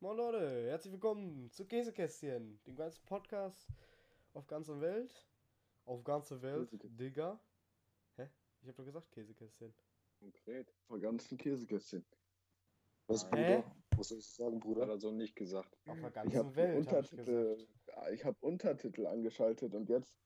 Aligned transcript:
Moin 0.00 0.16
Leute, 0.16 0.68
herzlich 0.68 0.92
willkommen 0.92 1.50
zu 1.50 1.66
Käsekästchen, 1.66 2.60
dem 2.66 2.76
ganzen 2.76 3.04
Podcast 3.04 3.68
auf 4.32 4.46
ganzer 4.46 4.80
Welt. 4.80 5.26
Auf 5.86 6.04
ganze 6.04 6.40
Welt, 6.42 6.70
Käsekästchen. 6.70 6.96
Digga. 6.96 7.40
Hä? 8.16 8.28
Ich 8.62 8.68
hab 8.68 8.76
doch 8.76 8.84
gesagt 8.84 9.10
Käsekästchen. 9.10 9.74
Konkret. 10.20 10.72
Vor 10.86 11.00
ganzen 11.00 11.36
Käsekästchen. 11.36 12.04
Was, 13.08 13.24
Hä? 13.24 13.62
Bruder? 13.62 13.76
Was 13.96 14.08
soll 14.08 14.18
ich 14.18 14.26
sagen, 14.28 14.54
Hat 14.56 14.60
Bruder? 14.62 14.88
er 14.88 14.98
so 14.98 15.10
nicht 15.10 15.34
gesagt. 15.34 15.76
Auf 15.86 15.98
der 15.98 16.08
Ich 16.08 16.14
ganzen 16.14 16.36
habe 16.38 16.56
Welt, 16.56 16.92
hab 16.92 17.02
ich 17.04 17.10
gesagt. 17.10 17.12
Untertitel, 17.12 17.66
ich 18.12 18.24
hab 18.24 18.42
Untertitel 18.42 19.06
angeschaltet 19.06 19.74
und 19.74 19.88
jetzt 19.88 20.16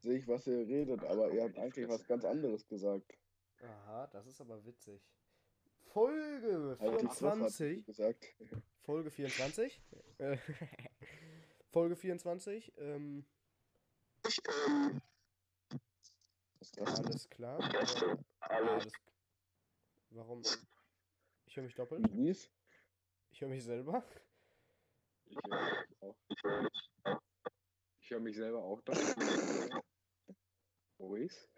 sehe 0.00 0.18
ich, 0.18 0.26
was 0.26 0.46
ihr 0.46 0.66
redet, 0.66 1.04
aber 1.04 1.30
ihr 1.32 1.44
habt 1.44 1.58
eigentlich 1.58 1.86
Fresse. 1.86 2.00
was 2.00 2.08
ganz 2.08 2.24
anderes 2.24 2.66
gesagt. 2.66 3.16
Aha, 3.62 4.06
das 4.08 4.26
ist 4.26 4.40
aber 4.40 4.64
witzig. 4.64 5.02
Folge 5.92 6.76
Halt 6.80 7.02
die 7.02 7.06
Fresse, 7.06 7.26
hat 7.26 7.52
24. 7.52 7.86
gesagt. 7.86 8.24
Folge 8.82 9.10
24. 9.10 9.82
Äh, 10.18 10.36
Folge 11.72 11.96
24. 11.96 12.72
Ähm, 12.78 13.26
Was 14.22 14.38
ist 16.60 16.80
das? 16.80 17.00
alles 17.00 17.28
klar. 17.30 17.58
Alles, 18.40 18.92
warum? 20.10 20.42
Ich 21.46 21.56
höre 21.56 21.64
mich 21.64 21.74
doppelt. 21.74 22.06
Ich 23.30 23.40
höre 23.40 23.48
mich 23.48 23.64
selber. 23.64 24.04
Ich 25.26 25.36
höre 25.36 25.72
mich 25.88 26.02
auch. 26.02 26.16
Ich 28.00 28.10
höre 28.10 28.20
mich 28.20 28.36
selber 28.36 28.62
auch 28.62 28.80
doch. 28.82 28.96
Maurice? 30.98 31.48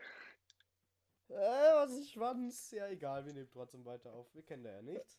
Äh, 1.32 1.74
was 1.74 1.92
ist 1.92 2.10
Schwanz? 2.10 2.70
Ja, 2.72 2.88
egal, 2.88 3.24
wir 3.24 3.32
nehmen 3.32 3.48
trotzdem 3.50 3.84
weiter 3.84 4.12
auf. 4.12 4.32
Wir 4.34 4.42
kennen 4.42 4.64
da 4.64 4.70
ja 4.70 4.82
nichts. 4.82 5.18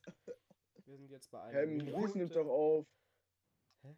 Wir 0.85 0.97
sind 0.97 1.09
jetzt 1.11 1.31
bei 1.31 1.41
einer 1.41 1.53
Hey, 1.53 1.65
Maurice 1.67 2.17
nimmt 2.17 2.35
doch 2.35 2.47
auf. 2.47 2.85
Hä? 3.81 3.95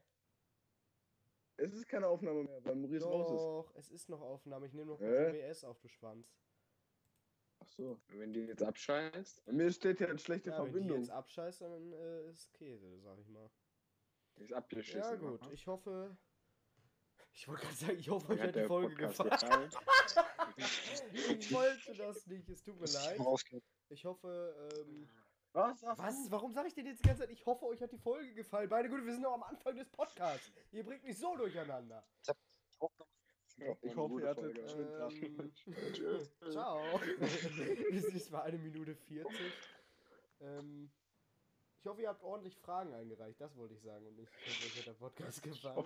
Es 1.58 1.74
ist 1.74 1.88
keine 1.88 2.08
Aufnahme 2.08 2.44
mehr, 2.44 2.64
weil 2.64 2.76
Maurice 2.76 3.06
raus 3.06 3.32
ist. 3.32 3.42
Doch, 3.44 3.76
es 3.76 3.92
ist 3.92 4.10
noch 4.10 4.22
Aufnahme. 4.22 4.68
Ich 4.68 4.74
nehme 4.74 4.92
noch 4.92 5.02
OBS 5.02 5.64
auf, 5.64 5.80
du 5.80 5.88
Schwanz. 5.88 6.28
Ach 7.60 7.68
so. 7.68 8.00
Wenn 8.10 8.34
die 8.34 8.42
jetzt 8.42 8.62
abscheißt, 8.64 9.48
mir 9.48 9.72
steht 9.72 10.00
ja 10.00 10.08
eine 10.08 10.20
schlechte 10.20 10.52
Ja, 10.52 10.58
wenn 10.60 10.66
die 10.66 10.72
Verbindung. 10.72 11.00
jetzt 11.00 11.10
abscheißt, 11.12 11.62
dann 11.62 11.94
äh, 11.94 12.30
ist 12.30 12.54
Käse, 12.54 13.00
sag 13.00 13.18
ich 13.20 13.28
mal. 13.28 13.50
ist 14.36 14.54
abgeschissen. 14.54 15.00
Ja, 15.02 15.16
gut. 15.16 15.42
aha. 15.42 15.52
Ich 15.52 15.66
hoffe. 15.68 16.16
Ich 17.38 17.50
wollte 17.50 17.64
gerade 17.64 17.76
sagen, 17.76 18.00
ich 18.00 18.10
hoffe, 18.10 18.32
euch 18.32 18.42
hat 18.42 18.56
die 18.56 18.64
Folge 18.64 18.96
Podcast 18.96 19.42
gefallen. 19.42 19.70
Ich 21.38 21.52
wollte 21.52 21.94
das 21.98 22.26
nicht, 22.28 22.48
es 22.50 22.64
tut 22.64 22.80
mir 22.80 22.88
leid. 22.88 23.20
Ich 23.90 24.06
hoffe, 24.06 24.72
ähm. 24.74 25.10
Was? 25.52 25.84
Was? 25.84 26.32
Warum 26.32 26.54
sage 26.54 26.70
ich 26.70 26.74
denn 26.74 26.86
jetzt 26.86 27.04
die 27.04 27.08
ganze 27.08 27.24
Zeit, 27.24 27.32
ich 27.32 27.46
hoffe, 27.46 27.66
euch 27.66 27.82
hat 27.82 27.92
die 27.92 27.98
Folge 27.98 28.34
gefallen? 28.34 28.70
Meine 28.70 28.90
Güte, 28.90 29.06
wir 29.06 29.12
sind 29.12 29.22
noch 29.22 29.34
am 29.34 29.44
Anfang 29.44 29.76
des 29.76 29.90
Podcasts. 29.90 30.50
Ihr 30.72 30.84
bringt 30.84 31.04
mich 31.04 31.18
so 31.18 31.36
durcheinander. 31.36 32.06
Ich 33.82 33.96
hoffe, 33.96 34.22
ihr 34.22 34.30
hattet 34.30 34.58
einen 34.58 34.68
schönen 34.70 34.92
Tag. 34.94 35.12
Ähm, 36.46 36.52
ciao. 36.52 36.82
Jetzt 37.92 38.32
bei 38.32 38.42
1 38.44 38.62
Minute 38.62 38.96
40. 38.96 39.54
Ähm, 40.40 40.92
ich 41.80 41.86
hoffe, 41.86 42.02
ihr 42.02 42.10
habt 42.10 42.24
ordentlich 42.24 42.58
Fragen 42.58 42.94
eingereicht. 42.94 43.40
Das 43.40 43.56
wollte 43.56 43.76
ich 43.76 43.82
sagen 43.82 44.06
und 44.08 44.16
nicht, 44.16 44.32
ich 44.46 44.56
hoffe, 44.56 44.66
euch 44.66 44.80
hat 44.80 44.88
der 44.88 44.94
Podcast 44.94 45.44
gefallen. 45.44 45.86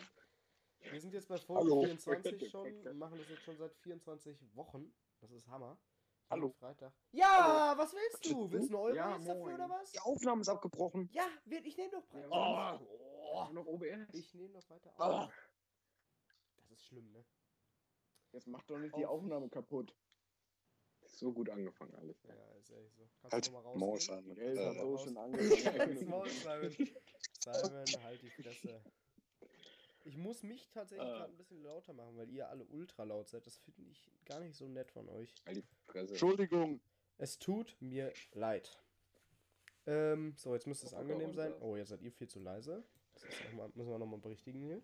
Wir 0.80 1.00
sind 1.02 1.14
jetzt 1.14 1.28
bei 1.28 1.38
Folge 1.38 1.64
Hallo. 1.72 1.82
24 1.84 2.50
schon 2.52 2.88
und 2.88 2.98
machen 2.98 3.18
das 3.18 3.30
jetzt 3.30 3.44
schon 3.44 3.58
seit 3.58 3.74
24 3.76 4.38
Wochen. 4.56 4.94
Das 5.20 5.32
ist 5.32 5.48
Hammer. 5.48 5.78
Jeden 5.78 6.30
Hallo. 6.44 6.50
Freitag. 6.60 6.94
Ja, 7.12 7.74
was 7.76 7.94
willst 7.94 8.26
du? 8.32 8.52
Willst 8.52 8.70
du 8.72 8.78
eine 8.78 8.84
Euro 8.86 8.96
Ja, 8.96 9.18
dafür 9.18 9.36
oder 9.54 9.70
was? 9.70 9.92
Die 9.92 10.00
Aufnahme 10.00 10.42
ist 10.42 10.50
abgebrochen. 10.50 11.10
Ja, 11.12 11.28
wird- 11.46 11.66
ich 11.66 11.76
nehme 11.78 11.92
doch 11.92 12.08
Preis. 12.08 12.26
Ja, 12.30 12.80
Oh, 13.32 13.48
noch 13.54 13.66
OBS. 13.68 14.14
ich 14.14 14.34
nehme 14.34 14.54
doch 14.54 14.68
weiter 14.70 14.92
auf. 14.94 15.00
Ah. 15.00 15.32
Das 16.58 16.72
ist 16.72 16.86
schlimm, 16.86 17.12
ne? 17.12 17.24
Jetzt 18.32 18.48
macht 18.48 18.70
doch 18.70 18.78
nicht 18.78 18.96
die 18.96 19.06
Auf. 19.06 19.20
Aufnahme 19.22 19.50
kaputt. 19.50 19.96
So 21.06 21.32
gut 21.34 21.50
angefangen 21.50 21.96
alles. 21.96 22.22
Ja, 22.24 22.34
ist 22.60 22.70
ehrlich 22.70 22.94
so. 22.94 23.10
Kannst 23.22 23.34
Halt 23.34 23.48
du 23.48 23.52
nochmal 23.52 23.76
Maul, 23.78 23.90
rausgehen? 23.94 24.22
Simon. 24.22 24.36
Geld 24.36 24.60
hat 24.60 24.76
Äh, 24.76 24.80
so 24.80 24.90
raus. 24.92 25.04
schon 25.04 25.18
angefangen. 25.18 26.10
Maul, 26.10 26.30
Simon. 26.30 26.72
Simon, 27.40 28.04
halt 28.04 28.22
die 28.22 28.30
Fresse. 28.30 28.84
Ich 30.10 30.18
muss 30.18 30.42
mich 30.42 30.68
tatsächlich 30.72 31.08
Ah. 31.08 31.18
gerade 31.20 31.34
ein 31.34 31.38
bisschen 31.38 31.62
lauter 31.62 31.94
machen, 31.94 32.18
weil 32.18 32.30
ihr 32.32 32.50
alle 32.50 32.66
ultra 32.66 33.04
laut 33.04 33.30
seid. 33.30 33.46
Das 33.46 33.58
finde 33.58 33.84
ich 33.92 34.10
gar 34.26 34.40
nicht 34.40 34.56
so 34.56 34.68
nett 34.68 34.90
von 34.90 35.08
euch. 35.08 35.32
Halt 35.46 35.58
die. 35.58 35.98
Entschuldigung. 36.00 36.82
Es 37.20 37.38
tut 37.38 37.78
mir 37.80 38.12
leid. 38.34 38.82
Ähm, 39.86 40.34
so, 40.36 40.56
jetzt 40.56 40.66
müsste 40.66 40.88
es 40.88 40.96
angenehm 40.96 41.34
sein. 41.36 41.54
Oh, 41.62 41.76
jetzt 41.76 41.90
seid 41.90 42.02
ihr 42.02 42.12
viel 42.12 42.28
zu 42.28 42.40
leise. 42.40 42.84
Das 43.14 43.24
ist 43.24 43.44
noch 43.46 43.54
mal, 43.54 43.72
müssen 43.76 43.90
wir 43.92 44.00
nochmal 44.00 44.20
berichtigen 44.20 44.62
hier. 44.64 44.82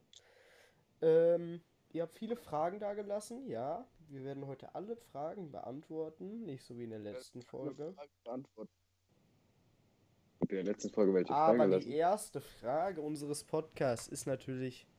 Ähm, 1.01 1.61
ihr 1.91 2.03
habt 2.03 2.17
viele 2.19 2.35
Fragen 2.35 2.79
da 2.79 2.93
gelassen, 2.93 3.47
ja. 3.47 3.87
Wir 4.09 4.23
werden 4.23 4.45
heute 4.45 4.75
alle 4.75 4.95
Fragen 4.95 5.51
beantworten, 5.51 6.45
nicht 6.45 6.63
so 6.63 6.77
wie 6.77 6.83
in 6.83 6.91
der 6.91 6.99
letzten 6.99 7.41
Folge. 7.41 7.95
Antwort. 8.25 8.69
In 10.41 10.47
der 10.49 10.63
letzten 10.63 10.91
Folge 10.91 11.13
welche 11.15 11.33
Aber 11.33 11.57
Frage 11.57 11.69
die 11.71 11.75
lassen. 11.77 11.91
erste 11.91 12.41
Frage 12.41 13.01
unseres 13.01 13.43
Podcasts 13.43 14.07
ist 14.07 14.27
natürlich, 14.27 14.85
Die 14.85 14.94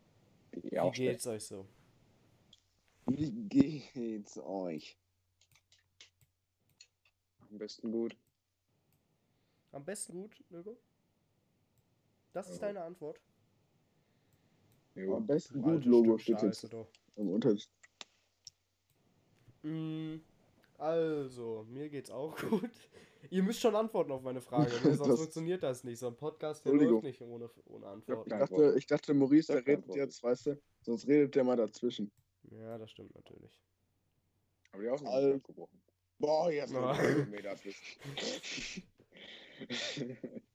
wie 0.63 0.79
auch 0.79 0.93
geht's 0.93 1.27
euch 1.27 1.45
so? 1.45 1.67
Wie 3.07 3.31
geht's 3.31 4.39
euch? 4.39 4.99
Am 7.51 7.59
besten 7.59 7.93
gut. 7.93 8.17
Am 9.73 9.85
besten 9.85 10.13
gut, 10.13 10.45
Nögo? 10.51 10.77
Das 12.33 12.49
ist 12.49 12.61
Ja. 12.61 12.69
deine 12.69 12.83
Antwort. 12.83 13.21
Jo. 14.95 15.17
Am 15.17 15.27
besten 15.27 15.63
gut 15.63 15.85
Logo 15.85 16.19
steht 16.19 16.43
jetzt 16.43 16.65
im 17.17 17.29
Untertitel. 17.29 17.71
Mm, 19.63 20.17
Also, 20.79 21.65
mir 21.69 21.89
geht's 21.89 22.11
auch 22.11 22.37
gut. 22.37 22.71
Ihr 23.31 23.43
müsst 23.43 23.61
schon 23.61 23.75
antworten 23.75 24.13
auf 24.13 24.23
meine 24.23 24.41
Frage, 24.41 24.71
ne? 24.71 24.71
sonst 24.95 25.09
Das- 25.09 25.19
funktioniert 25.21 25.63
das 25.63 25.83
nicht. 25.85 25.99
So 25.99 26.09
ein 26.09 26.17
Podcast 26.17 26.65
der 26.65 26.73
Entschuldigung. 26.73 27.03
läuft 27.03 27.21
nicht 27.21 27.23
ohne, 27.23 27.51
ohne 27.67 27.85
Ich 27.87 27.91
Antworten. 27.93 28.31
Ja. 28.31 28.39
dachte, 28.39 28.75
ich 28.77 28.87
dachte 28.87 29.15
Maurice, 29.15 29.53
der 29.53 29.63
redet 29.67 29.77
Antwort. 29.85 29.97
jetzt, 29.99 30.23
weißt 30.23 30.47
du? 30.47 30.61
Sonst 30.83 31.07
redet 31.09 31.35
der 31.35 31.45
mal 31.45 31.57
dazwischen. 31.57 32.13
Ja, 32.51 32.79
das 32.79 32.91
stimmt 32.91 33.15
natürlich. 33.15 33.59
Aber 34.73 34.83
die 34.83 34.89
Aufnahme 34.91 35.15
Alt. 35.17 35.27
ist 35.29 35.35
abgebrochen. 35.41 35.81
Boah, 36.19 36.51
jetzt 36.51 36.73
noch 36.73 36.97
Meter 37.31 37.57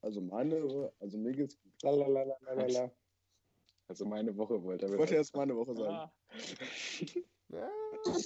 Also 0.02 0.22
meine, 0.22 0.92
also 1.00 1.18
mir 1.18 1.34
geht's 1.34 1.58
gut. 1.62 1.74
Lalalala. 1.84 2.92
Also 3.88 4.06
meine 4.06 4.36
Woche 4.38 4.64
wollte 4.64 4.86
er 4.86 4.94
Ich 4.94 4.98
wollte 4.98 5.16
jetzt 5.16 5.36
meine 5.36 5.56
Woche 5.56 5.76
sagen. 5.76 5.94
Ah. 5.94 6.12
Ja. 7.50 7.70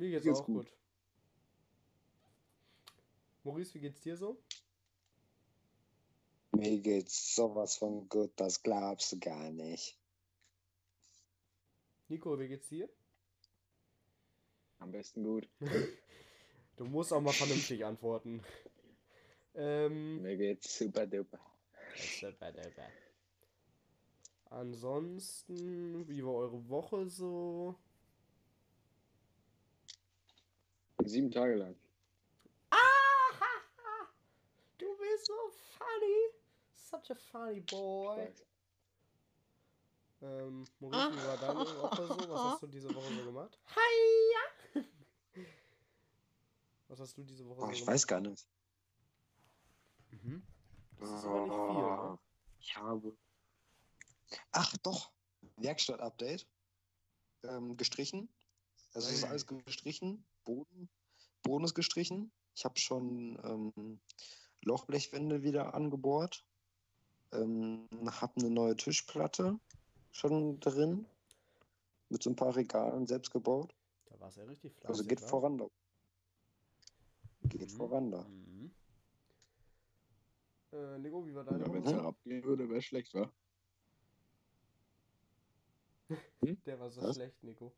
Mir 0.00 0.12
geht's, 0.12 0.24
geht's 0.24 0.40
auch 0.40 0.46
gut. 0.46 0.66
gut. 0.66 0.72
Maurice, 3.44 3.74
wie 3.74 3.80
geht's 3.80 4.00
dir 4.00 4.16
so? 4.16 4.42
Mir 6.52 6.78
geht's 6.78 7.34
sowas 7.36 7.76
von 7.76 8.08
gut, 8.08 8.32
das 8.36 8.62
glaubst 8.62 9.12
du 9.12 9.18
gar 9.18 9.50
nicht. 9.50 9.98
Nico, 12.08 12.38
wie 12.38 12.48
geht's 12.48 12.68
dir? 12.68 12.88
Am 14.78 14.90
besten 14.90 15.22
gut. 15.22 15.48
Du 16.76 16.86
musst 16.86 17.12
auch 17.12 17.20
mal 17.20 17.34
vernünftig 17.34 17.84
antworten. 17.84 18.42
Ähm. 19.54 20.22
Mir 20.22 20.38
geht's 20.38 20.78
super 20.78 21.06
duper. 21.06 21.38
Ansonsten, 24.46 26.08
wie 26.08 26.24
war 26.24 26.32
eure 26.36 26.66
Woche 26.70 27.06
so? 27.06 27.76
Sieben 31.10 31.30
Tage 31.30 31.54
lang. 31.56 31.74
Du 34.78 34.86
bist 34.96 35.26
so 35.26 35.34
funny. 35.76 36.30
Such 36.74 37.10
a 37.10 37.14
funny 37.16 37.60
boy. 37.60 38.32
Ähm, 40.22 40.64
Maurice, 40.78 41.12
wie 41.12 41.26
war 41.26 41.36
deine 41.38 41.60
Woche 41.60 42.06
so? 42.06 42.30
Was 42.30 42.40
hast 42.52 42.62
du 42.62 42.66
diese 42.68 42.94
Woche 42.94 43.12
so 43.14 43.24
gemacht? 43.24 43.58
Hiya! 43.74 44.84
Was 46.88 47.00
hast 47.00 47.16
du 47.18 47.22
diese 47.24 47.44
Woche 47.46 47.60
Oh, 47.60 47.66
so 47.66 47.72
ich 47.72 47.80
gemacht? 47.80 47.94
weiß 47.94 48.06
gar 48.06 48.20
nicht. 48.20 48.46
Mhm. 50.10 50.42
Das 50.98 51.10
ist 51.10 51.24
aber 51.24 51.40
nicht 51.40 51.54
viel, 51.54 51.74
ne? 51.74 52.18
Ich 52.60 52.76
habe. 52.76 53.16
Ach 54.52 54.76
doch, 54.78 55.10
Werkstatt-Update. 55.56 56.46
Ähm, 57.42 57.76
gestrichen. 57.76 58.28
Also 58.94 59.08
es 59.08 59.14
ist 59.16 59.24
alles 59.24 59.46
gestrichen. 59.46 60.24
Boden, 60.44 60.88
Boden 61.42 61.64
ist 61.64 61.74
gestrichen. 61.74 62.32
Ich 62.54 62.64
habe 62.64 62.78
schon 62.78 63.38
ähm, 63.44 64.00
Lochblechwände 64.62 65.42
wieder 65.42 65.74
angebohrt. 65.74 66.44
Ähm, 67.32 67.88
habe 68.04 68.32
eine 68.40 68.50
neue 68.50 68.76
Tischplatte 68.76 69.58
schon 70.10 70.60
drin. 70.60 71.06
Mit 72.08 72.22
so 72.22 72.30
ein 72.30 72.36
paar 72.36 72.56
Regalen 72.56 73.06
selbst 73.06 73.30
gebaut. 73.30 73.74
Da 74.06 74.18
war 74.18 74.28
es 74.28 74.36
ja 74.36 74.44
richtig 74.44 74.72
fleißig. 74.74 74.88
Also 74.88 75.04
geht 75.04 75.20
voran 75.20 75.58
da. 75.58 75.68
Geht 77.42 77.62
Mhm. 77.62 77.76
voran 77.76 78.10
da. 78.10 78.24
Mhm. 78.24 78.74
Äh, 80.72 80.98
Nico, 80.98 81.24
wie 81.26 81.34
war 81.34 81.44
deine 81.44 81.64
Ja, 81.64 81.72
wenn 81.72 81.84
es 81.84 81.92
herabgehen 81.92 82.44
würde, 82.44 82.68
wäre 82.68 82.82
schlecht, 82.82 83.14
wa? 83.14 83.32
Der 86.66 86.78
war 86.80 86.90
so 86.90 87.02
Was? 87.02 87.16
schlecht, 87.16 87.42
Nico. 87.42 87.72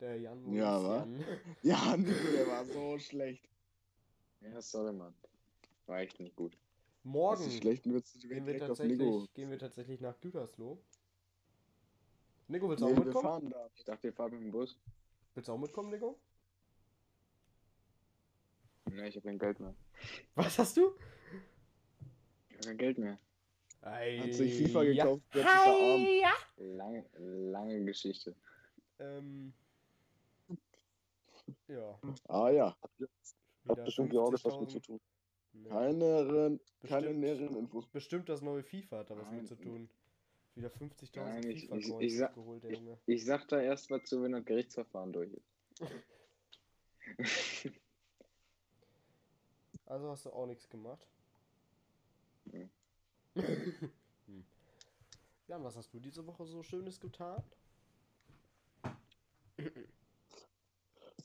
Der 0.00 0.16
Jan 0.18 0.52
Ja, 0.52 0.78
Maurice 0.78 0.88
wa? 0.88 0.96
Jan. 0.96 1.24
Ja, 1.62 1.96
Nico, 1.96 2.32
der 2.32 2.46
war 2.46 2.64
so 2.64 2.98
schlecht. 2.98 3.48
Ja, 4.40 4.60
sorry, 4.62 4.92
Mann. 4.92 5.14
War 5.86 6.00
echt 6.00 6.18
nicht 6.20 6.34
gut. 6.36 6.56
Morgen 7.02 7.44
gehen 7.48 8.46
wir, 8.46 8.58
tatsächlich, 8.58 9.34
gehen 9.34 9.50
wir 9.50 9.58
tatsächlich 9.58 10.00
nach 10.00 10.18
Gütersloh. 10.20 10.78
Nico, 12.48 12.68
willst 12.68 12.82
du 12.82 12.86
Nee, 12.86 12.92
auch 12.92 12.96
wir 12.98 13.04
mitkommen? 13.04 13.24
fahren 13.24 13.50
da. 13.50 13.70
Ich 13.74 13.84
dachte, 13.84 14.06
ihr 14.08 14.12
fahrt 14.12 14.32
mit 14.32 14.42
dem 14.42 14.50
Bus. 14.50 14.78
Willst 15.34 15.48
du 15.48 15.52
auch 15.52 15.58
mitkommen, 15.58 15.90
Nico? 15.90 16.18
Ne, 18.90 19.08
ich 19.08 19.16
habe 19.16 19.26
kein 19.28 19.38
Geld 19.38 19.60
mehr. 19.60 19.74
Was 20.34 20.58
hast 20.58 20.76
du? 20.76 20.94
Ich 22.48 22.56
habe 22.56 22.66
kein 22.66 22.78
Geld 22.78 22.98
mehr. 22.98 23.18
Hat 23.82 24.34
sich 24.34 24.54
FIFA 24.58 24.82
ja. 24.82 25.04
gekauft, 25.04 25.22
verarmt. 25.30 26.08
ja. 26.20 26.32
Lange, 26.56 27.06
lange 27.18 27.84
Geschichte. 27.84 28.34
Ähm, 28.98 29.54
ja, 31.68 31.98
Ah 32.28 32.50
ja, 32.50 32.76
Hat 33.68 33.84
bestimmt 33.84 34.10
Georgisch 34.10 34.44
was 34.44 34.58
mit 34.60 34.70
50.000. 34.70 34.72
zu 34.72 34.80
tun. 34.80 35.00
Nee. 35.52 35.68
keine, 35.68 36.60
keine 36.86 37.12
näheren 37.14 37.56
Infos. 37.56 37.86
Bestimmt 37.88 38.28
das 38.28 38.40
neue 38.40 38.62
FIFA 38.62 38.98
hat 38.98 39.10
da 39.10 39.16
was 39.16 39.26
Nein. 39.26 39.38
mit 39.38 39.48
zu 39.48 39.56
tun. 39.56 39.90
Wieder 40.54 40.68
50.000 40.70 41.16
Nein, 41.16 41.42
ich- 41.50 41.64
ich- 41.64 41.70
FIFA-Coins 41.86 42.04
ich 42.04 42.16
sag- 42.18 42.34
geholt, 42.34 42.62
der 42.64 42.72
Junge. 42.72 42.98
Ich 43.06 43.24
sag 43.24 43.48
da 43.48 43.60
erst 43.60 43.90
mal 43.90 44.02
zu, 44.04 44.22
wenn 44.22 44.32
das 44.32 44.44
Gerichtsverfahren 44.44 45.12
durch 45.12 45.32
ist. 45.32 45.80
Also 49.86 50.08
hast 50.08 50.24
du 50.24 50.30
auch 50.30 50.46
nichts 50.46 50.68
gemacht. 50.68 51.04
Hm. 53.34 54.44
Jan, 55.48 55.64
was 55.64 55.76
hast 55.76 55.92
du 55.92 55.98
diese 55.98 56.24
Woche 56.26 56.46
so 56.46 56.62
Schönes 56.62 57.00
getan? 57.00 57.42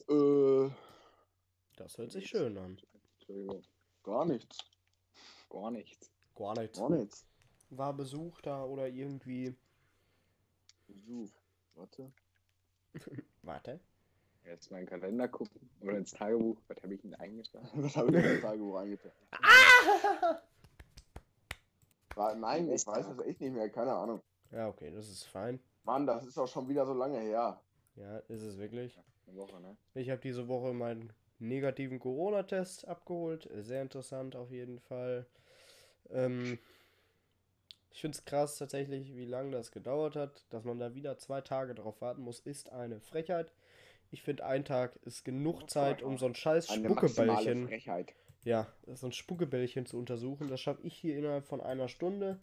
Äh, 0.10 0.69
Das 1.78 1.98
hört 1.98 2.12
sich 2.12 2.28
schön 2.28 2.57
an. 2.57 2.78
Entschuldigung. 3.19 3.62
gar 4.04 4.25
nichts. 4.25 4.57
Gar 5.50 5.72
nichts. 5.72 6.12
Gar 6.36 6.54
nicht. 6.60 6.75
Gar 6.78 6.90
nichts. 6.90 7.25
War 7.69 7.94
Besuch 7.94 8.42
da 8.42 8.63
oder 8.63 8.88
irgendwie. 8.88 9.56
So, 10.88 11.28
warte. 11.74 12.12
Warte. 13.42 13.80
Jetzt 14.46 14.69
mal 14.69 14.78
in 14.80 14.86
den 14.86 14.90
Kalender 14.90 15.28
gucken 15.28 15.69
oder 15.81 15.98
ins 15.98 16.12
Tagebuch. 16.12 16.58
Was 16.68 16.81
habe 16.84 16.94
ich 16.94 17.01
denn 17.01 17.16
eingetragen? 17.16 17.68
Was 17.84 17.96
habe 17.98 18.10
ich 18.12 18.16
in 18.24 18.24
das 18.24 18.42
Tagebuch 18.42 18.75
eingetragen? 18.78 19.16
War- 22.16 22.36
Nein, 22.36 22.72
ich 22.72 22.86
weiß 22.86 23.08
es 23.08 23.19
echt 23.25 23.42
nicht 23.42 23.54
mehr, 23.54 23.69
keine 23.69 23.94
Ahnung. 23.94 24.22
Ja, 24.51 24.68
okay, 24.69 24.92
das 24.92 25.10
ist 25.10 25.24
fein. 25.24 25.60
Mann, 25.84 26.06
das 26.06 26.25
ist 26.25 26.38
auch 26.38 26.48
schon 26.48 26.69
wieder 26.69 26.86
so 26.86 26.94
lange 26.94 27.19
her. 27.19 27.60
Ja, 27.95 28.18
ist 28.27 28.42
es 28.42 28.57
wirklich. 28.57 29.00
Eine 29.27 29.38
Woche, 29.38 29.59
ne? 29.62 29.75
Ich 29.94 30.09
habe 30.09 30.21
diese 30.21 30.47
Woche 30.47 30.74
meinen 30.74 31.13
negativen 31.39 32.00
Corona-Test 32.00 32.88
abgeholt. 32.88 33.50
Sehr 33.56 33.81
interessant 33.81 34.36
auf 34.36 34.51
jeden 34.51 34.80
Fall. 34.80 35.25
Ähm, 36.09 36.59
ich 37.92 38.01
finde 38.01 38.18
es 38.18 38.25
krass 38.25 38.57
tatsächlich, 38.57 39.15
wie 39.15 39.25
lange 39.25 39.51
das 39.51 39.71
gedauert 39.71 40.15
hat. 40.15 40.45
Dass 40.50 40.63
man 40.63 40.80
da 40.80 40.94
wieder 40.94 41.18
zwei 41.18 41.42
Tage 41.42 41.75
drauf 41.75 42.01
warten 42.01 42.21
muss, 42.21 42.39
ist 42.39 42.71
eine 42.71 43.00
Frechheit. 43.00 43.51
Ich 44.12 44.21
finde, 44.21 44.45
ein 44.45 44.65
Tag 44.65 44.98
ist 45.03 45.25
genug 45.25 45.69
Zeit, 45.69 46.03
um 46.03 46.18
so 46.18 46.25
ein 46.25 46.36
scheiß 46.36 46.69
Eine 46.69 46.86
Spuckebällchen, 46.86 47.69
ja, 48.44 48.68
so 48.94 49.07
ein 49.07 49.12
Spuckebällchen 49.12 49.86
zu 49.86 49.98
untersuchen. 49.98 50.48
Das 50.50 50.62
schaffe 50.62 50.83
ich 50.83 50.95
hier 50.95 51.18
innerhalb 51.18 51.45
von 51.48 51.62
einer 51.62 51.88
Stunde. 51.88 52.39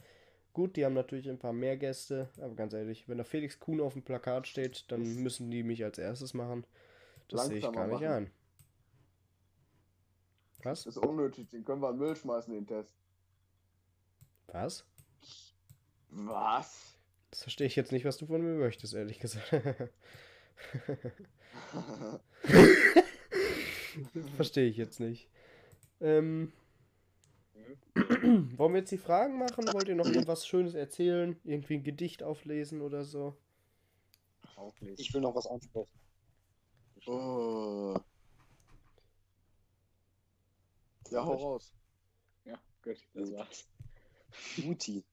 Gut, 0.53 0.77
die 0.77 0.85
haben 0.85 0.93
natürlich 0.95 1.29
ein 1.31 1.39
paar 1.39 1.55
mehr 1.55 1.77
Gäste, 1.79 2.29
aber 2.39 2.55
ganz 2.55 2.75
ehrlich, 2.75 3.09
wenn 3.09 3.17
da 3.19 3.25
Felix 3.25 3.59
Kuhn 3.59 3.81
auf 3.81 3.95
dem 3.95 4.03
Plakat 4.03 4.47
steht, 4.47 4.91
dann 4.93 5.01
Das- 5.05 5.15
müssen 5.15 5.51
die 5.51 5.63
mich 5.63 5.83
als 5.83 5.97
erstes 5.99 6.35
machen. 6.35 6.67
Das 7.29 7.47
sehe 7.47 7.57
ich 7.59 7.63
gar 7.73 7.87
nicht 7.87 7.95
machen. 8.03 8.07
ein. 8.07 8.31
Was? 10.63 10.85
Das 10.85 10.97
ist 10.97 11.03
unnötig, 11.05 11.49
den 11.49 11.65
können 11.65 11.81
wir 11.81 11.91
in 11.91 11.97
Müll 11.99 12.15
schmeißen, 12.15 12.53
den 12.53 12.67
Test. 12.67 12.95
Was? 14.49 14.85
Was? 16.11 16.99
Das 17.31 17.43
verstehe 17.43 17.67
ich 17.67 17.75
jetzt 17.77 17.91
nicht, 17.91 18.05
was 18.05 18.19
du 18.19 18.27
von 18.27 18.43
mir 18.43 18.55
möchtest, 18.59 18.93
ehrlich 18.93 19.19
gesagt. 19.19 19.51
verstehe 24.37 24.69
ich 24.69 24.77
jetzt 24.77 25.01
nicht. 25.01 25.29
Ähm, 26.01 26.53
wollen 28.57 28.73
wir 28.73 28.81
jetzt 28.81 28.93
die 28.93 28.99
Fragen 28.99 29.39
machen? 29.39 29.73
Wollt 29.73 29.89
ihr 29.89 29.95
noch 29.95 30.07
irgendwas 30.07 30.47
Schönes 30.47 30.75
erzählen? 30.75 31.39
Irgendwie 31.45 31.75
ein 31.75 31.83
Gedicht 31.83 32.23
auflesen 32.23 32.81
oder 32.81 33.05
so? 33.05 33.37
Auflesen. 34.57 34.97
Ich 34.99 35.13
will 35.13 35.21
noch 35.21 35.35
was 35.35 35.47
ansprechen. 35.47 35.99
oh. 37.07 37.97
Ja, 41.11 41.25
hau 41.27 41.35
raus. 41.35 41.75
Ja, 42.45 42.59
gut, 42.83 42.97
das 43.15 43.33
war's. 43.33 43.67
Beauty. 44.57 45.05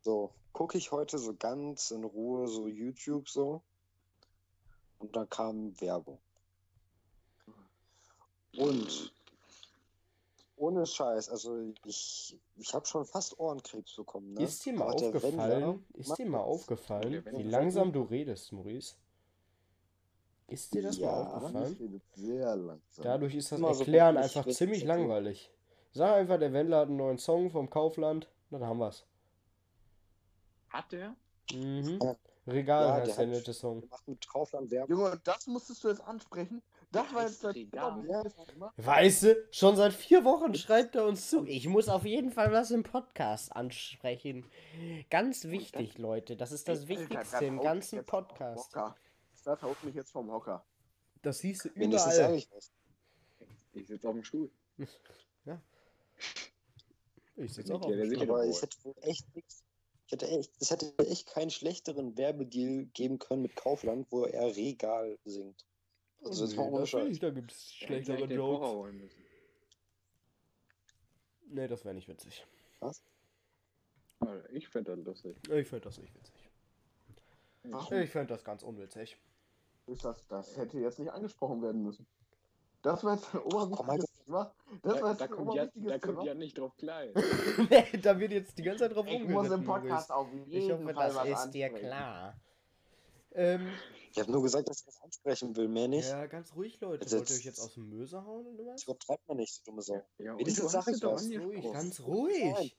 So, 0.00 0.32
gucke 0.52 0.78
ich 0.78 0.90
heute 0.90 1.18
so 1.18 1.34
ganz 1.34 1.92
in 1.92 2.02
Ruhe 2.02 2.48
so 2.48 2.66
YouTube 2.66 3.28
so. 3.28 3.62
Und 4.98 5.14
da 5.14 5.24
kam 5.26 5.80
Werbung. 5.80 6.18
Und 8.56 9.12
ohne 10.58 10.86
Scheiß, 10.86 11.28
also 11.28 11.56
ich, 11.84 12.38
ich 12.56 12.74
habe 12.74 12.86
schon 12.86 13.04
fast 13.04 13.38
Ohrenkrebs 13.38 13.94
bekommen. 13.96 14.34
Ne? 14.34 14.42
Ist 14.42 14.64
dir 14.66 14.72
mal 14.72 14.86
Aber 14.86 14.94
aufgefallen, 14.94 15.62
Wendler 15.62 15.78
ist 15.94 16.18
dir 16.18 16.26
mal 16.26 16.40
aufgefallen, 16.40 17.24
wie 17.32 17.42
langsam 17.44 17.92
du 17.92 18.02
redest, 18.02 18.52
Maurice? 18.52 18.94
Ist 20.48 20.74
dir 20.74 20.82
das 20.82 20.98
Ja, 20.98 21.06
mal 21.06 21.12
aufgefallen? 21.14 22.00
Sehr 22.14 22.56
langsam. 22.56 23.04
Dadurch 23.04 23.34
ist 23.34 23.52
das 23.52 23.58
Immer 23.58 23.74
so 23.74 23.80
Erklären 23.80 24.16
wirklich 24.16 24.36
einfach 24.36 24.50
ziemlich 24.52 24.84
langweilig. 24.84 25.50
Sag 25.92 26.14
einfach, 26.14 26.38
der 26.38 26.52
Wendler 26.52 26.78
hat 26.78 26.88
einen 26.88 26.96
neuen 26.96 27.18
Song 27.18 27.50
vom 27.50 27.70
Kaufland, 27.70 28.28
dann 28.50 28.64
haben 28.64 28.78
wir's. 28.78 29.04
Hat 30.70 30.92
der? 30.92 31.16
Mhm. 31.52 31.98
Regal 32.46 32.86
Ja, 32.86 32.92
heißt 32.94 33.18
der 33.18 33.26
der 33.26 33.34
nette 33.34 33.52
Song. 33.52 33.80
Der 33.80 33.88
macht 33.90 34.08
mit 34.08 34.28
Kaufland 34.28 34.70
Werbung. 34.70 34.96
Junge, 34.96 35.20
das 35.24 35.46
musstest 35.46 35.84
du 35.84 35.88
jetzt 35.88 36.00
ansprechen. 36.00 36.62
Das 36.90 37.12
war 37.12 37.22
jetzt 37.22 37.44
das. 37.44 37.54
Ja, 37.56 38.22
das 38.22 38.34
Weißt 38.76 39.22
du, 39.24 39.46
schon 39.50 39.76
seit 39.76 39.92
vier 39.92 40.24
Wochen 40.24 40.54
schreibt 40.54 40.94
er 40.94 41.06
uns 41.06 41.28
zu. 41.28 41.44
Ich 41.44 41.68
muss 41.68 41.88
auf 41.88 42.04
jeden 42.04 42.30
Fall 42.30 42.50
was 42.50 42.70
im 42.70 42.82
Podcast 42.82 43.54
ansprechen. 43.54 44.46
Ganz 45.10 45.44
wichtig, 45.44 45.98
Leute. 45.98 46.36
Das 46.36 46.50
ist 46.50 46.66
das 46.66 46.88
Wichtigste 46.88 47.44
im 47.44 47.60
ganzen 47.60 48.04
Podcast. 48.04 48.74
Das 49.44 49.62
haut 49.62 49.82
mich 49.84 49.94
jetzt 49.94 50.10
vom 50.10 50.30
Hocker. 50.30 50.64
Das 51.22 51.38
siehst 51.38 51.64
du 51.64 51.68
überall. 51.70 52.34
ich 52.36 52.50
was. 52.50 52.72
Ich 53.72 53.86
sitze 53.86 54.08
auf 54.08 54.14
dem 54.14 54.24
Stuhl. 54.24 54.50
Ich 57.40 57.54
sitze 57.54 57.72
auch 57.72 57.82
Ja, 57.82 57.86
auf 57.86 57.92
der 57.92 58.04
dem 58.04 58.14
Stuhl. 58.14 58.22
Aber 58.30 58.44
es 58.44 58.62
hätte 58.62 58.76
wohl 58.82 58.94
echt 59.02 59.36
nichts. 59.36 59.62
Ich 60.06 60.12
hätte 60.12 60.26
echt, 60.26 60.50
es 60.58 60.70
hätte 60.70 60.92
echt 61.06 61.28
keinen 61.28 61.50
schlechteren 61.50 62.16
Werbedeal 62.16 62.86
geben 62.94 63.20
können 63.20 63.42
mit 63.42 63.54
Kaufland, 63.54 64.08
wo 64.10 64.24
er 64.24 64.56
Regal 64.56 65.18
singt. 65.24 65.67
Also 66.24 66.44
jetzt 66.44 66.56
mal 66.56 66.64
Nee, 66.64 66.68
ohne 66.70 66.80
das 66.80 66.88
Scheiß. 66.90 67.08
nicht, 67.08 67.22
da 67.22 67.30
gibt 67.30 67.52
es 67.52 67.72
schlechtere 67.74 68.16
ich 68.20 68.26
den 68.28 68.36
Jokes. 68.36 69.16
Nee, 71.50 71.68
das 71.68 71.84
wäre 71.84 71.94
nicht 71.94 72.08
witzig. 72.08 72.46
Also, 72.80 73.00
Ich 74.52 74.68
fände 74.68 74.94
das 74.94 75.04
lustig. 75.04 75.36
Ich 75.50 75.68
fände 75.68 75.84
das 75.84 75.98
nicht 75.98 76.14
witzig. 76.14 76.50
Warum? 77.64 77.98
Ich 77.98 78.10
fände 78.10 78.28
das 78.34 78.44
ganz 78.44 78.62
unwitzig. 78.62 79.16
Ist 79.86 80.04
das, 80.04 80.26
das 80.28 80.56
hätte 80.56 80.78
jetzt 80.78 80.98
nicht 80.98 81.10
angesprochen 81.10 81.62
werden 81.62 81.82
müssen. 81.82 82.06
Das 82.82 83.02
war 83.04 83.14
jetzt 83.14 83.34
ein 83.34 83.40
oberwichtiges 83.40 84.24
Thema. 84.24 84.54
Das 84.82 84.94
war 84.94 85.00
Da, 85.02 85.08
jetzt 85.10 85.20
da 85.20 85.24
ein 85.24 85.30
kommt 85.30 85.54
ja, 85.54 85.66
da 85.74 85.98
kommt 85.98 86.24
ja 86.24 86.34
nicht 86.34 86.58
drauf 86.58 86.76
klar. 86.76 87.04
nee, 87.70 87.98
da 87.98 88.18
wird 88.20 88.32
jetzt 88.32 88.56
die 88.58 88.62
ganze 88.62 88.84
Zeit 88.84 88.94
drauf 88.94 89.06
Ich 89.06 89.20
muss 89.20 89.50
rumgeritten, 89.50 89.60
im 89.60 89.64
Podcast 89.64 90.12
auf 90.12 90.28
Ich 90.32 90.46
jeden 90.46 90.72
hoffe, 90.72 90.94
Fall 90.94 90.94
das 90.94 91.14
was 91.14 91.44
ist 91.46 91.50
dir 91.52 91.70
klar. 91.70 92.38
Ähm, 93.32 93.68
Ich 94.18 94.22
habe 94.22 94.32
nur 94.32 94.42
gesagt, 94.42 94.68
dass 94.68 94.80
ich 94.80 94.84
das 94.86 95.00
ansprechen 95.02 95.54
will, 95.56 95.68
mehr 95.68 95.88
nicht. 95.88 96.08
ja, 96.08 96.26
ganz 96.26 96.54
ruhig, 96.54 96.80
Leute. 96.80 97.04
Jetzt- 97.04 97.12
Wollt 97.14 97.30
ihr 97.30 97.36
euch 97.36 97.44
jetzt 97.44 97.60
aus 97.60 97.74
dem 97.74 97.88
Möse 97.88 98.24
hauen 98.24 98.46
oder 98.46 98.66
was? 98.66 98.74
Das 98.76 98.84
übertreibt 98.84 99.28
man 99.28 99.36
nicht, 99.38 99.54
so 99.54 99.62
dumme 99.64 99.82
Sau. 99.82 100.02
Ja, 100.18 100.32
und 100.32 100.40
Wenigstens 100.40 100.72
sag 100.72 100.86
ich 100.88 101.02
was. 101.02 101.24
Ruhig, 101.24 101.72
ganz 101.72 102.00
ruhig. 102.00 102.76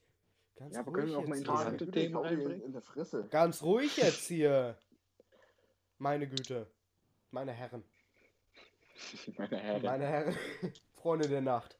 Ganz 0.56 0.74
Ja, 0.74 0.80
aber 0.80 0.90
ruhig 0.92 1.00
können 1.00 1.10
wir 1.12 1.18
auch 1.18 1.26
mal 1.26 1.36
jetzt 1.38 1.46
hier. 1.46 1.52
interessante 1.54 1.84
ich 1.84 1.90
Themen 1.90 2.16
reinbringen? 2.16 2.62
in 2.62 2.72
der 2.72 2.82
Fresse. 2.82 3.26
Ganz 3.30 3.62
ruhig 3.62 3.96
jetzt 3.96 4.26
hier. 4.26 4.76
Meine 5.98 6.28
Güte. 6.28 6.66
Meine 7.30 7.52
Herren. 7.52 7.84
Meine 9.38 9.56
Herren. 9.58 9.82
Meine 9.82 10.06
Herren. 10.06 10.36
Freunde 10.94 11.28
der 11.28 11.40
Nacht. 11.40 11.78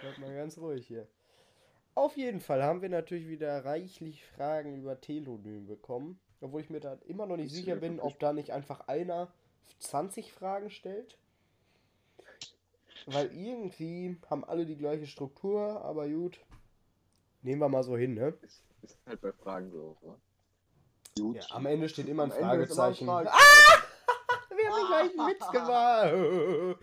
Bleibt 0.00 0.18
mal 0.18 0.34
ganz 0.34 0.58
ruhig 0.58 0.86
hier. 0.86 1.06
Auf 1.94 2.16
jeden 2.16 2.40
Fall 2.40 2.62
haben 2.62 2.82
wir 2.82 2.88
natürlich 2.90 3.28
wieder 3.28 3.64
reichlich 3.64 4.24
Fragen 4.26 4.76
über 4.76 5.00
Telonym 5.00 5.66
bekommen. 5.66 6.20
Obwohl 6.40 6.60
ich 6.60 6.70
mir 6.70 6.80
da 6.80 6.98
immer 7.06 7.26
noch 7.26 7.36
nicht 7.36 7.46
Ist 7.52 7.54
sicher 7.56 7.76
bin, 7.76 7.98
ob 8.00 8.18
da 8.18 8.32
nicht 8.32 8.50
einfach 8.50 8.88
einer 8.88 9.28
20 9.80 10.32
Fragen 10.32 10.70
stellt. 10.70 11.18
weil 13.06 13.32
irgendwie 13.34 14.16
haben 14.28 14.44
alle 14.44 14.66
die 14.66 14.76
gleiche 14.76 15.06
Struktur, 15.06 15.82
aber 15.84 16.08
gut. 16.08 16.40
Nehmen 17.42 17.60
wir 17.60 17.68
mal 17.68 17.84
so 17.84 17.96
hin, 17.96 18.14
ne? 18.14 18.34
Ist, 18.42 18.64
ist 18.82 18.98
halt 19.06 19.20
bei 19.20 19.32
Fragen 19.32 19.70
so. 19.70 19.96
Oder? 20.02 20.18
Gut. 21.18 21.36
Ja, 21.36 21.42
am 21.50 21.66
Ende 21.66 21.88
steht 21.88 22.08
immer 22.08 22.24
ein 22.24 22.32
Am 22.32 22.36
ist 22.36 22.40
immer 22.42 22.50
ein 22.50 22.66
Fragezeichen. 22.66 23.06
Fragezeichen. 23.06 23.40
Wir 24.56 24.70
haben 24.70 24.76
den 24.80 24.86
gleichen 24.86 25.18
Witz 25.28 25.50
gemacht. 25.52 26.78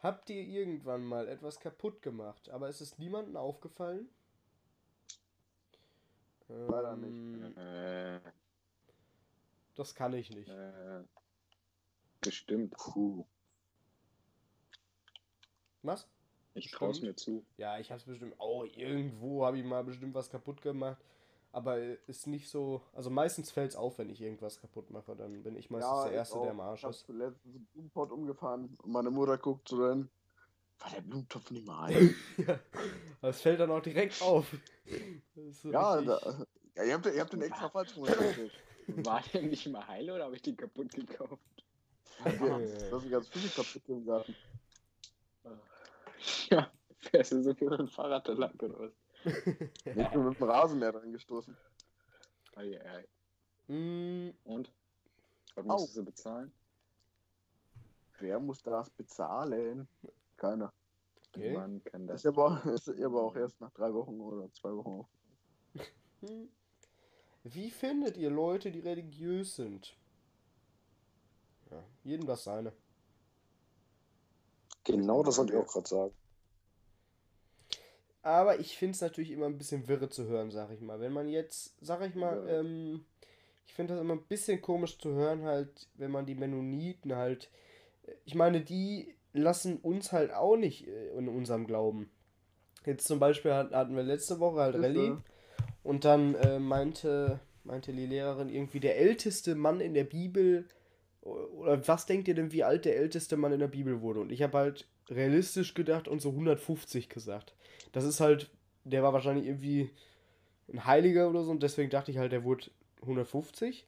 Habt 0.00 0.28
ihr 0.30 0.42
irgendwann 0.42 1.04
mal 1.04 1.28
etwas 1.28 1.60
kaputt 1.60 2.02
gemacht, 2.02 2.50
aber 2.50 2.68
ist 2.68 2.80
es 2.80 2.98
niemandem 2.98 3.36
aufgefallen? 3.36 4.08
Leider 6.48 6.96
nicht. 6.96 7.14
Ähm, 7.14 7.56
Äh, 7.56 8.20
Das 9.76 9.94
kann 9.94 10.12
ich 10.14 10.30
nicht. 10.30 10.48
äh, 10.48 11.02
bestimmt. 12.20 12.74
Puh. 12.76 13.24
Was? 15.82 16.08
Ich 16.54 16.70
trau's 16.70 17.00
Bestimmt. 17.00 17.08
mir 17.10 17.16
zu. 17.16 17.44
Ja, 17.56 17.78
ich 17.78 17.90
hab's 17.90 18.04
bestimmt 18.04 18.38
auch 18.40 18.64
irgendwo 18.64 19.44
habe 19.44 19.58
ich 19.58 19.64
mal 19.64 19.82
bestimmt 19.82 20.14
was 20.14 20.30
kaputt 20.30 20.62
gemacht. 20.62 21.02
Aber 21.50 21.78
ist 22.08 22.26
nicht 22.26 22.48
so. 22.48 22.80
Also 22.92 23.10
meistens 23.10 23.50
fällt's 23.50 23.76
auf, 23.76 23.98
wenn 23.98 24.10
ich 24.10 24.20
irgendwas 24.20 24.60
kaputt 24.60 24.90
mache. 24.90 25.14
Dann 25.16 25.42
bin 25.42 25.56
ich 25.56 25.70
meistens 25.70 26.02
der 26.02 26.10
ich 26.12 26.16
Erste, 26.16 26.36
auch. 26.36 26.42
der 26.42 26.50
am 26.52 26.60
Arsch 26.60 26.80
Ich 26.80 26.84
hab 26.84 26.90
ist. 26.92 27.08
letztens 27.08 27.54
einen 27.56 27.66
Blumentopf 27.72 28.10
umgefahren 28.12 28.76
und 28.82 28.90
meine 28.92 29.10
Mutter 29.10 29.36
guckt 29.38 29.68
so 29.68 29.80
dann, 29.80 30.08
war 30.78 30.90
der 30.90 31.00
Blumentopf 31.00 31.50
nicht 31.50 31.66
mal 31.66 31.84
ein? 31.86 32.14
ja, 32.36 32.58
das 33.20 33.40
fällt 33.40 33.60
dann 33.60 33.70
auch 33.70 33.80
direkt 33.80 34.20
auf. 34.22 34.46
So 35.50 35.70
ja, 35.70 36.00
da, 36.02 36.46
ja, 36.76 36.84
ihr 36.84 36.94
habt, 36.94 37.06
ihr 37.06 37.20
habt 37.20 37.32
den 37.32 37.42
extra 37.42 37.68
falsch 37.68 37.94
gemacht. 37.94 38.16
War 38.86 39.22
der 39.32 39.42
nicht 39.42 39.66
mal 39.68 39.86
heile 39.86 40.14
oder 40.14 40.24
habe 40.24 40.36
ich 40.36 40.42
den 40.42 40.56
kaputt 40.56 40.92
gekauft? 40.92 41.40
Das 42.22 43.02
sind 43.02 43.10
ganz 43.10 43.28
viele 43.28 43.48
kaputt 43.48 43.82
im 43.88 44.04
Garten. 44.04 44.34
Ja, 46.48 46.70
fährst 47.00 47.32
du 47.32 47.42
so 47.42 47.52
viel 47.54 47.68
mit 47.68 47.80
dem 47.80 47.88
Fahrrad 47.88 48.26
da 48.26 48.32
lang 48.32 48.58
oder 48.62 48.78
was? 48.78 48.92
Ich 49.84 50.08
bin 50.10 50.24
mit 50.24 50.38
dem 50.38 50.42
Rasenmäher 50.42 50.92
dran 50.92 51.12
gestoßen. 51.12 51.54
Ei, 52.56 52.80
ei. 52.80 53.72
Mm, 53.72 54.30
Und? 54.44 54.72
Was 55.54 55.64
Au. 55.66 55.72
musstest 55.72 55.96
du 55.98 56.04
bezahlen? 56.04 56.52
Wer 58.20 58.40
muss 58.40 58.62
das 58.62 58.88
bezahlen? 58.90 59.86
Keiner. 60.36 60.72
okay. 61.28 61.52
Man 61.52 61.82
kann 61.84 62.06
Das 62.06 62.24
ist 62.24 62.26
aber, 62.26 62.62
ist 62.74 62.88
aber 62.88 63.22
auch 63.22 63.36
erst 63.36 63.60
nach 63.60 63.72
drei 63.72 63.92
Wochen 63.92 64.20
oder 64.20 64.50
zwei 64.52 64.70
Wochen 64.74 65.00
auf. 65.00 65.06
Hm. 66.20 66.48
Wie 67.44 67.70
findet 67.70 68.16
ihr 68.16 68.30
Leute, 68.30 68.70
die 68.72 68.80
religiös 68.80 69.56
sind? 69.56 69.96
Ja, 71.70 71.84
jedem 72.02 72.26
das 72.26 72.44
seine. 72.44 72.72
Genau 74.84 75.22
das 75.22 75.38
wollte 75.38 75.52
ich 75.54 75.58
auch 75.58 75.66
gerade 75.66 75.88
sagen. 75.88 76.14
Aber 78.22 78.58
ich 78.58 78.76
finde 78.78 78.92
es 78.94 79.00
natürlich 79.02 79.30
immer 79.30 79.46
ein 79.46 79.58
bisschen 79.58 79.86
wirre 79.88 80.08
zu 80.08 80.24
hören, 80.26 80.50
sag 80.50 80.70
ich 80.70 80.80
mal. 80.80 81.00
Wenn 81.00 81.12
man 81.12 81.28
jetzt, 81.28 81.74
sag 81.80 82.00
ich 82.02 82.14
mal, 82.14 82.36
Ja. 82.46 82.60
ähm, 82.60 83.04
ich 83.66 83.74
finde 83.74 83.94
das 83.94 84.00
immer 84.00 84.14
ein 84.14 84.24
bisschen 84.26 84.60
komisch 84.62 84.98
zu 84.98 85.10
hören, 85.12 85.42
halt, 85.44 85.88
wenn 85.94 86.10
man 86.10 86.26
die 86.26 86.34
Mennoniten 86.34 87.14
halt. 87.14 87.50
Ich 88.24 88.34
meine, 88.34 88.62
die 88.62 89.14
lassen 89.34 89.76
uns 89.78 90.12
halt 90.12 90.32
auch 90.32 90.56
nicht 90.56 90.86
äh, 90.88 91.08
in 91.18 91.28
unserem 91.28 91.66
Glauben. 91.66 92.10
Jetzt 92.86 93.06
zum 93.06 93.18
Beispiel 93.18 93.52
hat- 93.52 93.72
hatten 93.72 93.96
wir 93.96 94.02
letzte 94.02 94.40
Woche 94.40 94.60
halt 94.60 94.74
Rallye 94.76 95.08
und 95.82 96.04
dann 96.04 96.34
äh, 96.36 96.58
meinte, 96.58 97.40
meinte 97.64 97.92
die 97.92 98.06
Lehrerin 98.06 98.48
irgendwie, 98.48 98.80
der 98.80 98.98
älteste 98.98 99.54
Mann 99.54 99.80
in 99.80 99.94
der 99.94 100.04
Bibel. 100.04 100.66
Oder 101.22 101.86
was 101.88 102.04
denkt 102.06 102.28
ihr 102.28 102.34
denn, 102.34 102.52
wie 102.52 102.64
alt 102.64 102.84
der 102.84 102.96
älteste 102.98 103.36
Mann 103.38 103.52
in 103.52 103.60
der 103.60 103.68
Bibel 103.68 104.02
wurde? 104.02 104.20
Und 104.20 104.30
ich 104.30 104.42
habe 104.42 104.58
halt 104.58 104.86
realistisch 105.08 105.72
gedacht 105.74 106.06
und 106.08 106.20
so 106.20 106.30
150 106.30 107.08
gesagt. 107.08 107.54
Das 107.92 108.04
ist 108.04 108.20
halt, 108.20 108.50
der 108.84 109.02
war 109.02 109.12
wahrscheinlich 109.14 109.46
irgendwie 109.46 109.90
ein 110.70 110.84
Heiliger 110.84 111.28
oder 111.30 111.42
so 111.42 111.50
und 111.50 111.62
deswegen 111.62 111.88
dachte 111.90 112.10
ich 112.10 112.18
halt, 112.18 112.32
der 112.32 112.44
wurde 112.44 112.66
150. 113.02 113.86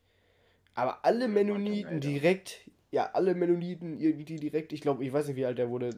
Aber 0.74 1.04
alle 1.04 1.28
Mennoniten 1.28 2.00
direkt, 2.00 2.70
ja, 2.96 3.10
alle 3.12 3.34
Mennoniten 3.34 4.00
irgendwie 4.00 4.24
direkt, 4.24 4.72
ich 4.72 4.80
glaube, 4.80 5.04
ich 5.04 5.12
weiß 5.12 5.26
nicht, 5.26 5.36
wie 5.36 5.44
alt 5.44 5.58
der 5.58 5.68
wurde. 5.68 5.90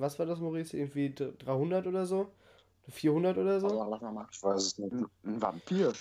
Was 0.00 0.20
war 0.20 0.26
das, 0.26 0.38
Maurice? 0.38 0.76
Irgendwie 0.76 1.12
300 1.12 1.84
oder 1.88 2.06
so? 2.06 2.30
400 2.90 3.36
oder 3.36 3.58
so? 3.58 3.66
Also, 3.66 3.90
lass 3.90 4.00
mal 4.00 4.12
mal. 4.12 4.28
Ich 4.30 4.40
weiß 4.40 4.62
es 4.62 4.78
nicht. 4.78 4.92
ein, 4.92 5.42
Vampir. 5.42 5.92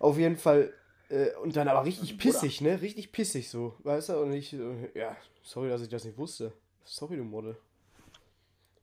Auf 0.00 0.18
jeden 0.18 0.36
Fall. 0.36 0.72
Äh, 1.10 1.30
und 1.44 1.54
dann 1.54 1.68
aber 1.68 1.84
richtig 1.86 2.18
pissig, 2.18 2.60
ne? 2.60 2.82
Richtig 2.82 3.12
pissig 3.12 3.48
so. 3.48 3.76
Weißt 3.84 4.08
du? 4.08 4.20
Und 4.20 4.32
ich, 4.32 4.52
äh, 4.52 4.90
ja, 4.98 5.16
sorry, 5.44 5.68
dass 5.68 5.80
ich 5.80 5.88
das 5.88 6.04
nicht 6.04 6.18
wusste. 6.18 6.52
Sorry, 6.82 7.16
du 7.16 7.22
Model. 7.22 7.56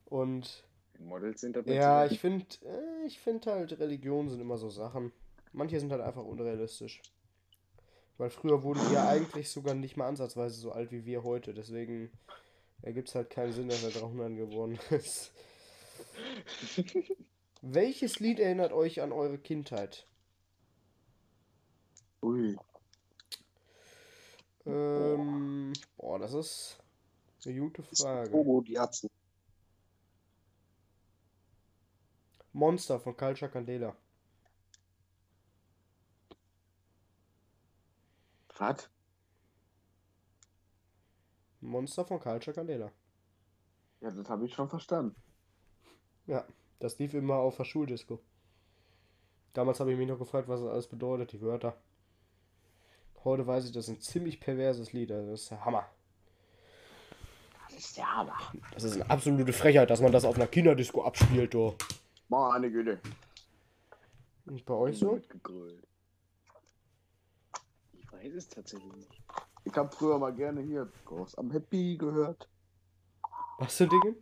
Und 0.05 0.63
Models 0.97 1.41
sind 1.41 1.57
dabei. 1.57 1.73
ja, 1.73 2.05
ich 2.05 2.21
finde, 2.21 2.45
äh, 2.63 3.05
ich 3.05 3.19
finde 3.19 3.51
halt, 3.51 3.77
Religionen 3.79 4.29
sind 4.29 4.39
immer 4.39 4.57
so 4.57 4.69
Sachen. 4.69 5.11
Manche 5.51 5.77
sind 5.77 5.91
halt 5.91 6.01
einfach 6.01 6.23
unrealistisch. 6.23 7.01
Weil 8.17 8.29
früher 8.29 8.63
wurden 8.63 8.81
die 8.87 8.93
ja 8.93 9.09
eigentlich 9.09 9.49
sogar 9.49 9.73
nicht 9.73 9.97
mal 9.97 10.07
ansatzweise 10.07 10.59
so 10.59 10.71
alt 10.71 10.91
wie 10.91 11.05
wir 11.05 11.23
heute. 11.23 11.53
Deswegen 11.53 12.11
ergibt 12.81 13.09
es 13.09 13.15
halt 13.15 13.29
keinen 13.29 13.51
Sinn, 13.51 13.67
dass 13.67 13.83
er 13.83 13.91
300 13.91 14.35
geworden 14.37 14.79
ist. 14.89 15.31
Welches 17.61 18.19
Lied 18.19 18.39
erinnert 18.39 18.71
euch 18.71 19.01
an 19.01 19.11
eure 19.11 19.37
Kindheit? 19.37 20.07
Ui. 22.21 22.57
Ähm, 24.65 25.73
boah, 25.97 26.19
das 26.19 26.33
ist 26.33 26.77
eine 27.45 27.59
gute 27.59 27.83
Frage. 27.83 28.31
Togo, 28.31 28.61
die 28.61 28.79
Atzen. 28.79 29.09
Monster 32.53 32.99
von 32.99 33.15
Culture 33.17 33.51
Candela. 33.51 33.95
Was? 38.57 38.89
Monster 41.61 42.05
von 42.05 42.19
Culture 42.19 42.53
Candela. 42.53 42.91
Ja, 44.01 44.11
das 44.11 44.29
habe 44.29 44.45
ich 44.45 44.53
schon 44.53 44.69
verstanden. 44.69 45.15
Ja, 46.27 46.45
das 46.79 46.99
lief 46.99 47.13
immer 47.13 47.35
auf 47.35 47.57
der 47.57 47.65
Schuldisco. 47.65 48.19
Damals 49.53 49.79
habe 49.79 49.91
ich 49.91 49.97
mich 49.97 50.07
noch 50.07 50.19
gefragt, 50.19 50.47
was 50.47 50.61
das 50.61 50.69
alles 50.69 50.87
bedeutet, 50.87 51.31
die 51.31 51.41
Wörter. 51.41 51.77
Heute 53.23 53.47
weiß 53.47 53.65
ich, 53.65 53.71
das 53.71 53.87
ist 53.87 53.95
ein 53.95 54.01
ziemlich 54.01 54.39
perverses 54.39 54.93
Lied. 54.93 55.11
Also 55.11 55.31
das 55.31 55.41
ist 55.41 55.51
der 55.51 55.65
Hammer. 55.65 55.89
Das 57.67 57.77
ist 57.77 57.97
der 57.97 58.15
Hammer. 58.15 58.37
Das 58.73 58.83
ist 58.83 58.95
eine 58.95 59.09
absolute 59.09 59.53
Frechheit, 59.53 59.89
dass 59.89 60.01
man 60.01 60.11
das 60.11 60.25
auf 60.25 60.35
einer 60.35 60.47
Kinderdisco 60.47 61.03
abspielt, 61.03 61.53
du. 61.53 61.75
Meine 62.29 62.69
Güte. 62.71 62.99
Und 64.45 64.63
bei 64.65 64.73
euch 64.73 64.99
so? 64.99 65.13
Mitgegrölt. 65.13 65.87
Ich 68.25 68.31
weiß 68.31 68.37
es 68.37 68.49
tatsächlich 68.49 68.91
nicht. 68.91 69.21
Ich 69.65 69.75
habe 69.75 69.95
früher 69.95 70.17
mal 70.17 70.33
gerne 70.33 70.61
hier 70.61 70.85
Because 70.85 71.37
I'm 71.37 71.53
Happy 71.53 71.95
gehört. 71.95 72.49
Was 73.59 73.77
für 73.77 73.87
Dinge? 73.87 74.15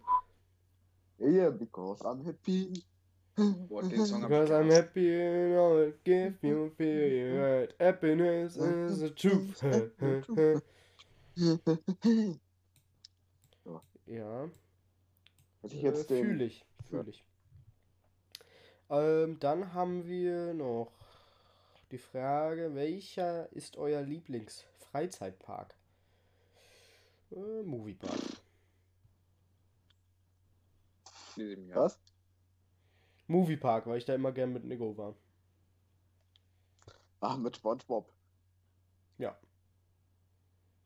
Yeah, 1.20 1.52
because 1.52 2.04
I'm 2.04 2.22
happy. 2.26 2.84
Boah, 3.38 3.82
den 3.82 4.06
Song 4.06 4.24
Because 4.24 4.52
I'm 4.52 4.70
happy 4.70 5.10
and 5.10 5.58
all 5.58 5.88
it 5.88 6.04
give 6.04 6.36
you 6.42 6.70
feel 6.76 7.40
right. 7.40 7.74
Happiness 7.80 8.58
is 8.58 9.00
the 9.00 9.10
truth. 9.10 9.64
ja. 14.06 14.50
Hätte 15.62 15.76
ich 15.76 15.82
jetzt 15.82 16.10
den. 16.10 16.26
Fühle 16.26 16.44
ich, 16.44 16.66
fühle 16.90 17.10
ich. 17.10 17.24
Ähm, 18.90 19.40
dann 19.40 19.74
haben 19.74 20.06
wir 20.06 20.54
noch 20.54 21.03
die 21.94 21.98
Frage, 21.98 22.76
welcher 22.76 23.50
ist 23.54 23.78
euer 23.78 24.02
Lieblingsfreizeitpark? 24.02 25.78
Äh, 27.32 27.64
Moviepark. 27.64 28.22
Was? 31.74 32.00
Moviepark, 33.28 33.86
weil 33.86 33.98
ich 33.98 34.06
da 34.06 34.16
immer 34.16 34.32
gern 34.32 34.54
mit 34.54 34.64
Nico 34.64 34.98
war. 34.98 35.16
Ach, 37.22 37.38
mit 37.38 37.56
Spongebob. 37.56 38.14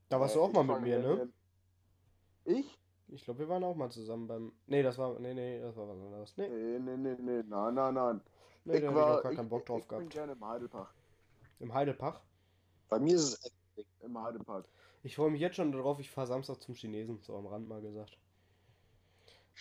Da 0.09 0.19
warst 0.19 0.35
Äh, 0.35 0.35
du 0.35 0.41
auch 0.41 0.51
ich 0.51 0.61
mal 0.63 0.63
mit 0.63 0.81
mir, 0.81 0.99
ne? 0.99 1.21
Ich? 2.45 2.79
Ich 3.09 3.23
glaube, 3.25 3.39
wir 3.41 3.49
waren 3.49 3.63
auch 3.65 3.75
mal 3.75 3.89
zusammen 3.91 4.27
beim. 4.27 4.51
Nee, 4.67 4.81
das 4.83 4.97
war. 4.97 5.19
Nee, 5.19 5.33
nee, 5.33 5.59
das 5.59 5.75
war 5.75 5.87
was 5.89 5.97
anderes. 5.99 6.37
Nee, 6.37 6.47
Nee, 6.47 6.79
nee, 6.79 6.97
nee, 6.97 7.15
nee, 7.19 7.43
nein, 7.47 7.73
nein, 7.75 7.93
nein. 7.93 8.21
nee 8.65 8.79
ich 8.79 8.85
da 8.85 8.87
hab 8.87 8.97
ich 8.97 9.07
war, 9.07 9.09
auch 9.09 9.21
gar 9.21 9.33
ich, 9.33 9.33
keinen 9.33 9.49
Bock 9.49 9.65
drauf 9.65 9.87
ich 9.87 9.93
bin 9.95 10.09
gehabt. 10.09 10.09
gerne 10.09 10.33
im 10.33 10.45
Heidelpark. 10.45 10.93
Im 11.59 11.73
Heidelpark. 11.73 12.21
Bei 12.89 12.99
mir 12.99 13.15
ist 13.15 13.39
es 13.75 13.85
Im 14.01 14.21
Heidepark. 14.21 14.67
Ich 15.03 15.15
freue 15.15 15.31
mich 15.31 15.41
jetzt 15.41 15.55
schon 15.55 15.71
darauf, 15.71 15.99
ich 15.99 16.09
fahre 16.09 16.27
Samstag 16.27 16.61
zum 16.61 16.75
Chinesen, 16.75 17.19
so 17.21 17.35
am 17.37 17.47
Rand 17.47 17.67
mal 17.67 17.81
gesagt. 17.81 18.17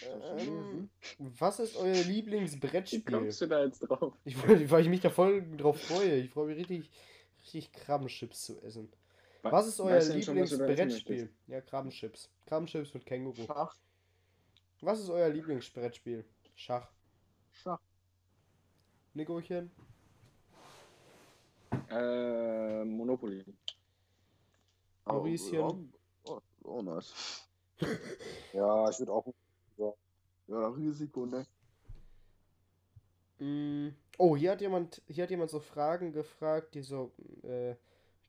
Ähm, 0.03 0.91
was 1.19 1.59
ist 1.59 1.77
euer 1.77 1.95
Wie 1.95 2.13
Lieblingsbrettspiel? 2.13 3.03
kommst 3.03 3.41
du 3.41 3.47
da 3.47 3.65
jetzt 3.65 3.81
drauf? 3.81 4.15
Ich, 4.25 4.37
weil 4.71 4.83
ich 4.83 4.89
mich 4.89 5.01
da 5.01 5.11
voll 5.11 5.57
drauf 5.57 5.81
freue. 5.81 6.17
Ich 6.17 6.31
freue 6.31 6.49
mich 6.49 6.59
richtig, 6.59 6.91
richtig 7.41 7.73
Krabbenchips 7.73 8.43
zu 8.43 8.61
essen. 8.63 8.93
Was 9.43 9.67
ist 9.69 9.81
euer 9.81 10.03
Lieblingsbrettspiel? 10.03 11.33
Ja, 11.47 11.61
Krabbenchips. 11.61 12.31
Krabbenchips 12.47 12.93
mit 12.95 13.07
Känguru. 13.07 13.47
Schach. 13.47 13.77
Was 14.81 15.01
ist 15.01 15.09
euer 15.09 15.29
Lieblingsbrettspiel? 15.29 16.25
Schach. 16.55 16.91
Schach. 17.53 17.81
Nicochen? 19.15 19.71
Äh, 21.91 22.85
Monopoly. 22.85 23.45
Maurischen? 25.05 25.93
Oh, 26.25 26.33
oh, 26.33 26.41
oh, 26.65 26.83
nice. 26.83 27.43
Ja, 28.53 28.89
ich 28.89 28.99
würde 28.99 29.13
auch. 29.13 29.35
Ja, 30.49 30.69
Risiko, 30.69 31.27
ne? 31.27 31.45
Mm, 33.39 33.89
Oh, 34.19 34.37
hier 34.37 34.53
hat 34.53 34.61
jemand, 34.61 35.03
hier 35.09 35.25
hat 35.25 35.31
jemand 35.31 35.51
so 35.51 35.61
Fragen 35.61 36.13
gefragt, 36.13 36.75
die 36.75 36.83
so, 36.83 37.13
äh, 37.43 37.75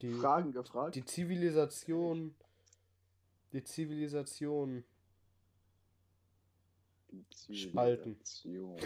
die, 0.02 0.12
Fragen 0.12 0.52
gefragt. 0.52 0.96
die 0.96 1.06
Zivilisation, 1.06 2.36
die 3.54 3.64
Zivilisation, 3.64 4.84
Spalten. 7.52 8.18
Zivilisation. 8.24 8.78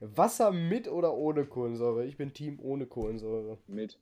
Wasser 0.00 0.52
mit 0.52 0.88
oder 0.88 1.14
ohne 1.14 1.46
Kohlensäure? 1.46 2.04
Ich 2.06 2.16
bin 2.16 2.32
Team 2.32 2.58
ohne 2.60 2.86
Kohlensäure. 2.86 3.58
Mit. 3.66 3.98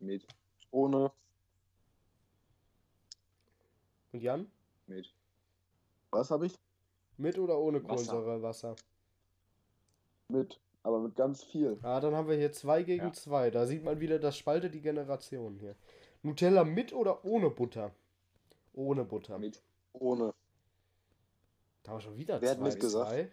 Mit. 0.00 0.26
Ohne. 0.70 1.12
Und 4.12 4.22
Jan? 4.22 4.50
Mit. 4.86 5.12
Was 6.10 6.30
habe 6.30 6.46
ich? 6.46 6.58
Mit 7.16 7.38
oder 7.38 7.58
ohne 7.58 7.78
Wasser. 7.82 7.88
Kohlensäure 8.12 8.42
Wasser? 8.42 8.76
Mit. 10.28 10.60
Aber 10.82 10.98
mit 11.00 11.14
ganz 11.14 11.44
viel. 11.44 11.78
Ah, 11.82 12.00
dann 12.00 12.14
haben 12.14 12.28
wir 12.28 12.36
hier 12.36 12.52
zwei 12.52 12.82
gegen 12.82 13.06
Ja. 13.06 13.12
zwei. 13.12 13.50
Da 13.50 13.66
sieht 13.66 13.84
man 13.84 14.00
wieder, 14.00 14.18
das 14.18 14.36
spaltet 14.36 14.74
die 14.74 14.80
Generation 14.80 15.56
hier. 15.56 15.76
Nutella 16.22 16.64
mit 16.64 16.92
oder 16.92 17.24
ohne 17.24 17.50
Butter? 17.50 17.92
Ohne 18.74 19.04
Butter. 19.04 19.38
Mit. 19.38 19.62
Ohne. 19.92 20.34
Da 21.82 21.90
haben 21.90 21.98
wir 21.98 22.02
schon 22.02 22.16
wieder 22.16 22.40
Wer 22.40 22.50
hat 22.50 22.58
zwei. 22.58 22.64
mit 22.68 22.80
gesagt? 22.80 23.10
zwei. 23.10 23.30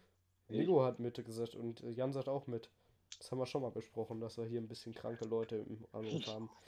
Nico 0.50 0.84
hat 0.84 1.00
mit 1.00 1.24
gesagt 1.24 1.56
und 1.56 1.84
äh, 1.84 1.92
Jan 1.92 2.12
sagt 2.14 2.28
auch 2.28 2.48
mit. 2.48 2.70
Das 3.18 3.32
haben 3.32 3.40
wir 3.40 3.46
schon 3.46 3.62
mal 3.62 3.72
besprochen, 3.72 4.20
dass 4.20 4.38
wir 4.38 4.46
hier 4.46 4.62
ein 4.62 4.68
bisschen 4.68 4.94
kranke 4.94 5.26
Leute 5.26 5.58
im 5.58 5.86
Anruf 5.92 6.26
haben. 6.28 6.50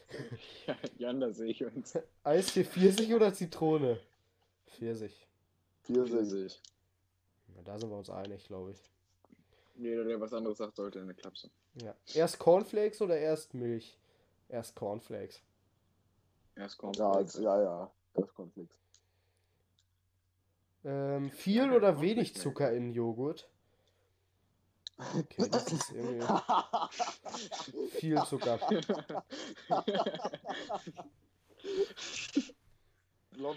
Ja, 0.67 0.75
Jan, 0.97 1.21
da 1.21 1.31
sehe 1.31 1.51
ich 1.51 1.63
uns. 1.63 1.97
Eistee 2.23 2.65
Pfirsich 2.65 3.13
oder 3.13 3.33
Zitrone? 3.33 3.97
Pfirsich. 4.67 5.25
Pfirsich. 5.83 6.61
Na, 7.55 7.61
da 7.63 7.79
sind 7.79 7.89
wir 7.89 7.97
uns 7.97 8.09
einig, 8.09 8.43
glaube 8.45 8.71
ich. 8.71 8.77
Jeder, 9.77 10.03
der 10.03 10.19
was 10.19 10.33
anderes 10.33 10.57
sagt, 10.57 10.75
sollte 10.75 10.99
eine 10.99 11.13
Klapse. 11.13 11.49
Ja. 11.75 11.95
Erst 12.13 12.39
Cornflakes 12.39 13.01
oder 13.01 13.17
erst 13.17 13.53
Milch? 13.53 13.97
Erst 14.49 14.75
Cornflakes. 14.75 15.41
Erst 16.55 16.77
kommt. 16.77 16.97
Ja, 16.97 17.21
ja, 17.21 17.61
ja. 17.61 17.91
Kommt 18.35 18.57
nix. 18.57 18.77
Ähm, 20.83 21.29
viel 21.31 21.71
oder 21.71 22.01
wenig 22.01 22.35
Zucker 22.35 22.71
in 22.71 22.91
Joghurt? 22.91 23.47
Okay, 24.97 25.49
das 25.49 25.71
ist 25.71 25.91
irgendwie 25.91 26.25
viel 27.91 28.21
Zucker. 28.23 28.59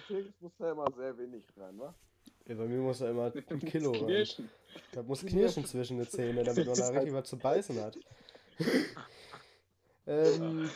Felix 0.07 0.41
muss 0.41 0.53
da 0.59 0.73
immer 0.73 0.91
sehr 0.93 1.17
wenig 1.19 1.45
rein, 1.57 1.79
wa? 1.79 1.95
Ja, 2.47 2.55
bei 2.55 2.67
mir 2.67 2.79
muss 2.79 2.99
da 2.99 3.11
immer 3.11 3.33
ein 3.49 3.59
Kilo 3.61 3.93
rein. 3.93 4.05
Knirschen. 4.05 4.51
Da 4.93 5.03
muss 5.03 5.25
knirschen 5.25 5.65
zwischen 5.65 5.99
den 5.99 6.09
Zähnen, 6.09 6.45
damit 6.45 6.67
man 6.67 6.77
da 6.79 6.89
richtig 6.89 7.15
was 7.15 7.29
zu 7.29 7.39
beißen 7.39 7.81
hat. 7.81 7.99
ähm, 10.07 10.71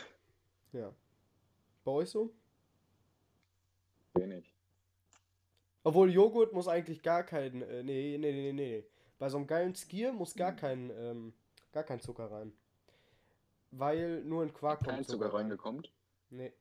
ja. 0.73 0.91
Bei 1.83 1.91
euch 1.91 2.09
so? 2.09 2.31
Wenig. 4.15 4.48
Obwohl 5.89 6.11
Joghurt 6.11 6.53
muss 6.53 6.67
eigentlich 6.67 7.01
gar 7.01 7.23
kein. 7.23 7.63
Äh, 7.63 7.81
nee, 7.81 8.15
nee, 8.19 8.31
nee, 8.31 8.51
nee, 8.51 8.53
nee. 8.53 8.85
Bei 9.17 9.27
so 9.27 9.37
einem 9.37 9.47
geilen 9.47 9.73
Skier 9.73 10.13
muss 10.13 10.35
gar 10.35 10.51
kein, 10.51 10.91
ähm, 10.91 11.33
gar 11.71 11.83
kein 11.83 11.99
Zucker 11.99 12.29
rein. 12.29 12.53
Weil 13.71 14.23
nur 14.23 14.43
in 14.43 14.53
Quark 14.53 14.81
kommt 14.83 14.91
Kein 14.91 15.03
Zucker 15.03 15.33
reingekommen. 15.33 15.81
Nee. 16.29 16.53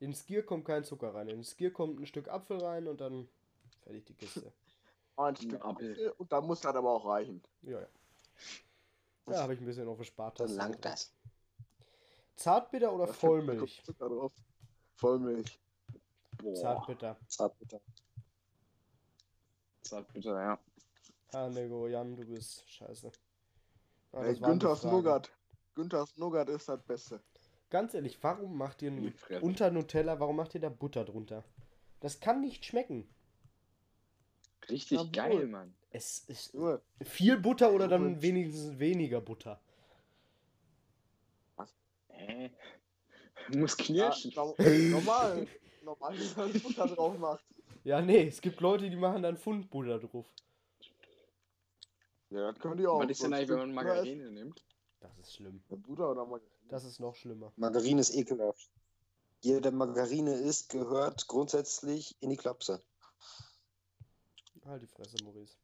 In 0.00 0.12
Skier 0.12 0.42
kommt 0.44 0.64
kein 0.64 0.82
Zucker 0.82 1.14
rein. 1.14 1.28
In 1.28 1.44
Skier 1.44 1.72
kommt 1.72 2.00
ein 2.00 2.06
Stück 2.06 2.26
Apfel 2.26 2.58
rein 2.58 2.88
und 2.88 3.00
dann 3.00 3.28
fertig 3.82 4.04
die 4.06 4.14
Kiste. 4.14 4.52
Ein 5.16 5.36
Stück 5.36 5.64
Apfel. 5.64 5.92
Apfel. 5.92 6.14
Und 6.18 6.32
da 6.32 6.40
muss 6.40 6.62
das 6.62 6.74
aber 6.74 6.90
auch 6.90 7.06
reichen. 7.06 7.40
Ja, 7.62 7.82
ja. 7.82 7.88
Da 9.26 9.42
habe 9.42 9.54
ich 9.54 9.60
ein 9.60 9.66
bisschen 9.66 9.86
auf 9.86 9.98
der 9.98 10.04
Spartaste. 10.04 10.56
Dann 10.56 10.70
langt 10.70 10.84
das. 10.84 11.14
Zartbitter 12.34 12.92
oder 12.92 13.04
kommt 13.04 13.18
Vollmilch? 13.18 13.80
Zucker. 13.84 14.30
Vollmilch. 14.96 15.60
Boah. 16.42 16.54
Zartbitter. 16.56 17.16
Zartbitter. 17.28 17.80
Zartbitter, 19.82 20.40
ja. 20.40 20.58
Ah, 21.32 21.48
Nego, 21.48 21.86
Jan, 21.86 22.16
du 22.16 22.24
bist 22.26 22.68
scheiße. 22.68 23.10
Ah, 24.12 24.24
Ey, 24.24 24.38
Günthers. 24.38 24.84
Nougat. 24.84 25.30
Günthers 25.74 26.16
Nougat 26.16 26.48
ist 26.48 26.68
das 26.68 26.82
Beste. 26.82 27.20
Ganz 27.70 27.94
ehrlich, 27.94 28.18
warum 28.22 28.56
macht 28.56 28.82
ihr 28.82 28.92
unter 29.40 29.70
Nutella, 29.70 30.18
warum 30.18 30.36
macht 30.36 30.54
ihr 30.56 30.60
da 30.60 30.68
Butter 30.68 31.04
drunter? 31.04 31.44
Das 32.00 32.18
kann 32.18 32.40
nicht 32.40 32.64
schmecken. 32.64 33.08
Richtig 34.68 34.98
Jawohl. 34.98 35.12
geil, 35.12 35.46
Mann. 35.46 35.74
Es 35.90 36.20
ist 36.28 36.54
Nur, 36.54 36.82
viel 37.02 37.38
Butter 37.38 37.72
oder 37.72 37.86
dann 37.88 38.08
Jawohl. 38.10 38.22
wenigstens 38.22 38.78
weniger 38.78 39.20
Butter. 39.20 39.60
Hä? 42.08 42.50
Muss 43.54 43.76
ja, 43.78 43.84
knirschen. 43.84 44.32
no- 44.34 44.54
normal. 44.90 45.46
Normal, 45.82 46.16
man 46.36 46.52
Butter 46.60 46.86
drauf 46.88 47.18
macht. 47.18 47.44
Ja, 47.84 48.00
nee, 48.02 48.26
es 48.28 48.40
gibt 48.40 48.60
Leute, 48.60 48.90
die 48.90 48.96
machen 48.96 49.22
dann 49.22 49.36
Pfundbutter 49.36 49.98
drauf. 49.98 50.26
Ja, 52.30 52.52
das 52.52 52.60
können 52.60 52.76
die 52.76 52.86
auch. 52.86 53.00
Was 53.00 53.10
ist 53.10 53.22
denn 53.22 53.32
eigentlich, 53.32 53.48
wenn 53.48 53.58
man 53.58 53.72
Margarine 53.74 54.30
nimmt? 54.30 54.62
Das 55.00 55.18
ist 55.18 55.34
schlimm. 55.34 55.60
Butter- 55.68 55.82
Butter 55.82 56.10
oder 56.10 56.24
Margarine? 56.26 56.50
Das 56.68 56.84
ist 56.84 57.00
noch 57.00 57.14
schlimmer. 57.16 57.52
Margarine 57.56 58.00
ist 58.00 58.14
ekelhaft. 58.14 58.70
Jeder, 59.40 59.60
der 59.62 59.72
Margarine 59.72 60.34
isst, 60.34 60.68
gehört 60.68 61.26
grundsätzlich 61.26 62.14
in 62.20 62.30
die 62.30 62.36
Klapse. 62.36 62.82
Halt 64.66 64.82
die 64.82 64.86
Fresse, 64.86 65.16
Maurice. 65.24 65.56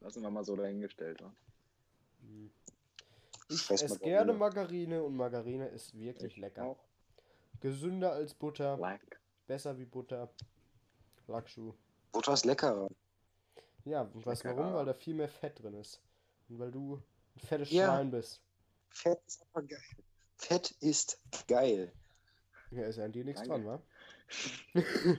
Lassen 0.00 0.22
wir 0.22 0.30
mal 0.30 0.44
so 0.44 0.54
dahingestellt. 0.54 1.20
Wa? 1.22 1.32
Hm. 2.20 2.50
Ich 3.48 3.62
Scheiß 3.62 3.82
esse 3.82 3.94
Margarine. 3.94 4.14
gerne 4.16 4.32
Margarine 4.34 5.02
und 5.02 5.16
Margarine 5.16 5.68
ist 5.68 5.98
wirklich 5.98 6.36
lecker. 6.36 6.64
Auch. 6.64 6.84
Gesünder 7.60 8.12
als 8.12 8.34
Butter, 8.34 8.76
Like. 8.76 9.18
Besser 9.48 9.76
wie 9.76 9.84
Butter. 9.84 10.30
Lackschuh. 11.26 11.74
Butter 12.12 12.34
ist 12.34 12.44
leckerer. 12.44 12.88
Ja, 13.84 14.02
und 14.02 14.24
weißt 14.24 14.44
du 14.44 14.56
warum? 14.56 14.74
Weil 14.74 14.84
da 14.86 14.94
viel 14.94 15.14
mehr 15.14 15.28
Fett 15.28 15.60
drin 15.60 15.74
ist. 15.74 16.00
Und 16.48 16.58
weil 16.60 16.70
du 16.70 17.02
ein 17.36 17.40
fettes 17.40 17.70
Ja. 17.70 17.86
Schwein 17.86 18.10
bist. 18.12 18.40
Fett 18.90 19.20
ist 19.26 19.42
einfach 19.42 19.68
geil. 19.68 19.82
Fett 20.36 20.70
ist 20.80 21.18
geil. 21.48 21.92
Ja, 22.70 22.84
ist 22.84 22.96
ja 22.96 23.04
an 23.04 23.12
dir 23.12 23.24
nichts 23.24 23.42
Danke. 23.42 23.64
dran, 23.64 23.80
wa? 23.80 23.82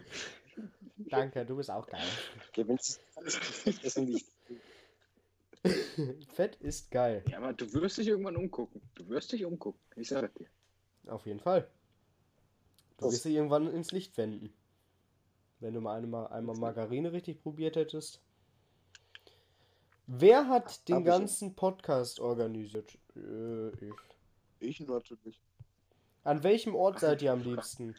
Danke, 0.97 1.45
du 1.45 1.55
bist 1.55 1.71
auch 1.71 1.87
geil. 1.87 2.05
Okay, 2.49 2.67
wenn 2.67 2.75
es 2.77 2.99
alles 3.15 3.35
Fett 3.35 3.83
essen 3.83 4.07
wie 4.07 4.17
ich. 4.17 4.25
Fett 6.33 6.55
ist 6.57 6.89
geil. 6.91 7.23
Ja, 7.27 7.37
aber 7.39 7.53
du 7.53 7.71
wirst 7.73 7.97
dich 7.97 8.07
irgendwann 8.07 8.37
umgucken. 8.37 8.81
Du 8.95 9.07
wirst 9.09 9.31
dich 9.31 9.43
umgucken. 9.45 9.79
Ich 9.95 10.09
sage 10.09 10.29
dir. 10.37 10.47
Auf 11.11 11.25
jeden 11.25 11.39
Fall. 11.39 11.67
Du 12.99 13.05
Das- 13.05 13.13
wirst 13.13 13.25
dich 13.25 13.35
irgendwann 13.35 13.67
ins 13.73 13.91
Licht 13.91 14.17
wenden. 14.17 14.53
Wenn 15.61 15.73
du 15.73 15.81
mal 15.81 15.97
einmal, 15.97 16.27
einmal 16.27 16.57
Margarine 16.57 17.11
richtig 17.11 17.41
probiert 17.41 17.75
hättest. 17.75 18.21
Wer 20.07 20.47
hat 20.47 20.87
den 20.87 20.95
Hab 20.95 21.01
ich 21.01 21.07
ganzen 21.07 21.55
Podcast 21.55 22.19
organisiert? 22.19 22.97
Äh, 23.15 23.69
ich. 23.85 23.93
Ich 24.59 24.79
natürlich. 24.81 25.39
An 26.23 26.43
welchem 26.43 26.75
Ort 26.75 26.99
seid 26.99 27.21
ihr 27.21 27.31
am 27.31 27.41
liebsten? 27.41 27.95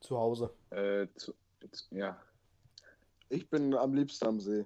Zu 0.00 0.16
Hause. 0.18 0.52
Äh, 0.70 1.06
zu, 1.16 1.34
zu, 1.70 1.94
ja. 1.94 2.20
Ich 3.28 3.48
bin 3.50 3.74
am 3.74 3.94
liebsten 3.94 4.26
am 4.26 4.40
See. 4.40 4.64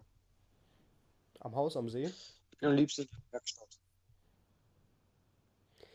Am 1.40 1.54
Haus 1.54 1.76
am 1.76 1.88
See? 1.88 2.04
Ich 2.50 2.58
bin 2.58 2.68
am 2.70 2.76
liebsten 2.76 3.02
in 3.02 3.08
der 3.08 3.32
Werkstatt. 3.32 3.79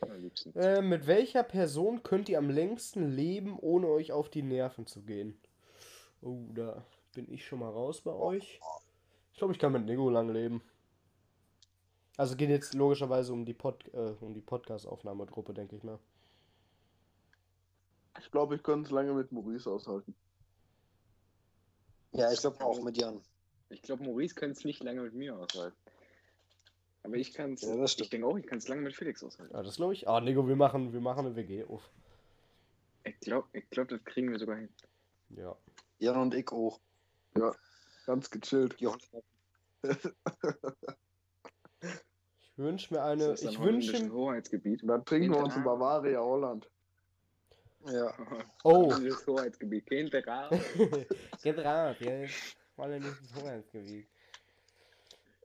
Am 0.10 0.22
liebsten. 0.22 0.56
Äh, 0.56 0.82
mit 0.82 1.08
welcher 1.08 1.44
Person 1.44 2.04
könnt 2.04 2.30
ihr 2.30 2.38
am 2.38 2.50
längsten 2.50 3.10
leben, 3.10 3.58
ohne 3.60 3.88
euch 3.88 4.12
auf 4.12 4.30
die 4.30 4.44
Nerven 4.44 4.86
zu 4.86 5.02
gehen? 5.02 5.40
Oh, 6.22 6.46
da 6.54 6.86
bin 7.14 7.32
ich 7.32 7.46
schon 7.46 7.60
mal 7.60 7.70
raus 7.70 8.02
bei 8.02 8.14
euch. 8.14 8.60
Ich 9.32 9.38
glaube, 9.38 9.54
ich 9.54 9.60
kann 9.60 9.72
mit 9.72 9.86
Nico 9.86 10.10
lang 10.10 10.30
leben. 10.30 10.62
Also 12.18 12.36
geht 12.36 12.50
jetzt 12.50 12.74
logischerweise 12.74 13.34
um 13.34 13.46
die, 13.46 13.54
Pod 13.54 13.84
äh, 13.94 14.16
um 14.22 14.34
die 14.34 14.42
Podcast-Aufnahmegruppe, 14.42 15.54
denke 15.54 15.76
ich 15.76 15.84
mal. 15.84 16.00
Ich 18.20 18.32
glaube, 18.32 18.56
ich 18.56 18.64
könnte 18.64 18.86
es 18.86 18.92
lange 18.92 19.14
mit 19.14 19.32
Maurice 19.32 19.70
aushalten. 19.70 20.16
Ja, 22.14 22.32
ich 22.32 22.40
glaube 22.40 22.64
auch 22.64 22.82
mit 22.82 22.98
Jan. 22.98 23.22
Ich 23.70 23.82
glaube, 23.82 24.04
Maurice 24.04 24.36
könnte 24.36 24.58
es 24.58 24.64
nicht 24.64 24.82
lange 24.84 25.02
mit 25.02 25.14
mir 25.14 25.36
aushalten. 25.38 25.76
Aber 27.06 27.16
ich 27.18 27.34
kann's. 27.34 27.62
Ja, 27.62 27.76
das 27.78 28.00
ich 28.00 28.10
denke 28.10 28.26
auch, 28.26 28.36
ich 28.36 28.48
kann 28.48 28.58
es 28.58 28.68
lange 28.68 28.82
mit 28.82 28.96
Felix 28.96 29.24
aushalten. 29.24 29.54
Ja, 29.54 29.62
das 29.62 29.76
glaube 29.76 29.94
ich. 29.94 30.08
Ah, 30.08 30.20
Nico, 30.20 30.48
wir 30.48 30.56
machen, 30.56 30.92
wir 30.92 31.02
machen 31.02 31.28
eine 31.28 31.36
WG 31.36 31.64
auf. 31.66 31.88
Ich 33.04 33.20
glaube, 33.20 33.48
ich 33.54 33.70
glaub, 33.70 33.88
das 33.90 34.04
kriegen 34.04 34.32
wir 34.32 34.40
sogar 34.40 34.58
hin. 34.58 34.70
Ja. 35.30 35.56
Jan 36.00 36.18
und 36.18 36.34
ich 36.34 36.52
auch. 36.52 36.80
Ganz 38.06 38.30
gechillt. 38.30 38.76
Ich 42.58 42.64
wünsche 42.64 42.94
mir 42.94 43.02
Ist 43.02 43.06
eine. 43.06 43.28
das 43.28 43.42
dann 43.42 43.52
Ich 43.52 43.60
wünsche. 43.60 44.12
Hoheitsgebiet. 44.14 44.82
Und 44.82 44.88
dann 44.88 45.04
trinken 45.04 45.32
wir 45.32 45.40
uns 45.40 45.58
in. 45.58 45.64
Bavaria, 45.66 46.22
Holland. 46.22 46.70
Ja. 47.86 48.14
Oh. 48.64 48.90
Holländisches 48.94 49.28
Hoheitsgebiet. 49.28 49.86
Kennt 49.86 50.14
der 50.14 50.26
Ra? 50.26 50.50
Geht 51.44 51.58
raus, 51.66 51.98
ja. 52.00 52.26
Mal 52.78 52.98
nicht 52.98 53.20
ins 53.20 53.36
Hoheitsgebiet. 53.36 54.08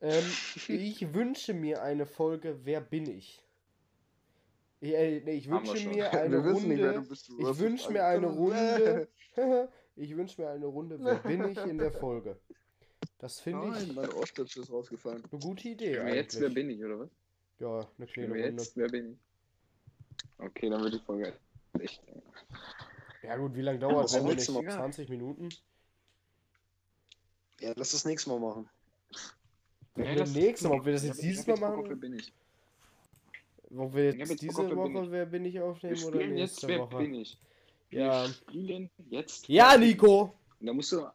Ähm, 0.00 0.24
ich 0.68 1.14
wünsche 1.14 1.54
mir 1.54 1.82
eine 1.82 2.06
Folge 2.06 2.60
Wer 2.64 2.80
bin 2.80 3.06
ich? 3.06 3.42
Ich, 4.80 4.94
äh, 4.94 5.20
nee, 5.20 5.32
ich 5.32 5.50
Haben 5.50 5.64
wir 5.64 5.72
wünsche 5.72 5.88
mir 5.88 6.10
eine 6.12 6.44
wir 6.44 6.44
wissen 6.44 6.68
nicht, 6.68 6.80
wer 6.80 6.92
du 6.92 6.98
Runde. 6.98 7.08
bist. 7.08 7.28
Du 7.28 7.38
Ich 7.38 7.46
hast 7.46 7.58
wünsch 7.58 7.82
es 7.84 7.90
mir 7.90 8.04
eine. 8.04 8.26
Runde. 8.28 9.08
ich 9.96 10.16
wünsche 10.16 10.40
mir 10.40 10.48
eine 10.50 10.66
Runde 10.66 10.98
Wer 11.02 11.16
bin 11.16 11.44
ich 11.48 11.58
in 11.58 11.78
der 11.78 11.92
Folge. 11.92 12.38
Das 13.18 13.40
finde 13.40 13.68
Nein, 13.68 13.82
ich 13.90 13.94
mein 13.94 14.10
Ostrich 14.12 14.56
ist 14.56 14.70
rausgefallen. 14.70 15.22
eine 15.30 15.40
gute 15.40 15.68
Idee 15.68 15.92
jetzt, 16.14 16.40
wer 16.40 16.48
bin 16.48 16.70
ich, 16.70 16.82
oder 16.84 17.00
was? 17.00 17.10
Ja, 17.58 17.86
eine 17.98 18.06
kleine 18.06 18.36
Runde. 18.44 18.62
jetzt, 18.62 18.76
wer 18.76 18.88
bin 18.88 19.12
ich? 19.12 19.18
Okay, 20.38 20.70
dann 20.70 20.82
wird 20.82 20.94
die 20.94 21.00
Folge 21.00 21.34
echt. 21.78 22.02
Ja 23.22 23.36
gut, 23.36 23.54
wie 23.54 23.60
lange 23.60 23.78
dauert 23.78 24.04
das 24.04 24.14
es? 24.14 24.48
Mal. 24.50 24.66
20 24.68 25.08
Minuten? 25.10 25.50
ja, 27.60 27.72
lass 27.76 27.92
das 27.92 28.06
nächste 28.06 28.30
Mal 28.30 28.40
machen. 28.40 28.68
Ja, 29.96 30.14
das 30.14 30.34
nächste 30.34 30.68
Mal, 30.68 30.78
ob 30.78 30.84
wir 30.86 30.92
das 30.92 31.04
jetzt 31.04 31.22
dieses 31.22 31.46
Mal 31.46 31.58
machen? 31.58 31.84
Wer 31.88 31.96
bin 31.96 32.14
ich? 32.14 32.32
Wo 33.70 33.92
wir 33.92 34.04
jetzt 34.12 34.30
jetzt 34.30 34.42
diese 34.42 34.52
auf 34.62 34.68
Wer 34.68 34.76
bin 34.76 34.94
Woche 34.94 35.04
ich. 35.04 35.10
Wer 35.10 35.26
bin 35.26 35.44
ich 35.44 35.54
Wir 35.54 35.64
aufnehmen 35.64 36.04
oder 36.04 36.16
spielen 36.20 36.36
jetzt, 36.36 36.50
nächste 36.52 36.68
wer 36.68 36.78
Woche? 36.80 36.96
bin 36.98 37.14
ich? 37.14 37.38
Ja. 37.90 38.22
Wir 38.24 38.28
spielen 38.32 38.90
jetzt. 39.10 39.48
Ja, 39.48 39.76
Nico! 39.76 40.34
Da 40.60 40.72
musst 40.72 40.92
du, 40.92 41.06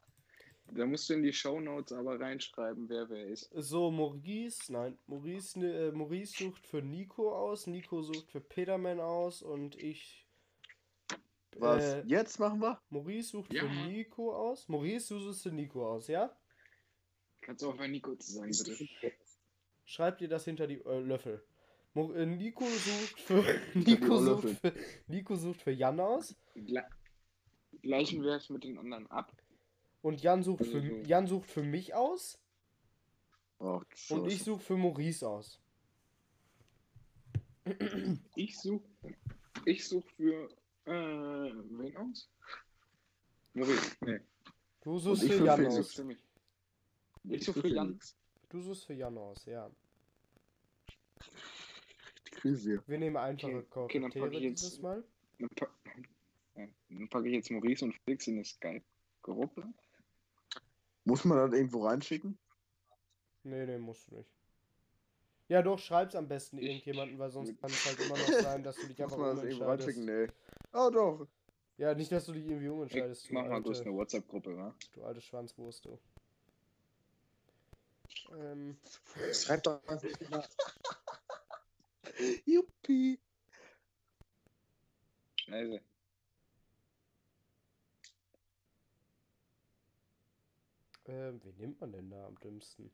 da 0.71 0.85
musst 0.85 1.09
du 1.09 1.13
in 1.13 1.23
die 1.23 1.33
Shownotes 1.33 1.93
aber 1.97 2.19
reinschreiben, 2.19 2.87
wer 2.89 3.09
wer 3.09 3.25
ist. 3.27 3.49
So, 3.55 3.91
Maurice, 3.91 4.71
nein, 4.71 4.97
Maurice, 5.07 5.59
ne- 5.59 5.87
äh, 5.87 5.91
Maurice 5.91 6.43
sucht 6.43 6.65
für 6.65 6.81
Nico 6.81 7.33
aus, 7.33 7.67
Nico 7.67 8.01
sucht 8.01 8.31
für 8.31 8.41
Peterman 8.41 8.99
aus 8.99 9.41
und 9.41 9.75
ich. 9.75 10.25
Was? 11.57 11.83
Äh, 11.83 12.03
Jetzt 12.07 12.39
machen 12.39 12.59
wir? 12.61 12.79
Maurice 12.89 13.29
sucht 13.29 13.53
Ja. 13.53 13.61
für 13.63 13.69
Nico 13.87 14.33
aus. 14.35 14.67
Maurice, 14.67 15.13
du 15.13 15.19
suchst 15.19 15.43
für 15.43 15.51
Nico 15.51 15.87
aus, 15.89 16.07
ja? 16.07 16.35
Kannst 17.45 17.61
du 17.61 17.69
auch 17.69 17.77
bei 17.77 17.87
Nico 17.87 18.15
zu 18.15 18.31
sagen, 18.31 18.49
bitte. 18.51 19.13
Schreib 19.85 20.17
dir 20.17 20.27
das 20.27 20.45
hinter 20.45 20.65
die 20.65 20.81
äh, 20.83 20.99
Löffel. 20.99 21.45
Mo 21.93 22.11
äh, 22.13 22.25
Nico 22.25 22.65
sucht 22.65 23.19
für 23.21 23.43
Nico 23.75 24.17
sucht 24.17 24.49
für 24.59 24.73
Nico 25.05 25.35
sucht 25.35 25.61
für 25.61 25.71
Jan 25.71 25.99
aus 25.99 26.35
Gle 26.55 26.83
gleichen 27.83 28.23
wir 28.23 28.33
es 28.33 28.49
mit 28.49 28.63
den 28.63 28.79
anderen 28.79 29.05
ab. 29.11 29.31
und 30.01 30.21
Jan 30.23 30.41
sucht 30.41 30.61
Also 30.61 30.71
für 30.71 30.81
so. 30.81 31.07
Jan 31.07 31.27
sucht 31.27 31.49
für 31.51 31.61
mich 31.61 31.93
aus 31.93 32.39
Ach, 33.59 33.83
und 34.09 34.27
ich 34.27 34.43
suche 34.43 34.59
für 34.59 34.75
Maurice 34.75 35.29
aus. 35.29 35.61
Ich 38.35 38.57
suche 38.59 38.83
ich 39.65 39.87
such 39.87 40.09
für. 40.17 40.49
Äh, 40.85 40.91
wen 40.91 41.95
aus? 41.97 42.29
Maurice. 43.53 43.95
Nee. 44.01 44.19
Du 44.81 44.97
suchst 44.99 45.23
für 45.23 45.45
Jan 45.45 45.65
aus. 45.67 45.93
für 45.93 46.03
mich. 46.03 46.24
Ich 47.29 47.45
suche 47.45 47.61
für 47.61 47.67
Jan. 47.67 47.99
Du 48.49 48.61
suchst 48.61 48.85
für 48.85 48.93
Jan 48.93 49.17
aus, 49.17 49.45
ja. 49.45 49.69
Die 52.27 52.31
Krise. 52.31 52.83
Wir 52.87 52.97
nehmen 52.99 53.17
einfache 53.17 53.65
Okay, 53.71 53.79
okay, 53.79 53.99
dann 53.99 54.11
pack 54.11 54.13
Charaktere 54.21 54.37
ich 54.43 54.49
jetzt- 54.49 54.63
dieses 54.63 54.81
Mal. 54.81 55.03
Dann, 55.39 55.49
pack, 55.49 55.71
ja, 56.55 56.67
dann 56.89 57.09
packe 57.09 57.27
ich 57.27 57.33
jetzt 57.33 57.51
Maurice 57.51 57.85
und 57.85 57.93
Felix 58.05 58.27
in 58.27 58.35
eine 58.35 58.45
Skype-Gruppe. 58.45 59.63
Muss 61.05 61.25
man 61.25 61.37
das 61.37 61.53
irgendwo 61.57 61.85
reinschicken? 61.85 62.37
Nee, 63.43 63.65
nee, 63.65 63.77
musst 63.77 64.09
du 64.09 64.15
nicht. 64.15 64.29
Ja, 65.47 65.61
doch, 65.61 65.77
schreib's 65.77 66.15
am 66.15 66.27
besten 66.27 66.57
Ich- 66.57 66.65
irgendjemanden, 66.65 67.19
weil 67.19 67.29
sonst 67.29 67.55
kann 67.59 67.69
es 67.69 67.85
halt 67.85 67.99
immer 67.99 68.17
noch 68.17 68.41
sein, 68.41 68.63
dass 68.63 68.75
du 68.77 68.87
dich 68.87 68.97
Muss 68.99 69.13
einfach 69.13 69.17
man 69.17 69.35
das 69.35 69.45
irgendwo 69.45 69.65
reinschicken? 69.65 70.03
umentscheidest. 70.03 70.33
Nee. 70.73 70.79
Oh 70.79 70.89
doch. 70.89 71.27
Ja, 71.77 71.93
nicht, 71.93 72.11
dass 72.11 72.25
du 72.25 72.31
dich 72.31 72.45
irgendwie 72.45 72.69
umentscheidest, 72.69 73.25
Ich 73.25 73.31
mach 73.31 73.43
mal 73.43 73.51
alte, 73.55 73.81
eine 73.81 73.93
WhatsApp-Gruppe, 73.93 74.55
wa? 74.57 74.73
du 74.93 75.03
alte 75.03 75.21
Schwanzwurst, 75.21 75.85
du. 75.85 75.99
Ähm, 78.31 78.77
Schreib 79.33 79.63
doch 79.63 79.81
einfach 79.87 80.09
mal. 80.29 80.47
Juppie. 82.45 83.19
Also, 85.51 85.79
ähm, 91.07 91.41
wen 91.43 91.55
nimmt 91.57 91.81
man 91.81 91.91
denn 91.91 92.09
da 92.09 92.25
am 92.25 92.39
dümmsten? 92.39 92.91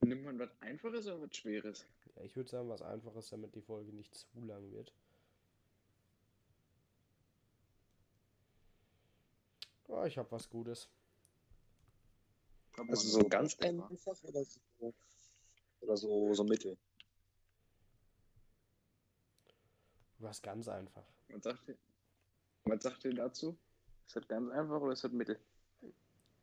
nimmt 0.00 0.24
man 0.24 0.38
was 0.38 0.50
Einfaches 0.60 1.06
oder 1.06 1.22
was 1.22 1.36
Schweres? 1.36 1.86
Ja, 2.16 2.22
ich 2.24 2.36
würde 2.36 2.50
sagen, 2.50 2.68
was 2.68 2.82
einfaches, 2.82 3.30
damit 3.30 3.54
die 3.54 3.62
Folge 3.62 3.92
nicht 3.92 4.14
zu 4.14 4.26
lang 4.40 4.70
wird. 4.72 4.92
Ah, 9.88 10.06
ich 10.06 10.16
hab 10.16 10.30
was 10.32 10.48
Gutes. 10.48 10.88
Also 12.88 13.08
so 13.08 13.28
ganz 13.28 13.58
einfach 13.58 13.90
oder 14.22 14.44
so, 14.44 14.60
oder 15.80 15.96
so, 15.96 16.34
so 16.34 16.44
mittel. 16.44 16.76
Was 20.18 20.40
ganz 20.42 20.68
einfach. 20.68 21.04
Was 21.28 21.42
sagt 21.42 21.68
ihr? 21.68 21.78
Was 22.64 22.82
sagt 22.82 23.04
ihr 23.04 23.14
dazu? 23.14 23.56
Ist 24.06 24.16
das 24.16 24.28
ganz 24.28 24.50
einfach 24.50 24.80
oder 24.80 24.92
ist 24.92 25.04
das 25.04 25.12
mittel? 25.12 25.38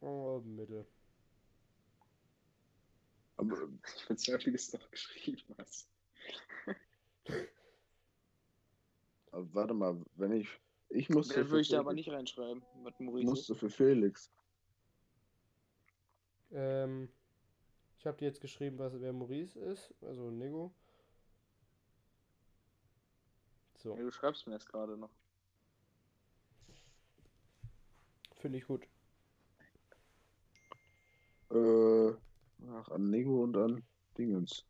Oh, 0.02 0.42
Mittel. 0.46 0.86
Aber 3.38 3.70
Ich 3.96 4.08
bezweifle, 4.08 4.54
es 4.54 4.72
doch 4.72 4.92
geschrieben 4.92 5.56
hast. 5.58 5.90
aber 9.32 9.54
warte 9.54 9.74
mal, 9.74 10.02
wenn 10.16 10.32
ich. 10.34 10.48
Ich 10.90 11.10
musste, 11.10 11.42
Das 11.42 11.50
würde 11.50 11.62
ich 11.62 11.70
da 11.70 11.80
aber 11.80 11.94
nicht 11.94 12.10
reinschreiben, 12.10 12.64
was 12.84 12.94
ich 12.94 13.00
Maurice 13.00 13.26
musste 13.26 13.56
für 13.56 13.70
Felix. 13.70 14.32
Ähm, 16.52 17.10
ich 17.98 18.06
habe 18.06 18.18
dir 18.18 18.26
jetzt 18.26 18.42
geschrieben, 18.42 18.80
was 18.80 19.00
wer 19.00 19.14
Maurice 19.14 19.60
ist, 19.60 19.94
also 20.02 20.30
Nego. 20.32 20.72
So, 23.76 23.96
Ja, 23.96 24.04
du 24.04 24.12
schreibst 24.12 24.48
mir 24.48 24.54
das 24.54 24.66
gerade 24.66 24.98
noch. 24.98 25.12
finde 28.40 28.60
ich 28.60 28.66
gut. 28.68 28.88
Äh, 31.52 32.12
ach, 32.74 32.90
an 32.92 33.10
Nego 33.10 33.44
und 33.44 33.58
an 33.58 33.84
Dingens. 34.18 34.66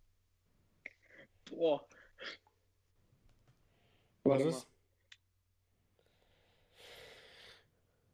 Boah. 1.50 1.86
Was 4.24 4.44
ist? 4.44 4.68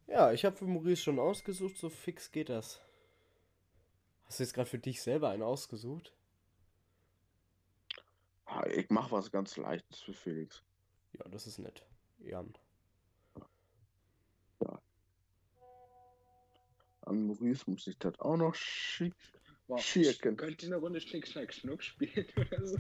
Ja, 0.08 0.32
ich 0.32 0.46
habe 0.46 0.56
für 0.56 0.66
Maurice 0.66 1.02
schon 1.04 1.20
ausgesucht, 1.20 1.78
so 1.78 1.90
fix 1.90 2.32
geht 2.32 2.50
das. 2.50 2.83
Hast 4.34 4.40
du 4.40 4.44
jetzt 4.46 4.54
gerade 4.56 4.70
für 4.72 4.80
dich 4.80 5.00
selber 5.00 5.30
einen 5.30 5.44
ausgesucht? 5.44 6.12
Ah, 8.46 8.66
Ich 8.66 8.90
mach 8.90 9.12
was 9.12 9.30
ganz 9.32 9.58
Leichtes 9.58 10.00
für 10.00 10.16
Felix. 10.16 10.64
Ja, 11.12 11.30
das 11.30 11.46
ist 11.46 11.60
nett. 11.60 11.86
Jan. 12.18 12.52
An 17.02 17.28
Maurice 17.28 17.70
muss 17.70 17.86
ich 17.86 18.00
das 18.00 18.20
auch 18.22 18.36
noch 18.38 18.56
schicken. 18.56 19.16
Boah, 19.68 19.78
Schirken. 19.78 20.36
Könnt 20.36 20.64
ihr 20.64 20.70
eine 20.70 20.78
Runde 20.78 21.00
Schnick, 21.00 21.28
Schnack, 21.28 21.54
Schnuck 21.54 21.84
spielen 21.84 22.26
oder 22.36 22.66
so? 22.66 22.78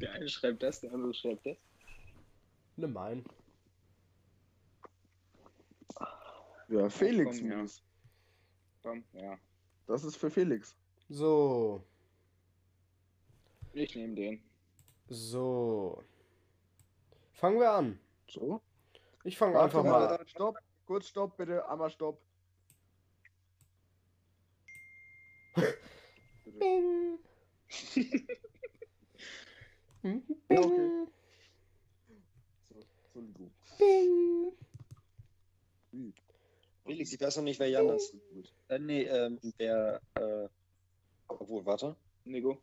Der 0.00 0.12
eine 0.12 0.28
schreibt 0.28 0.62
das, 0.62 0.82
der 0.82 0.92
andere 0.92 1.12
schreibt 1.14 1.44
das. 1.44 1.56
Ne, 2.76 2.86
mein. 2.86 3.24
Ja, 6.68 6.88
Felix 6.88 7.40
komm, 7.40 7.50
ja. 7.50 7.66
Komm, 8.84 9.04
ja. 9.14 9.36
Das 9.88 10.04
ist 10.04 10.14
für 10.14 10.30
Felix. 10.30 10.76
So, 11.12 11.84
Ich 13.74 13.94
nehme 13.94 14.14
den. 14.14 14.42
so. 15.10 16.02
Fangen 17.34 17.60
wir 17.60 17.70
an. 17.70 18.00
So. 18.28 18.62
Ich 19.24 19.36
fange 19.36 19.60
einfach 19.60 19.84
mal 19.84 20.16
an. 20.16 20.26
Stopp. 20.26 20.56
Kurz 20.86 21.08
Stopp, 21.08 21.36
bitte. 21.36 21.68
Einmal 21.68 21.90
Stopp. 21.90 22.18
Bing. 26.46 27.18
Bing. 30.02 30.22
okay. 30.48 31.06
So, 32.70 32.80
Entschuldigung. 33.04 33.52
Bing. 33.78 34.54
Felix, 36.86 37.12
ich 37.12 37.20
weiß 37.20 37.36
noch 37.36 37.44
nicht, 37.44 37.60
wer 37.60 37.68
Jan 37.68 37.90
ist. 37.90 38.16
Äh, 38.68 38.78
nee, 38.78 39.02
ähm, 39.02 39.38
wer, 39.58 40.00
äh, 40.14 40.48
obwohl, 41.28 41.64
warte. 41.66 41.96
Nico. 42.24 42.58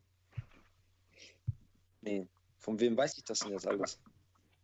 Nee. 2.01 2.27
Von 2.57 2.79
wem 2.79 2.95
weiß 2.97 3.17
ich 3.17 3.23
das 3.23 3.39
denn 3.39 3.51
jetzt 3.51 3.67
alles? 3.67 3.99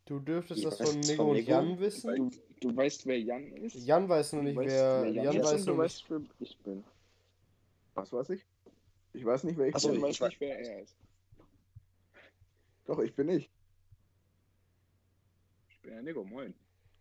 Du 0.05 0.19
dürftest 0.19 0.59
Ich 0.59 0.65
das 0.69 0.77
von 0.89 0.99
Nico 0.99 1.15
von 1.25 1.35
und. 1.37 1.47
Jan 1.47 1.79
wissen. 1.79 2.29
Du, 2.59 2.69
du 2.69 2.75
weißt, 2.75 3.05
wer 3.07 3.19
Jan 3.19 3.43
ist? 3.57 3.75
Jan 3.75 4.07
weiß 4.07 4.33
noch 4.33 4.41
Du 4.41 4.45
nicht, 4.47 4.55
weißt, 4.57 4.69
wer. 4.69 5.01
wer 5.03 5.11
Jan 5.11 5.25
Jan 5.25 5.35
ist 5.37 5.43
weiß 5.45 5.59
und 5.61 5.65
du 5.67 5.71
nicht. 5.71 5.79
weißt, 5.79 6.05
wer 6.09 6.21
ich 6.39 6.57
bin. 6.59 6.83
Was 7.95 8.13
weiß 8.13 8.29
ich? 8.31 8.45
Ich 9.13 9.25
weiß 9.25 9.43
nicht, 9.45 9.57
wer 9.57 9.67
ich 9.67 9.75
Ach 9.75 9.79
so, 9.79 9.93
Ich 9.93 10.01
bin. 10.01 10.09
ich 10.11 10.21
weiß 10.21 10.29
nicht, 10.29 10.41
wer 10.41 10.59
er 10.59 10.81
ist. 10.81 10.95
Doch, 12.85 12.99
ich 12.99 13.13
bin 13.15 13.29
ich. 13.29 13.49
Ich 15.69 15.79
bin 15.81 15.93
ja 15.93 16.01
Nico, 16.01 16.23
moin. 16.23 16.53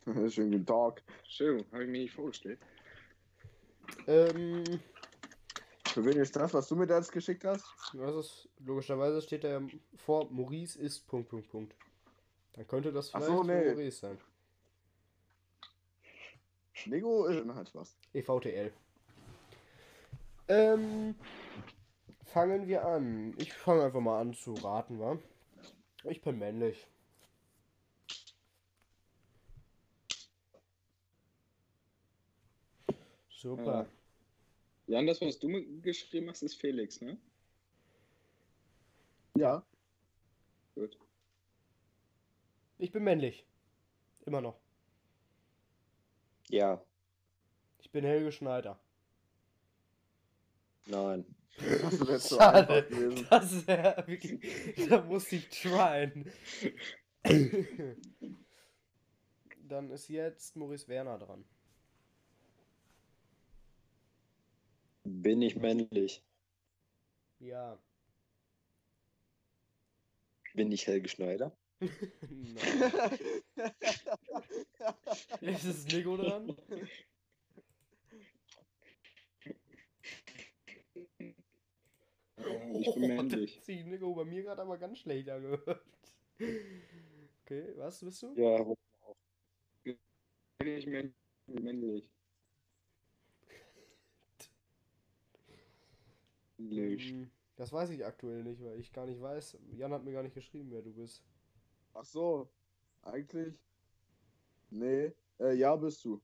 Schönen 0.30 0.52
guten 0.52 0.66
Tag. 0.66 1.02
Schön, 1.24 1.64
habe 1.72 1.84
ich 1.84 1.90
mir 1.90 2.02
nicht 2.02 2.14
vorgestellt. 2.14 2.58
Ähm, 4.06 4.64
Für 5.94 6.04
wen 6.04 6.16
ist 6.16 6.34
das, 6.34 6.52
was 6.52 6.66
du 6.66 6.74
mir 6.74 6.88
da 6.88 6.98
jetzt 6.98 7.12
geschickt 7.12 7.44
hast? 7.44 7.64
was 7.92 8.16
ist, 8.16 8.48
logischerweise 8.58 9.22
steht 9.22 9.44
da 9.44 9.60
ja 9.60 9.60
vor, 9.94 10.28
Maurice 10.28 10.76
ist. 10.76 11.06
Punkt, 11.06 11.28
Punkt, 11.28 11.48
Punkt. 11.48 11.76
Dann 12.54 12.66
könnte 12.66 12.92
das 12.92 13.10
vielleicht 13.10 13.26
so, 13.26 13.44
nee. 13.44 13.70
Maurice 13.70 13.98
sein. 14.00 14.18
Nego 16.86 17.26
ist 17.26 17.46
halt 17.46 17.72
was. 17.76 17.96
EVTL. 18.12 18.72
Ähm, 20.48 21.14
fangen 22.24 22.66
wir 22.66 22.84
an. 22.84 23.32
Ich 23.38 23.52
fange 23.52 23.84
einfach 23.84 24.00
mal 24.00 24.20
an 24.20 24.34
zu 24.34 24.54
raten, 24.54 24.98
wa? 24.98 25.16
Ich 26.02 26.20
bin 26.22 26.40
männlich. 26.40 26.88
Super. 33.30 33.86
Jan, 34.86 35.06
das, 35.06 35.20
was 35.20 35.38
du 35.38 35.48
geschrieben 35.80 36.28
hast, 36.28 36.42
ist 36.42 36.60
Felix, 36.60 37.00
ne? 37.00 37.16
Ja. 39.36 39.64
Gut. 40.74 40.98
Ich 42.78 42.92
bin 42.92 43.04
männlich. 43.04 43.46
Immer 44.26 44.40
noch. 44.40 44.58
Ja. 46.48 46.84
Ich 47.80 47.90
bin 47.90 48.04
Helge 48.04 48.30
Schneider. 48.32 48.78
Nein. 50.86 51.24
Das 51.56 52.00
wäre 52.00 52.18
so 52.18 52.36
Schade. 52.36 53.24
Das 53.30 53.52
ist 53.52 53.68
ja 53.68 54.06
wirklich. 54.06 54.88
Da 54.88 55.02
muss 55.02 55.30
ich 55.32 55.48
tryen. 55.48 56.30
Dann 59.68 59.90
ist 59.90 60.08
jetzt 60.08 60.56
Maurice 60.56 60.88
Werner 60.88 61.18
dran. 61.18 61.44
Bin 65.04 65.42
ich 65.42 65.56
männlich? 65.56 66.22
Ja. 67.38 67.78
Bin 70.54 70.72
ich 70.72 70.86
Helge 70.86 71.08
Schneider? 71.08 71.56
Nein. 72.30 73.18
Ist 75.40 75.92
Nico 75.92 76.16
dran. 76.16 76.56
Ich 82.36 82.94
bin 82.94 83.06
männlich. 83.06 83.56
Das 83.66 83.76
hat 83.76 83.86
Nico 83.86 84.14
bei 84.14 84.24
mir 84.24 84.42
gerade 84.42 84.62
aber 84.62 84.78
ganz 84.78 84.98
schlecht 84.98 85.28
angehört. 85.28 85.84
Okay, 86.38 87.72
was 87.76 88.00
bist 88.00 88.22
du? 88.22 88.34
Ja, 88.36 88.64
Bin 89.84 89.98
ich 90.78 90.86
männ- 90.86 91.14
männlich? 91.46 92.13
Männlich. 96.96 97.10
Hm, 97.12 97.30
Das 97.56 97.72
weiß 97.72 97.90
ich 97.90 98.04
aktuell 98.04 98.42
nicht, 98.42 98.62
weil 98.62 98.78
ich 98.80 98.92
gar 98.92 99.06
nicht 99.06 99.20
weiß. 99.20 99.56
Jan 99.76 99.92
hat 99.92 100.04
mir 100.04 100.12
gar 100.12 100.22
nicht 100.22 100.34
geschrieben, 100.34 100.70
wer 100.70 100.82
du 100.82 100.92
bist. 100.92 101.22
Ach 101.94 102.04
so. 102.04 102.48
Eigentlich. 103.02 103.54
Nee. 104.70 105.12
Äh, 105.38 105.54
ja, 105.54 105.74
bist 105.76 106.04
du. 106.04 106.20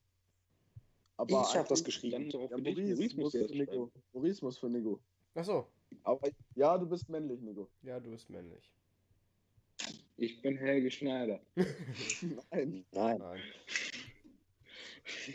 Aber 1.17 1.41
ich 1.49 1.55
habe 1.55 1.67
das 1.69 1.83
geschrieben. 1.83 2.29
Ja. 2.29 2.39
Maurice, 2.57 2.95
Maurice 2.95 3.15
muss 3.17 3.31
für 3.31 3.39
jetzt 3.41 3.53
Nico. 3.53 3.71
schreiben. 3.73 3.91
Maurice 4.13 4.43
muss 4.45 4.57
für 4.57 4.69
Nico. 4.69 4.99
Achso. 5.35 5.67
Aber 6.03 6.29
ja, 6.55 6.77
du 6.77 6.85
bist 6.87 7.07
männlich, 7.09 7.39
Nico. 7.41 7.69
Ja, 7.83 7.99
du 7.99 8.09
bist 8.09 8.29
männlich. 8.29 8.71
Ich 10.17 10.41
bin 10.41 10.57
Helge 10.57 10.89
Schneider. 10.91 11.39
Nein. 12.51 12.85
Nein. 12.91 13.17
Nein. 13.19 13.39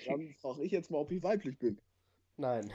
Dann 0.07 0.35
frage 0.35 0.63
ich 0.65 0.73
jetzt 0.73 0.91
mal, 0.91 0.99
ob 0.99 1.11
ich 1.11 1.23
weiblich 1.23 1.59
bin. 1.59 1.79
Nein. 2.37 2.73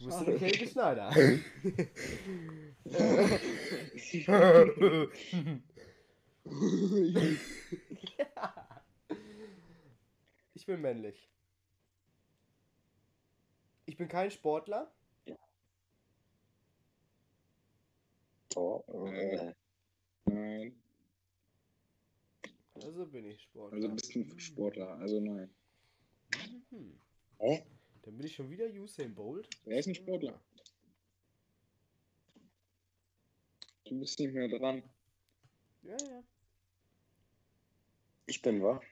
Du 0.00 0.06
bist 0.06 0.18
Schade. 0.18 0.30
nämlich 0.30 0.42
Helge 0.42 0.66
Schneider. 0.66 1.10
ich 10.54 10.64
bin 10.64 10.80
männlich. 10.80 11.28
Ich 13.84 13.98
bin 13.98 14.08
kein 14.08 14.30
Sportler. 14.30 14.90
Oh, 18.56 18.82
äh, 19.06 19.52
Nein. 20.24 20.82
Also 22.74 23.06
bin 23.06 23.26
ich 23.26 23.42
Sportler. 23.42 23.76
Also 23.76 23.88
bist 23.90 24.14
du 24.14 24.20
ein 24.20 24.40
Sportler. 24.40 24.88
Also 24.98 25.20
nein. 25.20 25.54
Hm. 26.70 26.98
Hä? 27.38 27.66
Dann 28.02 28.16
bin 28.16 28.26
ich 28.26 28.34
schon 28.34 28.50
wieder 28.50 28.66
Usain 28.66 29.14
Bolt. 29.14 29.48
Wer 29.64 29.78
ist 29.78 29.86
ein 29.86 29.94
Sportler? 29.94 30.40
Du 33.84 33.98
bist 33.98 34.18
nicht 34.18 34.32
mehr 34.32 34.48
dran. 34.48 34.82
Ja, 35.82 35.96
ja. 35.96 36.22
ich 38.26 38.40
bin 38.40 38.62
wahr. 38.62 38.82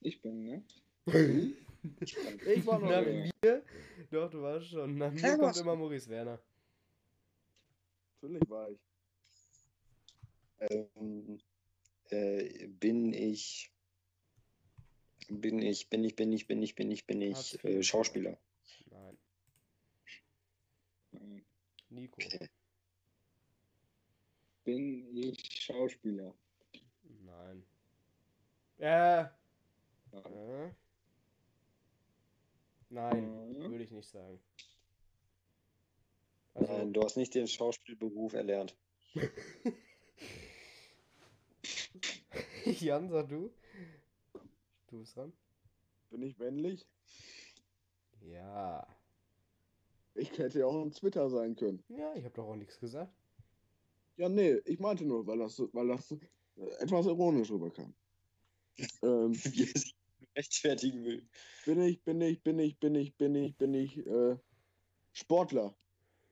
Ich 0.00 0.20
bin, 0.20 0.44
ne? 0.44 0.64
Ich 2.04 2.64
war 2.64 2.78
noch 2.78 2.90
nach 2.90 3.04
mir. 3.04 3.64
Doch, 4.10 4.30
du 4.30 4.40
warst 4.40 4.68
schon. 4.68 4.98
Nach 4.98 5.10
mir 5.10 5.20
Ja, 5.20 5.36
kommt 5.36 5.56
immer 5.56 5.74
Maurice 5.74 6.08
Werner. 6.08 6.40
Natürlich 8.20 8.48
war 8.48 8.70
ich. 8.70 8.78
Ähm, 10.60 11.40
äh, 12.10 12.68
bin 12.68 13.12
ich. 13.12 13.71
Bin 15.40 15.60
ich, 15.60 15.88
bin 15.88 16.04
ich, 16.04 16.14
bin 16.16 16.32
ich, 16.32 16.46
bin 16.46 16.62
ich, 16.62 16.74
bin 16.74 16.90
ich, 16.90 17.06
bin 17.06 17.22
ich 17.22 17.64
äh, 17.64 17.82
Schauspieler. 17.82 18.38
Nein. 18.90 19.18
Nein. 21.12 21.44
Nico. 21.90 22.20
Bin 24.64 25.16
ich 25.16 25.38
Schauspieler? 25.62 26.34
Nein. 27.24 27.64
Äh. 28.78 29.24
Nein. 30.12 30.24
äh. 30.34 30.70
Nein, 32.90 33.48
Mhm. 33.52 33.70
würde 33.70 33.84
ich 33.84 33.90
nicht 33.90 34.08
sagen. 34.08 34.38
Also, 36.54 36.72
Nein, 36.72 36.92
du 36.92 37.02
hast 37.02 37.16
nicht 37.16 37.34
den 37.34 37.48
Schauspielberuf 37.48 38.34
erlernt. 38.34 38.76
Jan, 42.80 43.08
sag 43.08 43.28
du. 43.28 43.50
Du 44.92 44.98
bist 44.98 45.16
dran. 45.16 45.32
Bin 46.10 46.22
ich 46.22 46.36
männlich? 46.38 46.86
Ja. 48.20 48.86
Ich 50.14 50.36
hätte 50.38 50.58
ja 50.58 50.66
auch 50.66 50.82
ein 50.84 50.90
Twitter 50.92 51.30
sein 51.30 51.56
können. 51.56 51.82
Ja, 51.88 52.14
ich 52.14 52.24
habe 52.24 52.34
doch 52.34 52.46
auch 52.48 52.56
nichts 52.56 52.78
gesagt. 52.78 53.10
Ja, 54.18 54.28
nee, 54.28 54.56
ich 54.66 54.78
meinte 54.78 55.06
nur, 55.06 55.26
weil 55.26 55.38
das, 55.38 55.56
so- 55.56 55.70
weil 55.72 55.88
das 55.88 56.06
so, 56.08 56.20
äh, 56.58 56.66
etwas 56.82 57.06
ironisch 57.06 57.50
rüberkam. 57.50 57.94
ähm, 59.02 59.32
Wie 59.34 59.62
er 59.72 59.78
sich 59.80 59.94
rechtfertigen 60.36 61.02
will. 61.06 61.26
bin 61.64 61.80
ich, 61.80 62.02
bin 62.02 62.20
ich, 62.20 62.42
bin 62.42 62.58
ich, 62.58 62.78
bin 62.78 62.94
ich, 62.94 63.16
bin 63.16 63.34
ich, 63.34 63.56
bin 63.56 63.72
ich, 63.72 63.96
äh, 64.06 64.36
Sportler. 65.14 65.74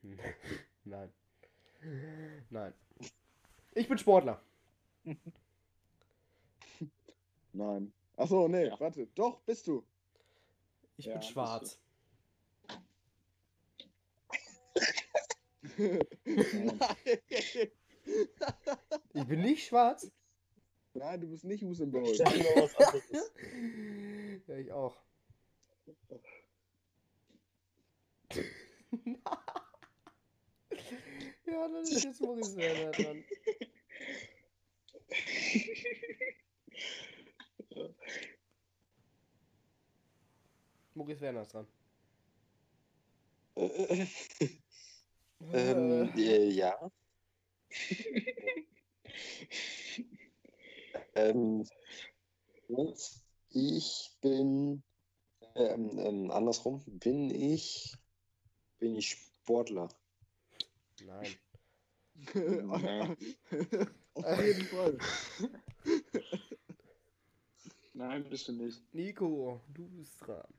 Nein. 0.85 1.11
Nein. 2.51 2.75
Ich 3.75 3.89
bin 3.89 3.97
Sportler. 3.97 4.43
Nein. 7.55 7.93
Achso, 8.21 8.49
nee, 8.49 8.67
Ja. 8.67 8.79
warte. 8.79 9.07
Doch, 9.15 9.41
bist 9.47 9.67
du. 9.67 9.83
Ich 10.99 11.07
Ja, 11.07 11.15
bin 11.15 11.23
schwarz. 11.23 11.81
Nein. 15.79 16.07
Ich 19.13 19.27
bin 19.27 19.43
nicht 19.43 19.67
schwarz. 19.67 20.11
Nein, 20.95 21.21
du 21.21 21.29
bist 21.29 21.45
nicht 21.45 21.63
Usain 21.65 21.91
Bolt. 21.93 22.17
ja, 22.29 22.33
ich 24.57 24.73
auch. 24.73 24.97
ja, 31.47 31.69
dann 31.69 31.83
ist 31.83 32.05
jetzt 32.05 32.21
Maurice 32.21 32.57
Werner 32.57 33.15
Maurice 40.95 41.21
Werner 41.21 41.43
ist 41.43 41.55
dran. 41.55 41.67
ähm, 45.53 46.13
äh, 46.17 46.49
ja. 46.51 46.91
Ähm, 51.15 51.67
ich 53.51 54.17
bin 54.21 54.83
ähm, 55.55 55.99
ähm, 55.99 56.31
andersrum, 56.31 56.83
bin 56.87 57.31
ich 57.31 57.97
bin 58.79 58.97
ich 58.97 59.11
Sportler. 59.11 59.89
Nein. 61.05 61.37
Nee. 62.35 63.17
Auf 64.15 64.45
jeden 64.45 64.67
Fall. 64.67 64.99
Nein, 68.01 68.25
bist 68.31 68.49
du 68.49 68.53
nicht. 68.53 68.83
Nico, 68.95 69.61
du 69.75 69.87
bist 69.91 70.27
dran. 70.27 70.55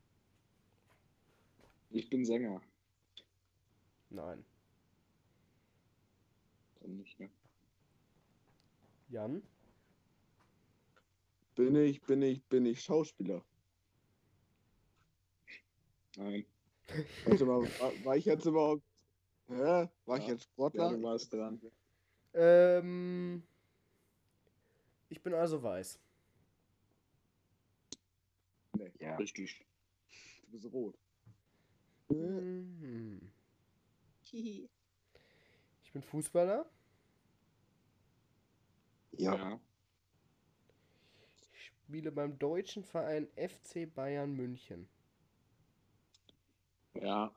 Ich 1.90 2.08
bin 2.08 2.24
Sänger. 2.24 2.62
Nein. 4.12 4.46
Dann 6.80 6.98
nicht, 6.98 7.20
ne? 7.20 7.32
Jan? 9.10 9.42
Bin 11.56 11.76
ich, 11.78 12.00
bin 12.04 12.22
ich, 12.22 12.44
bin 12.46 12.68
ich 12.68 12.80
Schauspieler. 12.84 13.44
Nein. 16.18 16.46
Warte 17.26 17.46
mal, 17.46 17.64
war, 17.80 18.06
war 18.06 18.18
ich 18.18 18.26
jetzt 18.26 18.46
überhaupt. 18.46 18.84
Hä? 19.48 19.90
War 20.06 20.18
ich 20.20 20.26
Ja. 20.28 20.34
jetzt 20.34 20.44
Ja, 20.44 20.52
Sportler? 20.52 20.90
du 20.92 21.02
warst 21.02 21.34
dran. 21.34 21.60
Ähm. 22.36 23.42
Ich 25.10 25.24
bin 25.24 25.34
also 25.34 25.64
weiß. 25.64 26.00
Nee, 28.82 28.92
Ja. 29.00 29.16
Richtig. 29.18 29.64
du 30.44 30.52
bist 30.52 30.66
rot. 30.74 30.98
Mhm. 32.10 33.32
Ich 34.34 35.92
bin 35.94 36.02
Fußballer. 36.02 36.70
Ja. 39.12 39.60
Ich 41.54 41.66
spiele 41.66 42.12
beim 42.12 42.40
deutschen 42.40 42.84
Verein 42.84 43.28
FC 43.36 43.86
Bayern 43.94 44.34
München. 44.34 44.88
Ja. 46.94 47.32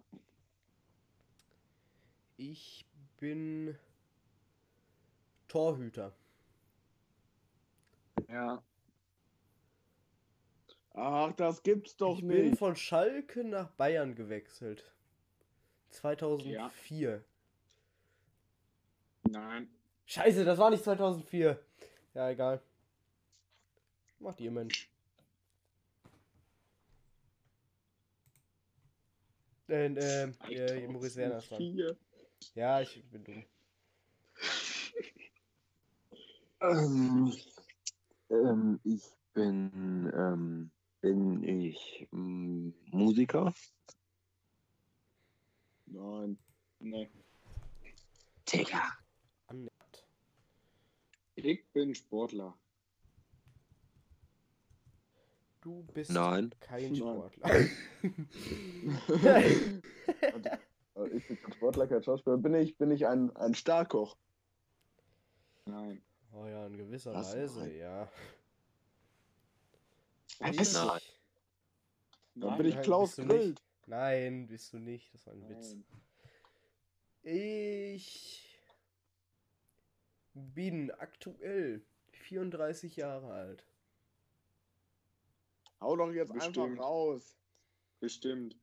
Ich 2.37 2.87
bin 3.18 3.76
Torhüter. 5.48 6.14
Ja. 8.28 8.62
Ach, 10.94 11.33
das 11.33 11.62
gibt's 11.62 11.96
doch 11.96 12.18
ich 12.18 12.26
bin 12.26 12.50
nicht. 12.50 12.59
von 12.59 12.76
Schalke 12.76 13.44
nach 13.44 13.70
Bayern 13.72 14.14
gewechselt. 14.14 14.85
2004. 15.90 17.24
Nein. 19.28 19.68
Scheiße, 20.07 20.44
das 20.44 20.59
war 20.59 20.70
nicht 20.70 20.85
2004. 20.85 21.59
Ja, 22.14 22.30
egal. 22.30 22.62
Macht 24.20 24.40
ihr 24.40 24.50
Mensch. 24.50 24.88
Äh, 29.68 29.87
äh, 29.87 30.33
äh, 30.50 30.88
Maurice 30.88 31.16
Werner 31.16 31.38
ist 31.38 31.50
dran. 31.50 31.59
Vier. 31.59 31.96
Ja, 32.54 32.80
ich 32.80 33.02
bin 33.11 33.24
dumm. 33.24 33.44
Ähm, 36.61 37.33
ähm, 38.30 38.80
ich 38.85 39.02
bin, 39.33 40.12
ähm, 40.14 40.70
bin 41.04 41.42
ich 41.42 42.08
ähm, 42.14 42.72
Musiker? 42.86 43.52
Nein. 45.84 46.38
Nee. 46.78 47.10
Digga. 48.50 48.96
Ich 51.34 51.66
bin 51.72 51.94
Sportler. 51.94 52.56
Du 55.60 55.82
bist 55.92 56.10
Nein. 56.10 56.54
kein 56.60 56.92
Nein. 56.92 56.96
Sportler. 56.96 57.50
Also, 60.96 61.12
ich 61.12 61.26
bin 61.26 61.36
kein 61.42 61.52
Sportler, 61.52 61.86
kein 61.86 62.02
Schauspieler. 62.02 62.38
Bin 62.38 62.54
ich, 62.54 62.78
bin 62.78 62.90
ich 62.92 63.06
ein, 63.06 63.34
ein 63.36 63.54
Starkoch? 63.54 64.16
Nein. 65.66 66.00
oh 66.32 66.46
ja, 66.46 66.66
in 66.66 66.76
gewisser 66.76 67.12
Was? 67.12 67.34
Weise, 67.34 67.60
Nein. 67.60 67.76
ja. 67.76 68.08
Was? 70.44 70.74
Nein. 70.74 71.00
Dann 72.37 72.57
bin 72.59 72.66
ich 72.66 72.74
Nein, 72.74 72.85
Klaus 72.85 73.16
bist 73.16 73.18
du 73.18 73.35
Grill. 73.35 73.48
nicht. 73.50 73.62
Nein, 73.87 74.46
bist 74.46 74.72
du 74.72 74.78
nicht. 74.78 75.14
Das 75.14 75.26
war 75.26 75.33
ein 75.35 75.48
Witz. 75.48 75.74
Nein. 75.74 75.85
Ich 77.22 78.61
bin 80.35 80.90
aktuell 80.90 81.83
34 82.12 82.96
Jahre 82.96 83.33
alt. 83.33 83.64
Hau 85.80 85.96
doch 85.96 86.11
jetzt 86.12 86.33
Bestimmt. 86.33 86.59
einfach 86.59 86.85
raus. 86.85 87.37
Bestimmt. 88.00 88.57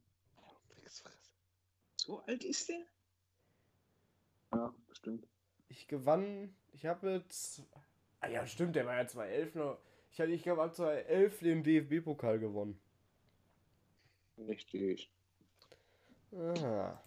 So 1.95 2.19
alt 2.21 2.43
ist 2.43 2.67
der? 2.69 2.83
Ja, 4.53 4.73
bestimmt. 4.87 5.27
Ich 5.69 5.87
gewann, 5.87 6.55
ich 6.73 6.85
habe 6.87 7.11
jetzt. 7.11 7.61
Ah 8.19 8.27
ja, 8.27 8.45
stimmt, 8.47 8.75
der 8.75 8.85
war 8.85 8.97
ja 8.97 9.07
2011 9.07 9.55
noch. 9.55 9.77
Ich 10.11 10.19
habe, 10.19 10.31
ich 10.31 10.43
glaube, 10.43 10.61
ab 10.63 10.75
2011 10.75 11.39
den 11.39 11.63
DFB-Pokal 11.63 12.39
gewonnen. 12.39 12.79
Richtig. 14.37 15.09
Aha. 16.33 17.01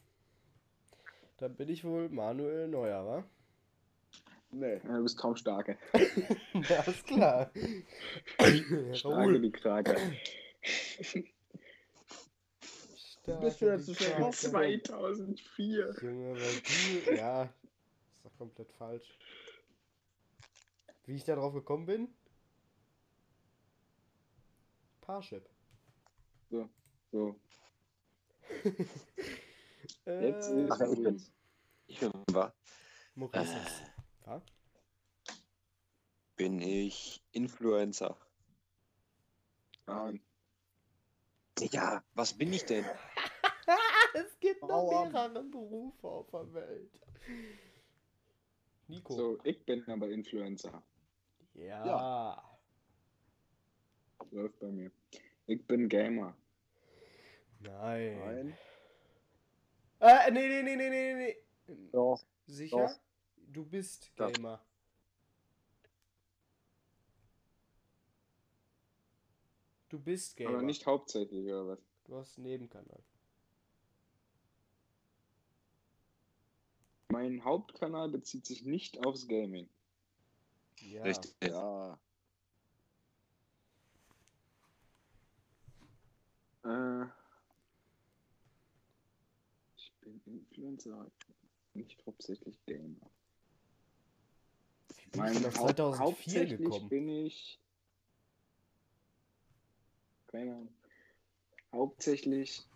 Dann 1.36 1.54
bin 1.56 1.68
ich 1.68 1.84
wohl 1.84 2.08
Manuel 2.08 2.68
Neuer, 2.68 3.06
wa? 3.06 3.24
Nee. 4.52 4.78
Du 4.84 5.02
bist 5.02 5.18
kaum 5.18 5.36
starke. 5.36 5.76
ja, 6.68 6.80
ist 6.86 7.06
klar. 7.06 7.50
Starke 8.92 9.40
die 9.40 9.50
Krake. 9.50 9.96
Bist 13.40 13.60
du 13.60 13.94
Starke. 13.94 14.22
raus? 14.22 14.40
2004. 14.42 15.96
Junge, 16.02 16.34
weil 16.40 17.04
du. 17.04 17.16
Ja, 17.16 17.42
ist 17.44 18.24
doch 18.24 18.38
komplett 18.38 18.70
falsch. 18.72 19.18
Wie 21.06 21.16
ich 21.16 21.24
da 21.24 21.34
drauf 21.34 21.52
gekommen 21.52 21.86
bin? 21.86 22.08
Parship. 25.04 25.48
So. 27.12 27.36
Jetzt 28.64 30.48
Ähm, 30.50 30.58
ist 30.66 30.72
Ach, 30.72 30.80
ich 30.80 31.02
bin's. 31.02 31.32
Ich 31.86 32.00
bin, 32.00 32.10
wa- 32.32 32.52
Maurice. 33.14 33.54
Äh. 33.54 34.26
Ja? 34.26 34.42
bin 36.36 36.60
ich 36.60 37.22
Influencer? 37.32 38.16
Nein. 39.86 40.20
Digga, 41.58 42.02
was 42.14 42.32
bin 42.36 42.52
ich 42.52 42.64
denn? 42.64 42.84
es 44.14 44.40
gibt 44.40 44.62
noch 44.62 44.90
mehrere 44.90 45.44
Berufe 45.44 46.08
auf 46.08 46.30
der 46.30 46.52
Welt. 46.54 47.00
Nico. 48.88 49.14
So, 49.14 49.38
ich 49.44 49.64
bin 49.64 49.86
aber 49.88 50.08
Influencer. 50.08 50.82
Ja. 51.52 52.53
Läuft 54.30 54.58
bei 54.60 54.68
mir. 54.68 54.90
Ich 55.46 55.66
bin 55.66 55.88
Gamer. 55.88 56.37
Nein. 57.60 58.18
Nein. 58.18 58.58
Äh, 60.00 60.30
nee, 60.30 60.48
nee, 60.48 60.62
nee, 60.62 60.76
nee, 60.76 60.90
nee, 60.90 61.14
nee. 61.14 61.37
Doch. 61.92 62.24
Sicher? 62.46 62.76
Doch. 62.76 63.00
Du 63.52 63.64
bist. 63.64 64.14
Gamer. 64.16 64.64
Du 69.88 69.98
bist 69.98 70.37
Gamer. 70.37 70.50
Aber 70.50 70.62
nicht 70.62 70.87
hauptsächlich, 70.87 71.46
oder 71.46 71.68
was? 71.68 71.78
Du 72.04 72.16
hast 72.16 72.37
einen 72.37 72.46
Nebenkanal. 72.48 73.02
Mein 77.10 77.44
Hauptkanal 77.44 78.08
bezieht 78.08 78.44
sich 78.44 78.64
nicht 78.64 79.06
aufs 79.06 79.28
Gaming. 79.28 79.68
Ja. 80.81 81.04
Richtig. 81.04 81.33
Ja. 81.44 81.98
Äh, 86.65 87.04
ich 89.77 89.92
bin 90.00 90.21
Influencer, 90.25 91.10
nicht 91.75 92.04
hauptsächlich 92.06 92.58
Gamer. 92.65 93.10
Wie 95.12 95.21
bin 95.21 95.33
ich 95.33 95.46
auf 95.46 95.54
2004 95.54 95.98
hauptsächlich 95.98 96.60
gekommen? 96.60 96.88
bin 96.88 97.08
ich. 97.08 97.60
Keine 100.29 100.52
Ahnung. 100.52 100.75
Hauptsächlich. 101.73 102.67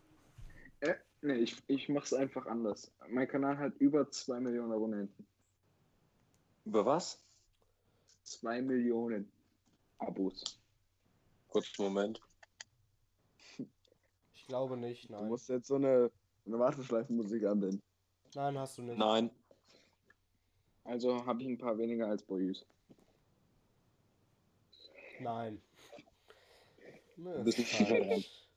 Äh, 0.80 0.94
nee, 1.22 1.36
ich, 1.36 1.56
ich 1.66 1.88
mach's 1.88 2.12
einfach 2.12 2.46
anders. 2.46 2.92
Mein 3.08 3.26
Kanal 3.26 3.58
hat 3.58 3.74
über 3.78 4.10
2 4.10 4.40
Millionen 4.40 4.72
Abonnenten. 4.72 5.26
Über 6.64 6.84
was? 6.84 7.20
2 8.24 8.60
Millionen 8.62 9.32
Abos. 9.98 10.60
Kurz 11.48 11.78
Moment. 11.78 12.20
Ich 14.48 14.50
glaube 14.50 14.78
nicht, 14.78 15.10
Du 15.10 15.12
nein. 15.12 15.28
musst 15.28 15.50
jetzt 15.50 15.68
so 15.68 15.74
eine, 15.74 16.10
eine 16.46 16.58
Warteschleifenmusik 16.58 17.44
anbinden. 17.44 17.82
Nein, 18.34 18.56
hast 18.56 18.78
du 18.78 18.82
nicht. 18.82 18.96
Nein. 18.96 19.30
Also 20.84 21.26
habe 21.26 21.42
ich 21.42 21.48
ein 21.50 21.58
paar 21.58 21.76
weniger 21.76 22.08
als 22.08 22.22
Boyus. 22.22 22.64
Nein. 25.20 25.60
Ne, 27.16 27.42
bist 27.44 27.58
ist 27.58 27.78
nicht 27.78 27.88
falsch. 27.90 28.48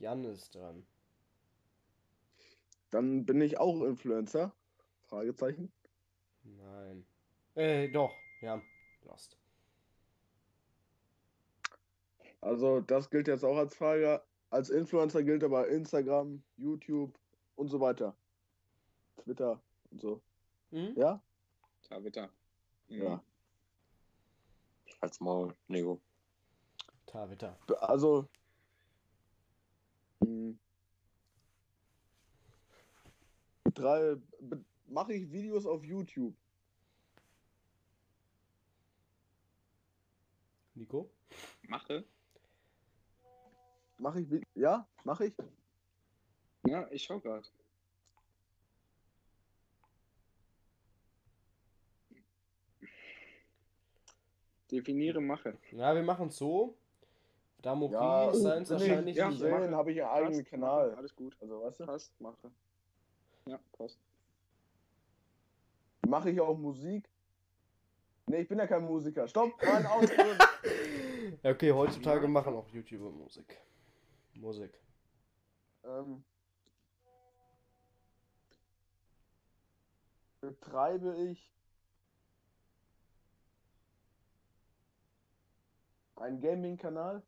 Jan 0.00 0.24
ist 0.24 0.56
dran. 0.56 0.84
Dann 2.90 3.24
bin 3.24 3.40
ich 3.40 3.60
auch 3.60 3.84
Influencer? 3.84 4.52
Fragezeichen. 5.04 5.72
Nein. 6.42 7.06
Äh, 7.54 7.88
doch. 7.92 8.12
Jan. 8.40 8.60
Lost. 9.04 9.38
Also 12.46 12.80
das 12.80 13.10
gilt 13.10 13.26
jetzt 13.26 13.44
auch 13.44 13.56
als 13.56 13.74
Frage. 13.74 14.22
Als 14.50 14.70
Influencer 14.70 15.24
gilt 15.24 15.42
aber 15.42 15.66
Instagram, 15.66 16.40
YouTube 16.56 17.18
und 17.56 17.68
so 17.68 17.80
weiter. 17.80 18.16
Twitter 19.16 19.60
und 19.90 20.00
so. 20.00 20.22
Hm? 20.70 20.94
Ja? 20.96 21.20
Tavita. 21.88 22.30
Mhm. 22.88 23.02
Ja. 23.02 23.24
Als 25.00 25.18
Maul, 25.18 25.56
Nego. 25.66 26.00
Tavita. 27.06 27.58
Also. 27.80 28.28
hm, 30.20 30.56
Drei. 33.74 34.16
Mache 34.86 35.14
ich 35.14 35.32
Videos 35.32 35.66
auf 35.66 35.84
YouTube? 35.84 36.34
Nico? 40.74 41.10
Mache. 41.66 42.04
Mache 43.98 44.20
ich. 44.20 44.46
Ja? 44.54 44.86
Mache 45.04 45.26
ich? 45.26 45.34
Ja, 46.66 46.86
ich 46.90 47.02
schau 47.02 47.20
gerade. 47.20 47.46
Definiere 54.70 55.20
Mache. 55.20 55.56
Ja, 55.72 55.94
wir 55.94 56.02
machen 56.02 56.28
es 56.28 56.36
so. 56.36 56.76
Da 57.62 57.70
Ja, 57.70 57.76
Maurice 57.76 58.40
seins 58.42 58.68
bin 58.68 58.78
ich 58.78 58.82
wahrscheinlich 58.88 59.16
ja, 59.16 59.28
nicht. 59.28 59.38
Sehen 59.38 59.74
habe 59.74 59.92
ich 59.92 60.02
einen 60.02 60.10
eigenen 60.10 60.38
Passt, 60.40 60.50
Kanal. 60.50 60.88
Mache, 60.88 60.98
alles 60.98 61.16
gut. 61.16 61.36
Also 61.40 61.62
weißt 61.62 61.80
du? 61.80 61.86
Passt, 61.86 62.20
mache. 62.20 62.50
Ja, 63.46 63.60
passt. 63.72 63.98
Mache 66.06 66.30
ich 66.30 66.40
auch 66.40 66.58
Musik? 66.58 67.08
Nee, 68.26 68.42
ich 68.42 68.48
bin 68.48 68.58
ja 68.58 68.66
kein 68.66 68.84
Musiker. 68.84 69.26
Stopp! 69.28 69.52
Nein, 69.62 69.86
aus! 69.86 70.08
Ja, 71.42 71.50
okay, 71.50 71.72
heutzutage 71.72 72.26
machen 72.26 72.54
auch 72.54 72.68
YouTuber 72.68 73.10
Musik. 73.10 73.56
Musik. 74.40 74.72
ähm, 75.84 76.24
betreibe 80.40 81.16
ich 81.16 81.52
einen 86.16 86.40
Gaming-Kanal? 86.40 87.22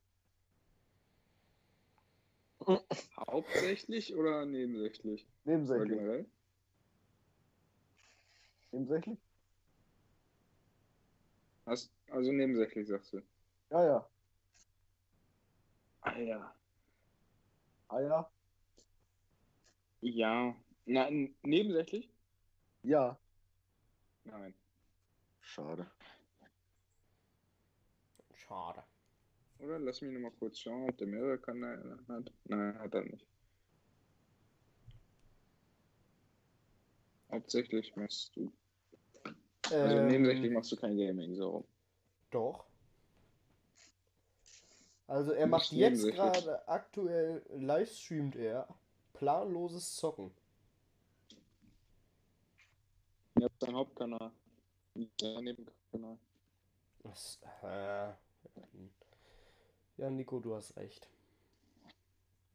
Hauptsächlich 3.17 4.15
oder 4.15 4.45
nebensächlich? 4.45 5.27
Oder 5.45 5.53
Nebensächlich. 5.53 5.99
generell? 5.99 6.27
Nebensächlich? 8.73 9.19
Also 12.11 12.33
nebensächlich, 12.33 12.89
sagst 12.89 13.13
du. 13.13 13.23
Ja, 13.71 13.85
ja. 13.85 14.11
Ah 16.01 16.19
ja. 16.19 16.58
Ah 17.89 18.01
ja? 18.01 18.31
Ja. 20.01 20.55
Na, 20.85 21.09
nebensächlich? 21.43 22.11
Ja. 22.83 23.19
Nein. 24.25 24.55
Schade. 25.41 25.91
Schade. 28.35 28.85
Oder 29.59 29.79
lass 29.79 30.01
mich 30.01 30.13
nochmal 30.13 30.31
kurz 30.39 30.59
schauen, 30.59 30.89
ob 30.89 30.97
der 30.99 31.07
mehrere 31.07 31.39
Kanäle 31.39 31.99
hat. 32.09 32.33
Nein, 32.45 32.79
hat 32.79 32.95
er 32.95 33.03
nicht. 33.03 33.27
Hauptsächlich 37.31 37.95
machst 37.97 38.37
du. 38.37 38.53
Also 39.71 39.97
Ähm, 39.97 40.09
nebensächlich 40.09 40.53
machst 40.53 40.73
du 40.73 40.77
kein 40.77 40.97
Gaming, 40.97 41.35
so 41.35 41.51
rum. 41.51 41.65
Doch. 42.31 42.67
Also 45.09 45.33
er 45.33 45.47
macht 45.47 45.73
jetzt 45.73 46.05
gerade 46.05 46.69
aktuell 46.69 47.43
livestreamt 47.57 48.37
er 48.37 48.69
planloses 49.15 49.97
Zocken. 49.97 50.31
Habt 53.41 53.63
deinen 53.63 53.77
Hauptkanal. 53.77 54.31
Dein 54.95 55.45
Nebenkanal. 55.45 56.19
Äh, 57.63 58.13
ja, 59.97 60.11
Nico, 60.11 60.41
du 60.41 60.55
hast 60.55 60.77
recht. 60.77 61.09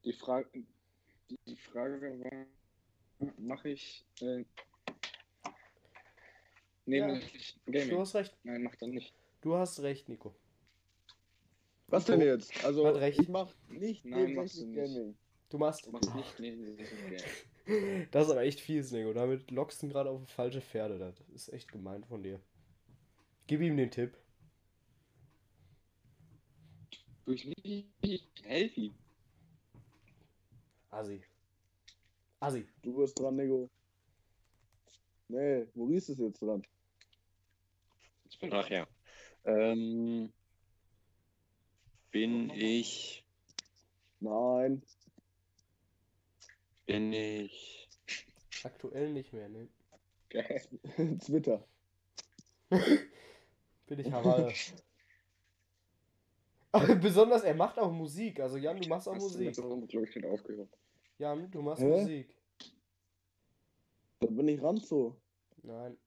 Die 0.05 0.13
Frage, 0.13 0.47
die, 0.53 1.39
die 1.47 1.55
Frage 1.55 2.19
war, 2.19 3.31
mache 3.39 3.69
ich 3.69 4.05
äh, 4.21 4.45
nebensächlich 6.85 7.57
Du 7.65 7.71
Gaming? 7.71 7.99
hast 7.99 8.13
recht. 8.13 8.37
Nein, 8.43 8.61
macht 8.61 8.79
er 8.81 8.89
nicht. 8.89 9.11
Du 9.41 9.55
hast 9.55 9.79
recht, 9.79 10.07
Nico. 10.07 10.35
Was 11.93 12.05
denn 12.05 12.21
jetzt? 12.21 12.65
Also, 12.65 12.87
Hat 12.87 12.95
recht. 12.95 13.19
ich 13.19 13.29
mache 13.29 13.53
nicht 13.69 14.03
Nein, 14.03 14.33
machst 14.33 14.59
du 14.59 14.65
nicht. 14.65 14.75
Gaming. 14.75 15.15
Du 15.49 15.59
machst. 15.59 15.85
Du 15.85 15.91
machst 15.91 16.15
nicht 16.15 16.39
nebensächlich 16.39 16.89
Gaming. 16.89 18.07
Das 18.11 18.25
ist 18.25 18.31
aber 18.31 18.41
echt 18.41 18.59
fies, 18.59 18.91
Nico. 18.91 19.13
Damit 19.13 19.51
lockst 19.51 19.81
du 19.81 19.85
ihn 19.85 19.91
gerade 19.91 20.09
auf 20.09 20.27
falsche 20.27 20.59
Pferde. 20.59 20.97
Das 20.97 21.19
ist 21.29 21.53
echt 21.53 21.71
gemein 21.71 22.03
von 22.03 22.23
dir. 22.23 22.39
Gib 23.45 23.61
ihm 23.61 23.77
den 23.77 23.91
Tipp. 23.91 24.17
Durch 27.25 27.45
nicht 27.45 28.43
helf 28.43 28.75
ihm. 28.75 28.95
Assi. 30.89 31.23
Assi. 32.39 32.67
Du 32.81 32.97
bist 32.97 33.17
dran, 33.19 33.35
Nego. 33.35 33.69
Nee, 35.27 35.67
Maurice 35.75 36.13
ist 36.13 36.19
jetzt 36.19 36.41
dran. 36.41 36.63
Ich 38.29 38.39
bin 38.39 38.51
ach 38.51 38.69
ja. 38.69 38.87
Ähm, 39.45 40.33
bin 42.13 42.49
ich, 42.51 43.25
Nein. 44.21 44.81
bin 46.85 47.11
ich, 47.11 47.89
Aktuell 48.63 49.11
nicht 49.11 49.33
mehr, 49.33 49.49
ne? 49.49 49.67
Twitter. 51.19 51.67
Bin 53.87 53.99
ich 53.99 54.09
Harald. 54.11 54.55
Besonders, 57.01 57.43
er 57.43 57.53
macht 57.53 57.77
auch 57.77 57.91
Musik. 57.91 58.39
Also 58.39 58.57
Jan, 58.57 58.79
du 58.79 58.87
machst 58.87 59.07
auch 59.07 59.13
Hast 59.15 59.35
du 59.35 59.43
Musik. 59.43 59.93
Leuchten 59.93 60.25
aufgehört? 60.25 60.69
Jan, 61.19 61.51
du 61.51 61.61
machst 61.61 61.83
Hä? 61.83 61.89
Musik. 61.89 62.35
Da 64.21 64.27
bin 64.27 64.47
ich 64.47 64.61
Ranzo. 64.63 65.21
Nein. 65.61 65.97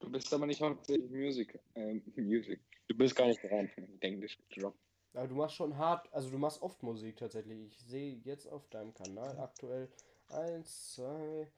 Du 0.00 0.10
bist 0.10 0.32
aber 0.32 0.46
nicht 0.46 0.60
hauptsächlich 0.60 1.10
Music. 1.10 1.60
Ähm, 1.74 2.02
Music. 2.16 2.58
du 2.88 2.96
bist 2.96 3.14
gar 3.14 3.26
nicht 3.26 3.42
dran. 3.44 3.70
Englisch 4.00 4.38
gedroppt. 4.48 4.87
Aber 5.14 5.26
du 5.26 5.34
machst 5.34 5.56
schon 5.56 5.76
hart, 5.76 6.12
also 6.12 6.30
du 6.30 6.38
machst 6.38 6.62
oft 6.62 6.82
Musik 6.82 7.16
tatsächlich. 7.16 7.66
Ich 7.66 7.78
sehe 7.86 8.20
jetzt 8.24 8.46
auf 8.46 8.68
deinem 8.68 8.94
Kanal 8.94 9.38
aktuell 9.38 9.88
1, 10.30 10.94
2, 10.94 11.48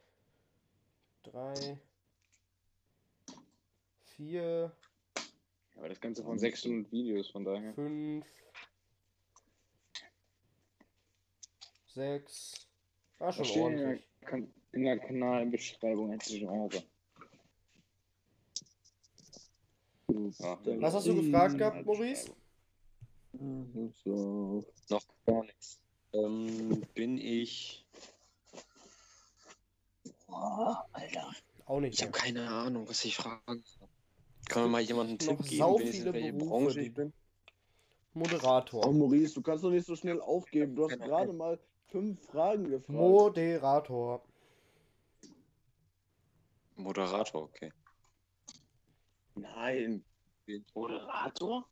3, 1.24 1.78
4, 4.16 4.72
Aber 5.76 5.88
das 5.88 6.00
Ganze 6.00 6.22
von 6.22 6.38
600 6.38 6.90
Videos, 6.92 7.28
von 7.30 7.44
daher. 7.44 7.74
5, 7.74 8.24
6. 11.88 12.68
Ah, 13.18 13.32
schon 13.32 13.40
Was 13.40 13.48
steht 13.48 13.66
in 13.66 13.76
der, 13.76 13.86
ordentlich. 13.86 14.08
in 14.72 14.82
der 14.84 14.98
Kanalbeschreibung 14.98 16.12
als 16.12 16.26
Genre? 16.28 16.82
Was 20.06 20.94
hast 20.94 21.06
du 21.06 21.22
gefragt 21.22 21.58
gehabt, 21.58 21.84
Maurice? 21.84 22.32
So. 23.32 24.64
Noch 24.88 25.04
gar 25.26 25.44
nichts. 25.44 25.80
Ähm, 26.12 26.82
bin 26.94 27.18
ich. 27.18 27.86
Oh, 30.28 30.74
Alter. 30.92 31.30
Auch 31.66 31.80
nicht. 31.80 31.94
Ich 31.94 32.02
habe 32.02 32.12
keine 32.12 32.48
Ahnung, 32.48 32.88
was 32.88 33.04
ich 33.04 33.16
fragen 33.16 33.62
soll. 33.64 33.88
Kann 34.48 34.64
mir 34.64 34.68
mal 34.68 34.80
jemand 34.80 35.10
einen 35.10 35.18
Tipp 35.18 35.42
geben, 35.44 35.78
wenigstens 35.78 35.96
viele 35.98 36.12
welche 36.12 36.32
Berufe, 36.32 36.64
Branche 36.64 36.80
ich 36.80 36.94
bin? 36.94 37.12
Moderator. 38.14 38.84
Ach, 38.84 38.90
Maurice, 38.90 39.34
du 39.34 39.42
kannst 39.42 39.62
doch 39.62 39.70
nicht 39.70 39.86
so 39.86 39.94
schnell 39.94 40.20
aufgeben. 40.20 40.74
Du 40.74 40.84
hast 40.84 40.90
Keine 40.90 41.06
gerade 41.06 41.32
mal 41.32 41.60
fünf 41.86 42.20
Fragen 42.26 42.64
gefragt. 42.64 42.98
Moderator. 42.98 44.22
Moderator, 46.74 47.42
okay. 47.42 47.72
Nein. 49.36 50.04
Moderator? 50.74 51.64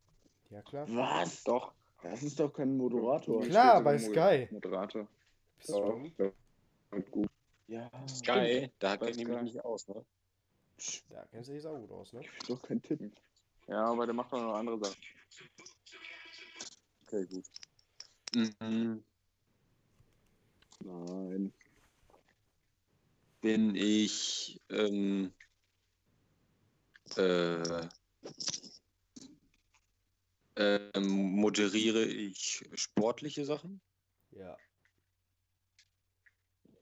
Ja, 0.49 0.61
klar. 0.63 0.87
Was? 0.89 1.43
Doch. 1.43 1.73
Das 2.01 2.23
ist 2.23 2.39
doch 2.39 2.51
kein 2.51 2.75
Moderator. 2.77 3.45
Klar, 3.45 3.83
bei 3.83 3.99
Sky. 3.99 4.47
Moderator. 4.51 5.07
Bist 5.57 5.69
du? 5.69 6.11
Ja, 6.17 7.01
gut. 7.11 7.29
Ja, 7.67 7.91
Sky, 8.07 8.71
da 8.79 8.97
kennt 8.97 9.17
ich 9.17 9.27
mich 9.27 9.63
aus, 9.63 9.87
ne? 9.87 10.03
Da 11.09 11.25
kennst 11.29 11.49
du 11.49 11.53
dich 11.53 11.65
auch 11.67 11.77
gut 11.77 11.91
aus, 11.91 12.13
ne? 12.13 12.21
ist 12.21 12.49
doch 12.49 12.61
kein 12.61 12.81
Tipp. 12.81 12.99
Ja, 13.67 13.85
aber 13.85 14.05
der 14.05 14.15
macht 14.15 14.33
auch 14.33 14.41
noch 14.41 14.55
andere 14.55 14.79
Sachen. 14.79 14.97
Okay, 17.03 17.25
gut. 17.25 17.45
Mhm. 18.33 19.03
Nein. 20.79 21.53
Bin 23.41 23.75
ich, 23.75 24.59
ähm, 24.69 25.33
äh, 27.17 27.87
ähm, 30.59 31.07
moderiere 31.07 32.03
ich 32.03 32.69
sportliche 32.75 33.45
Sachen? 33.45 33.81
Ja. 34.31 34.57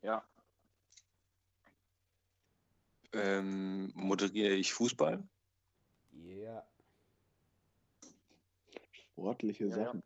Ja. 0.02 0.28
Ähm, 3.14 3.92
moderiere 3.96 4.56
ich 4.56 4.74
Fußball? 4.74 5.24
Ja. 6.12 6.68
Sportliche 8.92 9.66
Ja, 9.66 9.78
ja. 9.78 9.86
Sachen. 9.86 10.04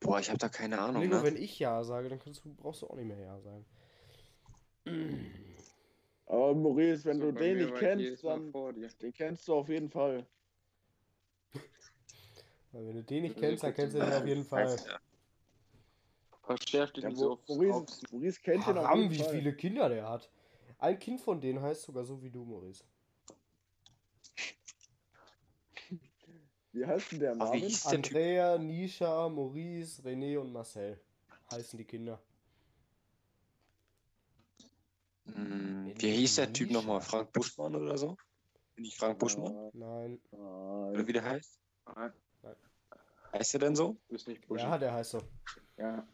Boah, 0.00 0.20
ich 0.20 0.28
habe 0.28 0.38
da 0.38 0.48
keine 0.48 0.78
Ahnung, 0.78 1.02
Nico, 1.02 1.16
ne? 1.16 1.24
wenn 1.24 1.36
ich 1.36 1.58
Ja 1.58 1.82
sage, 1.82 2.08
dann 2.08 2.18
kannst 2.18 2.44
du, 2.44 2.54
brauchst 2.54 2.82
du 2.82 2.86
auch 2.86 2.96
nicht 2.96 3.06
mehr 3.06 3.18
Ja 3.18 3.40
sagen. 3.40 3.64
Aber 6.26 6.54
Maurice, 6.54 7.04
wenn 7.06 7.18
So, 7.18 7.32
du 7.32 7.38
den 7.38 7.58
nicht 7.58 7.74
kennst, 7.74 8.24
dann 8.24 8.52
den 8.52 9.12
kennst 9.12 9.48
du 9.48 9.54
auf 9.54 9.68
jeden 9.68 9.90
Fall. 9.90 10.26
Weil 12.72 12.86
wenn 12.88 12.96
du 12.96 13.02
den 13.02 13.22
nicht 13.22 13.36
Also 13.36 13.46
kennst, 13.46 13.62
dann 13.64 13.74
kennst 13.74 13.94
du 13.94 14.00
den 14.00 14.12
auf 14.12 14.26
jeden 14.26 14.44
Fall. 14.44 14.76
Ja. 14.86 15.00
Verschärf 16.44 16.92
dich 16.92 17.04
Ja, 17.04 17.10
nicht 17.10 17.18
so 17.18 17.40
Maurice, 17.48 18.40
kennt 18.42 18.66
den 18.66 18.78
auf 18.78 18.94
jeden 18.94 19.10
wie 19.10 19.16
Fall. 19.16 19.34
viele 19.34 19.56
Kinder 19.56 19.88
der 19.88 20.08
hat. 20.08 20.30
Ein 20.78 20.98
Kind 20.98 21.20
von 21.20 21.40
denen 21.40 21.60
heißt 21.60 21.82
sogar 21.82 22.04
so 22.04 22.22
wie 22.22 22.30
du, 22.30 22.44
Maurice. 22.44 22.84
Wie 26.72 26.84
heißt 26.84 27.12
denn 27.12 27.20
der 27.20 27.32
Ach, 27.32 27.52
wie 27.52 27.58
Marvin? 27.58 27.62
hieß 27.62 27.82
der 27.84 28.02
Typ? 28.02 28.06
Andrea, 28.06 28.58
Nisha, 28.58 29.28
Maurice, 29.28 30.02
René 30.02 30.38
und 30.38 30.52
Marcel 30.52 31.00
heißen 31.50 31.78
die 31.78 31.84
Kinder. 31.84 32.20
Hm, 35.24 35.92
wie 35.96 36.12
hieß 36.12 36.36
der 36.36 36.52
Typ 36.52 36.70
nochmal? 36.70 37.00
Frank 37.00 37.32
Buschmann 37.32 37.74
oder 37.74 37.96
so? 37.96 38.16
Bin 38.74 38.84
ich 38.84 38.96
Frank 38.96 39.18
Buschmann? 39.18 39.54
Nein. 39.72 40.20
Nein. 40.30 40.90
Oder 40.92 41.06
wie 41.06 41.12
der 41.12 41.24
heißt? 41.24 41.58
Nein, 41.94 42.12
Heißt 43.38 43.54
er 43.54 43.60
denn 43.60 43.76
so? 43.76 43.92
du 44.08 44.14
bist 44.14 44.28
nicht 44.28 44.46
Bushi. 44.46 44.62
Ja, 44.62 44.78
der 44.78 44.92
heißt 44.92 45.10
so. 45.12 45.22
Ja. 45.76 46.06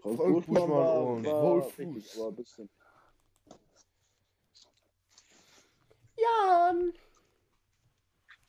Frank 0.00 0.16
Buschmann 0.16 0.62
Buschmann 0.62 1.06
und 1.06 1.24
Wolf 1.24 1.74
Fuß. 1.74 2.18
aber 2.18 2.28
ein 2.28 2.36
bisschen. 2.36 2.70
Jan! 6.16 6.92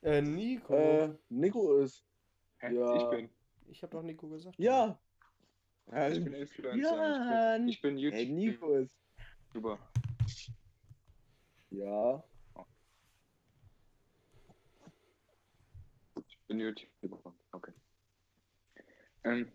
Äh, 0.01 0.21
Nico. 0.21 0.73
Äh, 0.75 1.09
Nico 1.29 1.77
ist. 1.77 2.05
Hä? 2.59 2.73
Ja. 2.73 2.95
Ich 2.95 3.09
bin. 3.09 3.29
Ich 3.67 3.83
hab 3.83 3.91
doch 3.91 4.01
Nico 4.01 4.27
gesagt. 4.27 4.57
Ja. 4.57 4.99
Ich 6.11 6.23
bin 6.23 6.33
Influencer. 6.33 6.77
Jan. 6.77 7.67
Ich 7.67 7.81
bin, 7.81 7.97
ich 7.97 8.03
bin 8.03 8.13
Hey, 8.13 8.27
Nico 8.27 8.75
ist. 8.75 8.95
YouTuber. 9.53 9.79
Ja. 11.71 12.23
Ich 16.27 16.39
bin 16.47 16.59
YouTuber. 16.59 17.33
Ähm. 19.23 19.51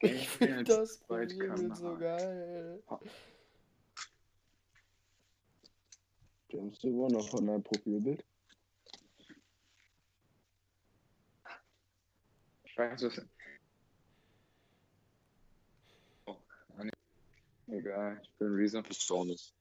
Ich 0.00 0.28
finde 0.28 0.64
das 0.64 1.00
Zweitkamera. 1.00 1.74
so 1.74 1.96
geil. 1.96 2.82
James, 6.48 6.78
du 6.78 6.88
immer 6.88 7.08
noch 7.08 7.28
von 7.30 7.46
deinem 7.46 7.62
Profilbild. 7.62 8.24
Ich 12.64 12.76
weiß 12.76 13.02
es. 13.02 13.22
Oh, 16.26 16.36
nee. 16.78 16.90
Egal, 17.68 18.20
ich 18.22 18.30
bin 18.32 18.54
Reason. 18.54 18.82
Bist 18.82 19.08
du 19.08 19.16
auch 19.16 19.24
nicht. 19.24 19.54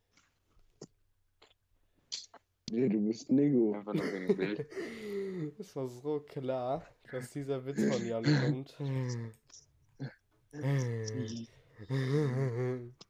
Nee, 2.74 2.90
du 2.90 3.00
bist 3.02 3.30
Nico. 3.30 3.76
Einfach 3.76 3.94
nur 3.94 4.04
wegen 4.04 4.36
Bild. 4.36 4.68
Es 5.60 5.76
war 5.76 5.88
so 5.88 6.22
klar, 6.22 6.88
dass 7.12 7.30
dieser 7.30 7.64
Witz 7.66 7.86
von 7.86 8.08
Jan 8.08 8.24
kommt. 8.24 8.76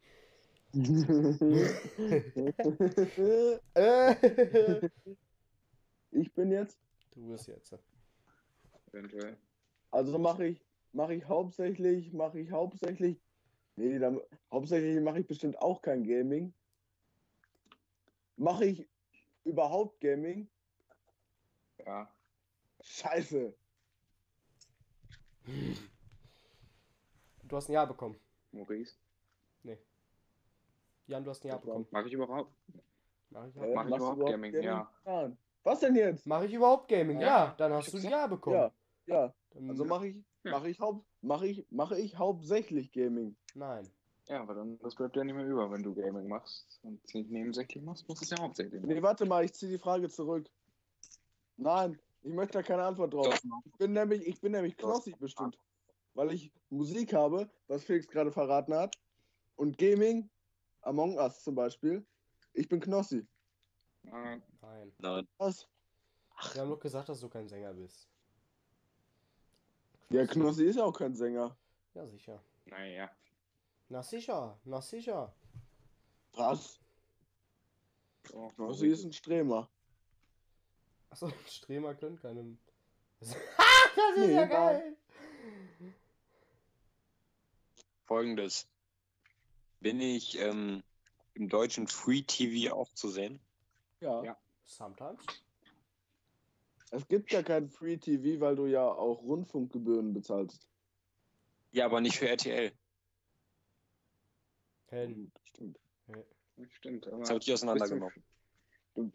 Ich 6.11 6.33
bin 6.33 6.51
jetzt. 6.51 6.79
du 7.13 7.29
bist 7.29 7.47
jetzt. 7.47 7.77
Eventuell. 8.91 9.37
Also 9.91 10.17
mache 10.17 10.47
ich, 10.47 10.65
mache 10.91 11.13
ich 11.13 11.25
hauptsächlich, 11.25 12.11
mache 12.11 12.39
ich 12.39 12.51
hauptsächlich. 12.51 13.21
Nee, 13.75 13.99
dann, 13.99 14.19
hauptsächlich 14.51 14.99
mache 15.01 15.19
ich 15.19 15.27
bestimmt 15.27 15.61
auch 15.61 15.81
kein 15.81 16.03
Gaming. 16.03 16.53
Mache 18.35 18.65
ich 18.65 18.87
überhaupt 19.43 19.99
Gaming? 20.01 20.47
Ja. 21.85 22.09
Scheiße. 22.81 23.53
Du 27.43 27.55
hast 27.55 27.69
ein 27.69 27.73
Ja 27.73 27.85
bekommen. 27.85 28.15
Maurice. 28.51 28.95
Jan, 31.07 31.23
du 31.23 31.29
hast 31.31 31.43
ein 31.43 31.49
Ja 31.49 31.57
bekommen. 31.57 31.85
Mag 31.91 32.05
ich 32.05 32.13
überhaupt? 32.13 32.49
Mach 33.29 33.45
ich, 33.47 33.55
Äh, 33.57 33.69
ja. 33.69 33.75
Mach 33.75 33.85
ich 33.87 33.95
überhaupt 33.95 34.25
Gaming? 34.25 34.53
Ja. 34.61 34.91
Nein. 35.03 35.37
Was 35.63 35.79
denn 35.81 35.95
jetzt? 35.95 36.25
Mach 36.25 36.41
ich 36.43 36.53
überhaupt 36.53 36.87
Gaming? 36.87 37.19
Ja, 37.19 37.27
Ja, 37.27 37.55
dann 37.57 37.73
hast 37.73 37.93
du 37.93 37.97
ein 37.97 38.03
Ja 38.09 38.27
bekommen. 38.27 38.55
Ja, 38.55 38.71
ja. 39.07 39.33
Dann, 39.51 39.69
Also 39.69 39.85
mache 39.85 40.07
ich, 40.07 40.15
Ja. 40.43 40.51
mache 40.51 40.69
ich 40.69 40.79
haupt, 40.79 41.05
mache 41.21 41.47
ich, 41.47 41.65
mache 41.71 41.99
ich 41.99 42.17
hauptsächlich 42.17 42.91
Gaming. 42.93 43.35
Nein. 43.53 43.89
Ja, 44.27 44.41
aber 44.41 44.55
dann 44.55 44.79
das 44.79 44.95
bleibt 44.95 45.15
ja 45.15 45.23
nicht 45.23 45.35
mehr 45.35 45.45
über, 45.45 45.69
wenn 45.69 45.83
du 45.83 45.93
Gaming 45.93 46.27
machst 46.27 46.79
und 46.83 47.01
nicht 47.13 47.29
nebensächlich 47.29 47.83
machst, 47.83 48.07
musst 48.07 48.21
du 48.21 48.25
es 48.25 48.29
ja 48.31 48.39
hauptsächlich 48.39 48.81
machen. 48.81 48.93
Nee, 48.93 49.01
warte 49.01 49.25
mal, 49.25 49.43
ich 49.43 49.53
ziehe 49.53 49.71
die 49.71 49.77
Frage 49.77 50.09
zurück. 50.09 50.49
Nein, 51.57 51.99
ich 52.21 52.33
möchte 52.33 52.53
da 52.53 52.63
keine 52.63 52.83
Antwort 52.83 53.13
drauf. 53.13 53.41
Ich 53.65 53.77
bin 53.77 53.91
nämlich, 53.91 54.25
ich 54.25 54.39
bin 54.39 54.53
nämlich 54.53 54.77
knossig 54.77 55.17
bestimmt. 55.17 55.57
Weil 56.13 56.31
ich 56.31 56.51
Musik 56.69 57.13
habe, 57.13 57.49
was 57.67 57.83
Felix 57.83 58.07
gerade 58.07 58.31
verraten 58.31 58.73
hat. 58.73 58.95
Und 59.55 59.77
Gaming, 59.77 60.29
Among 60.81 61.17
Us 61.17 61.43
zum 61.43 61.55
Beispiel. 61.55 62.05
Ich 62.53 62.69
bin 62.69 62.79
Knossi. 62.79 63.25
Nein. 64.03 64.43
Nein. 64.99 65.27
Was? 65.37 65.67
Wir 66.53 66.61
haben 66.61 66.69
doch 66.69 66.79
gesagt, 66.79 67.09
dass 67.09 67.19
du 67.19 67.29
kein 67.29 67.47
Sänger 67.47 67.73
bist. 67.73 68.07
Ja, 70.09 70.25
Knossi 70.27 70.65
ist 70.65 70.75
ja 70.75 70.83
auch 70.83 70.97
kein 70.97 71.15
Sänger. 71.15 71.55
Ja, 71.93 72.05
sicher. 72.05 72.41
naja. 72.65 73.09
Na 73.89 74.01
sicher, 74.01 74.57
na 74.65 74.81
sicher. 74.81 75.33
Was? 76.33 76.79
So, 78.31 78.47
Knossi 78.55 78.87
ist 78.87 79.03
ein 79.03 79.13
Stremer. 79.13 79.69
Achso, 81.09 81.31
Stremer 81.47 81.93
können 81.93 82.19
keinem. 82.19 82.57
das 83.19 83.29
ist 83.29 83.37
Nee, 84.17 84.33
ja 84.33 84.45
geil. 84.45 84.97
Folgendes. 88.05 88.67
Bin 89.79 89.99
ich 90.01 90.37
ähm, 90.39 90.83
im 91.33 91.49
deutschen 91.49 91.87
Free 91.87 92.21
TV 92.23 92.73
auch 92.73 92.91
zu 92.93 93.09
sehen? 93.09 93.39
Ja. 93.99 94.23
Ja. 94.23 94.37
Sometimes. 94.65 95.23
Es 96.91 97.07
gibt 97.07 97.31
ja 97.31 97.43
kein 97.43 97.69
Free 97.69 97.97
TV, 97.97 98.39
weil 98.39 98.55
du 98.55 98.65
ja 98.65 98.87
auch 98.87 99.21
Rundfunkgebühren 99.23 100.13
bezahlst. 100.13 100.67
Ja, 101.71 101.85
aber 101.85 102.01
nicht 102.01 102.17
für 102.17 102.29
RTL. 102.29 102.71
Helden. 104.93 105.31
Stimmt. 105.45 105.79
Stimmt, 106.69 107.07
aber. 107.07 107.19
Das 107.19 107.29
habe 107.31 107.39
ich 107.39 107.51
auseinandergenommen. 107.51 108.23
Du, 108.93 109.11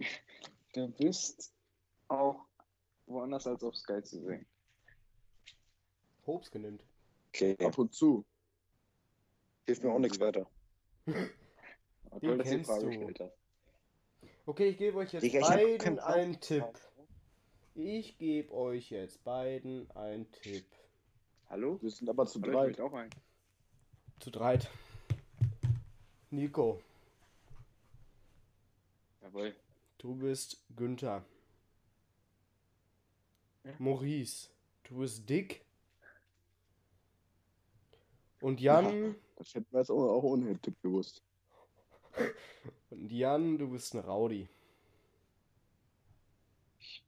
du 0.73 0.89
bist 0.89 1.55
auch 2.09 2.45
woanders 3.07 3.47
als 3.47 3.63
auf 3.63 3.77
Sky 3.77 4.03
zu 4.03 4.21
sehen. 4.21 4.45
Hobbs 6.27 6.51
genannt. 6.51 6.85
Okay. 7.29 7.57
Ab 7.65 7.79
und 7.79 7.95
zu. 7.95 8.25
Hilft 9.67 9.85
mir 9.85 9.93
auch 9.93 10.01
nichts 10.01 10.19
weiter. 10.19 10.51
Obwohl, 12.11 12.39
dass 12.39 12.49
die 12.49 12.55
kennst 12.57 12.71
Frage 12.71 12.85
du. 12.85 12.91
gestellt 12.91 13.21
hast. 13.21 13.39
Okay, 14.47 14.69
ich 14.71 14.79
gebe 14.79 14.99
euch 14.99 15.13
jetzt 15.13 15.23
ich 15.23 15.39
beiden 15.39 16.01
einen 16.01 16.41
Tipp. 16.41 16.65
Ich 17.75 18.19
gebe 18.19 18.53
euch 18.53 18.91
jetzt 18.91 19.23
beiden 19.23 19.89
einen 19.93 20.29
Tipp. 20.33 20.67
Hallo? 21.49 21.81
Wir 21.81 21.91
sind 21.91 22.11
aber 22.11 22.27
zu 22.27 22.41
Hallo, 22.41 22.51
ich 22.51 22.57
drei. 22.57 22.67
möchte 22.67 22.85
auch 22.85 22.95
ein. 22.95 23.11
Zu 24.19 24.31
dreit. 24.31 24.69
Nico, 26.31 26.83
Jawohl. 29.23 29.55
du 29.99 30.15
bist 30.15 30.65
Günther. 30.77 31.25
Ja. 33.65 33.73
Maurice, 33.79 34.49
du 34.85 34.99
bist 34.99 35.29
Dick. 35.29 35.65
Und 38.41 38.61
Jan, 38.61 39.17
Das 39.37 39.55
hätten 39.55 39.71
wir 39.73 39.81
jetzt 39.81 39.91
auch, 39.91 40.23
ohne 40.23 40.59
Tipp 40.61 40.81
gewusst. 40.83 41.23
und 42.91 43.11
Jan, 43.13 43.59
du 43.59 43.69
bist 43.71 43.95
ein 43.95 44.01
Rowdy. 44.01 44.49
Ich 46.79 47.03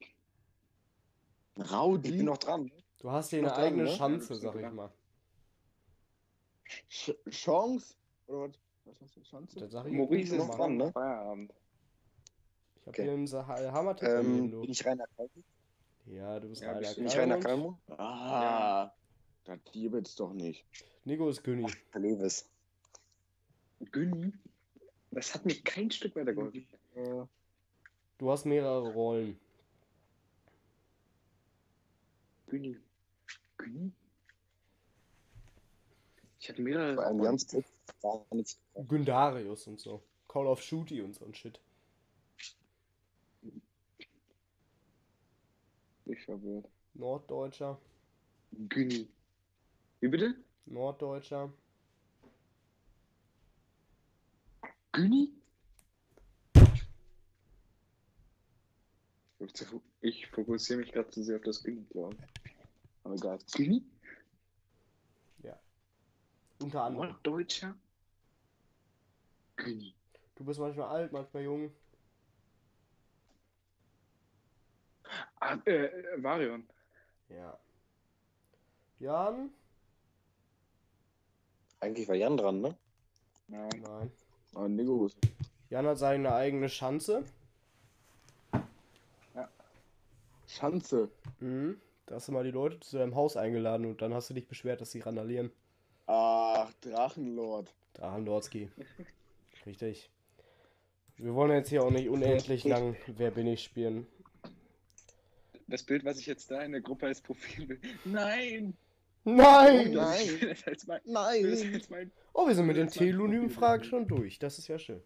Raudi? 1.70 2.10
bin 2.12 2.24
noch 2.26 2.38
dran. 2.38 2.70
Du 2.98 3.10
hast 3.10 3.30
hier 3.30 3.40
eine 3.40 3.48
dran, 3.48 3.60
eigene 3.60 3.82
ne? 3.84 3.90
Schanze, 3.90 4.34
Ja, 4.40 4.40
sag 4.40 4.54
ich 4.56 4.60
dran. 4.62 4.74
mal. 4.74 4.92
Ch 6.88 7.12
Chance? 7.30 7.94
Oder 8.26 8.48
was? 8.48 8.58
Was 8.84 9.00
hast 9.02 9.16
du? 9.16 9.20
Ich 9.20 9.92
Maurice 9.92 10.36
ist 10.36 10.48
dran, 10.48 10.76
ne? 10.76 10.92
Feierabend. 10.92 11.52
Ich 12.76 12.82
hab 12.82 12.88
Okay. 12.88 13.02
hier 13.02 13.12
einen 13.12 13.26
Sa- 13.26 13.46
Hammer-Tipp 13.46 14.08
von 14.08 14.26
Ähm, 14.26 14.50
bin 14.50 14.70
ich 14.70 14.84
Rainer 14.84 15.06
Kalmund? 15.16 15.44
Ja, 16.06 16.40
du 16.40 16.48
bist 16.48 16.62
Ja, 16.62 16.72
Rainer 16.72 16.88
du 16.88 16.94
Bin 16.96 17.06
ich 17.06 17.16
Rainer. 17.16 17.38
Kalmund? 17.38 17.78
Ah, 17.88 18.90
das 19.44 19.58
gibt's 19.72 20.16
doch 20.16 20.32
nicht. 20.32 20.64
Nico 21.04 21.28
ist 21.28 21.42
Günni. 21.44 21.66
Lewis. 21.94 22.48
Günni? 23.92 24.32
Das 25.10 25.34
hat 25.34 25.44
mir 25.44 25.60
kein 25.62 25.90
Stück 25.90 26.16
weitergeholfen. 26.16 26.66
Du 28.18 28.30
hast 28.30 28.44
mehrere 28.44 28.92
Rollen. 28.92 29.38
Günni. 32.48 32.76
Günni? 33.56 33.92
Ich 36.40 36.48
hatte 36.48 36.62
mehrere. 36.62 37.04
Einem 37.06 37.22
Jans 37.22 37.46
Nichts. 38.32 38.58
Gündarius 38.74 39.66
und 39.66 39.80
so. 39.80 40.02
Call 40.28 40.46
of 40.46 40.66
Duty 40.66 41.02
und 41.02 41.14
so 41.14 41.24
ein 41.24 41.34
Shit. 41.34 41.60
Ich 46.06 46.24
verwirrt. 46.24 46.68
Norddeutscher. 46.94 47.80
Günni. 48.68 49.08
Wie 50.00 50.08
bitte? 50.08 50.34
Norddeutscher. 50.66 51.52
Günni? 54.92 55.30
Ich 60.00 60.26
fokussiere 60.28 60.80
mich 60.80 60.92
gerade 60.92 61.10
zu 61.10 61.22
sehr 61.22 61.36
auf 61.36 61.42
das 61.42 61.62
Günni, 61.62 61.84
glaube 61.90 62.16
ich. 62.16 62.52
Aber 63.04 63.14
egal. 63.14 63.38
Günni? 63.52 63.84
Unter 66.60 66.84
anderem. 66.84 67.08
Norddeutscher? 67.08 67.74
Günni. 69.56 69.94
Du 70.36 70.44
bist 70.44 70.60
manchmal 70.60 70.88
alt, 70.88 71.12
manchmal 71.12 71.42
jung. 71.42 71.72
Ah, 75.40 75.56
äh, 75.64 76.22
Varion. 76.22 76.66
Ja. 77.28 77.58
Jan? 78.98 79.50
Eigentlich 81.80 82.08
war 82.08 82.14
Jan 82.14 82.36
dran, 82.36 82.60
ne? 82.60 82.76
Nein. 83.48 83.70
Nein. 83.82 84.12
ah, 84.54 84.68
Nico 84.68 85.06
ist. 85.06 85.18
Jan 85.70 85.86
hat 85.86 85.98
seine 85.98 86.34
eigene 86.34 86.68
Schanze. 86.68 87.24
Schanze. 90.50 91.10
Mhm. 91.38 91.80
Da 92.06 92.16
hast 92.16 92.28
du 92.28 92.32
mal 92.32 92.44
die 92.44 92.50
Leute 92.50 92.80
zu 92.80 92.98
deinem 92.98 93.14
Haus 93.14 93.36
eingeladen 93.36 93.86
und 93.86 94.02
dann 94.02 94.12
hast 94.12 94.30
du 94.30 94.34
dich 94.34 94.48
beschwert, 94.48 94.80
dass 94.80 94.90
sie 94.90 95.00
randalieren. 95.00 95.52
Ach, 96.12 96.72
Drachenlord. 96.80 97.72
Drachendorski. 97.94 98.68
Richtig. 99.64 100.10
Wir 101.18 101.34
wollen 101.36 101.52
jetzt 101.52 101.68
hier 101.68 101.84
auch 101.84 101.90
nicht 101.92 102.08
unendlich 102.08 102.64
lang 102.64 102.96
Wer 103.06 103.30
bin 103.30 103.46
ich 103.46 103.62
spielen. 103.62 104.08
Das 105.68 105.84
Bild, 105.84 106.04
was 106.04 106.18
ich 106.18 106.26
jetzt 106.26 106.50
da 106.50 106.62
in 106.62 106.72
der 106.72 106.80
Gruppe 106.80 107.06
als 107.06 107.20
Profilbild. 107.20 107.80
Nein! 108.04 108.74
Nein! 109.22 109.92
Nein. 109.92 110.28
Das 110.48 110.66
als 110.66 110.86
mein, 110.88 111.00
Nein. 111.04 112.10
Oh, 112.32 112.48
wir 112.48 112.56
sind 112.56 112.66
mit 112.66 112.76
den 112.76 112.88
telonymen 112.88 113.50
Fragen 113.50 113.84
schon 113.84 114.08
durch. 114.08 114.40
Das 114.40 114.58
ist 114.58 114.66
ja 114.66 114.80
schön. 114.80 115.00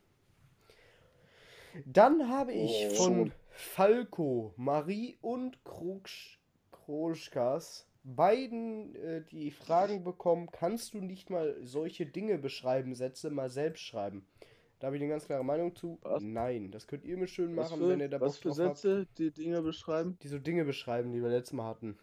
Dann 1.85 2.31
habe 2.31 2.55
ich 2.55 2.87
Oh. 2.93 2.95
von 2.95 3.33
Falco, 3.51 4.55
Marie 4.57 5.19
und 5.21 5.63
Kruksch, 5.65 6.39
Kroschkas 6.73 7.87
beiden 8.05 8.95
äh, 8.97 9.23
die 9.31 9.51
Fragen 9.51 10.05
bekommen, 10.05 10.51
kannst 10.53 10.95
du 10.95 10.99
nicht 10.99 11.31
mal 11.31 11.57
solche 11.63 12.07
Dinge 12.07 12.39
beschreiben, 12.39 12.95
Sätze 12.95 13.31
mal 13.31 13.51
selbst 13.51 13.83
schreiben? 13.83 14.27
Da 14.79 14.89
habe 14.89 14.97
ich 14.97 15.03
eine 15.03 15.11
ganz 15.11 15.25
klare 15.25 15.45
Meinung 15.45 15.75
zu. 15.75 15.99
Was? 16.03 16.23
Nein, 16.23 16.71
das 16.71 16.87
könnt 16.87 17.05
ihr 17.05 17.17
mir 17.17 17.27
schön 17.27 17.57
Was 17.57 17.71
machen, 17.71 17.89
wenn 17.89 18.01
ihr 18.01 18.07
für, 18.07 18.11
da 18.11 18.21
was 18.21 18.35
Bock 18.35 18.43
für 18.43 18.49
drauf 18.51 18.69
habt. 18.69 18.77
Sätze 18.79 19.07
die 19.17 19.31
Dinge 19.31 19.63
beschreiben? 19.63 20.19
Die 20.23 20.29
so 20.29 20.39
Dinge 20.39 20.65
beschreiben, 20.65 21.13
die 21.13 21.23
wir 21.23 21.31
letztes 21.31 21.55
Mal 21.55 21.67
hatten. 21.67 21.99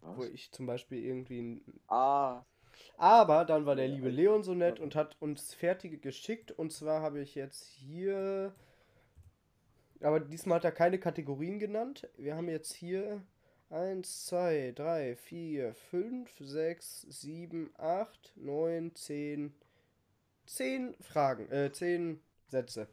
Wo 0.00 0.22
Was? 0.22 0.28
ich 0.28 0.50
zum 0.52 0.66
Beispiel 0.66 1.04
irgendwie 1.04 1.40
ein 1.40 1.80
Ah, 1.88 2.44
Aber 2.96 3.44
dann 3.44 3.66
war 3.66 3.76
der 3.76 3.88
liebe 3.88 4.08
Leon 4.08 4.42
so 4.42 4.54
nett 4.54 4.80
und 4.80 4.94
hat 4.94 5.16
uns 5.20 5.52
fertige 5.54 5.98
geschickt. 5.98 6.52
Und 6.52 6.72
zwar 6.72 7.02
habe 7.02 7.20
ich 7.20 7.34
jetzt 7.34 7.66
hier. 7.66 8.54
Aber 10.00 10.20
diesmal 10.20 10.56
hat 10.56 10.64
er 10.64 10.72
keine 10.72 10.98
Kategorien 10.98 11.58
genannt. 11.58 12.08
Wir 12.16 12.36
haben 12.36 12.48
jetzt 12.48 12.72
hier 12.72 13.22
1, 13.74 14.26
2, 14.26 14.72
3, 14.76 15.16
4, 15.16 15.74
5, 15.74 16.30
6, 16.38 17.06
7, 17.10 17.70
8, 17.76 18.32
9, 18.36 18.94
10. 18.94 19.54
10 20.46 20.94
Fragen, 21.00 21.50
äh, 21.50 21.72
10 21.72 22.20
Sätze. 22.46 22.86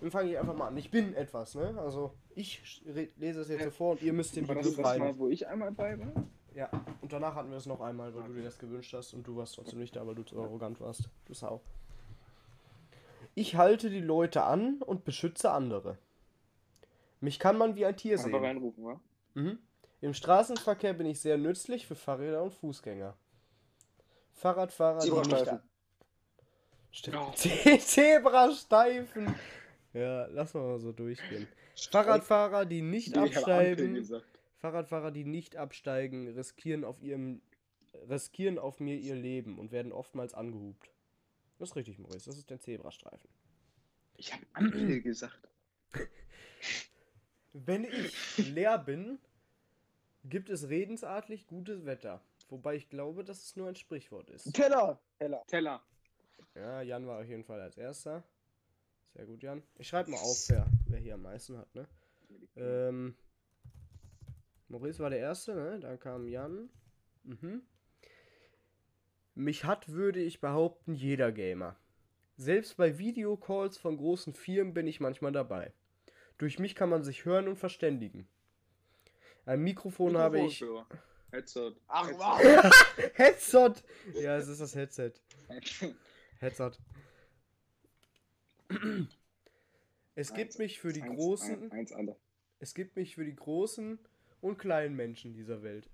Dann 0.00 0.10
fange 0.10 0.32
ich 0.32 0.38
einfach 0.38 0.54
mal 0.54 0.68
an. 0.68 0.76
Ich 0.76 0.90
bin 0.90 1.14
etwas, 1.14 1.54
ne? 1.54 1.80
Also 1.80 2.12
ich 2.34 2.82
lese 3.16 3.40
es 3.40 3.48
jetzt 3.48 3.64
so 3.64 3.70
vor 3.70 3.92
und 3.92 4.02
ihr 4.02 4.12
müsst 4.12 4.36
den 4.36 4.46
das 4.46 4.56
Begriff 4.56 4.76
das 4.76 4.84
rein. 4.86 4.98
Mal, 4.98 5.18
wo 5.18 5.28
ich 5.28 5.46
einmal 5.46 5.72
bei 5.72 5.98
war? 5.98 6.12
Ja, 6.54 6.68
und 7.00 7.10
danach 7.10 7.34
hatten 7.34 7.50
wir 7.50 7.56
es 7.56 7.64
noch 7.64 7.80
einmal, 7.80 8.14
weil 8.14 8.24
du 8.24 8.34
dir 8.34 8.42
das 8.42 8.58
gewünscht 8.58 8.92
hast 8.92 9.14
und 9.14 9.26
du 9.26 9.36
warst 9.36 9.54
trotzdem 9.54 9.78
nicht 9.78 9.96
da, 9.96 10.06
weil 10.06 10.14
du 10.14 10.24
zu 10.24 10.38
arrogant 10.38 10.78
warst. 10.80 11.08
Du 11.24 11.32
Sau. 11.32 11.62
Ich 13.34 13.56
halte 13.56 13.88
die 13.88 14.00
Leute 14.00 14.42
an 14.42 14.82
und 14.82 15.04
beschütze 15.06 15.52
andere. 15.52 15.96
Mich 17.20 17.38
kann 17.38 17.56
man 17.56 17.76
wie 17.76 17.86
ein 17.86 17.96
Tier 17.96 18.18
Einfach 18.18 18.24
sehen. 18.26 18.34
reinrufen, 18.44 18.84
wa? 18.84 19.00
Mhm. 19.34 19.58
Im 20.02 20.12
Straßenverkehr 20.12 20.92
bin 20.92 21.06
ich 21.06 21.20
sehr 21.20 21.38
nützlich 21.38 21.86
für 21.86 21.94
Fahrräder 21.94 22.42
und 22.42 22.52
Fußgänger. 22.52 23.16
Fahrradfahrer, 24.34 25.00
die 25.00 25.10
nicht... 25.10 25.24
Zebrastreifen. 25.24 25.60
Stimmt. 26.90 27.36
Ze- 27.38 27.78
Zebrastreifen. 27.78 29.34
Ja, 29.94 30.26
lass 30.26 30.52
mal 30.54 30.78
so 30.78 30.92
durchgehen. 30.92 31.46
Fahrradfahrer, 31.90 32.66
die 32.66 32.82
nicht 32.82 33.16
absteigen. 33.16 34.04
Fahrradfahrer, 34.58 35.10
die 35.12 35.24
nicht 35.24 35.56
absteigen, 35.56 36.28
riskieren 36.28 36.84
auf 36.84 37.00
ihrem 37.00 37.40
riskieren 38.08 38.58
auf 38.58 38.80
mir 38.80 38.96
ihr 38.98 39.14
Leben 39.14 39.58
und 39.58 39.70
werden 39.70 39.92
oftmals 39.92 40.34
angehupt. 40.34 40.90
Das 41.58 41.70
ist 41.70 41.76
richtig, 41.76 41.98
Maurice. 41.98 42.24
Das 42.26 42.38
ist 42.38 42.50
der 42.50 42.58
Zebrastreifen. 42.58 43.28
Ich 44.16 44.32
habe 44.32 44.44
Ampel 44.54 45.00
gesagt. 45.02 45.48
Wenn 47.52 47.84
ich 47.84 48.38
leer 48.38 48.78
bin, 48.78 49.18
gibt 50.24 50.50
es 50.50 50.68
redensartlich 50.68 51.46
gutes 51.46 51.84
Wetter. 51.84 52.22
Wobei 52.48 52.76
ich 52.76 52.88
glaube, 52.88 53.24
dass 53.24 53.42
es 53.42 53.56
nur 53.56 53.68
ein 53.68 53.76
Sprichwort 53.76 54.28
ist. 54.30 54.52
Teller. 54.52 55.00
Heller. 55.18 55.42
Teller. 55.46 55.82
Ja, 56.54 56.82
Jan 56.82 57.06
war 57.06 57.20
auf 57.20 57.26
jeden 57.26 57.44
Fall 57.44 57.60
als 57.60 57.78
erster. 57.78 58.22
Sehr 59.14 59.26
gut, 59.26 59.42
Jan. 59.42 59.62
Ich 59.78 59.88
schreibe 59.88 60.10
mal 60.10 60.18
auf, 60.18 60.48
wer, 60.48 60.66
wer 60.86 60.98
hier 60.98 61.14
am 61.14 61.22
meisten 61.22 61.56
hat, 61.58 61.74
ne? 61.74 61.86
Ähm, 62.56 63.14
Maurice 64.68 65.02
war 65.02 65.10
der 65.10 65.18
Erste, 65.18 65.54
ne? 65.54 65.80
Dann 65.80 65.98
kam 65.98 66.28
Jan. 66.28 66.70
Mhm. 67.24 67.62
Mich 69.34 69.64
hat, 69.64 69.88
würde 69.88 70.20
ich 70.20 70.40
behaupten, 70.40 70.94
jeder 70.94 71.32
Gamer. 71.32 71.76
Selbst 72.36 72.76
bei 72.76 72.98
Videocalls 72.98 73.78
von 73.78 73.96
großen 73.96 74.34
Firmen 74.34 74.74
bin 74.74 74.86
ich 74.86 75.00
manchmal 75.00 75.32
dabei. 75.32 75.72
Durch 76.38 76.58
mich 76.58 76.74
kann 76.74 76.88
man 76.88 77.02
sich 77.02 77.24
hören 77.24 77.48
und 77.48 77.56
verständigen. 77.56 78.28
Ein 79.44 79.62
Mikrofon 79.62 80.16
habe 80.16 80.40
ich. 80.40 80.64
Headset. 81.30 81.72
Ach, 81.88 82.08
was? 82.18 82.72
Headset! 83.14 83.72
Ja, 84.20 84.36
es 84.36 84.48
ist 84.48 84.60
das 84.60 84.74
Headset. 84.74 85.12
Headset. 86.40 86.72
Es 90.14 90.28
gibt 90.34 90.50
Eins- 90.52 90.58
mich 90.58 90.78
für 90.80 90.92
die 90.92 91.02
eins- 91.02 91.16
großen. 91.16 91.72
ein- 91.72 91.92
Eins. 91.92 92.16
Es 92.58 92.74
gibt 92.74 92.96
mich 92.96 93.14
für 93.14 93.24
die 93.24 93.34
großen 93.34 93.98
und 94.40 94.58
kleinen 94.58 94.94
Menschen 94.94 95.32
dieser 95.32 95.62
Welt. 95.62 95.88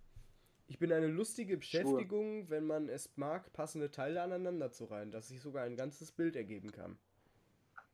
Ich 0.67 0.79
bin 0.79 0.93
eine 0.93 1.07
lustige 1.07 1.57
Beschäftigung, 1.57 2.51
wenn 2.51 2.67
man 2.67 2.89
es 2.91 3.11
mag, 3.17 3.51
passende 3.55 3.91
Teile 3.91 4.21
aneinander 4.23 4.71
zu 4.71 4.85
reihen, 4.85 5.11
dass 5.11 5.29
sich 5.29 5.41
sogar 5.41 5.65
ein 5.65 5.77
ganzes 5.77 6.13
Bild 6.13 6.37
ergeben 6.37 6.73
kann. 6.73 6.99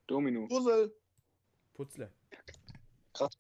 Domino. 0.09 0.47
Puzzle. 0.49 0.93
Putzle. 1.75 2.11
Krass. 3.13 3.39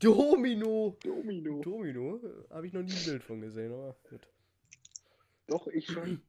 Domino! 0.00 0.96
Domino. 1.02 1.60
Domino? 1.60 2.20
Habe 2.50 2.66
ich 2.66 2.72
noch 2.72 2.82
nie 2.82 2.92
ein 2.92 3.04
Bild 3.04 3.22
von 3.22 3.40
gesehen, 3.40 3.72
aber 3.72 3.96
gut. 4.08 4.26
Doch, 5.46 5.66
ich 5.68 5.86
schon. 5.86 6.22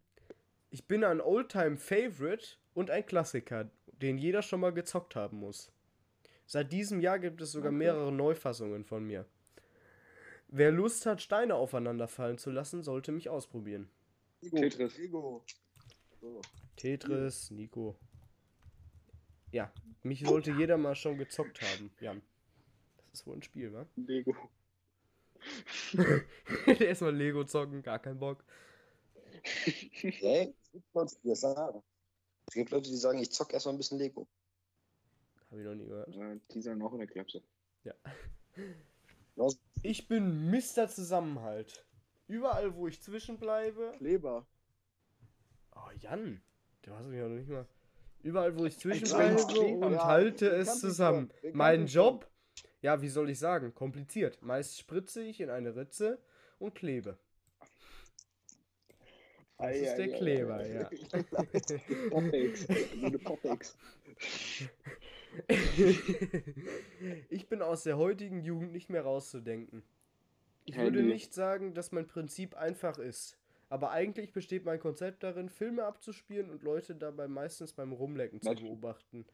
Ich 0.69 0.85
bin 0.87 1.03
ein 1.03 1.21
Oldtime-Favorite 1.21 2.57
und 2.73 2.89
ein 2.89 3.05
Klassiker, 3.05 3.69
den 3.87 4.17
jeder 4.17 4.41
schon 4.41 4.59
mal 4.59 4.73
gezockt 4.73 5.15
haben 5.15 5.37
muss. 5.37 5.71
Seit 6.45 6.71
diesem 6.71 6.99
Jahr 6.99 7.19
gibt 7.19 7.41
es 7.41 7.51
sogar 7.51 7.69
Okay. 7.69 7.77
mehrere 7.77 8.11
Neufassungen 8.11 8.83
von 8.83 9.05
mir. 9.05 9.25
Wer 10.49 10.71
Lust 10.71 11.05
hat, 11.05 11.21
Steine 11.21 11.55
aufeinander 11.55 12.09
fallen 12.09 12.37
zu 12.37 12.51
lassen, 12.51 12.83
sollte 12.83 13.13
mich 13.13 13.29
ausprobieren. 13.29 13.89
Lego. 14.41 14.57
Tetris. 14.57 14.97
Lego. 14.97 15.45
So. 16.19 16.41
Tetris, 16.75 17.51
Nico. 17.51 17.95
Ja, 19.51 19.71
mich 20.03 20.21
sollte 20.25 20.51
jeder 20.51 20.77
mal 20.77 20.95
schon 20.95 21.17
gezockt 21.17 21.61
haben, 21.61 21.91
Jan. 21.99 22.21
Das 23.11 23.21
ist 23.21 23.27
wohl 23.27 23.35
ein 23.35 23.43
Spiel, 23.43 23.73
wa? 23.73 23.85
Lego. 23.95 24.35
Erstmal 26.79 27.15
Lego 27.15 27.43
zocken, 27.43 27.81
gar 27.81 27.99
kein 27.99 28.17
Bock. 28.19 28.43
Hey, 29.43 30.53
es 30.61 30.71
gibt 30.71 30.93
Leute, 30.93 31.15
die 31.23 31.29
das 31.29 31.41
sagen. 31.41 31.83
Es 32.47 32.53
gibt 32.53 32.71
Leute, 32.71 32.89
die 32.89 32.95
sagen, 32.95 33.19
ich 33.19 33.31
zock 33.31 33.53
erstmal 33.53 33.75
ein 33.75 33.77
bisschen 33.77 33.97
Lego. 33.97 34.27
Hab 35.49 35.57
ich 35.57 35.65
noch 35.65 35.75
nie 35.75 35.85
gehört. 35.85 36.13
Ja, 36.15 36.35
Die 36.53 36.61
sollen 36.61 36.81
auch 36.81 36.93
in 36.93 36.99
der 36.99 37.07
Klapse. 37.07 37.41
Los, 39.35 39.59
Ich 39.83 40.07
bin 40.07 40.49
Mr. 40.51 40.87
Zusammenhalt. 40.87 41.85
Überall, 42.27 42.75
wo 42.75 42.87
ich 42.87 43.01
zwischenbleibe. 43.01 43.93
Kleber. 43.97 44.45
Oh, 45.75 45.89
Jan, 45.99 46.41
du 46.83 46.93
hast 46.93 47.07
mich 47.07 47.17
ja 47.17 47.27
noch 47.27 47.35
nicht 47.35 47.49
mal. 47.49 47.67
Überall, 48.23 48.57
wo 48.57 48.65
ich 48.65 48.77
zwischenbleibe 48.77 49.41
und 49.85 49.93
Ja, 49.93 50.05
halte 50.05 50.47
es 50.47 50.79
zusammen. 50.79 51.31
Mein 51.53 51.87
Job, 51.87 52.29
ja, 52.81 53.01
wie 53.01 53.09
soll 53.09 53.29
ich 53.29 53.39
sagen, 53.39 53.73
kompliziert. 53.73 54.41
Meist 54.41 54.79
spritze 54.79 55.23
ich 55.23 55.39
in 55.39 55.49
eine 55.49 55.75
Ritze 55.75 56.19
und 56.59 56.75
klebe. 56.75 57.17
Das 59.57 59.75
ist 59.75 59.95
der 59.95 60.07
Kleber, 60.07 60.67
ja. 60.67 60.89
Popix. 62.09 62.67
Gute 62.99 63.19
Popix. 63.19 63.77
ich 67.29 67.47
bin 67.47 67.61
aus 67.61 67.83
der 67.83 67.97
heutigen 67.97 68.41
Jugend 68.41 68.71
nicht 68.71 68.89
mehr 68.89 69.03
rauszudenken. 69.03 69.83
Ich 70.65 70.75
Handy. 70.75 70.95
würde 70.95 71.07
nicht 71.07 71.33
sagen, 71.33 71.73
dass 71.73 71.91
mein 71.91 72.07
Prinzip 72.07 72.55
einfach 72.55 72.97
ist. 72.97 73.37
Aber 73.69 73.91
eigentlich 73.91 74.33
besteht 74.33 74.65
mein 74.65 74.79
Konzept 74.79 75.23
darin, 75.23 75.49
Filme 75.49 75.85
abzuspielen 75.85 76.49
und 76.49 76.63
Leute 76.63 76.95
dabei 76.95 77.27
meistens 77.27 77.71
beim 77.71 77.93
Rumlecken 77.93 78.41
zu 78.41 78.53
beobachten. 78.55 79.25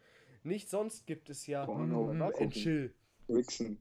Nicht 0.43 0.69
sonst 0.69 1.07
gibt 1.07 1.29
es 1.29 1.47
ja 1.47 1.65
Porno, 1.65 2.09
ein 2.09 2.51
Chill. 2.51 2.93
Wichsen. 3.27 3.77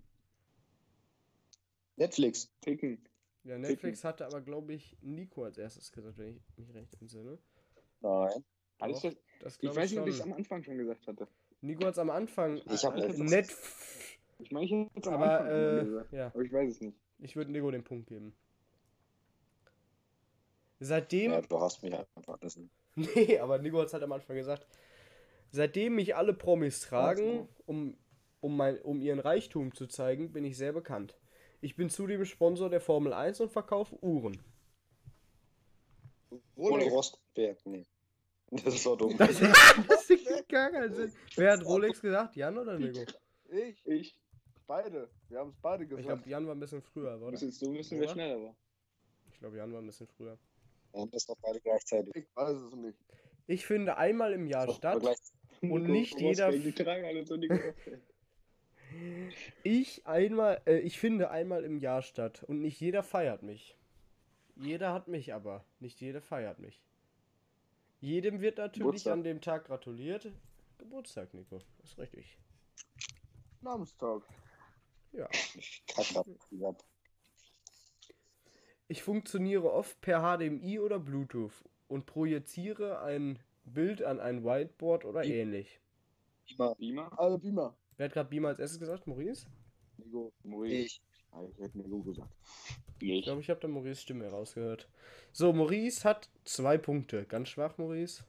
Netflix. 1.96 2.50
Ticken. 2.60 2.98
Ja, 3.44 3.58
Netflix 3.58 4.04
hatte 4.04 4.26
aber, 4.26 4.40
glaube 4.40 4.74
ich, 4.74 4.96
Nico 5.00 5.44
als 5.44 5.56
erstes 5.56 5.92
gesagt, 5.92 6.18
wenn 6.18 6.36
ich 6.36 6.42
mich 6.56 6.74
recht 6.74 7.00
entsinne. 7.00 7.38
Nein. 8.00 8.44
Alles 8.78 9.00
Doch, 9.00 9.12
das, 9.40 9.58
ich 9.60 9.74
weiß 9.74 9.90
nicht, 9.90 10.00
ob 10.00 10.08
ich 10.08 10.16
es 10.16 10.20
am 10.20 10.32
Anfang 10.32 10.62
schon 10.62 10.76
gesagt 10.76 11.06
hatte. 11.06 11.28
Nico 11.60 11.84
hat 11.84 11.92
es 11.92 11.98
am 11.98 12.10
Anfang. 12.10 12.60
Ich 12.70 12.84
hab 12.84 12.96
äh, 12.96 13.06
Netflix. 13.06 13.30
Net. 13.30 13.56
Ich 14.38 14.50
meine, 14.50 14.66
ich 14.66 14.72
hätte 14.72 14.90
es 15.00 15.06
am 15.06 15.14
Aber, 15.14 15.40
Anfang 15.40 15.78
äh, 15.78 15.84
gesagt. 15.84 16.12
ja. 16.12 16.26
Aber 16.26 16.42
ich 16.42 16.52
weiß 16.52 16.70
es 16.70 16.80
nicht. 16.80 16.98
Ich 17.20 17.36
würde 17.36 17.52
Nico 17.52 17.70
den 17.70 17.84
Punkt 17.84 18.06
geben. 18.08 18.34
Seitdem. 20.80 21.32
Ja, 21.32 21.40
du 21.40 21.60
hast 21.60 21.82
mich 21.82 21.94
einfach 21.94 22.40
wissen. 22.42 22.70
Nee, 22.98 23.38
aber 23.40 23.58
Nico 23.58 23.78
hat 23.78 23.88
es 23.88 23.92
halt 23.92 24.02
am 24.04 24.12
Anfang 24.12 24.36
gesagt. 24.36 24.66
Seitdem 25.50 25.96
mich 25.96 26.16
alle 26.16 26.32
Promis 26.32 26.80
tragen, 26.80 27.46
um, 27.66 27.94
um, 28.46 28.56
mein, 28.56 28.80
um 28.82 29.00
ihren 29.00 29.18
Reichtum 29.18 29.74
zu 29.74 29.86
zeigen, 29.88 30.32
bin 30.32 30.44
ich 30.44 30.56
sehr 30.56 30.72
bekannt. 30.72 31.16
Ich 31.60 31.74
bin 31.74 31.90
zudem 31.90 32.24
Sponsor 32.24 32.70
der 32.70 32.80
Formel 32.80 33.12
1 33.12 33.40
und 33.40 33.50
verkaufe 33.50 33.96
Uhren. 34.02 34.38
Nee. 37.64 37.86
Das 38.50 38.74
ist 38.74 38.86
doch 38.86 38.96
dumm. 38.96 39.16
Das, 39.18 39.38
das 39.88 40.10
ergibt 40.10 40.48
gar 40.48 40.70
keinen 40.70 40.94
Sinn. 40.94 41.12
Wer 41.34 41.52
hat 41.54 41.64
Rolex 41.64 42.00
gesagt? 42.00 42.36
Jan 42.36 42.56
oder 42.56 42.78
Nico? 42.78 43.04
Ich. 43.50 43.84
Ich. 43.86 44.18
Beide. 44.66 45.10
Wir 45.28 45.38
haben 45.40 45.50
es 45.50 45.56
beide 45.60 45.82
Ich 45.84 45.90
gesagt. 45.90 46.06
glaube, 46.06 46.28
Jan 46.28 46.46
war 46.46 46.54
ein 46.54 46.60
bisschen 46.60 46.82
früher, 46.82 47.16
Du 47.18 47.24
oder? 47.26 47.30
müssen 47.32 47.72
wir 47.98 48.04
Oder? 48.04 48.08
schneller 48.12 48.42
war. 48.42 48.56
Ich 49.32 49.38
glaube, 49.40 49.56
Jan 49.56 49.72
war 49.72 49.80
ein 49.80 49.86
bisschen 49.86 50.06
früher. 50.06 50.38
Wir 50.92 51.00
haben 51.00 51.10
das 51.10 51.26
doch 51.26 51.36
beide 51.42 51.60
gleichzeitig. 51.60 52.14
Ich 52.14 52.36
weiß 52.36 52.56
es 52.56 52.74
nicht. 52.74 52.98
Ich 53.48 53.66
finde 53.66 53.96
einmal 53.96 54.32
im 54.32 54.46
Jahr 54.46 54.72
statt. 54.72 55.02
Und 55.62 55.84
nicht 55.88 56.20
jeder- 56.20 56.52
Ich 59.62 60.06
einmal, 60.06 60.60
äh, 60.66 60.78
ich 60.78 60.98
finde 60.98 61.30
einmal 61.30 61.64
im 61.64 61.78
Jahr 61.78 62.02
statt 62.02 62.42
und 62.44 62.60
nicht 62.60 62.80
jeder 62.80 63.02
feiert 63.02 63.42
mich. 63.42 63.76
Jeder 64.56 64.92
hat 64.92 65.08
mich 65.08 65.34
aber, 65.34 65.64
nicht 65.80 66.00
jeder 66.00 66.20
feiert 66.22 66.58
mich. 66.58 66.80
Jedem 68.00 68.40
wird 68.40 68.58
natürlich 68.58 68.84
Geburtstag. 68.86 69.12
an 69.12 69.24
dem 69.24 69.40
Tag 69.40 69.64
gratuliert. 69.66 70.30
Geburtstag, 70.78 71.32
Nico, 71.34 71.58
ist 71.82 71.98
richtig. 71.98 72.38
Namenstag. 73.62 74.22
Ja. 75.12 75.28
Ich 75.32 75.82
kacke 75.86 76.18
ab. 76.20 76.26
Ja. 76.50 76.74
Ich 78.88 79.02
funktioniere 79.02 79.72
oft 79.72 80.00
per 80.00 80.20
HDMI 80.20 80.78
oder 80.78 80.98
Bluetooth 80.98 81.64
und 81.88 82.06
projiziere 82.06 83.00
ein 83.02 83.38
Bild 83.64 84.02
an 84.02 84.20
ein 84.20 84.44
Whiteboard 84.44 85.04
oder 85.04 85.24
I- 85.24 85.32
ähnlich. 85.32 85.80
Immer 86.46 86.74
Beamer? 86.76 87.18
Also 87.18 87.38
Beamer. 87.38 87.74
Wer 87.96 88.06
hat 88.06 88.12
gerade 88.12 88.28
Beamer 88.28 88.48
als 88.48 88.58
erstes 88.58 88.78
gesagt? 88.78 89.06
Maurice? 89.06 89.46
Nico. 89.98 90.32
Maurice. 90.44 90.74
ich. 90.86 91.02
Ah, 91.32 91.42
Ich 91.50 91.58
hätte 91.64 91.78
Nico 91.78 92.02
gesagt. 92.02 92.30
Ich 93.00 93.08
Ich. 93.10 93.24
glaube, 93.24 93.40
ich 93.40 93.50
habe 93.50 93.60
da 93.60 93.68
Maurice 93.68 94.00
Stimme 94.02 94.28
rausgehört. 94.28 94.88
So, 95.32 95.52
Maurice 95.52 96.04
hat 96.04 96.28
zwei 96.44 96.78
Punkte. 96.78 97.24
Ganz 97.24 97.48
schwach, 97.50 97.78
Maurice. 97.78 98.24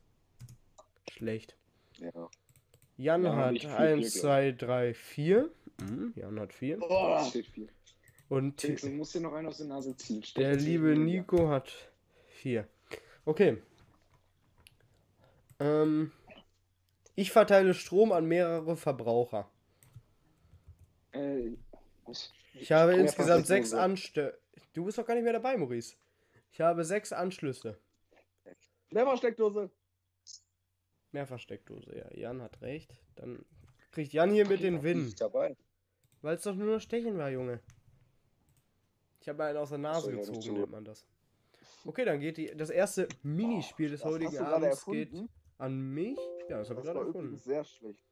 Schlecht. 1.11 1.55
Ja. 1.99 2.29
Jan 2.97 3.23
Ja, 3.23 3.35
hat 3.35 3.51
nicht 3.53 3.65
viel, 3.65 3.75
1, 3.75 4.11
viel, 4.13 4.21
2, 4.21 4.51
3, 4.53 4.93
4. 4.93 5.51
Jan 6.15 6.39
hat 6.39 6.53
4. 6.53 6.79
Oh, 6.81 7.23
steht 7.29 7.45
viel. 7.47 7.69
Und 8.29 8.61
du 8.63 8.89
musst 8.89 9.15
dir 9.15 9.21
noch 9.21 9.33
einen 9.33 9.47
aus 9.47 9.57
der 9.57 9.67
Nase 9.67 9.95
ziehen. 9.95 10.21
Stech 10.23 10.43
der 10.43 10.55
liebe 10.57 10.97
Nico 10.97 11.47
hat 11.49 11.71
4. 12.41 12.67
Okay. 13.25 13.57
Ähm, 15.59 16.11
ich 17.15 17.31
verteile 17.31 17.73
Strom 17.73 18.11
an 18.11 18.25
mehrere 18.25 18.75
Verbraucher. 18.75 19.49
Äh, 21.13 21.51
was? 22.05 22.31
Ich 22.59 22.71
habe 22.71 22.91
Strom 22.91 23.05
insgesamt 23.05 23.47
sechs. 23.47 23.73
Anschlüsse. 23.73 24.37
Du 24.73 24.85
bist 24.85 24.97
doch 24.97 25.05
gar 25.05 25.15
nicht 25.15 25.23
mehr 25.23 25.33
dabei, 25.33 25.57
Maurice. 25.57 25.95
Ich 26.51 26.61
habe 26.61 26.83
sechs 26.83 27.11
Anschlüsse. 27.11 27.79
Leversteckdose. 28.91 29.69
Mehrfachsteckdose, 31.11 31.97
ja. 31.97 32.13
Jan 32.13 32.41
hat 32.41 32.61
recht. 32.61 32.93
Dann 33.15 33.45
kriegt 33.91 34.13
Jan 34.13 34.31
hier 34.31 34.47
mit 34.47 34.61
den 34.61 34.83
Win. 34.83 35.13
Weil 36.21 36.35
es 36.35 36.43
doch 36.43 36.55
nur 36.55 36.75
noch 36.75 36.81
Stechen 36.81 37.17
war, 37.17 37.29
Junge. 37.29 37.61
Ich 39.21 39.29
habe 39.29 39.43
einen 39.45 39.57
aus 39.57 39.69
der 39.69 39.77
Nase 39.77 40.11
gezogen, 40.11 40.53
nennt 40.53 40.71
man 40.71 40.85
das. 40.85 41.05
Okay, 41.85 42.05
dann 42.05 42.19
geht 42.19 42.37
die, 42.37 42.55
das 42.55 42.69
erste 42.69 43.07
Minispiel 43.23 43.89
des 43.89 44.03
heutigen 44.03 44.37
Abends 44.39 44.85
geht 44.85 45.11
an 45.57 45.79
mich. 45.93 46.17
Ja, 46.49 46.59
das 46.59 46.69
habe 46.69 46.81
ich 46.81 46.85
gerade 46.85 46.99
erfunden. 46.99 47.37
sehr 47.37 47.63
schlecht. 47.63 48.03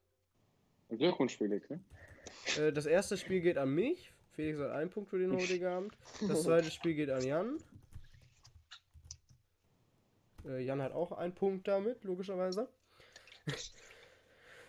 Glückwunsch, 0.89 1.37
Felix, 1.37 1.69
ne? 1.69 1.79
Äh, 2.57 2.71
das 2.71 2.85
erste 2.85 3.17
Spiel 3.17 3.41
geht 3.41 3.57
an 3.57 3.73
mich. 3.73 4.13
Felix 4.35 4.59
hat 4.59 4.71
einen 4.71 4.89
Punkt 4.89 5.09
für 5.09 5.17
den 5.17 5.33
heutigen 5.33 5.65
Abend. 5.65 5.97
Das 6.27 6.43
zweite 6.43 6.69
Spiel 6.69 6.93
geht 6.93 7.09
an 7.09 7.25
Jan. 7.25 7.57
Äh, 10.45 10.63
Jan 10.63 10.81
hat 10.81 10.91
auch 10.91 11.13
einen 11.13 11.33
Punkt 11.33 11.67
damit, 11.67 12.03
logischerweise. 12.03 12.67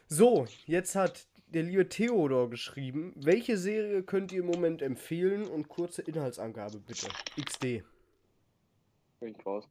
So, 0.08 0.46
jetzt 0.66 0.94
hat 0.94 1.26
der 1.48 1.64
liebe 1.64 1.88
Theodor 1.88 2.48
geschrieben, 2.48 3.12
welche 3.16 3.56
Serie 3.56 4.02
könnt 4.02 4.32
ihr 4.32 4.40
im 4.40 4.46
Moment 4.46 4.82
empfehlen 4.82 5.48
und 5.48 5.68
kurze 5.68 6.02
Inhaltsangabe 6.02 6.78
bitte. 6.78 7.08
XD. 7.40 7.82
Ich 9.20 9.46
raus. 9.46 9.68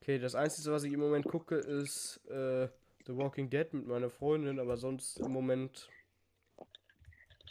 Okay, 0.00 0.18
das 0.18 0.34
Einzige, 0.34 0.72
was 0.72 0.84
ich 0.84 0.92
im 0.92 1.00
Moment 1.00 1.26
gucke, 1.26 1.56
ist 1.56 2.20
äh, 2.28 2.68
The 3.06 3.16
Walking 3.16 3.50
Dead 3.50 3.72
mit 3.72 3.86
meiner 3.86 4.10
Freundin, 4.10 4.60
aber 4.60 4.76
sonst 4.76 5.18
im 5.18 5.32
Moment 5.32 5.88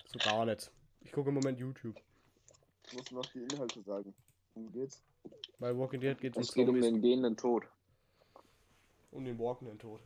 so 0.06 0.20
gar 0.20 0.46
nicht. 0.46 0.72
Ich 1.12 1.16
gucke 1.16 1.28
im 1.28 1.36
Moment 1.36 1.59
YouTube. 1.59 1.99
Ich 2.88 2.93
muss 2.93 3.12
noch 3.12 3.26
die 3.34 3.39
Inhalte 3.39 3.82
sagen. 3.82 4.14
Worum 4.53 4.72
geht's? 4.72 5.03
Bei 5.59 5.78
Walking 5.78 5.99
Dead 5.99 6.18
geht 6.18 6.38
es 6.38 6.47
Es 6.47 6.49
um 6.51 6.55
geht 6.55 6.70
um 6.70 6.80
den 6.80 7.01
gehenden 7.01 7.36
Tod. 7.36 7.66
um 9.12 9.26
den 9.26 9.38
Walkenden 9.38 9.78
Tod. 9.78 9.99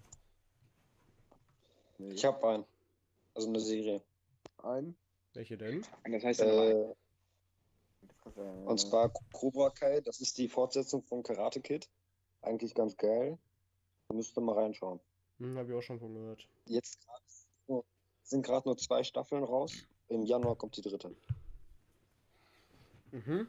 Nee. 1.99 2.10
Ich 2.14 2.26
habe 2.26 2.49
einen. 2.49 2.66
Also 3.36 3.49
eine 3.49 3.60
Serie. 3.60 4.01
einen. 4.64 4.97
Welche 5.36 5.56
denn? 5.60 5.86
Das 6.10 6.24
heißt 6.24 6.41
Äh, 6.41 6.72
Äh, 6.72 6.95
und 8.66 8.80
zwar 8.80 9.10
Cobra 9.32 9.70
Kai. 9.70 10.01
Das 10.01 10.22
ist 10.22 10.39
die 10.39 10.49
Fortsetzung 10.49 11.03
von 11.03 11.22
Karate 11.22 11.62
Kid. 11.62 11.88
Eigentlich 12.41 12.74
ganz 12.74 12.97
geil. 12.97 13.38
Müsst 14.12 14.36
ihr 14.36 14.41
mal 14.41 14.58
reinschauen. 14.58 14.99
Hm, 15.38 15.56
hab 15.56 15.68
ich 15.68 15.74
auch 15.76 15.84
schon 15.84 15.99
von 15.99 16.16
gehört. 16.16 16.47
Jetzt 16.66 16.97
sind 18.24 18.43
gerade 18.43 18.68
nur 18.68 18.76
zwei 18.78 19.03
Staffeln 19.03 19.43
raus. 19.43 19.72
Im 20.08 20.24
Januar 20.24 20.56
kommt 20.56 20.78
die 20.78 20.82
dritte. 20.82 21.16
Mhm. 23.12 23.47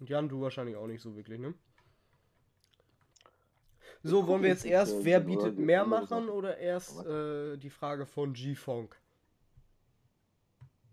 Und 0.00 0.08
Jan, 0.10 0.28
du 0.28 0.40
wahrscheinlich 0.40 0.76
auch 0.76 0.86
nicht 0.86 1.00
so 1.00 1.16
wirklich, 1.16 1.38
ne? 1.38 1.54
So, 4.02 4.26
wollen 4.26 4.42
wir 4.42 4.50
jetzt 4.50 4.64
erst, 4.76 5.04
wer 5.04 5.20
bietet 5.20 5.58
mehr 5.58 5.84
machen 5.86 6.28
oder 6.28 6.58
erst 6.58 7.04
äh, 7.06 7.56
die 7.56 7.70
Frage 7.70 8.06
von 8.06 8.32
G-Funk? 8.34 9.00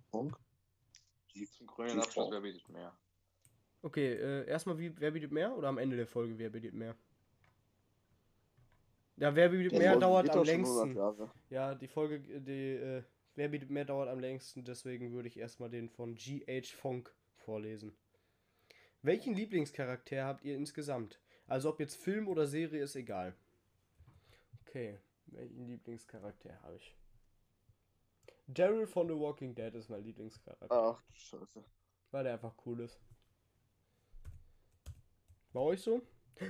Funk? 0.09 0.37
zum 1.57 1.67
grünen 1.67 1.99
Abschluss, 1.99 2.29
wer 2.31 2.41
bietet 2.41 2.69
mehr? 2.69 2.95
Okay, 3.81 4.13
äh, 4.13 4.47
erstmal, 4.47 4.77
wie, 4.77 4.97
wer 4.99 5.11
bietet 5.11 5.31
mehr 5.31 5.55
oder 5.57 5.67
am 5.67 5.77
Ende 5.77 5.97
der 5.97 6.07
Folge, 6.07 6.37
wer 6.37 6.49
bietet 6.49 6.73
mehr? 6.73 6.95
Ja, 9.17 9.35
wer 9.35 9.49
bietet 9.49 9.73
mehr 9.73 9.97
dauert 9.97 10.29
am 10.29 10.37
doch 10.37 10.45
schon 10.45 10.65
100 10.65 10.95
längsten. 10.95 11.31
Ja, 11.49 11.75
die 11.75 11.87
Folge, 11.87 12.19
die, 12.19 12.71
äh, 12.75 13.03
wer 13.35 13.49
bietet 13.49 13.69
mehr 13.69 13.85
dauert 13.85 14.09
am 14.09 14.19
längsten, 14.19 14.63
deswegen 14.63 15.11
würde 15.13 15.27
ich 15.27 15.37
erstmal 15.37 15.69
den 15.69 15.89
von 15.89 16.15
G.H. 16.15 16.75
Funk 16.75 17.13
vorlesen. 17.35 17.95
Welchen 19.01 19.33
Lieblingscharakter 19.33 20.23
habt 20.25 20.43
ihr 20.45 20.55
insgesamt? 20.55 21.19
Also 21.47 21.69
ob 21.69 21.79
jetzt 21.79 21.95
Film 21.95 22.27
oder 22.27 22.47
Serie 22.47 22.83
ist 22.83 22.95
egal. 22.95 23.35
Okay, 24.61 24.99
welchen 25.27 25.67
Lieblingscharakter 25.67 26.61
habe 26.61 26.77
ich? 26.77 26.95
Daryl 28.47 28.87
von 28.87 29.07
The 29.07 29.15
Walking 29.15 29.55
Dead 29.55 29.73
ist 29.75 29.89
mein 29.89 30.03
Lieblingscharakter, 30.03 30.67
Ach, 30.71 31.01
du 31.07 31.13
Scheiße. 31.13 31.63
weil 32.11 32.23
der 32.23 32.33
einfach 32.33 32.55
cool 32.65 32.81
ist. 32.81 32.99
Bei 35.53 35.59
euch 35.59 35.81
so? 35.81 36.01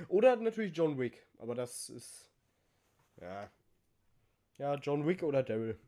Oder 0.08 0.36
natürlich 0.36 0.76
John 0.76 0.98
Wick, 0.98 1.26
aber 1.38 1.54
das 1.54 1.88
ist 1.90 2.30
ja 3.20 3.50
ja 4.58 4.74
John 4.76 5.06
Wick 5.06 5.22
oder 5.22 5.42
Daryl. 5.42 5.78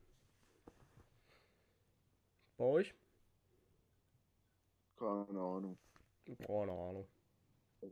Bei 2.57 2.65
euch? 2.65 2.95
Keine 4.99 5.41
Ahnung. 5.41 5.79
Keine 6.47 6.73
Ahnung. 6.73 7.07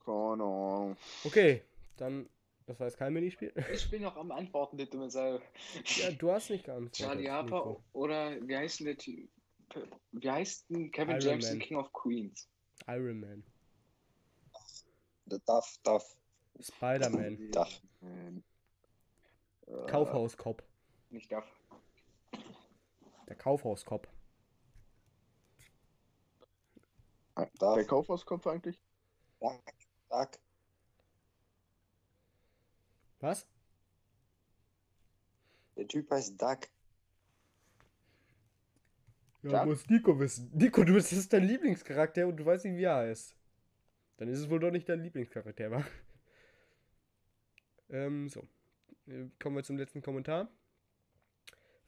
Keine 0.04 0.42
Ahnung. 0.44 0.96
Okay, 1.24 1.62
dann 1.96 2.28
das 2.66 2.80
war 2.80 2.86
jetzt 2.86 2.96
kein 2.96 3.12
Minispiel. 3.12 3.52
Ich 3.72 3.90
bin 3.90 4.02
noch 4.02 4.16
am 4.16 4.32
Antworten, 4.32 4.76
der 4.78 4.86
dumme 4.86 5.10
Sau. 5.10 5.38
Ja, 5.84 6.10
du 6.10 6.30
hast 6.30 6.50
nicht 6.50 6.64
geantwortet. 6.64 6.96
Charlie 6.96 7.28
Harper 7.28 7.56
Nico. 7.56 7.84
oder 7.92 8.40
wie 8.46 8.56
heißt 8.56 8.80
denn 8.80 8.86
der 8.86 8.96
Typ? 8.96 9.28
Wie 10.12 10.30
heißt 10.30 10.70
denn 10.70 10.90
Kevin 10.90 11.16
Iron 11.16 11.20
Jackson, 11.20 11.58
Man. 11.58 11.66
King 11.66 11.76
of 11.78 11.92
Queens? 11.92 12.48
Iron 12.86 13.20
Man. 13.20 13.44
Der 15.26 15.38
Duff, 15.40 15.78
Duff. 15.82 16.16
Spider-Man. 16.60 17.50
Duff. 17.50 17.80
Kaufhauskopf. 19.86 20.62
Nicht 21.10 21.32
Duff. 21.32 21.44
Der 23.28 23.36
Kaufhauskopf. 27.34 27.58
Der 27.58 27.76
Duff. 27.82 27.86
Kaufhauskopf 27.88 28.46
eigentlich? 28.46 28.80
Duck. 29.40 29.62
Duck. 30.10 30.30
Was? 33.20 33.46
Der 35.76 35.88
Typ 35.88 36.10
heißt 36.10 36.40
Duck. 36.40 36.68
Ja, 39.42 39.50
Jack? 39.50 39.66
muss 39.66 39.86
Nico 39.88 40.18
wissen. 40.18 40.50
Nico, 40.54 40.84
du 40.84 40.94
bist 40.94 41.12
das 41.12 41.18
ist 41.18 41.32
dein 41.32 41.44
Lieblingscharakter 41.44 42.26
und 42.26 42.36
du 42.36 42.46
weißt 42.46 42.64
nicht, 42.64 42.76
wie 42.76 42.84
er 42.84 42.96
heißt. 42.96 43.36
Dann 44.16 44.28
ist 44.28 44.38
es 44.38 44.48
wohl 44.48 44.60
doch 44.60 44.70
nicht 44.70 44.88
dein 44.88 45.02
Lieblingscharakter, 45.02 45.70
wa? 45.70 45.84
Ähm, 47.90 48.28
so. 48.28 48.40
Äh, 49.06 49.28
Kommen 49.38 49.56
wir 49.56 49.64
zum 49.64 49.76
letzten 49.76 50.00
Kommentar. 50.00 50.48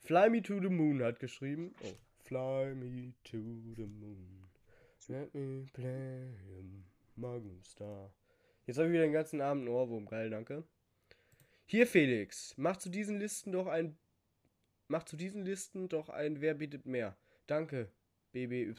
Fly 0.00 0.28
Me 0.30 0.42
to 0.42 0.60
the 0.60 0.68
Moon 0.68 1.02
hat 1.02 1.18
geschrieben. 1.18 1.74
Oh. 1.82 1.94
Fly 2.18 2.74
me 2.74 3.14
to 3.24 3.38
the 3.76 3.86
moon. 3.86 4.45
Let 5.08 5.32
me 5.34 5.66
play 5.72 6.34
a 6.58 6.62
Magnum 7.20 7.62
Star. 7.62 8.12
Jetzt 8.66 8.78
habe 8.78 8.88
ich 8.88 8.92
wieder 8.94 9.02
den 9.04 9.12
ganzen 9.12 9.40
Abend 9.40 9.62
einen 9.66 9.74
Ohrwurm. 9.74 10.06
Geil, 10.06 10.30
danke. 10.30 10.64
Hier, 11.66 11.86
Felix. 11.86 12.54
Mach 12.56 12.76
zu 12.76 12.88
diesen 12.90 13.18
Listen 13.18 13.52
doch 13.52 13.66
ein. 13.66 13.96
Mach 14.88 15.04
zu 15.04 15.16
diesen 15.16 15.44
Listen 15.44 15.88
doch 15.88 16.08
ein 16.08 16.40
Wer 16.40 16.54
bietet 16.54 16.86
mehr. 16.86 17.16
Danke, 17.46 17.90
BBY. 18.32 18.72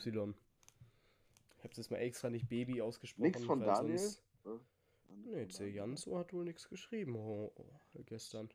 Ich 1.57 1.63
hab's 1.63 1.77
jetzt 1.77 1.91
mal 1.91 1.97
extra 1.97 2.29
nicht 2.29 2.49
Baby 2.49 2.81
ausgesprochen. 2.81 3.23
Nix 3.27 3.43
von 3.43 3.59
Daniel? 3.61 3.97
sonst- 3.97 4.23
Nee, 5.09 5.47
C. 5.47 5.69
Janso 5.69 6.17
hat 6.17 6.33
wohl 6.33 6.43
nichts 6.45 6.69
geschrieben. 6.69 7.15
Oh, 7.15 7.51
oh, 7.55 8.03
gestern. 8.05 8.49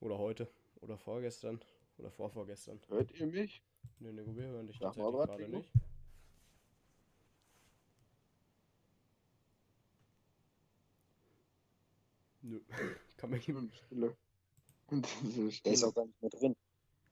Oder 0.00 0.18
heute. 0.18 0.48
Oder 0.80 0.96
vorgestern. 0.98 1.60
Oder 1.98 2.10
vorvorgestern. 2.10 2.80
Hört 2.88 3.12
ihr 3.12 3.26
mich? 3.26 3.62
Nee, 4.00 4.12
nee, 4.12 4.24
wir 4.26 4.44
hören 4.44 4.66
dich 4.66 4.78
Sag 4.78 4.94
tatsächlich 4.94 5.12
mal 5.12 5.26
gerade 5.26 5.48
nicht. 5.48 5.72
Nö. 12.42 12.60
Kann 13.16 13.30
man 13.30 13.40
Schön 13.42 13.70
Stille. 13.72 14.16
Der 15.64 15.72
ist 15.72 15.84
auch 15.84 15.94
gar 15.94 16.06
nicht 16.06 16.22
mehr 16.22 16.30
drin. 16.30 16.56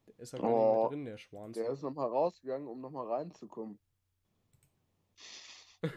Der 0.06 0.18
ist 0.18 0.34
auch 0.34 0.38
gar 0.40 0.48
nicht 0.48 0.56
Oh, 0.56 0.80
mehr 0.80 0.88
drin, 0.88 1.04
der 1.04 1.18
Schwanz. 1.18 1.54
Der 1.56 1.70
ist 1.70 1.82
nochmal 1.82 2.08
rausgegangen, 2.08 2.68
um 2.68 2.80
nochmal 2.80 3.06
reinzukommen. 3.06 3.78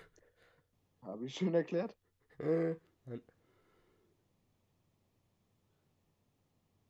Habe 1.01 1.26
ich 1.26 1.36
schon 1.36 1.53
erklärt? 1.53 1.95
Nein. 2.39 3.22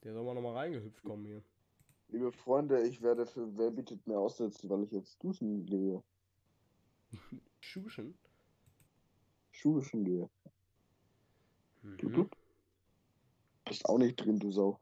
Der 0.03 0.13
soll 0.13 0.23
mal 0.23 0.33
nochmal 0.33 0.55
reingehüpft 0.55 1.03
kommen 1.03 1.25
hier. 1.25 1.43
Liebe 2.09 2.31
Freunde, 2.31 2.81
ich 2.87 3.01
werde 3.01 3.25
für 3.27 3.55
Wer 3.57 3.69
bietet 3.71 4.05
mehr 4.07 4.17
aussetzen, 4.19 4.69
weil 4.69 4.83
ich 4.83 4.91
jetzt 4.91 5.23
duschen 5.23 5.65
gehe. 5.65 6.01
Schuschen. 7.59 8.17
Schuschen 9.51 10.03
gehe. 10.03 10.29
Du, 11.83 12.09
Mhm. 12.09 12.13
du. 12.13 12.29
Bist 13.65 13.85
auch 13.87 13.99
nicht 13.99 14.15
drin, 14.15 14.39
du 14.39 14.51
Sau. 14.51 14.79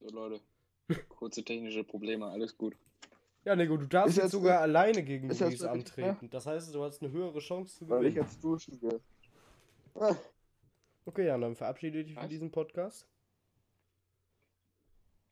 So, 0.00 0.08
Leute. 0.08 0.40
Kurze 1.08 1.44
technische 1.44 1.84
Probleme, 1.84 2.26
alles 2.26 2.56
gut. 2.56 2.76
Ja, 3.44 3.54
Nico, 3.54 3.76
du 3.76 3.86
darfst 3.86 4.16
Ist 4.16 4.22
jetzt 4.22 4.32
sogar 4.32 4.60
alleine 4.60 5.04
gegen 5.04 5.28
wirklich 5.28 5.64
antreten. 5.68 6.28
Das 6.30 6.46
heißt, 6.46 6.74
du 6.74 6.82
hast 6.82 7.00
eine 7.02 7.12
höhere 7.12 7.38
Chance 7.38 7.78
zu 7.78 7.88
Weil 7.88 8.06
ich 8.06 8.14
gewinnen. 8.14 8.26
jetzt 8.26 8.42
duschen 8.42 8.80
gehe. 8.80 9.00
Okay, 11.06 11.26
ja, 11.26 11.38
dann 11.38 11.54
verabschiede 11.54 12.02
dich 12.04 12.14
von 12.14 12.28
diesem 12.28 12.50
Podcast. 12.50 13.06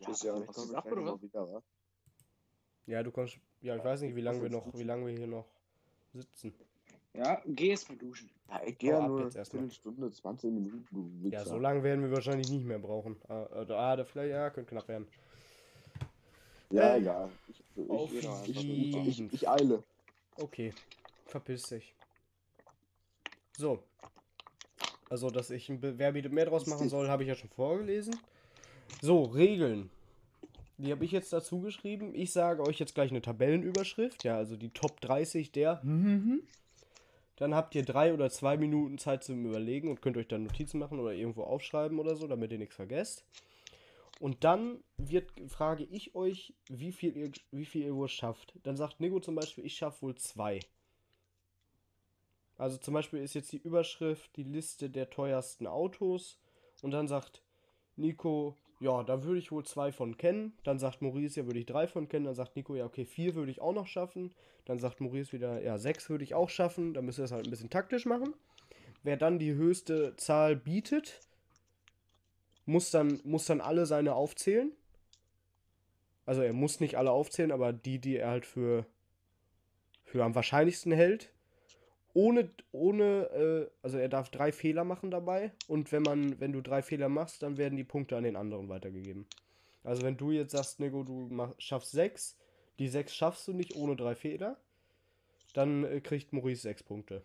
Tschüss, 0.01 0.23
ja. 0.23 0.35
Hast 0.47 0.71
ich 0.71 0.77
ab, 0.77 0.85
gleich 0.85 0.97
oder 0.97 1.21
wieder, 1.21 1.53
wa? 1.53 1.63
Ja, 2.87 3.03
du 3.03 3.11
kommst. 3.11 3.39
Ja, 3.61 3.77
ich 3.77 3.85
weiß 3.85 4.03
nicht, 4.03 4.15
wie 4.15 4.21
lange 4.21 4.41
wir 4.41 4.51
noch, 4.51 4.73
wie 4.73 4.85
lange 4.85 5.07
wir 5.07 5.17
hier 5.17 5.27
noch 5.27 5.47
sitzen. 6.13 6.55
Ja, 7.13 7.43
geh 7.45 7.71
erst 7.71 7.89
mal 7.89 7.99
duschen. 7.99 8.31
Ja, 8.49 8.63
ich 8.65 8.79
gehe 8.79 8.91
ja 8.91 9.07
nur 9.07 9.23
jetzt 9.23 9.35
eine 9.35 9.41
erstmal. 9.41 9.63
Viertelstunde, 9.63 10.13
20 10.13 10.53
Minuten. 10.53 11.31
Ja, 11.31 11.45
so 11.45 11.59
lange 11.59 11.83
werden 11.83 12.03
wir 12.03 12.13
wahrscheinlich 12.13 12.51
nicht 12.51 12.65
mehr 12.65 12.79
brauchen. 12.79 13.17
Ah, 13.29 13.47
oder, 13.63 13.79
ah, 13.79 13.97
da 13.97 14.05
vielleicht, 14.05 14.31
ja, 14.31 14.51
könnte 14.51 14.71
knapp 14.71 14.87
werden. 14.89 15.09
Ja, 16.71 16.95
Äh, 16.95 16.99
egal. 17.01 17.31
Ich, 17.49 17.65
ich, 17.77 17.91
auf 17.91 18.13
ich, 18.13 18.25
ich, 18.49 19.07
ich, 19.07 19.33
ich 19.33 19.49
eile. 19.49 19.83
Okay, 20.37 20.73
verpiss 21.27 21.63
dich. 21.69 21.95
So. 23.57 23.83
Also, 25.11 25.31
dass 25.31 25.51
ich 25.51 25.69
ein 25.69 25.81
Be- 25.81 25.99
Wer 25.99 26.13
bietet 26.13 26.33
mehr 26.33 26.47
draus 26.47 26.67
machen 26.67 26.89
soll, 26.89 27.09
habe 27.09 27.23
ich 27.23 27.29
ja 27.29 27.35
schon 27.35 27.51
vorgelesen. 27.51 28.17
So, 29.01 29.23
Regeln. 29.23 29.91
Die 30.79 30.91
habe 30.91 31.05
ich 31.05 31.13
jetzt 31.13 31.33
dazu 31.33 31.61
geschrieben. 31.61 32.15
Ich 32.15 32.33
sage 32.33 32.63
euch 32.63 32.79
jetzt 32.81 32.95
gleich 32.95 33.11
eine 33.11 33.23
Tabellenüberschrift. 33.23 34.25
Ja, 34.25 34.37
also 34.37 34.57
die 34.57 34.71
Top 34.71 35.01
30 35.01 35.53
der. 35.53 35.81
Dann 37.37 37.55
habt 37.55 37.75
ihr 37.75 37.85
drei 37.85 38.13
oder 38.15 38.31
zwei 38.31 38.57
Minuten 38.57 38.99
Zeit 38.99 39.25
zum 39.25 39.45
Überlegen 39.47 39.89
und 39.91 40.01
könnt 40.03 40.17
euch 40.17 40.29
dann 40.29 40.45
Notizen 40.45 40.79
machen 40.79 40.99
oder 41.01 41.13
irgendwo 41.13 41.43
aufschreiben 41.43 41.99
oder 41.99 42.17
so, 42.17 42.27
damit 42.27 42.53
ihr 42.53 42.59
nichts 42.59 42.75
vergesst. 42.77 43.25
Und 44.21 44.45
dann 44.45 44.79
wird, 44.97 45.31
frage 45.49 45.85
ich 45.85 46.15
euch, 46.15 46.55
wie 46.69 46.93
viel 46.93 47.17
ihr, 47.17 47.33
wie 47.51 47.65
viel 47.65 47.83
ihr 47.85 47.95
wohl 47.95 48.09
schafft. 48.09 48.55
Dann 48.63 48.77
sagt 48.77 49.01
Nico 49.01 49.19
zum 49.21 49.35
Beispiel, 49.35 49.67
ich 49.67 49.75
schaffe 49.77 50.03
wohl 50.03 50.15
zwei. 50.15 50.61
Also 52.57 52.77
zum 52.79 52.95
Beispiel 52.95 53.21
ist 53.21 53.35
jetzt 53.35 53.53
die 53.53 53.59
Überschrift 53.59 54.37
die 54.37 54.45
Liste 54.45 54.91
der 54.91 55.11
teuersten 55.11 55.67
Autos. 55.67 56.39
Und 56.83 56.93
dann 56.93 57.09
sagt 57.09 57.43
Nico, 57.97 58.57
ja, 58.81 59.03
da 59.03 59.25
würde 59.25 59.39
ich 59.39 59.53
wohl 59.53 59.65
zwei 59.65 59.93
von 59.93 60.17
kennen. 60.17 60.53
Dann 60.63 60.79
sagt 60.79 61.03
Maurice, 61.03 61.41
ja, 61.41 61.47
würde 61.47 61.59
ich 61.59 61.67
drei 61.67 61.87
von 61.87 62.09
kennen. 62.09 62.25
Dann 62.27 62.35
sagt 62.35 62.57
Nico, 62.57 62.75
ja, 62.75 62.85
okay, 62.85 63.05
vier 63.05 63.35
würde 63.35 63.51
ich 63.51 63.61
auch 63.61 63.73
noch 63.73 63.87
schaffen. 63.87 64.35
Dann 64.65 64.79
sagt 64.79 65.01
Maurice 65.01 65.33
wieder, 65.33 65.63
ja, 65.63 65.79
sechs 65.79 66.09
würde 66.11 66.25
ich 66.25 66.35
auch 66.35 66.49
schaffen. 66.49 66.95
Dann 66.95 67.05
müsst 67.05 67.19
ihr 67.19 67.23
das 67.23 67.33
halt 67.33 67.47
ein 67.47 67.51
bisschen 67.51 67.71
taktisch 67.71 68.07
machen. 68.07 68.35
Wer 69.03 69.17
dann 69.17 69.39
die 69.39 69.55
höchste 69.55 70.17
Zahl 70.17 70.57
bietet, 70.57 71.21
muss 72.67 72.91
dann, 72.91 73.21
muss 73.25 73.47
dann 73.47 73.61
alle 73.61 73.87
seine 73.87 74.15
aufzählen. 74.15 74.73
Also 76.27 76.41
er 76.41 76.55
muss 76.55 76.81
nicht 76.81 76.97
alle 76.97 77.11
aufzählen, 77.11 77.53
aber 77.53 77.73
die, 77.73 77.99
die 77.99 78.17
er 78.17 78.31
halt 78.31 78.47
für, 78.47 78.87
für 80.05 80.25
am 80.25 80.35
wahrscheinlichsten 80.35 80.93
hält. 80.93 81.34
Ohne, 82.15 82.49
ohne, 82.71 83.25
äh, 83.31 83.71
also 83.83 83.99
er 83.99 84.09
darf 84.09 84.31
drei 84.31 84.53
Fehler 84.53 84.85
machen 84.85 85.11
dabei. 85.11 85.53
Und 85.67 85.91
wenn 85.93 86.03
man, 86.03 86.41
wenn 86.41 86.53
du 86.53 86.61
drei 86.61 86.81
Fehler 86.81 87.09
machst, 87.09 87.43
dann 87.43 87.59
werden 87.59 87.77
die 87.77 87.85
Punkte 87.85 88.17
an 88.17 88.25
den 88.25 88.37
anderen 88.37 88.69
weitergegeben. 88.69 89.27
Also 89.83 90.03
wenn 90.03 90.17
du 90.17 90.31
jetzt 90.31 90.53
sagst, 90.53 90.81
Nico, 90.81 91.03
du 91.03 91.29
mach, 91.31 91.55
schaffst 91.59 91.91
sechs, 91.91 92.39
die 92.79 92.89
sechs 92.89 93.15
schaffst 93.15 93.47
du 93.49 93.53
nicht 93.53 93.77
ohne 93.77 93.97
drei 93.97 94.15
Fehler, 94.15 94.57
dann 95.53 95.85
äh, 95.85 96.01
kriegt 96.01 96.33
Maurice 96.33 96.63
sechs 96.63 96.83
Punkte. 96.83 97.23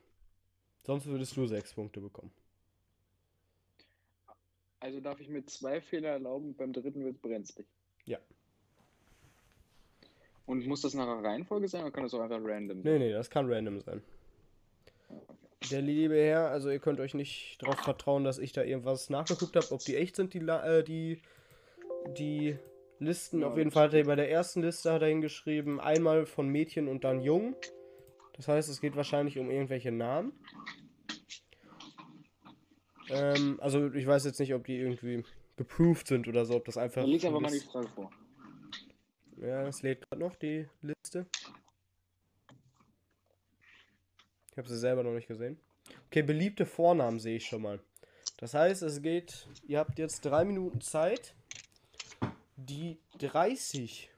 Sonst 0.83 1.05
würdest 1.05 1.37
du 1.37 1.45
sechs 1.45 1.73
Punkte 1.73 2.01
bekommen. 2.01 2.31
Also 4.79 4.99
darf 5.01 5.19
ich 5.19 5.29
mir 5.29 5.45
zwei 5.45 5.81
Fehler 5.81 6.09
erlauben, 6.09 6.55
beim 6.55 6.73
dritten 6.73 7.03
wird 7.03 7.15
es 7.15 7.21
brenzlig. 7.21 7.67
Ja. 8.05 8.17
Und 10.45 10.65
muss 10.65 10.81
das 10.81 10.93
nach 10.95 11.07
einer 11.07 11.23
Reihenfolge 11.23 11.67
sein 11.67 11.81
oder 11.81 11.91
kann 11.91 12.03
das 12.03 12.13
auch 12.13 12.21
einfach 12.21 12.39
random 12.41 12.81
sein? 12.81 12.93
Nee, 12.93 12.99
nee, 12.99 13.11
das 13.11 13.29
kann 13.29 13.51
random 13.51 13.81
sein. 13.81 14.01
Der 15.71 15.81
liebe 15.81 16.15
Herr, 16.15 16.49
also 16.49 16.69
ihr 16.69 16.79
könnt 16.79 16.99
euch 16.99 17.13
nicht 17.13 17.61
darauf 17.61 17.79
vertrauen, 17.79 18.23
dass 18.23 18.39
ich 18.39 18.53
da 18.53 18.63
irgendwas 18.63 19.09
nachgeguckt 19.09 19.55
habe, 19.55 19.71
ob 19.71 19.81
die 19.81 19.95
echt 19.95 20.15
sind, 20.15 20.33
die, 20.33 20.39
äh, 20.39 20.83
die, 20.83 21.21
die 22.17 22.57
Listen. 22.99 23.41
Ja, 23.41 23.47
Auf 23.47 23.57
jeden 23.57 23.71
Fall 23.71 23.87
hat 23.87 23.93
er 23.93 24.05
bei 24.05 24.15
der 24.15 24.29
ersten 24.29 24.61
Liste 24.61 24.91
hat 24.91 25.01
er 25.01 25.07
hingeschrieben, 25.07 25.79
einmal 25.79 26.25
von 26.25 26.47
Mädchen 26.47 26.87
und 26.87 27.03
dann 27.03 27.21
Jung. 27.21 27.55
Das 28.33 28.47
heißt, 28.47 28.69
es 28.69 28.81
geht 28.81 28.95
wahrscheinlich 28.95 29.37
um 29.37 29.49
irgendwelche 29.49 29.91
Namen. 29.91 30.33
Ähm, 33.09 33.57
also 33.61 33.91
ich 33.93 34.05
weiß 34.05 34.25
jetzt 34.25 34.39
nicht, 34.39 34.53
ob 34.53 34.65
die 34.65 34.77
irgendwie 34.77 35.23
geproved 35.57 36.07
sind 36.07 36.27
oder 36.27 36.45
so, 36.45 36.55
ob 36.55 36.65
das 36.65 36.77
einfach. 36.77 37.03
Lies 37.03 37.21
schon 37.21 37.35
einfach 37.35 37.41
mal 37.41 37.51
die. 37.51 37.59
Frage 37.59 37.89
vor. 37.89 38.11
Ja, 39.37 39.67
es 39.67 39.81
lädt 39.81 40.01
gerade 40.09 40.21
noch 40.21 40.35
die 40.35 40.67
Liste. 40.81 41.25
Ich 44.48 44.48
habe 44.59 44.69
sie 44.69 44.77
selber 44.77 45.03
noch 45.03 45.13
nicht 45.13 45.27
gesehen. 45.27 45.59
Okay, 46.07 46.21
beliebte 46.21 46.65
Vornamen 46.65 47.19
sehe 47.19 47.37
ich 47.37 47.47
schon 47.47 47.63
mal. 47.63 47.79
Das 48.37 48.53
heißt, 48.53 48.83
es 48.83 49.01
geht, 49.01 49.47
ihr 49.67 49.79
habt 49.79 49.97
jetzt 49.97 50.21
drei 50.21 50.45
Minuten 50.45 50.81
Zeit, 50.81 51.33
die 52.55 52.99
30. 53.17 54.09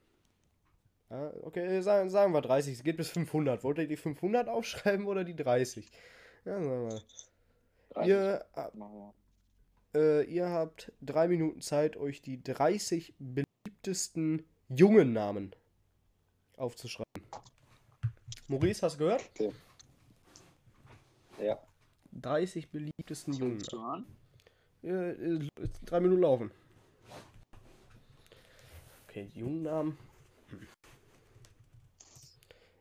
Ja, 1.09 1.33
okay, 1.41 1.81
sagen, 1.81 2.09
sagen 2.09 2.33
wir 2.33 2.41
30, 2.41 2.75
es 2.75 2.83
geht 2.83 2.97
bis 2.97 3.09
500. 3.09 3.63
Wollt 3.63 3.77
ihr 3.79 3.87
die 3.87 3.97
500 3.97 4.47
aufschreiben 4.47 5.05
oder 5.07 5.23
die 5.23 5.35
30? 5.35 5.89
Ja, 6.45 6.61
sagen 6.61 6.89
wir. 6.89 7.01
Drei. 7.89 8.07
Ihr, 8.07 8.45
äh, 9.93 9.97
äh, 9.97 10.23
ihr 10.23 10.49
habt 10.49 10.91
drei 11.01 11.27
Minuten 11.27 11.61
Zeit, 11.61 11.97
euch 11.97 12.21
die 12.21 12.41
30 12.41 13.15
beliebtesten 13.19 14.45
jungen 14.69 15.13
Namen 15.13 15.53
aufzuschreiben. 16.55 17.23
Maurice, 18.47 18.81
hast 18.83 18.95
du 18.95 19.05
gehört? 19.05 19.23
Ja. 21.41 21.59
30 22.13 22.69
beliebtesten 22.69 23.33
jungen 23.33 23.61
an? 23.73 24.05
Äh, 24.83 25.39
drei 25.85 25.99
Minuten 25.99 26.21
laufen. 26.21 26.51
Okay, 29.07 29.29
die 29.33 29.39
jungen 29.39 29.63
Namen. 29.63 29.97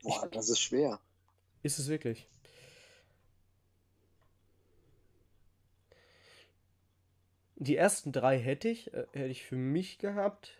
Boah, 0.02 0.28
das 0.28 0.48
ist 0.48 0.60
schwer. 0.60 0.98
Ist 1.62 1.78
es 1.78 1.88
wirklich? 1.88 2.26
Die 7.56 7.76
ersten 7.76 8.10
drei 8.10 8.38
hätte 8.38 8.68
ich, 8.68 8.92
äh, 8.94 9.06
hätte 9.12 9.26
ich 9.26 9.44
für 9.44 9.56
mich 9.56 9.98
gehabt. 9.98 10.56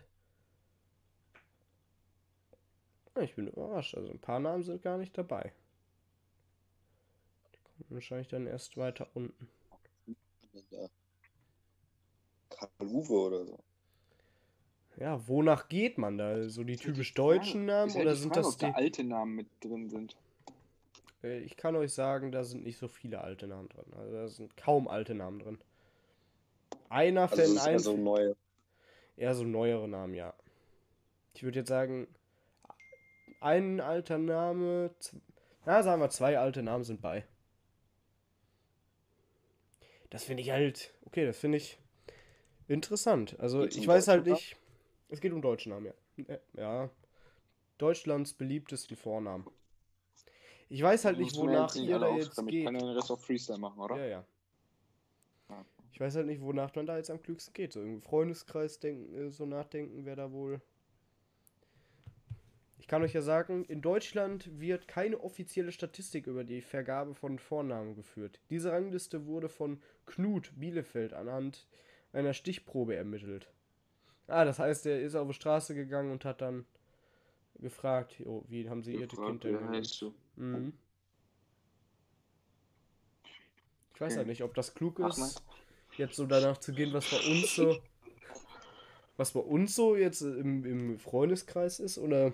Ah, 3.15 3.21
Ich 3.21 3.35
bin 3.35 3.47
überrascht, 3.47 3.95
also 3.95 4.11
ein 4.11 4.19
paar 4.19 4.39
Namen 4.39 4.63
sind 4.63 4.83
gar 4.83 4.97
nicht 4.97 5.17
dabei. 5.17 5.51
Wahrscheinlich 7.89 8.27
dann 8.27 8.47
erst 8.47 8.77
weiter 8.77 9.07
unten. 9.13 9.47
Ja. 10.69 10.87
Karl-Uwe 12.49 13.13
oder 13.13 13.45
so. 13.45 13.59
Ja, 14.97 15.27
wonach 15.27 15.69
geht 15.69 15.97
man 15.97 16.17
da? 16.17 16.49
So 16.49 16.63
die 16.63 16.75
typisch 16.75 17.13
deutschen 17.13 17.65
Namen 17.65 17.95
oder 17.95 18.15
sind 18.15 18.35
das 18.35 18.45
ob 18.47 18.59
da 18.59 18.67
die? 18.67 18.75
alte 18.75 19.03
Namen 19.03 19.35
mit 19.35 19.47
drin 19.61 19.89
sind? 19.89 20.15
Äh, 21.23 21.39
Ich 21.39 21.55
kann 21.57 21.75
euch 21.75 21.93
sagen, 21.93 22.31
da 22.31 22.43
sind 22.43 22.63
nicht 22.63 22.77
so 22.77 22.87
viele 22.87 23.21
alte 23.21 23.47
Namen 23.47 23.69
drin. 23.69 23.85
Also 23.97 24.13
da 24.13 24.27
sind 24.27 24.57
kaum 24.57 24.87
alte 24.87 25.15
Namen 25.15 25.39
drin. 25.39 25.57
Einer 26.89 27.21
Also 27.23 27.35
fällt 27.35 27.57
ein. 27.59 27.73
eher 27.73 27.79
so 27.79 27.95
neue. 27.97 28.35
Eher 29.15 29.33
so 29.35 29.43
neuere 29.43 29.87
Namen, 29.87 30.13
ja. 30.13 30.33
Ich 31.33 31.43
würde 31.43 31.59
jetzt 31.59 31.69
sagen, 31.69 32.07
ein 33.39 33.79
alter 33.79 34.17
Name, 34.17 34.91
na, 35.65 35.81
sagen 35.83 36.01
wir, 36.01 36.09
zwei 36.09 36.37
alte 36.37 36.61
Namen 36.63 36.83
sind 36.83 37.01
bei. 37.01 37.25
Das 40.11 40.25
finde 40.25 40.43
ich 40.43 40.51
halt, 40.51 40.93
okay, 41.05 41.25
das 41.25 41.37
finde 41.37 41.57
ich 41.57 41.79
interessant. 42.67 43.39
Also 43.39 43.61
Geht's 43.61 43.77
um 43.77 43.81
ich 43.81 43.87
weiß 43.87 44.07
halt 44.09 44.27
nicht, 44.27 44.57
es 45.09 45.19
geht 45.19 45.31
um 45.33 45.41
deutsche 45.41 45.69
Namen, 45.69 45.87
ja. 45.87 46.37
Ja, 46.53 46.89
Deutschlands 47.79 48.33
beliebtesten 48.33 48.95
Vornamen. 48.95 49.47
Ich 50.69 50.83
weiß 50.83 51.05
halt 51.05 51.17
nicht, 51.17 51.35
wonach 51.35 51.75
ihr 51.75 51.97
da 51.97 52.15
jetzt 52.15 52.37
aufschreiben. 52.37 52.49
Ich 52.49 52.65
kann 52.65 52.73
geht. 52.73 52.81
ja 52.81 52.87
den 52.87 52.95
Rest 52.95 53.11
auf 53.11 53.25
Freestyle 53.25 53.57
machen, 53.57 53.79
oder? 53.79 53.97
Ja, 53.97 54.05
ja. 54.05 54.25
Ja. 55.49 55.65
Ich 55.91 55.99
weiß 55.99 56.15
halt 56.15 56.27
nicht, 56.27 56.41
wonach 56.41 56.75
man 56.75 56.85
da 56.85 56.97
jetzt 56.97 57.09
am 57.09 57.21
klügsten 57.21 57.53
geht. 57.53 57.73
So 57.73 57.81
im 57.81 58.01
Freundeskreis 58.01 58.79
denken, 58.79 59.13
äh, 59.15 59.31
so 59.31 59.45
nachdenken, 59.45 60.05
wer 60.05 60.15
da 60.15 60.31
wohl. 60.31 60.61
Ich 62.81 62.87
kann 62.87 63.03
euch 63.03 63.13
ja 63.13 63.21
sagen, 63.21 63.63
in 63.65 63.83
Deutschland 63.83 64.59
wird 64.59 64.87
keine 64.87 65.19
offizielle 65.19 65.71
Statistik 65.71 66.25
über 66.25 66.43
die 66.43 66.61
Vergabe 66.61 67.13
von 67.13 67.37
Vornamen 67.37 67.93
geführt. 67.93 68.39
Diese 68.49 68.71
Rangliste 68.71 69.27
wurde 69.27 69.49
von 69.49 69.79
Knut 70.07 70.51
Bielefeld 70.55 71.13
anhand 71.13 71.67
einer 72.11 72.33
Stichprobe 72.33 72.95
ermittelt. 72.95 73.47
Ah, 74.25 74.45
das 74.45 74.57
heißt, 74.57 74.87
er 74.87 74.99
ist 74.99 75.13
auf 75.13 75.27
die 75.27 75.35
Straße 75.35 75.75
gegangen 75.75 76.11
und 76.11 76.25
hat 76.25 76.41
dann 76.41 76.65
gefragt, 77.59 78.17
jo, 78.17 78.43
wie 78.49 78.67
haben 78.67 78.81
sie 78.81 78.95
ihr 78.95 79.07
Kind 79.07 79.43
denn 79.43 79.57
genannt? 79.57 79.75
heißt 79.75 80.01
du? 80.01 80.13
Mhm. 80.37 80.73
Ich 83.93 84.01
weiß 84.01 84.17
halt 84.17 84.27
nicht, 84.27 84.41
ob 84.41 84.55
das 84.55 84.73
klug 84.73 84.97
ist, 84.97 85.43
jetzt 85.97 86.15
so 86.15 86.25
danach 86.25 86.57
zu 86.57 86.73
gehen, 86.73 86.91
was 86.93 87.11
bei 87.11 87.31
uns 87.31 87.55
so, 87.55 87.77
was 89.17 89.33
bei 89.33 89.39
uns 89.39 89.75
so 89.75 89.95
jetzt 89.95 90.21
im, 90.21 90.65
im 90.65 90.97
Freundeskreis 90.97 91.79
ist, 91.79 91.99
oder 91.99 92.33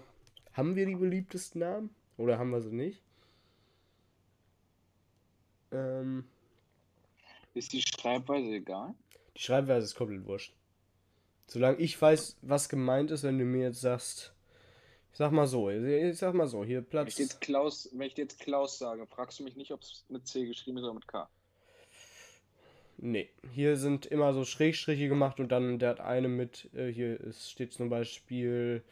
haben 0.58 0.76
wir 0.76 0.86
die 0.86 0.96
beliebtesten 0.96 1.60
Namen? 1.62 1.90
Oder 2.18 2.38
haben 2.40 2.50
wir 2.50 2.62
sie 2.62 2.74
nicht? 2.76 3.02
Ähm, 5.72 6.26
Ist 7.54 7.74
die 7.74 7.82
Schreibweise 7.82 8.48
egal? 8.56 8.94
die 9.36 9.42
Schreibweise 9.42 9.86
ist 9.86 9.96
komplett 9.96 10.26
wurscht. 10.26 10.54
Solange 11.48 11.78
ich 11.78 12.02
weiß, 12.02 12.38
was 12.42 12.70
gemeint 12.70 13.12
ist, 13.12 13.24
wenn 13.24 13.38
du 13.38 13.46
mir 13.46 13.68
jetzt 13.68 13.82
sagst, 13.82 14.34
ich 15.12 15.18
sag 15.18 15.32
mal 15.32 15.48
so, 15.48 15.70
ich 15.70 16.18
sag 16.18 16.34
mal 16.34 16.48
so, 16.48 16.64
hier 16.66 16.78
Wenn 16.80 16.84
ich 16.84 16.90
Platz. 16.90 17.18
jetzt 17.18 17.42
Klaus, 17.42 17.90
wenn 17.94 18.08
ich 18.08 18.16
dir 18.16 18.24
jetzt 18.24 18.40
Klaus 18.40 18.78
sage, 18.78 19.06
fragst 19.08 19.40
du 19.40 19.44
mich 19.44 19.56
nicht, 19.56 19.72
ob 19.72 19.82
es 19.82 20.06
mit 20.10 20.28
C 20.28 20.46
geschrieben 20.46 20.78
ist 20.78 20.84
oder 20.84 20.94
mit 20.94 21.08
K. 21.08 21.30
Nee, 22.98 23.30
hier 23.54 23.78
sind 23.78 24.08
immer 24.08 24.34
so 24.34 24.44
Schrägstriche 24.44 25.08
gemacht 25.08 25.40
und 25.40 25.50
dann 25.52 25.78
der 25.80 25.90
hat 25.90 26.00
eine 26.00 26.28
mit, 26.28 26.70
äh, 26.74 26.92
hier 26.92 27.20
ist, 27.20 27.52
steht 27.52 27.72
zum 27.74 27.90
Beispiel 27.90 28.84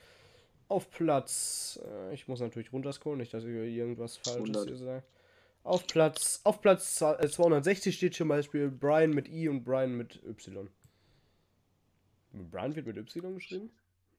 auf 0.68 0.90
Platz, 0.90 1.80
äh, 1.86 2.14
ich 2.14 2.28
muss 2.28 2.40
natürlich 2.40 2.74
runterscrollen, 2.74 3.20
nicht, 3.20 3.34
dass 3.34 3.44
ich 3.44 3.50
irgendwas 3.50 4.18
Falsches 4.18 4.42
100. 4.56 4.68
hier 4.68 4.78
sage. 4.78 5.04
Auf 5.64 5.88
Platz, 5.88 6.42
auf 6.44 6.62
Platz 6.62 6.96
za- 6.96 7.20
äh, 7.20 7.28
260 7.30 7.96
steht 7.96 8.14
zum 8.14 8.28
Beispiel 8.28 8.70
Brian 8.70 9.12
mit 9.12 9.28
I 9.28 9.48
und 9.50 9.64
Brian 9.64 9.96
mit 9.96 10.22
Y. 10.24 10.70
Brian 12.52 12.76
wird 12.76 12.86
mit 12.86 12.98
Y 12.98 13.34
geschrieben? 13.36 13.72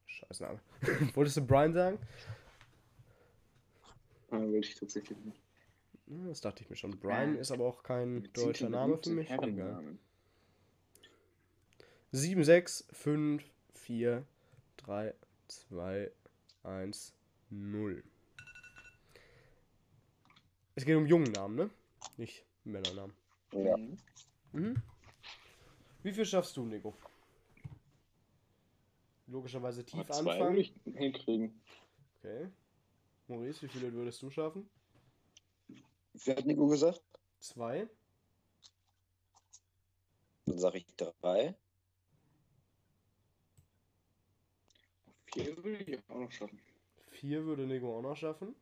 Scheiß 0.06 0.40
Name. 0.40 0.60
Wolltest 1.14 1.36
du 1.36 1.46
Brian 1.46 1.72
sagen? 1.74 1.98
Äh, 4.30 4.36
will 4.38 4.60
ich 4.60 4.74
tatsächlich 4.74 5.18
nicht. 5.18 5.38
Hm, 6.08 6.28
Das 6.28 6.40
dachte 6.40 6.62
ich 6.62 6.70
mir 6.70 6.76
schon. 6.76 6.98
Brian 6.98 7.36
Äh, 7.36 7.40
ist 7.40 7.50
aber 7.50 7.64
auch 7.64 7.82
kein 7.82 8.20
Mit 8.22 8.36
deutscher 8.36 8.68
Name 8.68 8.98
für 8.98 9.10
mich. 9.10 9.26
Egal. 9.30 9.40
Herrennamen? 9.52 9.98
7, 12.12 12.44
6, 12.44 12.86
5, 12.92 13.44
4, 13.74 14.24
3, 14.78 15.14
2, 15.48 16.10
1, 16.66 17.14
0. 17.50 18.02
Es 20.74 20.84
geht 20.84 20.96
um 20.96 21.06
jungen 21.06 21.30
Namen, 21.32 21.54
ne? 21.56 21.70
Nicht 22.16 22.44
Männernamen. 22.64 23.16
Ja. 23.52 23.76
Mhm. 24.52 24.82
Wie 26.02 26.12
viel 26.12 26.26
schaffst 26.26 26.56
du, 26.56 26.64
Nico? 26.64 26.94
Logischerweise 29.28 29.84
tief 29.84 30.00
Aber 30.00 30.10
zwei 30.12 30.32
anfangen. 30.32 30.58
ich 30.58 30.74
hinkriegen. 30.84 31.60
Okay. 32.18 32.50
Maurice, 33.28 33.62
wie 33.62 33.68
viele 33.68 33.92
würdest 33.92 34.22
du 34.22 34.30
schaffen? 34.30 34.68
Wie 35.68 36.30
hat 36.30 36.46
Nico 36.46 36.66
gesagt? 36.66 37.02
Zwei. 37.40 37.88
Dann 40.46 40.58
sage 40.58 40.78
ich 40.78 40.86
drei. 40.96 41.54
Vier 45.36 45.54
würde 45.62 45.76
ich 45.76 45.98
auch 46.08 46.18
noch 46.18 46.32
schaffen. 46.32 46.58
Vier 47.10 47.44
würde 47.44 47.66
Nico 47.66 47.98
auch 47.98 48.00
noch 48.00 48.16
schaffen. 48.16 48.54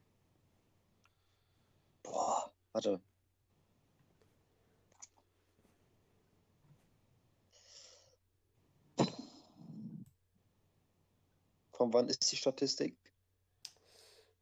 Boah, 2.02 2.52
warte. 2.72 3.00
Von 11.70 11.92
wann 11.92 12.08
ist 12.08 12.32
die 12.32 12.36
Statistik? 12.36 12.96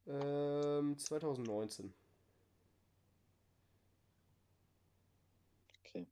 Ähm, 0.06 0.96
2019. 0.98 1.92
Okay. 5.84 6.06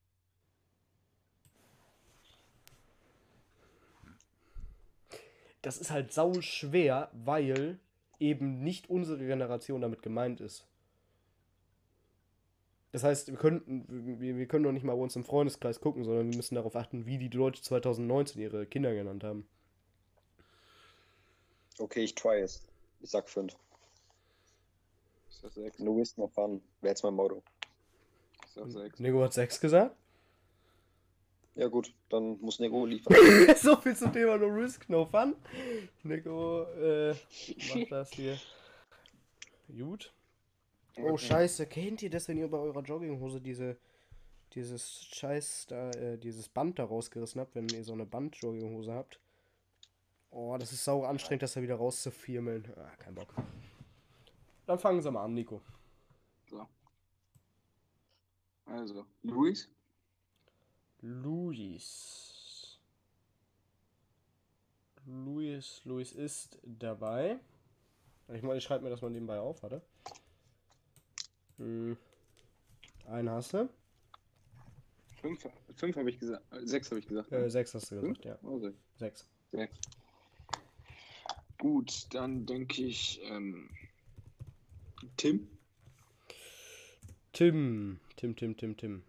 Das 5.62 5.78
ist 5.78 5.90
halt 5.90 6.12
sau 6.12 6.40
schwer, 6.40 7.10
weil 7.12 7.78
eben 8.18 8.62
nicht 8.62 8.88
unsere 8.88 9.18
Generation 9.18 9.80
damit 9.80 10.02
gemeint 10.02 10.40
ist. 10.40 10.66
Das 12.92 13.04
heißt, 13.04 13.28
wir, 13.28 13.36
könnten, 13.36 14.20
wir, 14.20 14.36
wir 14.36 14.46
können 14.46 14.64
doch 14.64 14.72
nicht 14.72 14.84
mal 14.84 14.96
bei 14.96 15.02
uns 15.02 15.14
im 15.14 15.24
Freundeskreis 15.24 15.80
gucken, 15.80 16.04
sondern 16.04 16.30
wir 16.30 16.36
müssen 16.36 16.56
darauf 16.56 16.74
achten, 16.74 17.06
wie 17.06 17.18
die 17.18 17.28
Leute 17.28 17.62
2019 17.62 18.42
ihre 18.42 18.66
Kinder 18.66 18.92
genannt 18.94 19.22
haben. 19.22 19.46
Okay, 21.78 22.02
ich 22.02 22.14
try 22.14 22.40
es. 22.40 22.62
Ich 23.00 23.10
sag 23.10 23.28
5. 23.28 23.54
Ich 25.30 25.36
sag 25.36 25.52
6. 25.52 25.78
No 25.78 25.92
risk, 25.92 26.18
no 26.18 26.26
fun. 26.26 26.60
Wäre 26.80 26.92
jetzt 26.92 27.04
mein 27.04 27.14
Motto. 27.14 27.42
Ich 28.46 28.52
sag 28.52 28.70
6. 28.70 28.98
Nico 28.98 29.22
hat 29.22 29.32
6 29.32 29.60
gesagt. 29.60 29.96
Ja 31.60 31.68
gut, 31.68 31.92
dann 32.08 32.40
muss 32.40 32.58
Nico 32.58 32.86
liefern. 32.86 33.14
so 33.54 33.76
viel 33.76 33.94
zum 33.94 34.14
Thema 34.14 34.38
No 34.38 34.46
Risk, 34.46 34.88
No 34.88 35.04
Fun. 35.04 35.36
Nico 36.02 36.62
äh, 36.62 37.10
macht 37.10 37.90
das 37.90 38.10
hier. 38.12 38.38
Gut. 39.68 40.10
Oh 40.96 41.18
scheiße, 41.18 41.66
kennt 41.66 42.00
ihr 42.02 42.08
das, 42.08 42.28
wenn 42.28 42.38
ihr 42.38 42.48
bei 42.48 42.56
eurer 42.56 42.80
Jogginghose 42.80 43.42
diese 43.42 43.76
dieses 44.54 45.04
Scheiß 45.04 45.66
da, 45.68 45.90
äh, 45.90 46.16
dieses 46.16 46.48
Band 46.48 46.78
da 46.78 46.84
rausgerissen 46.84 47.42
habt, 47.42 47.54
wenn 47.54 47.68
ihr 47.68 47.84
so 47.84 47.92
eine 47.92 48.06
Band-Jogginghose 48.06 48.94
habt? 48.94 49.20
Oh, 50.30 50.56
das 50.58 50.72
ist 50.72 50.82
sauer 50.82 51.08
anstrengend, 51.08 51.42
das 51.42 51.52
da 51.52 51.60
wieder 51.60 51.74
rauszufirmeln. 51.76 52.72
Ah, 52.74 52.96
kein 52.96 53.14
Bock. 53.14 53.34
Dann 54.64 54.78
fangen 54.78 55.02
Sie 55.02 55.10
mal 55.10 55.24
an, 55.24 55.34
Nico. 55.34 55.60
So. 56.48 56.66
Also, 58.64 59.04
Luis, 59.22 59.68
Luis. 61.02 62.78
Luis, 65.06 65.80
Luis 65.84 66.12
ist 66.12 66.58
dabei. 66.62 67.38
Ich 68.32 68.42
meine, 68.42 68.58
ich 68.58 68.64
schreibe 68.64 68.84
mir 68.84 68.90
das 68.90 69.02
mal 69.02 69.10
nebenbei 69.10 69.40
auf, 69.40 69.62
warte. 69.62 69.82
Hm. 71.58 71.96
Einen 73.06 73.30
hast 73.30 73.54
du. 73.54 73.68
5 75.22 75.48
fünf 75.74 75.96
habe 75.96 76.10
ich 76.10 76.18
gesagt. 76.18 76.44
6 76.62 76.90
habe 76.90 77.00
ich 77.00 77.06
gesagt. 77.06 77.32
Äh, 77.32 77.50
sechs 77.50 77.74
hast 77.74 77.90
du 77.90 78.00
Fünf? 78.00 78.18
gesagt, 78.20 78.42
ja. 78.42 78.48
Oh, 78.48 78.58
sechs. 78.58 78.78
Sechs. 78.98 79.26
Sechs. 79.52 79.78
Gut, 81.58 82.06
dann 82.14 82.46
denke 82.46 82.84
ich 82.84 83.20
ähm, 83.24 83.68
Tim. 85.16 85.46
Tim. 87.32 88.00
Tim, 88.16 88.36
Tim, 88.36 88.56
Tim, 88.56 88.76
Tim. 88.76 89.02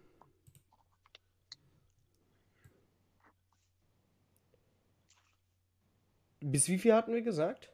Bis 6.42 6.68
wie 6.68 6.78
viel 6.78 6.92
hatten 6.92 7.14
wir 7.14 7.22
gesagt? 7.22 7.70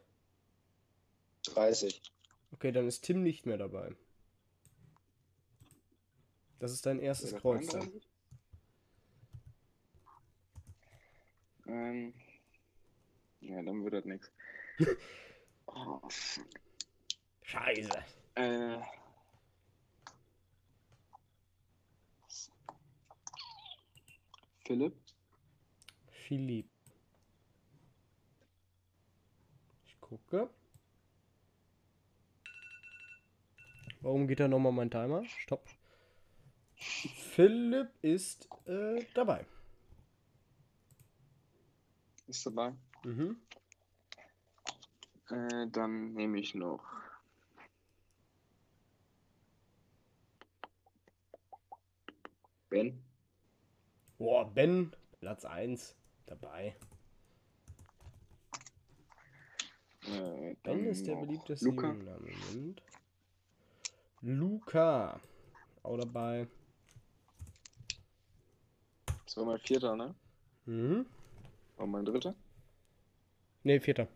30. 1.45 2.01
Okay, 2.51 2.71
dann 2.71 2.87
ist 2.87 3.01
Tim 3.01 3.23
nicht 3.23 3.45
mehr 3.45 3.57
dabei. 3.57 3.95
Das 6.59 6.71
ist 6.71 6.85
dein 6.85 6.99
erstes 6.99 7.33
Oder 7.33 7.41
Kreuz 7.41 7.67
dann. 7.67 7.81
33? 7.81 8.09
Ähm, 11.67 12.13
ja, 13.41 13.61
dann 13.61 13.83
wird 13.83 13.93
das 13.93 14.05
nichts. 14.05 14.31
Oh. 15.71 16.01
Scheiße. 17.43 17.91
Äh, 18.33 18.79
Philipp. 24.65 24.95
Philipp. 26.07 26.69
Ich 29.85 29.98
gucke. 30.09 30.49
Warum 34.01 34.27
geht 34.27 34.39
da 34.39 34.47
nochmal 34.47 34.71
mein 34.71 34.89
Timer? 34.89 35.23
Stopp. 35.25 35.69
Philipp 36.75 37.91
ist 38.01 38.47
äh, 38.65 39.05
dabei. 39.13 39.45
Ist 42.27 42.45
dabei. 42.45 42.73
Mhm. 43.03 43.39
Äh, 45.29 45.67
dann 45.71 46.13
nehme 46.13 46.39
ich 46.39 46.55
noch. 46.55 46.83
Ben. 52.69 53.03
Boah, 54.17 54.49
Ben, 54.53 54.95
Platz 55.19 55.45
1, 55.45 55.95
dabei. 56.25 56.75
Äh, 60.09 60.55
Ben 60.55 60.57
dann 60.63 60.85
ist 60.85 61.05
der 61.05 61.15
beliebteste 61.15 61.65
Luca. 61.65 61.93
Moment. 61.93 62.81
Luca, 64.21 65.19
auch 65.83 65.97
dabei. 65.97 66.47
Das 69.25 69.37
war 69.37 69.45
mein 69.45 69.59
vierter, 69.59 69.95
ne? 69.95 70.15
Mhm. 70.65 71.05
War 71.77 71.87
mein 71.87 72.05
dritter? 72.05 72.33
Ne, 73.63 73.79
vierter. 73.79 74.07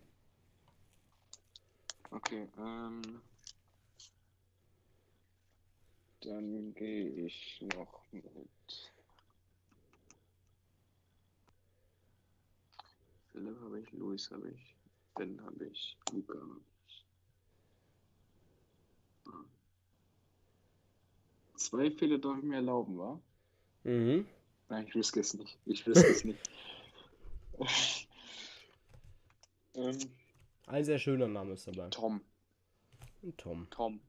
Okay, 2.10 2.48
ähm. 2.58 3.22
Dann 6.22 6.74
gehe 6.74 7.10
ich 7.26 7.62
noch 7.76 8.02
mit. 8.12 8.24
Philipp 13.32 13.60
habe 13.62 13.80
ich, 13.80 13.92
Luis 13.92 14.32
habe 14.32 14.50
ich, 14.50 14.73
Ben 15.16 15.40
habe 15.46 15.66
ich, 15.66 15.98
Luca. 16.12 16.34
Zwei 21.56 21.92
Fehler 21.92 22.18
darf 22.18 22.38
ich 22.38 22.44
mir 22.44 22.56
erlauben, 22.56 22.98
wa? 22.98 23.22
Mhm. 23.84 24.28
Nein, 24.70 24.88
ich 24.88 24.96
riske 24.96 25.20
es 25.20 25.34
nicht. 25.34 25.58
Ich 25.66 25.86
riske 25.88 26.08
es 26.08 26.26
nicht. 26.26 26.40
ähm, 29.76 29.98
Ein 30.66 30.84
sehr 30.84 31.00
schöner 31.00 31.28
Name 31.28 31.54
ist 31.54 31.68
dabei. 31.68 31.90
Tom. 31.90 32.22
Tom. 33.38 33.68
Tom. 33.70 34.02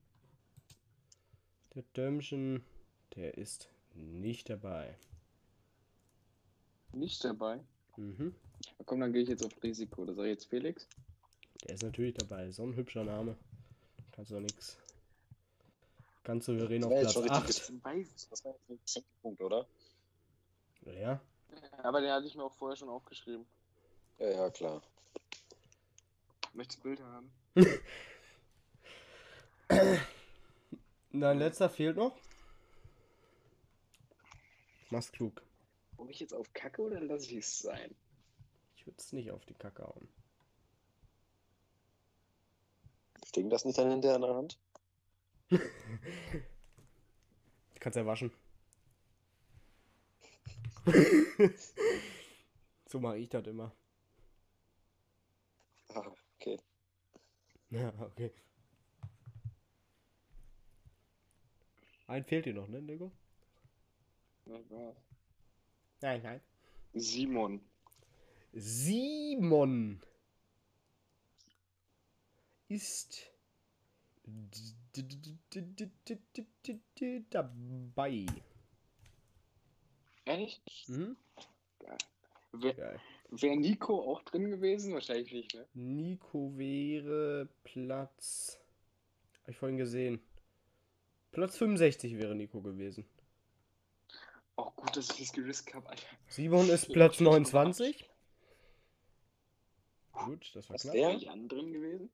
Der 1.74 1.82
Dömchen, 1.94 2.64
der 3.14 3.36
ist 3.36 3.68
nicht 3.94 4.48
dabei. 4.48 4.96
Nicht 6.92 7.24
dabei. 7.24 7.60
Mhm. 7.96 8.34
Komm, 8.86 9.00
dann 9.00 9.12
gehe 9.12 9.22
ich 9.22 9.28
jetzt 9.28 9.44
auf 9.44 9.62
Risiko. 9.62 10.04
Da 10.04 10.14
sage 10.14 10.28
ich 10.28 10.34
jetzt 10.34 10.46
Felix. 10.46 10.86
Der 11.64 11.74
ist 11.74 11.82
natürlich 11.82 12.14
dabei. 12.14 12.50
So 12.50 12.64
ein 12.64 12.76
hübscher 12.76 13.04
Name. 13.04 13.36
Kannst 14.12 14.30
du 14.30 14.40
nichts. 14.40 14.78
Ganz 16.22 16.46
souverän 16.46 16.82
Das 16.82 16.90
auf 16.90 16.98
Platz 17.00 17.12
schon 17.12 17.22
richtig 17.22 17.64
8. 17.64 17.84
Weiß. 17.84 18.28
Das 18.30 18.44
war 18.44 18.54
jetzt 18.68 18.96
ein 18.96 19.04
Punkt, 19.22 19.40
oder? 19.40 19.66
Ja. 20.82 21.20
Aber 21.82 22.00
den 22.00 22.10
hatte 22.10 22.26
ich 22.26 22.34
mir 22.34 22.44
auch 22.44 22.52
vorher 22.52 22.76
schon 22.76 22.88
aufgeschrieben. 22.88 23.46
Ja, 24.18 24.30
ja, 24.30 24.50
klar. 24.50 24.82
Möchtest 26.52 26.80
du 26.80 26.82
Bilder 26.88 27.04
haben? 27.04 27.30
Dein 31.12 31.38
letzter 31.38 31.68
fehlt 31.68 31.96
noch. 31.96 32.16
Mach's 34.90 35.10
klug. 35.10 35.42
Ob 35.96 36.10
ich 36.10 36.20
jetzt 36.20 36.34
auf 36.34 36.52
Kacke 36.52 36.82
oder 36.82 37.00
lasse 37.00 37.30
ich 37.30 37.38
es 37.38 37.58
sein? 37.58 37.94
Ich 38.84 38.86
würde 38.86 38.98
es 38.98 39.12
nicht 39.14 39.30
auf 39.30 39.46
die 39.46 39.54
Kacke 39.54 39.82
hauen. 39.82 40.06
Stinkt 43.24 43.50
das 43.50 43.64
nicht 43.64 43.78
dann 43.78 43.90
in 43.90 44.02
der 44.02 44.20
Hand? 44.20 44.58
Du 45.50 45.58
kannst 47.80 47.96
ja 47.96 48.04
waschen. 48.04 48.30
so 52.86 53.00
mache 53.00 53.18
ich 53.18 53.30
das 53.30 53.46
immer. 53.46 53.72
Ah, 55.94 56.12
okay. 56.36 56.58
Ja, 57.70 57.92
okay. 58.00 58.30
Ein 62.06 62.24
fehlt 62.24 62.44
dir 62.44 62.54
noch, 62.54 62.68
ne, 62.68 62.82
Nico? 62.82 63.10
Nein, 64.44 66.22
nein. 66.22 66.40
Simon. 66.92 67.60
Simon 68.56 70.00
ist 72.68 73.30
dabei. 77.30 78.26
Echt? 80.24 80.88
Mhm. 80.88 81.16
Wäre 82.52 83.00
wär 83.30 83.56
Nico 83.56 84.00
auch 84.00 84.22
drin 84.22 84.50
gewesen? 84.50 84.94
Wahrscheinlich 84.94 85.32
nicht, 85.32 85.54
ne? 85.54 85.66
Nico 85.74 86.56
wäre 86.56 87.48
Platz. 87.64 88.60
Hab 89.42 89.48
ich 89.48 89.56
vorhin 89.56 89.76
gesehen. 89.78 90.20
Platz 91.32 91.58
65 91.58 92.16
wäre 92.18 92.36
Nico 92.36 92.60
gewesen. 92.60 93.04
Auch 94.54 94.76
gut, 94.76 94.96
dass 94.96 95.10
ich 95.10 95.18
das 95.18 95.32
gerissen 95.32 95.74
habe, 95.74 95.90
Alter. 95.90 96.06
Simon 96.28 96.68
ist 96.70 96.88
Platz 96.92 97.18
29. 97.18 98.08
Gut, 100.14 100.50
das 100.54 100.68
war 100.68 100.74
Was 100.74 100.82
knapp. 100.82 100.94
der? 100.94 101.08
Wäre 101.08 101.18
Jan 101.18 101.48
drin 101.48 101.72
gewesen? 101.72 102.10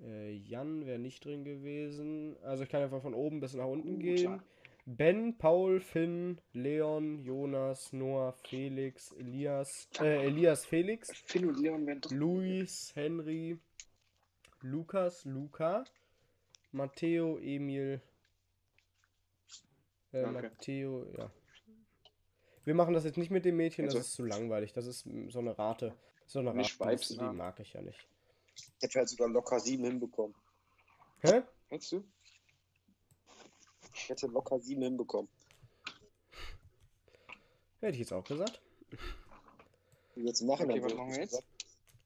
Äh, 0.00 0.32
Jan 0.32 0.86
wäre 0.86 0.98
nicht 0.98 1.24
drin 1.24 1.44
gewesen. 1.44 2.36
Also 2.42 2.64
ich 2.64 2.70
kann 2.70 2.82
einfach 2.82 3.02
von 3.02 3.14
oben 3.14 3.40
bis 3.40 3.54
nach 3.54 3.66
unten 3.66 3.96
Uh, 3.96 3.98
gehen. 3.98 4.16
klar. 4.16 4.44
Ben, 4.84 5.38
Paul, 5.38 5.78
Finn, 5.80 6.40
Leon, 6.52 7.20
Jonas, 7.20 7.92
Noah, 7.92 8.32
Felix, 8.48 9.12
Elias, 9.12 9.88
äh, 10.00 10.24
Elias 10.26 10.64
Felix, 10.66 11.08
Finn 11.24 11.46
und 11.48 11.60
Leon 11.60 11.86
werden 11.86 12.00
drin. 12.00 12.18
Luis, 12.18 12.90
Henry, 12.96 13.58
Lukas, 14.60 15.24
Luca, 15.24 15.84
Matteo, 16.72 17.38
Emil, 17.38 18.00
äh, 20.12 20.24
Okay. 20.24 20.32
Matteo, 20.32 21.06
ja. 21.16 21.30
Wir 22.64 22.74
machen 22.74 22.94
das 22.94 23.04
jetzt 23.04 23.18
nicht 23.18 23.30
mit 23.30 23.44
dem 23.44 23.56
Mädchen, 23.56 23.84
das 23.86 23.94
Also- 23.94 24.04
ist 24.06 24.12
zu 24.14 24.24
langweilig. 24.24 24.72
Das 24.72 24.86
ist 24.86 25.06
so 25.28 25.38
eine 25.38 25.56
Rate. 25.58 25.94
So 26.26 26.38
eine 26.38 26.54
Nicht 26.54 26.80
Rate, 26.80 26.92
Vibes, 26.92 27.08
die 27.08 27.20
mag 27.20 27.58
ich 27.60 27.72
ja 27.72 27.82
nicht. 27.82 28.06
Ich 28.54 28.70
hätte 28.80 28.98
halt 28.98 29.08
sogar 29.08 29.28
locker 29.28 29.60
sieben 29.60 29.84
hinbekommen. 29.84 30.34
Hä? 31.20 31.42
Hättest 31.68 31.92
du? 31.92 32.04
Ich 33.94 34.08
hätte 34.08 34.26
locker 34.26 34.58
sieben 34.58 34.82
hinbekommen. 34.82 35.28
Hätte 37.80 37.92
ich 37.92 38.00
jetzt 38.00 38.12
auch 38.12 38.24
gesagt. 38.24 38.60
Jetzt 40.14 40.42
machen 40.42 40.70
Okay, 40.70 40.82
was 40.82 40.94
machen 40.94 41.10
wir 41.10 41.20
jetzt? 41.20 41.42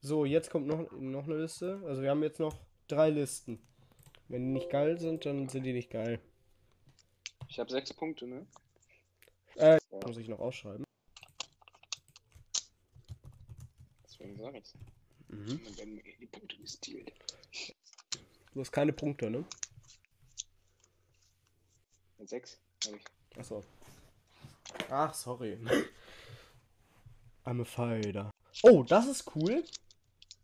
So, 0.01 0.25
jetzt 0.25 0.51
kommt 0.51 0.67
noch, 0.67 0.91
noch 0.93 1.25
eine 1.25 1.37
Liste. 1.37 1.83
Also 1.85 2.03
wir 2.03 2.11
haben 2.11 2.23
jetzt 2.23 2.41
noch 2.41 2.57
drei 2.89 3.11
Listen. 3.11 3.61
Wenn 4.29 4.47
die 4.47 4.53
nicht 4.53 4.71
geil 4.71 4.99
sind, 4.99 5.27
dann 5.27 5.49
sind 5.49 5.65
die 5.65 5.73
nicht 5.73 5.91
geil. 5.91 6.21
Ich 7.49 7.59
habe 7.59 7.71
sechs 7.71 7.93
Punkte, 7.93 8.27
ne? 8.27 8.47
Äh, 9.57 9.79
muss 10.05 10.17
ich 10.17 10.29
noch 10.29 10.41
ausschreiben. 10.41 10.86
Deswegen 14.27 14.43
sag 14.43 14.55
ich's. 14.57 14.75
Mhm. 15.29 15.65
Dann 15.65 15.79
werden 15.79 15.95
mir 15.95 16.03
die 16.21 16.27
Punkte 16.27 16.57
gestealt. 16.57 17.13
Du 18.53 18.61
hast 18.61 18.73
keine 18.73 18.93
Punkte, 18.93 19.31
ne? 19.31 19.45
Mit 22.19 22.29
sechs 22.29 22.59
habe 22.87 22.97
ich. 22.97 23.05
Achso. 23.39 23.63
Ach, 24.91 25.15
sorry. 25.15 25.59
I'm 27.45 27.61
a 27.61 27.65
fighter. 27.65 28.31
Oh, 28.63 28.83
das 28.83 29.07
ist 29.07 29.37
cool. 29.37 29.63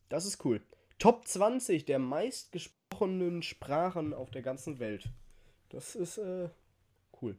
Das 0.09 0.27
ist 0.27 0.45
cool. 0.45 0.61
Top 0.99 1.27
20 1.27 1.85
der 1.85 1.99
meistgesprochenen 1.99 3.43
Sprachen 3.43 4.15
auf 4.15 4.31
der 4.31 4.43
ganzen 4.43 4.79
Welt. 4.79 5.09
Das 5.71 5.97
ist 5.97 6.19
äh, 6.19 6.51
cool. 7.21 7.37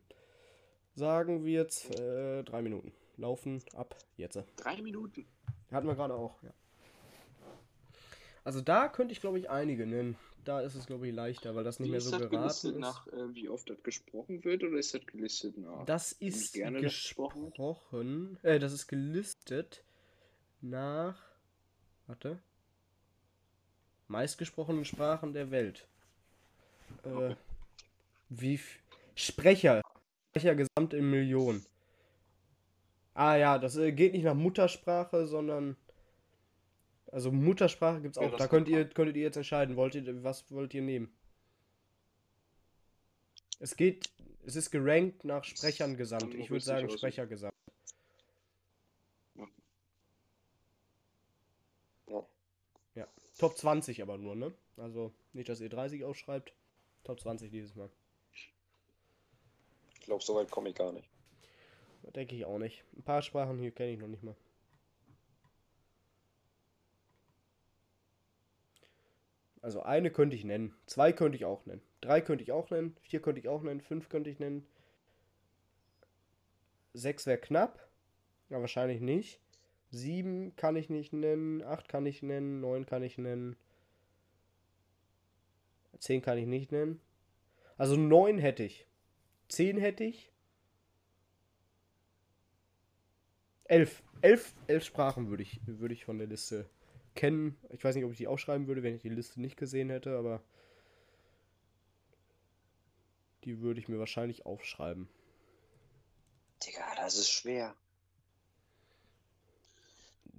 Sagen 0.96 1.46
wir 1.46 1.54
jetzt 1.54 1.98
äh, 2.00 2.44
drei 2.44 2.62
Minuten. 2.62 2.92
Laufen 3.16 3.64
ab 3.76 3.96
jetzt. 4.18 4.44
Drei 4.58 4.82
Minuten. 4.82 5.26
Hatten 5.74 5.88
wir 5.88 5.96
gerade 5.96 6.14
auch, 6.14 6.42
ja. 6.44 6.52
Also 8.44 8.62
da 8.62 8.88
könnte 8.90 9.14
ich, 9.14 9.22
glaube 9.22 9.40
ich, 9.40 9.50
einige 9.50 9.86
nennen. 9.86 10.18
Da 10.44 10.60
ist 10.60 10.76
es, 10.76 10.86
glaube 10.86 11.08
ich, 11.08 11.14
leichter, 11.16 11.56
weil 11.56 11.64
das 11.64 11.80
nicht 11.80 11.88
Wie 11.88 11.92
mehr 11.92 12.00
ist 12.00 12.06
so 12.06 12.12
das 12.12 12.20
geraten 12.30 12.38
gelistet 12.42 12.74
ist. 12.74 12.80
nach, 12.82 13.08
äh, 13.08 13.34
wie 13.34 13.48
oft 13.48 13.70
das 13.70 13.82
gesprochen 13.82 14.44
wird, 14.44 14.64
oder 14.64 14.78
ist 14.78 14.94
das 14.94 15.06
gelistet 15.06 15.58
nach? 15.58 15.86
Das 15.86 16.12
ist 16.12 16.54
gerne 16.54 16.82
das 16.82 16.92
gesprochen 16.94 17.46
gesprochen. 17.46 18.38
Äh, 18.44 18.60
das 18.60 18.74
ist 18.74 18.88
gelistet 18.88 19.84
nach. 20.60 21.22
Warte. 22.08 22.40
Meistgesprochenen 24.10 24.84
Sprachen 24.84 25.34
der 25.34 25.50
Welt. 25.52 25.88
Äh, 27.06 27.10
Okay. 27.10 27.36
wie. 28.30 28.60
Sprecher. 29.16 29.82
Sprecher 30.32 30.56
gesamt 30.56 30.94
in 30.94 31.10
Millionen. 31.10 31.66
Ah 33.14 33.36
ja, 33.36 33.60
das 33.60 33.76
äh, 33.78 33.92
geht 33.92 34.14
nicht 34.14 34.24
nach 34.24 34.34
Muttersprache, 34.36 35.28
sondern. 35.28 35.76
Also 37.12 37.32
Muttersprache 37.32 38.02
gibt's 38.02 38.18
Ja, 38.18 38.26
auch. 38.26 38.32
das 38.32 38.40
Da 38.40 38.48
könnt 38.48 38.68
ihr, 38.68 38.86
könntet 38.90 39.16
ihr 39.18 39.24
jetzt 39.24 39.38
entscheiden. 39.38 39.76
Wollt 39.76 39.94
ihr, 39.96 40.24
was 40.24 40.50
wollt 40.52 40.74
ihr 40.74 40.82
nehmen? 40.82 41.16
Es 43.60 43.76
geht. 43.76 44.10
Es 44.46 44.56
ist 44.56 44.72
gerankt 44.72 45.24
nach 45.24 45.44
Sprechern 45.44 45.96
gesamt. 45.96 46.34
Ich 46.34 46.50
würde 46.50 46.66
sagen. 46.66 46.90
Sprecher 46.90 47.28
gesamt. 47.28 47.54
Ja. 52.96 53.08
Top 53.38 53.58
20 53.58 54.02
aber 54.02 54.18
nur, 54.18 54.36
ne? 54.36 54.54
Also 54.78 55.14
nicht, 55.34 55.50
dass 55.50 55.62
ihr 55.62 55.70
30 55.70 56.04
aufschreibt. 56.04 56.54
Top 57.04 57.20
20 57.20 57.52
dieses 57.52 57.76
Mal. 57.76 57.90
Ich 59.94 60.02
glaube, 60.02 60.24
so 60.24 60.36
weit 60.36 60.52
komme 60.52 60.70
ich 60.70 60.76
gar 60.76 60.92
nicht. 60.92 61.08
Denke 62.12 62.36
ich 62.36 62.46
auch 62.46 62.60
nicht. 62.60 62.84
Ein 62.96 63.04
paar 63.04 63.22
Sprachen 63.22 63.58
hier 63.58 63.72
kenne 63.72 63.92
ich 63.92 64.00
noch 64.00 64.08
nicht 64.08 64.24
mal. 64.24 64.36
Also 69.64 69.82
eine 69.82 70.12
könnte 70.12 70.36
ich 70.36 70.44
nennen. 70.44 70.76
Zwei 70.88 71.14
könnte 71.14 71.38
ich 71.38 71.46
auch 71.46 71.66
nennen. 71.66 71.82
Drei 72.02 72.20
könnte 72.20 72.44
ich 72.44 72.52
auch 72.52 72.70
nennen. 72.70 72.98
Vier 73.02 73.22
könnte 73.22 73.40
ich 73.40 73.48
auch 73.48 73.64
nennen. 73.64 73.80
Fünf 73.80 74.10
könnte 74.10 74.30
ich 74.30 74.38
nennen. 74.38 74.68
Sechs 76.94 77.26
wäre 77.26 77.38
knapp. 77.38 77.88
Ja, 78.50 78.60
wahrscheinlich 78.60 79.00
nicht. 79.00 79.40
Sieben 79.90 80.54
kann 80.58 80.76
ich 80.76 80.90
nicht 80.90 81.14
nennen. 81.14 81.64
Acht 81.64 81.88
kann 81.88 82.06
ich 82.06 82.22
nennen. 82.22 82.60
Neun 82.60 82.86
kann 82.86 83.04
ich 83.04 83.18
nennen. 83.18 83.56
Zehn 85.98 86.22
kann 86.22 86.38
ich 86.38 86.46
nicht 86.46 86.74
nennen. 86.74 87.00
Also 87.78 87.96
neun 87.96 88.40
hätte 88.40 88.64
ich. 88.64 88.86
Zehn 89.48 89.78
hätte 89.78 90.04
ich. 90.04 90.33
Elf. 93.66 94.04
Elf, 94.22 94.54
elf 94.68 94.86
Sprachen 94.86 95.30
würde 95.30 95.44
ich, 95.44 95.60
würde 95.66 95.94
ich 95.94 96.06
von 96.06 96.18
der 96.18 96.28
Liste 96.28 96.70
kennen. 97.16 97.58
Ich 97.70 97.84
weiß 97.84 97.96
nicht, 97.96 98.06
ob 98.06 98.12
ich 98.12 98.18
die 98.18 98.28
aufschreiben 98.28 98.68
würde, 98.68 98.84
wenn 98.84 98.96
ich 98.96 99.02
die 99.02 99.10
Liste 99.10 99.42
nicht 99.42 99.58
gesehen 99.58 99.90
hätte, 99.90 100.18
aber 100.18 100.42
die 103.44 103.60
würde 103.60 103.80
ich 103.80 103.90
mir 103.90 104.00
wahrscheinlich 104.00 104.46
aufschreiben. 104.46 105.10
Digga, 106.66 106.96
das 106.96 107.18
ist 107.18 107.30
schwer. 107.30 107.76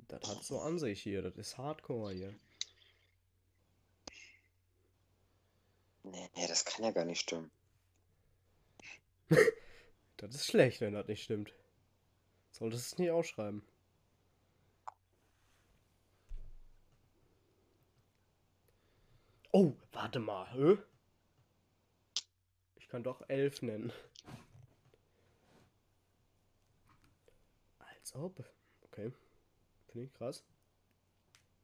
Das 0.08 0.28
hat 0.28 0.42
so 0.42 0.60
an 0.60 0.78
sich 0.78 1.02
hier. 1.02 1.22
Das 1.22 1.36
ist 1.36 1.58
Hardcore 1.58 2.14
hier. 2.14 2.34
Nee, 6.04 6.30
nee, 6.36 6.46
das 6.46 6.64
kann 6.64 6.84
ja 6.84 6.90
gar 6.90 7.04
nicht 7.04 7.20
stimmen. 7.20 7.50
Das 10.16 10.36
ist 10.36 10.46
schlecht, 10.46 10.80
wenn 10.80 10.94
das 10.94 11.08
nicht 11.08 11.24
stimmt. 11.24 11.52
Solltest 12.54 12.92
es 12.92 12.98
nicht 12.98 13.10
aufschreiben. 13.10 13.64
Oh, 19.50 19.74
warte 19.90 20.20
mal. 20.20 20.48
Hä? 20.52 20.78
Ich 22.76 22.86
kann 22.86 23.02
doch 23.02 23.28
elf 23.28 23.60
nennen. 23.60 23.92
Als 27.80 28.14
ob. 28.14 28.44
Okay. 28.82 29.12
Finde 29.88 30.06
ich 30.06 30.14
krass. 30.14 30.44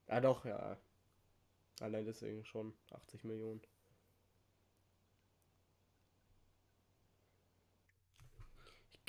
Ah 0.08 0.20
doch, 0.20 0.44
ja. 0.44 0.76
Allein 1.78 2.04
deswegen 2.04 2.44
schon 2.44 2.76
80 2.90 3.22
Millionen. 3.22 3.62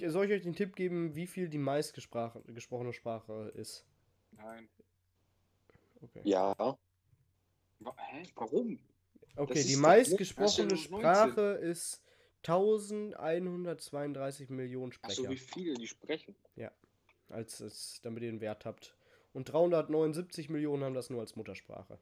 Soll 0.08 0.26
ich 0.26 0.32
euch 0.32 0.44
den 0.44 0.56
Tipp 0.56 0.76
geben, 0.76 1.16
wie 1.16 1.28
viel 1.28 1.50
die 1.50 1.58
meistgesprochene 1.58 2.94
Sprache 2.94 3.52
ist? 3.56 3.86
Nein. 4.32 4.70
Okay. 6.02 6.22
Ja, 6.24 6.56
Hä? 7.98 8.24
Warum? 8.36 8.80
Okay, 9.36 9.64
die 9.64 9.76
meistgesprochene 9.76 10.72
ja 10.72 10.78
Sprache 10.78 11.60
ist 11.62 12.02
1132 12.44 14.50
Millionen 14.50 14.94
Achso, 15.02 15.24
Sprecher. 15.24 15.30
wie 15.30 15.38
viele 15.38 15.74
die 15.76 15.88
sprechen? 15.88 16.36
als 17.30 17.60
es, 17.62 18.02
damit 18.02 18.24
ihr 18.24 18.32
den 18.32 18.42
Wert 18.42 18.66
habt. 18.66 18.98
Und 19.32 19.46
379 19.46 20.50
Millionen 20.50 20.84
haben 20.84 20.94
das 20.94 21.10
nur 21.10 21.22
als 21.22 21.38
Muttersprache. 21.38 21.98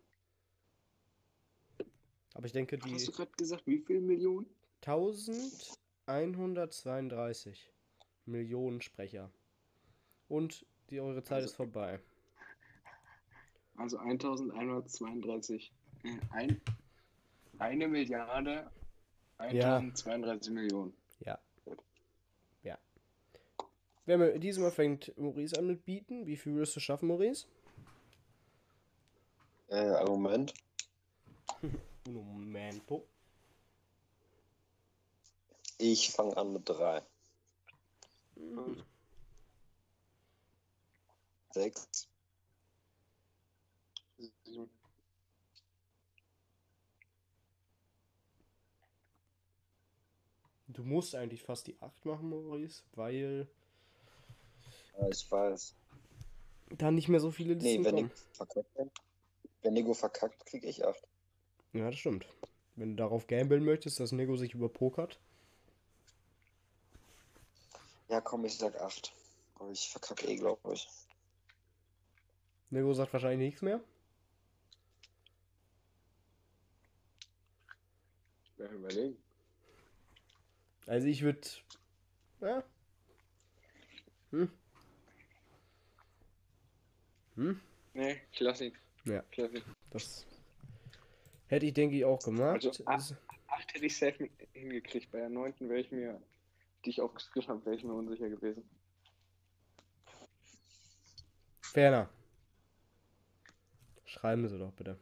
Aber 2.33 2.47
ich 2.47 2.51
denke, 2.51 2.79
Was 2.81 2.91
hast 2.91 3.07
du 3.07 3.11
die 3.11 3.17
gerade 3.17 3.31
gesagt? 3.37 3.67
Wie 3.67 3.77
viele 3.77 4.01
Millionen? 4.01 4.47
1132 4.81 7.71
Millionen 8.29 8.81
Sprecher. 8.81 9.29
Und 10.27 10.65
die 10.89 10.99
eure 11.01 11.23
Zeit 11.23 11.37
Also- 11.37 11.47
ist 11.49 11.55
vorbei. 11.55 11.99
Also 13.75 13.97
1132. 13.97 15.71
Äh, 16.03 16.17
ein, 16.31 16.61
eine 17.59 17.87
Milliarde 17.87 18.69
1032 19.37 20.51
Millionen. 20.53 20.93
Ja. 21.21 21.39
Ja. 22.63 22.77
Wer 24.05 24.17
mir, 24.17 24.37
diesmal 24.39 24.71
fängt 24.71 25.17
Maurice 25.17 25.57
an 25.57 25.67
mit 25.67 25.85
Bieten. 25.85 26.25
Wie 26.27 26.35
viel 26.35 26.55
wirst 26.55 26.75
du 26.75 26.79
schaffen, 26.81 27.07
Maurice? 27.07 27.47
äh, 29.69 30.03
Moment. 30.05 30.53
Un 32.07 32.13
momento. 32.13 33.05
Ich 35.77 36.11
fange 36.11 36.35
an 36.35 36.51
mit 36.53 36.67
drei. 36.67 37.01
Mhm. 38.39 38.83
Sechs. 41.51 42.07
Sieben. 44.17 44.69
Du 50.67 50.83
musst 50.83 51.15
eigentlich 51.15 51.43
fast 51.43 51.67
die 51.67 51.75
8 51.81 52.05
machen, 52.05 52.29
Maurice, 52.29 52.83
weil. 52.93 53.47
Ja, 54.97 55.09
ich 55.09 55.29
weiß. 55.29 55.75
Da 56.77 56.91
nicht 56.91 57.07
mehr 57.07 57.19
so 57.19 57.31
viele 57.31 57.55
Listen 57.55 57.81
nee, 57.81 57.85
wenn 57.85 57.95
kommen. 57.95 58.11
Verkackt, 58.33 58.69
wenn 59.63 59.73
Nego 59.73 59.93
verkackt, 59.93 60.45
krieg 60.45 60.63
ich 60.63 60.85
8. 60.85 61.07
Ja, 61.73 61.89
das 61.89 61.99
stimmt. 61.99 62.27
Wenn 62.75 62.91
du 62.91 62.95
darauf 62.95 63.27
gambeln 63.27 63.65
möchtest, 63.65 63.99
dass 63.99 64.11
Nego 64.11 64.37
sich 64.37 64.53
überpokert, 64.53 65.19
ja, 68.09 68.21
komm, 68.21 68.45
ich 68.45 68.57
sag 68.57 68.75
8. 68.79 69.13
Aber 69.55 69.69
ich 69.71 69.89
verkacke 69.89 70.27
eh, 70.27 70.35
glaube 70.35 70.73
ich. 70.73 70.87
Nego 72.71 72.93
sagt 72.93 73.13
wahrscheinlich 73.13 73.47
nichts 73.47 73.61
mehr. 73.61 73.79
Ja, 78.57 78.65
überlegen. 78.71 79.17
Also 80.85 81.07
ich 81.07 81.21
würde. 81.21 81.41
Ja. 82.41 82.63
Hm. 84.31 84.51
Hm. 87.35 87.61
Nee, 87.93 88.21
ich 88.31 88.39
lass 88.39 88.61
ihn. 88.61 88.73
Ja. 89.05 89.23
Ich 89.31 89.37
lass 89.37 89.51
ihn. 89.53 89.63
Das 89.91 90.25
hätte 91.47 91.65
ich, 91.65 91.73
denke 91.73 91.95
ich, 91.95 92.05
auch 92.05 92.19
gemacht. 92.19 92.65
Also, 92.65 92.83
ah. 92.85 92.95
Ist- 92.95 93.15
Acht 93.47 93.73
hätte 93.73 93.85
ich 93.85 93.97
safe 93.97 94.15
mit- 94.21 94.31
hingekriegt. 94.53 95.11
Bei 95.11 95.19
der 95.19 95.29
neunten 95.29 95.69
wäre 95.69 95.79
ich 95.79 95.91
mir, 95.91 96.21
die 96.85 96.91
ich 96.91 97.01
aufgeschrieben 97.01 97.49
habe, 97.49 97.65
wäre 97.65 97.75
ich 97.75 97.83
mir 97.83 97.93
unsicher 97.93 98.29
gewesen. 98.29 98.69
Ferner. 101.61 102.09
Schreiben 104.05 104.47
Sie 104.47 104.57
doch 104.57 104.71
bitte. 104.73 104.97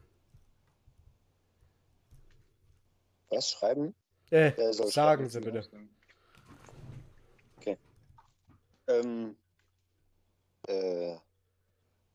Was 3.29 3.51
schreiben? 3.51 3.95
Äh, 4.29 4.51
soll 4.73 4.87
sagen 4.87 5.29
schreiben? 5.29 5.29
Sie 5.29 5.39
bitte. 5.39 5.87
Ähm. 8.87 9.35
Äh. 10.67 11.17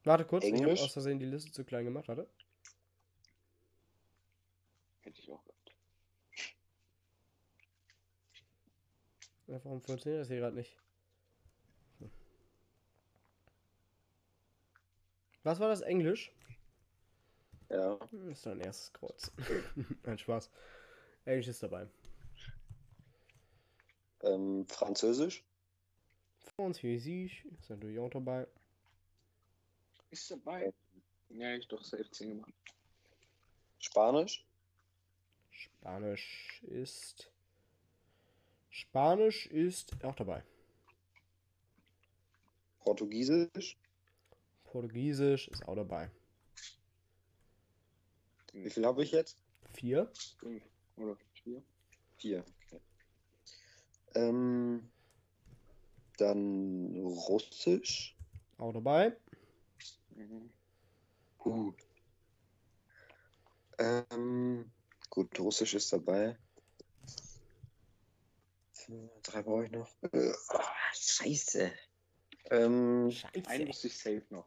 Warte 0.04 0.24
kurz, 0.24 0.44
ich 0.44 0.52
habe 0.52 0.62
Englisch? 0.62 0.82
aus 0.82 0.92
Versehen 0.92 1.18
die 1.18 1.26
Liste 1.26 1.52
zu 1.52 1.64
klein 1.64 1.84
gemacht, 1.84 2.08
warte. 2.08 2.28
Hätte 5.02 5.20
ich 5.20 5.30
auch 5.30 5.44
gehabt. 5.44 5.74
Ja, 9.20 9.38
Warum 9.52 9.82
funktioniert 9.82 10.22
das 10.22 10.28
hier 10.28 10.38
gerade 10.38 10.56
nicht? 10.56 10.74
Hm. 11.98 12.10
Was 15.42 15.60
war 15.60 15.68
das? 15.68 15.82
Englisch? 15.82 16.32
Ja. 17.68 17.98
Hm, 18.10 18.30
Ist 18.30 18.46
dein 18.46 18.60
erstes 18.60 18.92
Kreuz. 18.94 19.30
Ein 20.04 20.18
Spaß. 20.18 20.50
Englisch 21.26 21.48
ist 21.48 21.62
dabei. 21.62 21.86
Ähm, 24.22 24.66
Französisch. 24.68 25.44
Französisch 26.56 27.44
ist 27.44 27.68
natürlich 27.68 27.98
auch 27.98 28.10
dabei. 28.10 28.46
Ist 30.10 30.30
dabei. 30.30 30.72
Ja, 31.28 31.54
ich 31.54 31.68
doch 31.68 31.82
safe 31.82 32.10
10 32.10 32.28
gemacht. 32.30 32.52
Spanisch. 33.78 34.46
Spanisch 35.50 36.62
ist. 36.62 37.31
Spanisch 38.74 39.46
ist 39.48 40.02
auch 40.02 40.14
dabei. 40.14 40.42
Portugiesisch. 42.80 43.76
Portugiesisch 44.64 45.48
ist 45.48 45.68
auch 45.68 45.76
dabei. 45.76 46.10
Wie 48.54 48.70
viel 48.70 48.86
habe 48.86 49.02
ich 49.02 49.12
jetzt? 49.12 49.36
Vier. 49.74 50.10
Oder 50.96 51.16
vier. 51.34 51.62
Vier. 52.16 52.44
Okay. 52.66 52.80
Ähm, 54.14 54.90
dann 56.16 56.96
Russisch. 56.96 58.16
Auch 58.56 58.72
dabei. 58.72 59.14
Mhm. 60.14 60.50
Uh. 61.44 61.74
Ähm, 63.78 64.72
gut, 65.10 65.38
Russisch 65.38 65.74
ist 65.74 65.92
dabei. 65.92 66.38
Drei 69.22 69.42
brauche 69.42 69.64
ich 69.66 69.70
noch. 69.70 69.88
Ah, 70.48 70.72
scheiße. 70.94 71.72
Ähm, 72.50 73.04
Einen 73.04 73.12
Scheiße. 73.12 73.68
wusste 73.68 73.86
ich 73.88 73.98
safe 73.98 74.24
noch. 74.30 74.46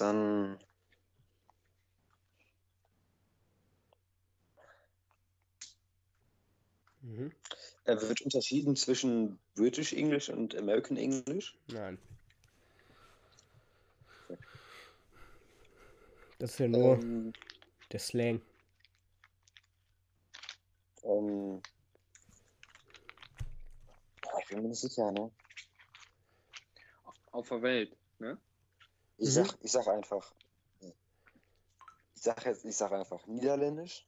dann. 0.00 0.58
Mhm. 7.02 7.32
Er 7.84 8.00
wird 8.02 8.20
unterschieden 8.22 8.76
zwischen 8.76 9.38
British 9.54 9.92
English 9.92 10.28
und 10.28 10.54
American 10.56 10.96
English. 10.96 11.56
Nein. 11.68 11.98
Das 16.38 16.52
ist 16.52 16.58
ja 16.60 16.68
nur 16.68 16.98
Ähm, 16.98 17.32
der 17.90 17.98
Slang. 17.98 18.42
Ähm, 21.08 21.62
boah, 24.22 24.38
ich 24.40 24.48
bin 24.48 24.62
mir 24.62 24.68
nicht 24.68 24.80
sicher, 24.80 25.10
ne? 25.12 25.30
Auf 27.32 27.48
der 27.48 27.62
Welt, 27.62 27.96
ne? 28.18 28.38
Ich 29.18 29.28
Mhm. 29.28 29.32
sag, 29.32 29.58
ich 29.60 29.72
sag 29.72 29.86
einfach. 29.88 30.32
Ich 30.80 32.22
sag 32.24 32.44
jetzt, 32.46 32.64
ich 32.64 32.76
sag 32.76 32.92
einfach 32.92 33.24
Niederländisch. 33.26 34.04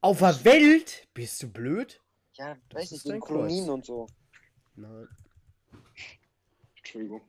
Auf 0.00 0.18
der 0.18 0.44
Welt? 0.44 1.06
Bist 1.14 1.42
du 1.42 1.50
blöd? 1.50 2.00
Ja, 2.34 2.54
Das 2.70 2.82
weiß 2.82 2.92
ist 2.92 3.04
nicht, 3.04 3.08
dein 3.14 3.20
Kolonien 3.20 3.66
Kreuz. 3.66 3.74
und 3.74 3.84
so. 3.86 4.06
Nein. 4.76 5.08
Entschuldigung. 6.76 7.22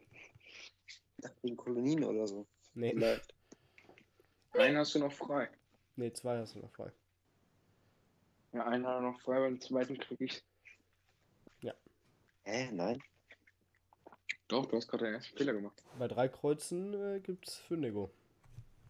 Wegen 1.41 1.57
Kolonien 1.57 2.03
oder 2.03 2.27
so. 2.27 2.45
Nee. 2.73 2.91
Vielleicht. 2.91 3.33
Einen 4.53 4.77
hast 4.77 4.95
du 4.95 4.99
noch 4.99 5.11
frei. 5.11 5.49
Nee, 5.95 6.11
zwei 6.13 6.37
hast 6.39 6.55
du 6.55 6.59
noch 6.59 6.71
frei. 6.71 6.91
Ja, 8.55 8.65
einen 8.65 8.87
hat 8.87 8.95
er 8.95 9.01
noch 9.01 9.19
frei, 9.19 9.41
weil 9.41 9.51
den 9.51 9.61
zweiten 9.61 9.97
krieg 9.99 10.21
ich. 10.21 10.43
Hä, 12.45 12.69
nein? 12.71 13.01
Doch, 14.47 14.67
du 14.67 14.77
hast 14.77 14.87
gerade 14.87 15.05
den 15.05 15.15
ersten 15.15 15.35
Fehler 15.35 15.53
gemacht. 15.53 15.83
Bei 15.97 16.07
drei 16.07 16.27
Kreuzen 16.27 16.93
äh, 16.93 17.19
gibt's 17.19 17.57
für 17.57 17.75
Nego. 17.75 18.11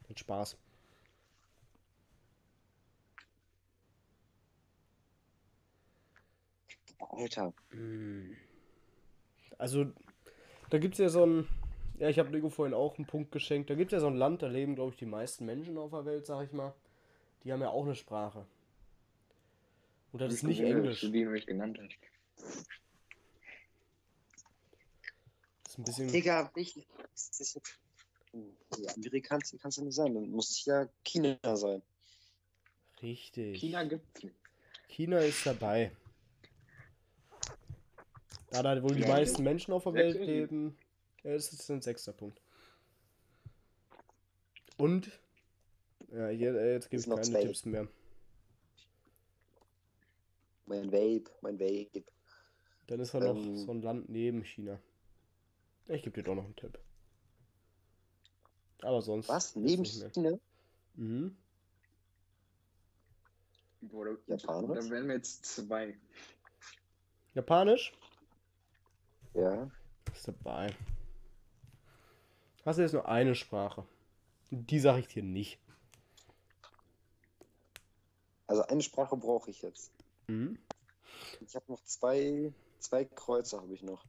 Mit 0.10 0.20
Spaß. 0.20 0.58
Alter. 7.00 7.54
Mm. 7.72 8.34
Also, 9.58 9.86
da 10.70 10.78
gibt's 10.78 10.98
ja 10.98 11.08
so 11.08 11.26
ein. 11.26 11.48
Ja, 11.98 12.10
ich 12.10 12.20
habe 12.20 12.32
Lego 12.32 12.50
vorhin 12.50 12.74
auch 12.74 12.98
einen 12.98 13.08
Punkt 13.08 13.32
geschenkt. 13.32 13.70
Da 13.70 13.76
gibt's 13.76 13.94
ja 13.94 14.02
so 14.02 14.08
ein 14.08 14.18
Land, 14.18 14.42
da 14.42 14.48
leben, 14.48 14.76
glaube 14.76 14.92
ich, 14.92 14.98
die 14.98 15.06
meisten 15.06 15.46
Menschen 15.46 15.78
auf 15.78 15.92
der 15.92 16.04
Welt, 16.04 16.26
sag 16.26 16.44
ich 16.44 16.52
mal. 16.52 16.74
Die 17.46 17.54
haben 17.54 17.62
ja 17.62 17.70
auch 17.70 17.86
eine 17.86 17.96
Sprache. 17.96 18.46
Und 20.16 20.22
das 20.22 20.34
ist 20.36 20.44
nicht 20.44 20.62
Englisch. 20.62 21.02
Du 21.02 21.10
die 21.10 21.26
noch 21.26 21.34
nicht 21.34 21.46
genannt 21.46 21.78
hast. 21.78 21.98
Das 25.64 25.74
ist 25.74 25.78
ein 25.78 25.84
bisschen. 25.84 26.08
Digga, 26.08 26.50
ich. 26.56 26.74
Jetzt. 26.78 27.60
Ja, 28.32 28.94
Amerikansk 28.96 29.60
kann 29.60 29.68
es 29.68 29.76
ja 29.76 29.84
nicht 29.84 29.94
sein. 29.94 30.14
Dann 30.14 30.30
muss 30.30 30.52
es 30.52 30.64
ja 30.64 30.88
China 31.04 31.38
sein. 31.58 31.82
Richtig. 33.02 33.60
China 33.60 33.84
gibt's 33.84 34.24
nicht. 34.24 34.36
China 34.88 35.20
ist 35.20 35.46
dabei. 35.46 35.92
Da 38.52 38.64
da 38.64 38.82
wohl 38.82 38.96
die 38.96 39.02
Ja. 39.02 39.10
meisten 39.10 39.44
Menschen 39.44 39.74
auf 39.74 39.84
der 39.84 39.96
Welt 39.96 40.18
leben, 40.18 40.78
ja, 41.24 41.34
das 41.34 41.52
ist 41.52 41.70
ein 41.70 41.82
sechster 41.82 42.14
Punkt. 42.14 42.40
Und, 44.78 45.12
ja, 46.10 46.30
hier, 46.30 46.56
äh, 46.56 46.72
jetzt 46.76 46.90
gibt 46.90 47.06
es 47.06 47.10
keine. 47.10 47.42
Tipps 47.42 47.66
mehr. 47.66 47.90
Mein 50.66 50.92
Vape, 50.92 51.30
mein 51.42 51.60
Vape. 51.60 52.04
Dann 52.88 53.00
ist 53.00 53.14
da 53.14 53.20
noch 53.20 53.36
Ähm. 53.36 53.58
so 53.58 53.72
ein 53.72 53.82
Land 53.82 54.10
neben 54.10 54.44
China. 54.44 54.80
Ich 55.88 56.04
gebe 56.04 56.16
dir 56.16 56.24
doch 56.24 56.36
noch 56.36 56.46
einen 56.46 56.56
Tipp. 56.56 56.80
Aber 58.82 59.02
sonst. 59.02 59.30
Was? 59.30 59.56
Neben. 59.56 59.86
China? 59.86 60.40
Mhm. 60.96 61.36
Japanisch? 63.82 64.44
da 64.46 64.90
wären 64.90 65.08
wir 65.08 65.16
jetzt 65.16 65.46
zwei. 65.46 65.96
Japanisch 67.36 67.94
Ja. 69.34 69.70
ist 70.14 70.28
dabei. 70.28 70.76
Hast 72.66 72.78
du 72.78 72.82
jetzt 72.82 72.94
nur 72.94 73.08
eine 73.08 73.36
Sprache? 73.36 73.86
Die 74.50 74.80
sage 74.80 75.00
ich 75.02 75.08
dir 75.08 75.22
nicht. 75.22 75.60
Also 78.48 78.64
eine 78.64 78.82
Sprache 78.82 79.18
brauche 79.18 79.50
ich 79.52 79.62
jetzt. 79.62 79.92
Mhm. 80.28 80.58
Ich 81.42 81.56
habe 81.56 81.66
noch 81.72 81.84
zwei, 81.84 82.54
zwei 82.80 83.06
Kreuze 83.06 83.62
habe 83.62 83.74
ich 83.74 83.84
noch. 83.84 84.06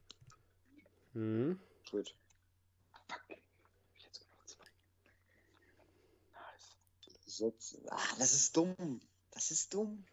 Mhm. 1.13 1.59
Gut. 1.91 2.15
Fuck. 3.07 3.37
Ich 3.97 4.09
sogar 4.11 4.37
noch 4.37 4.45
zwei. 4.45 4.65
Nice. 7.33 7.77
Ah, 7.89 8.15
das 8.19 8.33
ist 8.33 8.55
dumm. 8.57 9.01
Das 9.31 9.51
ist 9.51 9.73
dumm. 9.73 10.03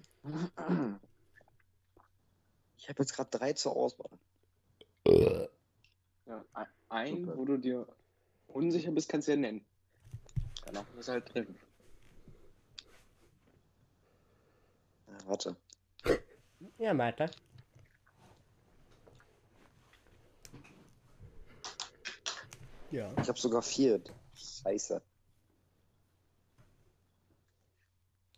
Ich 2.77 2.89
habe 2.89 3.03
jetzt 3.03 3.15
gerade 3.15 3.31
drei 3.31 3.53
zur 3.55 3.75
Auswahl. 3.77 4.11
Ja, 6.27 6.45
ein- 6.55 6.67
ein, 6.89 7.09
Super. 7.25 7.37
wo 7.37 7.45
du 7.45 7.57
dir 7.59 7.87
unsicher 8.49 8.91
bist, 8.93 9.09
kannst 9.09 9.29
du 9.29 9.33
ja 9.33 9.37
nennen. 9.39 9.65
Danach 10.65 10.87
ist 10.99 11.09
halt 11.09 11.33
drin. 11.35 11.59
Ja, 15.09 15.27
warte. 15.27 15.57
Ja, 16.79 16.97
weiter. 16.97 17.31
Ja. 22.91 23.13
Ich 23.21 23.29
habe 23.29 23.39
sogar 23.39 23.63
vier. 23.63 24.01
Scheiße. 24.35 25.03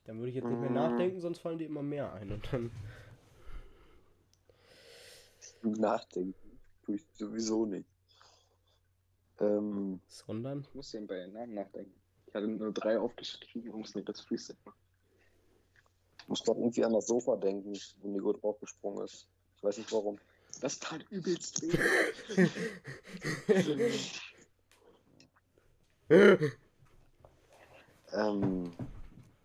Dann 0.05 0.19
würde 0.19 0.28
ich 0.28 0.36
jetzt 0.36 0.47
nicht 0.47 0.61
mehr 0.61 0.70
Mm. 0.70 0.74
nachdenken, 0.74 1.20
sonst 1.20 1.40
fallen 1.40 1.59
dir 1.59 1.66
immer 1.66 1.82
mehr 1.82 2.12
ein. 2.12 2.31
Und 2.32 2.53
dann. 2.53 2.70
Nachdenken. 5.62 6.59
Tue 6.85 6.97
ich 6.97 7.07
sowieso 7.15 7.66
nicht. 7.66 7.89
Ähm, 9.40 10.01
Sondern. 10.07 10.61
Ich 10.61 10.74
muss 10.74 10.93
ja 10.93 11.01
bei 11.01 11.16
den 11.16 11.32
Namen 11.32 11.55
nachdenken. 11.55 11.93
Ich 12.27 12.35
hatte 12.35 12.47
nur 12.47 12.73
drei 12.73 12.98
aufgeschrieben, 12.98 13.73
um 13.73 13.82
es 13.82 13.94
nicht 13.94 14.09
das 14.09 14.20
Freestyle 14.20 14.59
machen. 14.65 14.85
Ich 16.27 16.28
muss 16.28 16.43
doch 16.43 16.57
irgendwie 16.57 16.85
an 16.85 16.93
das 16.93 17.07
Sofa 17.07 17.36
denken, 17.36 17.73
wo 18.01 18.09
Nico 18.09 18.32
draufgesprungen 18.32 19.05
ist. 19.05 19.28
Ich 19.59 19.62
weiß 19.62 19.78
nicht 19.78 19.93
warum. 19.93 20.19
Das 20.61 20.77
tat 20.81 21.05
übelst 21.11 21.62
weh. 21.62 21.78
Ähm, 28.12 28.73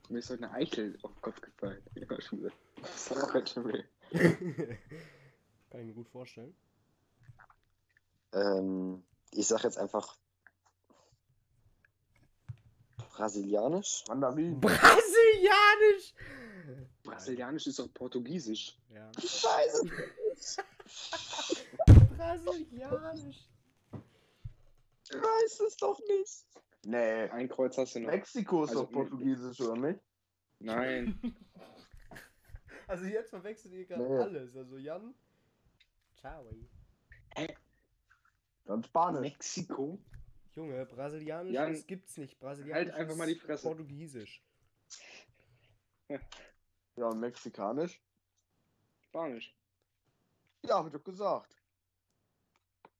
Mir 0.10 0.18
ist 0.20 0.32
heute 0.32 0.46
eine 0.46 0.54
Eichel 0.54 0.98
auf 1.04 1.14
den 1.14 1.22
Kopf 1.22 1.40
gefallen. 1.42 1.84
Ja, 1.94 2.20
schon 2.20 2.40
wieder. 2.40 2.52
Das 2.82 3.12
auch 3.12 3.32
ganz 3.32 3.52
schön 3.52 3.66
weh. 3.68 3.84
Kann 5.70 5.82
ich 5.82 5.86
mir 5.86 5.94
gut 5.94 6.10
vorstellen. 6.10 6.56
ähm, 8.34 9.04
ich 9.34 9.46
sag 9.46 9.64
jetzt 9.66 9.78
einfach 9.78 10.18
brasilianisch. 13.12 14.04
Mandarin. 14.08 14.60
Brasilianisch! 15.12 16.14
Brasilianisch 17.04 17.68
ist 17.68 17.80
auch 17.80 17.94
Portugiesisch. 17.94 18.78
Ja. 18.90 19.12
Scheiße. 19.20 19.90
Brasilianisch. 22.18 23.48
Ich 25.04 25.14
weiß 25.14 25.60
es 25.68 25.78
doch 25.78 26.00
nicht. 26.08 26.46
Nee. 26.84 27.30
Ein 27.30 27.50
Kreuz 27.50 27.78
hast 27.78 27.96
du 27.96 28.00
noch. 28.00 28.10
Mexiko 28.12 28.64
ist 28.64 28.70
Also, 28.72 28.84
doch 28.84 28.92
Portugiesisch, 28.92 29.60
oder 29.62 29.76
nicht? 29.80 30.00
Nein. 30.60 31.20
Also 32.88 33.06
jetzt 33.06 33.30
verwechselt 33.30 33.74
ihr 33.74 33.86
gerade 33.86 34.04
Nee. 34.04 34.18
alles. 34.20 34.54
Also 34.54 34.78
Jan. 34.78 35.14
Ciao. 36.20 36.46
Dann 38.66 38.84
Spanisch. 38.84 39.22
Mexiko? 39.22 39.98
Junge, 40.52 40.86
Brasilianisch 40.88 41.54
Jan, 41.54 41.72
das 41.72 41.88
gibt's 41.88 42.18
nicht. 42.18 42.38
Brasilianisch 42.38 42.88
halt 42.92 42.94
einfach 43.00 43.16
mal 43.16 43.28
die 43.28 43.36
Fresse. 43.36 43.64
Portugiesisch. 43.70 44.44
Ja, 46.98 47.08
und 47.08 47.22
Mexikanisch? 47.22 48.02
Spanisch. 49.00 49.56
Ja, 50.64 50.80
hab 50.80 50.88
ich 50.88 50.92
doch 50.92 51.04
gesagt. 51.04 51.56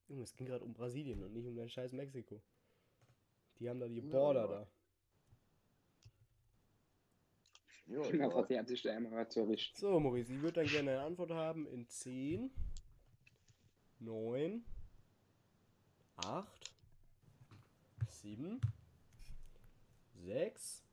Junge, 0.08 0.24
es 0.24 0.34
ging 0.34 0.48
gerade 0.48 0.64
um 0.64 0.74
Brasilien 0.74 1.22
und 1.22 1.34
nicht 1.34 1.46
um 1.46 1.56
dein 1.56 1.70
scheiß 1.70 1.92
Mexiko. 1.92 2.42
Die 3.60 3.70
haben 3.70 3.80
da 3.80 3.88
die 3.88 4.02
Border 4.02 4.48
da. 4.48 4.68
Die 7.86 8.58
hat 8.58 8.68
sich 8.68 8.82
da 8.82 8.96
einmal 8.96 9.30
zu 9.30 9.42
erwischt. 9.42 9.78
So, 9.78 10.00
Maurice, 10.00 10.34
ich 10.34 10.42
würde 10.42 10.62
dann 10.62 10.68
gerne 10.68 10.92
eine 10.92 11.02
Antwort 11.02 11.32
haben 11.32 11.68
in 11.68 11.88
10, 11.88 12.50
9, 14.00 14.66
8, 16.16 16.74
7, 18.10 18.62
6, 20.16 20.84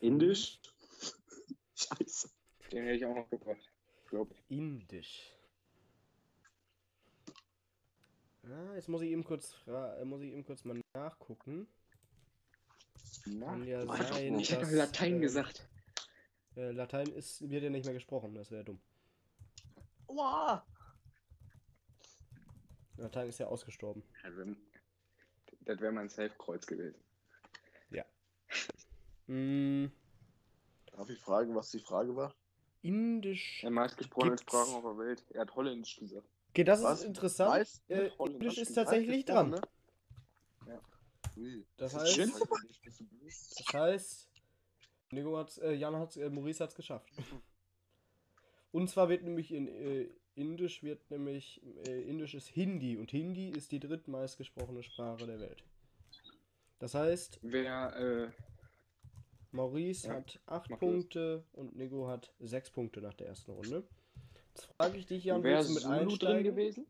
Indisch? 0.00 0.60
Scheiße. 1.74 2.30
Den 2.72 2.84
hätte 2.84 2.96
ich 2.96 3.06
auch 3.06 3.14
noch 3.14 3.28
gebracht. 3.30 3.70
Glaub 4.08 4.30
ich. 4.30 4.50
Indisch. 4.50 5.32
Ah, 8.44 8.74
jetzt 8.74 8.88
muss 8.88 9.02
ich 9.02 9.10
eben 9.10 9.24
kurz 9.24 9.54
äh, 9.66 10.04
muss 10.04 10.22
ich 10.22 10.32
eben 10.32 10.44
kurz 10.44 10.64
mal 10.64 10.80
nachgucken. 10.94 11.66
Kann 13.40 13.64
ja 13.64 13.84
sein. 13.86 14.38
Ich 14.38 14.52
hätte 14.52 14.74
Latein 14.74 15.16
äh, 15.16 15.20
gesagt. 15.20 15.68
Äh, 16.56 16.70
Latein 16.70 17.08
ist, 17.08 17.48
wird 17.48 17.64
ja 17.64 17.70
nicht 17.70 17.84
mehr 17.84 17.94
gesprochen, 17.94 18.34
das 18.34 18.50
wäre 18.50 18.64
dumm. 18.64 18.80
Wow. 20.06 20.62
Latein 22.96 23.28
ist 23.28 23.38
ja 23.38 23.46
ausgestorben. 23.46 24.02
Das 25.62 25.80
wäre 25.80 25.92
mein 25.92 26.08
Safe-Kreuz 26.08 26.66
gewesen. 26.66 26.98
Mm, 29.26 29.86
Darf 30.92 31.08
ich 31.10 31.18
fragen, 31.18 31.54
was 31.54 31.70
die 31.70 31.80
Frage 31.80 32.14
war? 32.16 32.34
Indisch. 32.82 33.60
Der 33.62 33.70
meistgesprochene 33.70 34.38
Sprachen 34.38 34.74
auf 34.74 34.82
der 34.82 34.98
Welt. 34.98 35.24
Er 35.30 35.42
hat 35.42 35.54
Holländisch 35.56 35.96
gesagt. 35.96 36.28
Okay, 36.50 36.64
das 36.64 36.82
Was? 36.82 37.00
ist 37.00 37.06
interessant. 37.06 37.66
Äh, 37.88 38.10
Holländisch 38.18 38.42
Indisch 38.56 38.58
ist 38.58 38.74
tatsächlich 38.74 39.24
dran. 39.24 39.50
ne? 39.50 39.60
Ja. 40.66 40.80
Ui. 41.36 41.66
Das 41.76 41.92
Ist 41.94 42.00
heißt-. 42.18 42.48
Das 43.66 43.74
heißt, 43.74 44.28
Nico 45.10 45.36
hat's, 45.36 45.58
äh, 45.58 45.72
Jan 45.72 45.96
hat's, 45.96 46.16
äh, 46.16 46.30
Maurice 46.30 46.62
hat's 46.64 46.74
geschafft. 46.74 47.10
Und 48.72 48.88
zwar 48.88 49.08
wird 49.08 49.22
nämlich 49.24 49.52
in 49.52 49.68
äh, 49.68 50.08
Indisch 50.34 50.82
wird 50.82 51.10
nämlich 51.10 51.62
äh, 51.86 52.02
Indisch 52.02 52.34
ist 52.34 52.48
Hindi 52.48 52.96
und 52.98 53.10
Hindi 53.10 53.48
ist 53.50 53.72
die 53.72 53.80
drittmeist 53.80 54.36
gesprochene 54.36 54.82
Sprache 54.82 55.26
der 55.26 55.40
Welt. 55.40 55.64
Das 56.78 56.94
heißt, 56.94 57.38
Wer, 57.42 57.96
äh, 57.96 58.30
Maurice 59.56 60.06
Ja, 60.06 60.14
hat 60.14 60.38
8 60.46 60.70
mach 60.70 60.78
Punkte 60.78 61.44
und 61.52 61.76
Nico 61.76 62.06
hat 62.06 62.32
6 62.40 62.70
Punkte 62.70 63.00
nach 63.00 63.14
der 63.14 63.28
ersten 63.28 63.50
Runde. 63.50 63.82
Jetzt 64.54 64.66
frage 64.76 64.96
ich 64.98 65.06
dich, 65.06 65.24
Jan, 65.24 65.42
wer 65.42 65.58
willst 65.58 65.70
du 65.70 65.74
mit 65.74 65.82
Zulu 65.82 65.94
drin 65.94 66.08
einsteigen? 66.08 66.44
gewesen? 66.44 66.86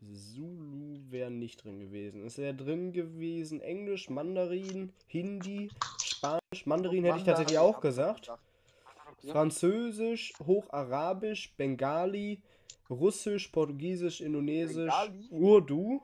Zulu 0.00 1.00
wäre 1.10 1.30
nicht 1.30 1.64
drin 1.64 1.80
gewesen. 1.80 2.24
Es 2.24 2.38
wäre 2.38 2.54
drin 2.54 2.92
gewesen 2.92 3.60
Englisch, 3.60 4.08
Mandarin, 4.10 4.92
Hindi, 5.06 5.70
Spanisch. 6.02 6.66
Mandarin 6.66 7.04
hätte 7.04 7.18
ich 7.18 7.24
tatsächlich 7.24 7.58
auch 7.58 7.80
gesagt. 7.80 8.30
Französisch, 9.26 10.32
Hocharabisch, 10.46 11.52
Bengali, 11.56 12.40
Russisch, 12.88 13.48
Portugiesisch, 13.48 14.20
Indonesisch, 14.20 14.92
Bengali? 14.92 15.28
Urdu 15.30 16.00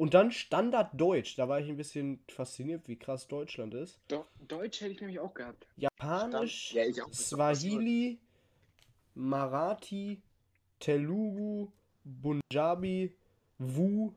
und 0.00 0.14
dann 0.14 0.32
Standarddeutsch. 0.32 1.36
Da 1.36 1.46
war 1.50 1.60
ich 1.60 1.68
ein 1.68 1.76
bisschen 1.76 2.24
fasziniert, 2.26 2.88
wie 2.88 2.96
krass 2.96 3.28
Deutschland 3.28 3.74
ist. 3.74 4.00
Doch, 4.08 4.24
Deutsch 4.48 4.80
hätte 4.80 4.92
ich 4.92 5.00
nämlich 5.00 5.20
auch 5.20 5.34
gehabt. 5.34 5.66
Japanisch, 5.76 6.72
Ja, 6.72 6.86
ich 6.86 7.02
auch. 7.02 7.12
Swahili, 7.12 8.18
Marathi, 9.14 10.22
Telugu, 10.78 11.68
Punjabi, 12.22 13.14
Wu, 13.58 14.14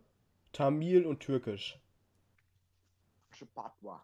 Tamil 0.53 1.05
und 1.05 1.19
Türkisch. 1.19 1.77
Chipatwa. 3.33 4.01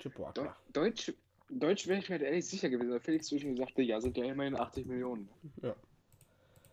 Chipwaka. 0.00 0.56
Deu 0.72 0.82
Deutsch, 0.82 1.12
Deutsch 1.48 1.86
wäre 1.86 2.00
ich 2.00 2.08
mir 2.08 2.14
halt 2.14 2.22
ehrlich 2.22 2.48
sicher 2.48 2.70
gewesen, 2.70 2.90
weil 2.90 2.98
Felix 2.98 3.28
zwischen 3.28 3.56
sagte, 3.56 3.82
ja, 3.82 4.00
sind 4.00 4.16
ja 4.16 4.24
immerhin 4.24 4.56
80 4.56 4.86
Millionen. 4.86 5.28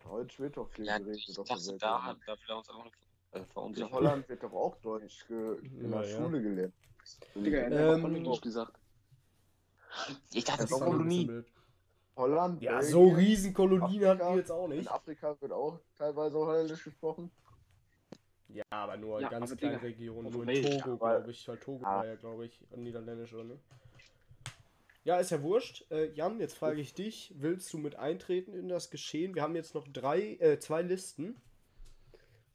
Deutsch 0.04 0.40
wird 0.40 0.58
doch 0.58 0.68
viel 0.72 0.86
Ja, 0.86 0.98
geredet 0.98 1.28
ich 1.28 1.36
dachte, 1.36 1.78
da 1.78 2.16
da 2.26 2.36
wir 2.48 2.58
uns 2.58 2.70
einfach 2.70 2.86
äh, 2.88 3.05
In 3.36 3.46
verunsichert. 3.48 3.92
Holland 3.92 4.30
wird 4.30 4.44
doch 4.44 4.54
auch 4.54 4.76
Deutsch 4.82 5.28
ge 5.28 5.58
in 5.64 5.92
Ja, 5.92 6.02
der 6.02 6.10
ja. 6.10 6.18
Schule 6.18 6.42
gelernt. 6.42 6.74
Digga, 7.36 7.58
er 7.60 7.66
hat 7.92 7.96
Ähm, 7.98 8.04
Holländisch 8.04 8.42
gesagt. 8.42 8.80
Ich 10.32 10.44
dachte, 10.44 10.64
Das 10.64 10.72
ist 10.72 10.80
Kolonie. 10.80 11.44
Holland, 12.18 12.62
Ja, 12.62 12.72
Belgien, 12.78 12.92
so 12.92 13.08
Riesenkolonien 13.10 14.06
hatten 14.06 14.22
Afrika. 14.22 14.32
die 14.32 14.38
jetzt 14.40 14.52
auch 14.52 14.70
In 14.70 14.78
nicht. 14.78 14.92
Afrika 14.92 15.36
wird 15.42 15.52
auch 15.52 15.80
teilweise 15.98 16.38
Holländisch 16.38 16.84
gesprochen. 16.84 17.30
Ja, 18.50 18.64
aber 18.70 18.96
nur 18.98 19.20
Ja, 19.20 19.30
ganz 19.30 19.56
kleine 19.58 19.82
Regionen. 19.82 20.32
Nur 20.32 20.48
in 20.48 20.64
Togo, 20.64 20.98
glaube 20.98 21.32
ich. 21.32 21.48
Weil 21.48 21.58
Togo 21.58 21.86
Ah. 21.86 21.98
war 21.98 22.06
ja, 22.08 22.16
glaube 22.16 22.46
ich, 22.46 22.60
niederländisch, 22.76 23.34
oder 23.34 23.44
ne? 23.44 23.60
Ja, 25.04 25.20
ist 25.20 25.30
ja 25.32 25.42
wurscht. 25.44 25.86
Äh, 25.92 26.12
Jan, 26.14 26.40
jetzt 26.40 26.56
frage 26.58 26.80
ich 26.82 26.94
dich, 26.94 27.34
willst 27.38 27.72
du 27.74 27.78
mit 27.78 27.96
eintreten 27.98 28.54
in 28.54 28.70
das 28.70 28.90
Geschehen? 28.90 29.36
Wir 29.36 29.44
haben 29.44 29.56
jetzt 29.56 29.76
noch 29.76 29.88
drei, 29.88 30.36
äh, 30.40 30.58
zwei 30.60 30.82
Listen. 30.82 31.36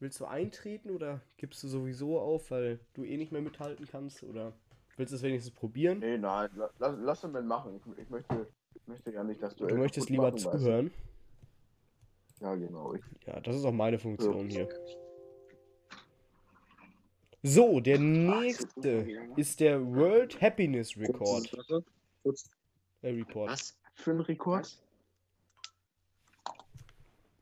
Willst 0.00 0.18
du 0.18 0.24
eintreten 0.24 0.90
oder 0.90 1.20
gibst 1.36 1.62
du 1.62 1.68
sowieso 1.68 2.18
auf, 2.18 2.50
weil 2.50 2.80
du 2.94 3.04
eh 3.04 3.18
nicht 3.18 3.32
mehr 3.32 3.42
mithalten 3.42 3.86
kannst? 3.86 4.22
Oder 4.22 4.54
willst 4.96 5.12
du 5.12 5.16
es 5.16 5.22
wenigstens 5.22 5.54
probieren? 5.54 5.98
Nee, 5.98 6.16
nein, 6.16 6.48
la- 6.54 6.70
lass, 6.78 6.96
lass 6.98 7.24
ihn 7.24 7.32
mal 7.32 7.42
machen. 7.42 7.76
Ich, 7.76 7.98
ich, 8.04 8.08
möchte, 8.08 8.48
ich 8.74 8.86
möchte 8.86 9.12
ja 9.12 9.22
nicht, 9.22 9.42
dass 9.42 9.54
du. 9.56 9.66
Du 9.66 9.76
möchtest 9.76 10.08
lieber 10.08 10.34
zuhören. 10.34 10.90
Ja, 12.40 12.54
genau. 12.54 12.94
Ich, 12.94 13.02
Ja, 13.26 13.40
das 13.40 13.56
ist 13.56 13.64
auch 13.66 13.72
meine 13.72 13.98
Funktion 13.98 14.48
hier. 14.48 14.68
So, 17.42 17.80
der 17.80 17.98
nächste 17.98 19.06
ist 19.36 19.60
der 19.60 19.84
World 19.86 20.40
Happiness 20.40 20.96
Record. 20.96 21.52
Äh, 23.02 23.08
Report. 23.10 23.50
Was? 23.50 23.78
für 23.94 24.10
ein 24.12 24.20
Rekord? 24.20 24.60
Was? 24.62 24.82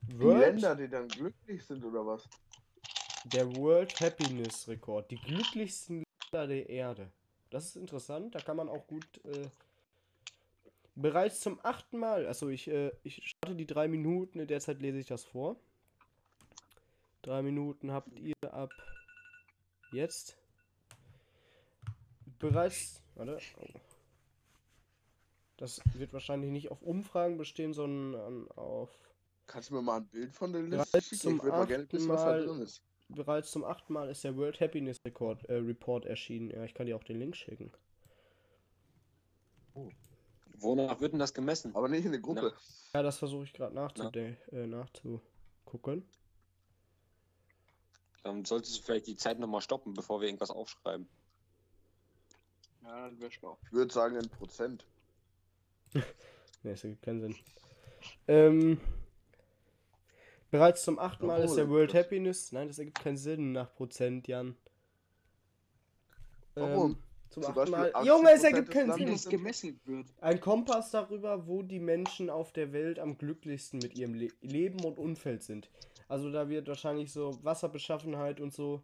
Die 0.03 0.19
World, 0.21 0.41
Länder, 0.41 0.75
die 0.77 0.89
dann 0.89 1.07
glücklich 1.09 1.65
sind 1.65 1.85
oder 1.85 2.05
was? 2.07 2.29
Der 3.25 3.55
World 3.57 4.01
Happiness 4.01 4.69
Rekord. 4.69 5.11
Die 5.11 5.17
glücklichsten 5.17 6.05
Länder 6.33 6.47
der 6.47 6.69
Erde. 6.69 7.11
Das 7.51 7.67
ist 7.67 7.77
interessant, 7.77 8.35
da 8.35 8.41
kann 8.41 8.57
man 8.57 8.69
auch 8.69 8.87
gut. 8.87 9.07
Äh, 9.25 9.49
bereits 10.95 11.41
zum 11.41 11.59
achten 11.63 11.99
Mal, 11.99 12.27
also 12.27 12.49
ich, 12.49 12.69
äh, 12.69 12.93
ich 13.03 13.23
starte 13.29 13.57
die 13.57 13.67
drei 13.67 13.89
Minuten, 13.89 14.41
in 14.41 14.47
der 14.47 14.61
Zeit 14.61 14.81
lese 14.81 14.99
ich 14.99 15.07
das 15.07 15.25
vor. 15.25 15.57
Drei 17.23 17.43
Minuten 17.43 17.93
habt 17.93 18.19
ihr 18.19 18.35
ab 18.53 18.71
jetzt. 19.93 20.37
Bereits. 22.39 23.03
Warte. 23.15 23.39
Oh. 23.61 23.81
Das 25.57 25.81
wird 25.95 26.13
wahrscheinlich 26.13 26.51
nicht 26.51 26.71
auf 26.71 26.83
Umfragen 26.83 27.37
bestehen, 27.37 27.75
sondern 27.75 28.49
auf. 28.53 28.91
Kannst 29.47 29.71
du 29.71 29.75
mir 29.75 29.83
mal 29.83 29.97
ein 29.97 30.07
Bild 30.07 30.33
von 30.33 30.53
der 30.53 30.63
Liste 30.63 31.03
schicken? 31.03 31.37
Ich 31.37 31.43
würde 31.43 31.57
mal 31.57 31.67
gerne 31.67 31.91
wissen, 31.91 32.09
was 32.09 32.23
da 32.23 32.39
drin 32.39 32.61
ist. 32.61 32.83
Bereits 33.09 33.51
zum 33.51 33.65
achten 33.65 33.93
Mal 33.93 34.11
ist 34.11 34.25
der 34.25 34.37
World 34.37 34.61
Happiness 34.61 35.03
Record, 35.05 35.45
äh, 35.47 35.55
Report 35.55 36.05
erschienen. 36.05 36.51
Ja, 36.51 36.65
ich 36.65 36.75
kann 36.75 36.87
dir 36.87 36.97
auch 36.97 37.05
den 37.05 37.19
Link 37.19 37.37
schicken. 37.37 37.73
Wonach 40.59 41.01
wird 41.01 41.13
denn 41.13 41.19
das 41.19 41.33
gemessen? 41.33 41.75
Aber 41.75 41.89
nicht 41.89 42.05
in 42.05 42.13
der 42.13 42.21
Gruppe. 42.21 42.53
Ja, 42.93 43.03
das 43.03 43.19
versuche 43.19 43.45
ich 43.45 43.53
gerade 43.53 43.75
nachzude 43.75 44.37
äh, 44.51 44.67
nachzugucken. 44.67 46.07
Dann 48.25 48.45
solltest 48.45 48.79
du 48.79 48.83
vielleicht 48.83 49.07
die 49.07 49.17
Zeit 49.17 49.39
nochmal 49.39 49.61
stoppen, 49.61 49.95
bevor 49.95 50.21
wir 50.21 50.29
irgendwas 50.29 50.51
aufschreiben. 50.51 51.09
Ja, 52.83 53.09
das 53.09 53.21
wäre 53.21 53.31
schlau. 53.31 53.59
Ich 53.65 53.73
würde 53.73 53.93
sagen 53.93 54.17
in 54.17 54.29
Prozent. 54.29 54.85
Ne, 56.65 56.73
das 56.73 56.83
ergibt 56.83 57.03
keinen 57.03 57.21
Sinn. 57.21 57.37
Ähm, 58.27 58.81
bereits 60.51 60.83
zum 60.83 60.99
achten 60.99 61.27
Mal 61.27 61.43
ist 61.43 61.55
der? 61.55 61.69
World 61.69 61.95
Happiness. 61.95 62.53
Nein, 62.53 62.69
das 62.69 62.79
ergibt 62.79 63.01
keinen 63.01 63.17
Sinn 63.17 63.53
nach 63.53 63.75
Prozent, 63.75 64.29
Jan. 64.29 64.57
Warum? 66.55 66.93
Ähm, 66.93 66.97
zum 67.31 67.43
Zum 67.43 67.59
achten 67.59 67.71
Mal. 67.71 67.93
Junge, 68.05 68.31
es 68.31 68.43
80% 68.43 68.45
ergibt 68.45 68.71
keinen 68.71 68.93
Sinn. 68.93 69.07
das 69.07 69.29
gemessen 69.29 69.81
wird. 69.85 70.07
Ein 70.21 70.41
Kompass 70.41 70.91
darüber, 70.91 71.47
wo 71.47 71.63
die 71.63 71.81
Menschen 71.81 72.31
auf 72.31 72.53
der 72.53 72.73
Welt 72.73 72.99
am 72.99 73.19
glücklichsten 73.19 73.81
mit 73.81 73.97
ihrem 73.97 74.15
Le 74.15 74.29
Leben 74.41 74.85
und 74.85 74.99
Umfeld 74.99 75.43
sind. 75.43 75.71
Also 76.09 76.33
da 76.33 76.49
wird 76.49 76.69
wahrscheinlich 76.69 77.13
so 77.13 77.39
Wasserbeschaffenheit 77.45 78.41
und 78.41 78.53
so. 78.53 78.83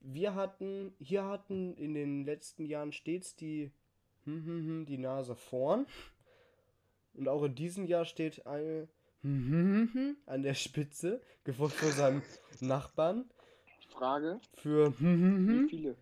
Wir 0.00 0.34
hatten, 0.34 0.92
hier 0.98 1.24
hatten 1.24 1.76
in 1.76 1.94
den 1.94 2.24
letzten 2.24 2.66
Jahren 2.66 2.92
stets 2.92 3.36
die, 3.36 3.70
hm, 4.24 4.44
hm, 4.44 4.66
hm, 4.66 4.86
die 4.86 4.98
Nase 4.98 5.36
vorn. 5.36 5.86
Und 7.14 7.28
auch 7.28 7.44
in 7.44 7.54
diesem 7.54 7.86
Jahr 7.86 8.04
steht 8.04 8.46
eine 8.46 8.88
an 9.24 10.42
der 10.42 10.54
Spitze, 10.54 11.20
gefolgt 11.44 11.74
von 11.74 11.92
seinem 11.92 12.22
Nachbarn. 12.60 13.24
Frage: 13.88 14.40
Für 14.56 14.88
hm, 14.98 14.98
hm, 15.00 15.48
Wie 15.48 15.68
viele? 15.68 15.96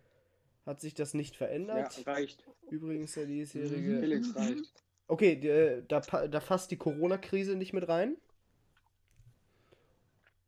hat 0.65 0.81
sich 0.81 0.93
das 0.93 1.13
nicht 1.13 1.35
Ja, 1.35 1.37
verändert. 1.37 2.05
reicht. 2.07 2.43
Übrigens 2.69 3.13
der 3.13 3.25
diesjährige. 3.25 3.99
Felix 3.99 4.35
reicht. 4.35 4.83
Okay, 5.07 5.33
äh, 5.33 5.83
da, 5.87 5.99
da 5.99 6.39
fasst 6.39 6.71
die 6.71 6.77
Corona-Krise 6.77 7.55
nicht 7.55 7.73
mit 7.73 7.87
rein. 7.87 8.17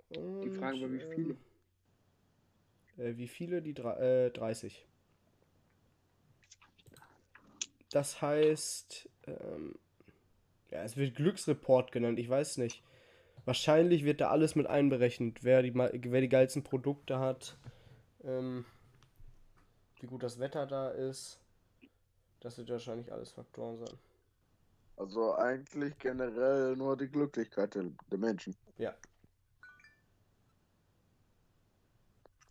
Die 0.09 0.49
Frage 0.49 0.81
war, 0.81 0.91
wie 0.91 0.99
Und, 0.99 1.15
viele? 1.15 1.33
ähm, 1.33 1.37
Äh, 2.97 3.17
wie 3.17 3.27
viele? 3.27 3.61
Die 3.61 3.71
äh, 3.71 4.31
30. 4.31 4.85
Das 7.91 8.21
heißt, 8.21 9.09
ähm, 9.27 9.75
ja, 10.75 10.83
es 10.83 10.97
wird 10.97 11.15
Glücksreport 11.15 11.91
genannt, 11.93 12.19
ich 12.19 12.29
weiß 12.29 12.57
nicht. 12.57 12.83
Wahrscheinlich 13.45 14.03
wird 14.03 14.19
da 14.19 14.29
alles 14.29 14.55
mit 14.55 14.67
einberechnet, 14.67 15.43
wer 15.43 15.61
die, 15.61 15.73
wer 15.73 16.21
die 16.21 16.29
geilsten 16.29 16.63
Produkte 16.63 17.19
hat, 17.19 17.57
ähm, 18.23 18.65
wie 20.01 20.07
gut 20.07 20.23
das 20.23 20.39
Wetter 20.39 20.65
da 20.65 20.89
ist. 20.89 21.39
Das 22.41 22.57
wird 22.57 22.69
wahrscheinlich 22.69 23.11
alles 23.13 23.31
Faktoren 23.31 23.77
sein. 23.77 23.97
Also 24.97 25.35
eigentlich 25.35 25.97
generell 25.97 26.75
nur 26.75 26.97
die 26.97 27.07
Glücklichkeit 27.07 27.75
der, 27.75 27.85
der 28.11 28.17
Menschen. 28.17 28.55
Ja. 28.77 28.93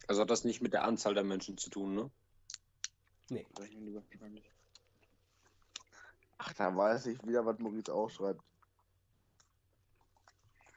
Also 0.07 0.23
hat 0.23 0.31
das 0.31 0.45
nicht 0.45 0.63
mit 0.63 0.73
der 0.73 0.85
Anzahl 0.85 1.15
der 1.15 1.25
Menschen 1.25 1.59
zu 1.59 1.71
tun, 1.71 1.95
ne? 1.95 2.11
Wahrscheinlich. 3.55 4.51
Ach, 6.47 6.53
da 6.53 6.77
weiß 6.77 7.07
ich 7.07 7.27
wieder, 7.27 7.47
was 7.47 7.59
Maurice 7.59 7.93
aufschreibt. 7.93 8.43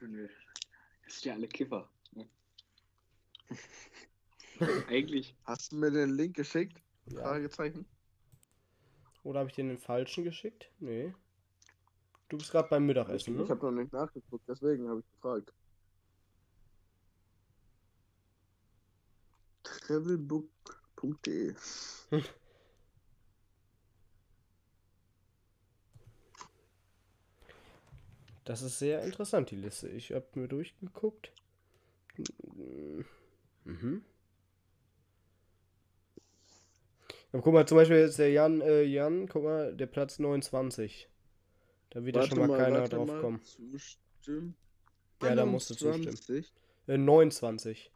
sind 0.00 1.24
ja 1.24 1.34
alle 1.34 1.46
Kiffer. 1.46 1.90
Ne? 2.12 2.26
Eigentlich. 4.88 5.36
Hast 5.44 5.72
du 5.72 5.76
mir 5.76 5.90
den 5.90 6.10
Link 6.10 6.36
geschickt? 6.36 6.82
Ja. 7.10 7.22
Fragezeichen. 7.22 7.86
Oder 9.24 9.40
habe 9.40 9.50
ich 9.50 9.56
dir 9.56 9.64
den 9.64 9.76
falschen 9.76 10.24
geschickt? 10.24 10.70
Nee. 10.78 11.14
Du 12.30 12.38
bist 12.38 12.50
gerade 12.50 12.68
beim 12.68 12.86
Mittagessen, 12.86 13.34
Ich 13.34 13.40
ne? 13.40 13.48
habe 13.48 13.66
noch 13.66 13.72
nicht 13.72 13.92
nachgeguckt, 13.92 14.48
deswegen 14.48 14.88
habe 14.88 15.00
ich 15.00 15.10
gefragt. 15.12 15.52
Travelbook.de 19.64 21.54
Das 28.48 28.62
ist 28.62 28.78
sehr 28.78 29.02
interessant, 29.02 29.50
die 29.50 29.56
Liste. 29.56 29.90
Ich 29.90 30.10
habe 30.10 30.24
mir 30.32 30.48
durchgeguckt. 30.48 31.32
Mhm. 33.64 34.02
Aber 37.30 37.42
guck 37.42 37.52
mal, 37.52 37.68
zum 37.68 37.76
Beispiel 37.76 37.98
jetzt 37.98 38.18
der 38.18 38.30
Jan, 38.30 38.62
äh, 38.62 38.84
Jan, 38.84 39.28
guck 39.28 39.44
mal, 39.44 39.76
der 39.76 39.84
Platz 39.84 40.18
29. 40.18 41.10
Da 41.90 42.06
wird 42.06 42.16
ja 42.16 42.26
schon 42.26 42.38
mal, 42.38 42.56
keiner 42.56 42.88
drauf 42.88 43.20
kommen. 43.20 43.42
Zustimmen. 43.42 44.56
Ja, 45.22 45.34
da 45.34 45.44
musst 45.44 45.68
du 45.68 45.74
zustimmen. 45.74 46.08
21. 46.08 46.54
Äh, 46.86 46.96
29. 46.96 47.92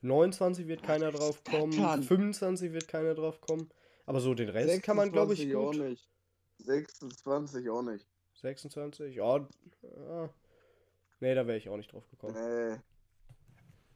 29 0.00 0.66
wird 0.66 0.82
keiner 0.82 1.12
drauf 1.12 1.44
kommen. 1.44 1.70
Satan. 1.70 2.02
25 2.02 2.72
wird 2.72 2.88
keiner 2.88 3.14
drauf 3.14 3.40
kommen. 3.40 3.70
Aber 4.06 4.18
so 4.18 4.34
den 4.34 4.48
Rest 4.48 4.82
kann 4.82 4.96
man, 4.96 5.12
glaube 5.12 5.34
ich, 5.34 5.42
26 5.42 5.56
auch 5.56 5.70
gut. 5.70 5.90
nicht. 5.90 6.10
26 6.58 7.70
auch 7.70 7.82
nicht. 7.82 8.11
26? 8.42 9.16
Ja. 9.16 9.38
ja. 9.82 10.30
Nee, 11.20 11.34
da 11.34 11.46
wäre 11.46 11.58
ich 11.58 11.68
auch 11.68 11.76
nicht 11.76 11.92
drauf 11.92 12.08
gekommen. 12.10 12.34
Nee. 12.34 12.78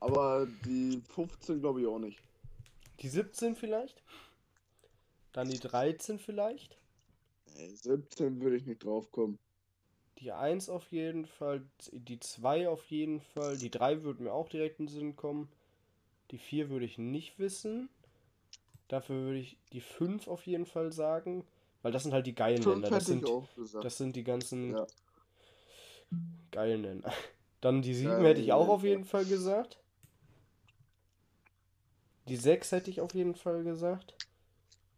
Aber 0.01 0.47
die 0.65 1.03
15 1.15 1.61
glaube 1.61 1.81
ich 1.81 1.87
auch 1.87 1.99
nicht. 1.99 2.21
Die 3.01 3.09
17 3.09 3.57
vielleicht? 3.57 4.03
Dann 5.33 5.49
die 5.49 5.59
13 5.59 6.19
vielleicht? 6.19 6.79
Nee, 7.55 7.69
17 7.69 8.41
würde 8.41 8.57
ich 8.57 8.67
nicht 8.67 8.85
drauf 8.85 9.11
kommen. 9.11 9.39
Die 10.19 10.33
1 10.33 10.71
auf 10.71 10.91
jeden 10.93 11.27
Fall, 11.27 11.63
die 11.93 12.19
2 12.19 12.69
auf 12.69 12.85
jeden 12.87 13.21
Fall, 13.21 13.59
die 13.59 13.71
3 13.71 14.03
würde 14.03 14.23
mir 14.23 14.33
auch 14.33 14.49
direkt 14.49 14.81
in 14.81 14.87
den 14.87 14.95
Sinn 14.95 15.17
kommen. 15.17 15.51
Die 16.31 16.39
4 16.39 16.71
würde 16.71 16.87
ich 16.87 16.97
nicht 16.97 17.39
wissen. 17.39 17.91
Dafür 18.89 19.17
würde 19.17 19.39
ich 19.41 19.59
die 19.73 19.81
5 19.81 20.29
auf 20.29 20.47
jeden 20.47 20.65
Fall 20.65 20.93
sagen, 20.93 21.45
weil 21.87 21.93
das 21.93 22.03
sind 22.03 22.13
halt 22.13 22.27
die 22.27 22.35
geilen 22.35 22.61
5 22.65 22.75
Länder. 22.75 22.91
Das 22.91 23.07
sind, 23.07 23.25
das 23.81 23.97
sind 23.97 24.17
die 24.17 24.25
ganzen 24.25 24.73
Ja. 24.73 24.87
geilen 26.51 26.83
Länder. 26.83 27.13
Dann 27.61 27.81
die 27.81 27.95
7 27.95 28.11
Geile 28.11 28.29
hätte 28.31 28.41
ich 28.41 28.53
auch 28.53 28.69
auf 28.69 28.83
jeden 28.83 29.05
Fall 29.05 29.25
gesagt. 29.25 29.79
Die 32.27 32.35
6 32.35 32.73
hätte 32.73 32.91
ich 32.91 33.01
auf 33.01 33.15
jeden 33.15 33.37
Fall 33.37 33.63
gesagt. 33.63 34.17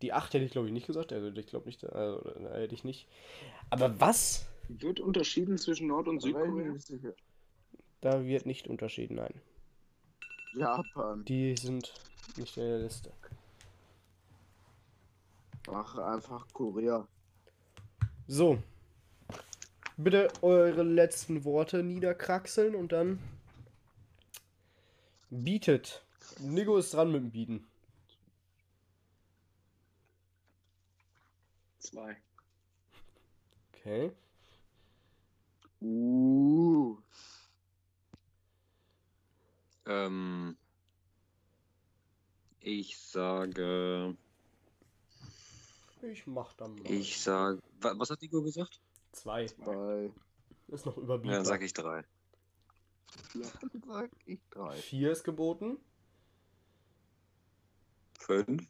Die 0.01 0.15
8 0.15 0.33
hätte 0.33 0.47
ich 0.47 0.51
glaube 0.53 0.69
ich 0.69 0.73
nicht 0.73 0.87
gesagt. 0.87 1.13
Also 1.13 1.29
ich 1.29 1.47
glaube 1.47 1.67
nicht, 1.67 1.85
also, 1.85 2.27
äh, 2.27 2.63
hätte 2.63 2.75
ich 2.75 2.85
nicht. 2.85 3.07
Aber 3.69 4.01
was? 4.01 4.47
Wird 4.69 4.99
unterschieden 4.99 5.59
zwischen 5.59 5.89
Nord- 5.89 6.09
und 6.09 6.23
Südkorea? 6.23 6.75
Da 8.01 8.25
wird 8.25 8.47
nicht 8.47 8.67
unterschieden, 8.67 9.17
nein. 9.17 9.43
Japan. 10.55 11.23
Die 11.27 11.55
sind 11.55 11.93
nicht 12.39 12.57
in 12.57 12.65
der 12.65 12.79
Liste. 12.79 13.13
Ach, 15.81 15.97
einfach 15.97 16.45
Korea. 16.53 17.07
So. 18.27 18.61
Bitte 19.97 20.29
eure 20.43 20.83
letzten 20.83 21.45
Worte 21.45 21.85
niederkraxeln 21.85 22.75
und 22.75 22.91
dann 22.91 23.21
bietet. 25.31 26.05
Nico 26.41 26.79
ist 26.79 26.95
dran 26.95 27.13
mit 27.13 27.23
dem 27.23 27.31
Bieten. 27.31 27.69
Zwei. 31.79 32.17
Okay. 33.73 34.11
Uh. 35.81 36.97
Ähm, 39.87 40.57
ich 42.59 42.99
sage, 42.99 44.17
Ich 46.03 46.27
mach 46.27 46.53
dann 46.55 46.75
mal. 46.77 46.91
ich 46.91 47.21
sage, 47.21 47.61
wa- 47.81 47.95
was 47.97 48.11
hat 48.11 48.23
Nico 48.23 48.43
gesagt? 48.43 48.81
Zwei. 49.13 49.47
Zwei. 49.47 50.11
Ist 50.69 50.87
noch 50.87 50.97
Ja, 50.97 51.03
überbietbar. 51.03 51.37
dann 51.39 51.45
sag 51.47 51.63
ich 51.63 51.73
drei. 51.73 52.05
Ja, 53.35 53.49
dann 53.61 53.83
sag 53.87 54.11
ich 54.27 54.41
drei. 54.51 54.77
Vier 54.77 55.11
ist 55.13 55.25
geboten. 55.25 55.79
Fünf. 58.19 58.67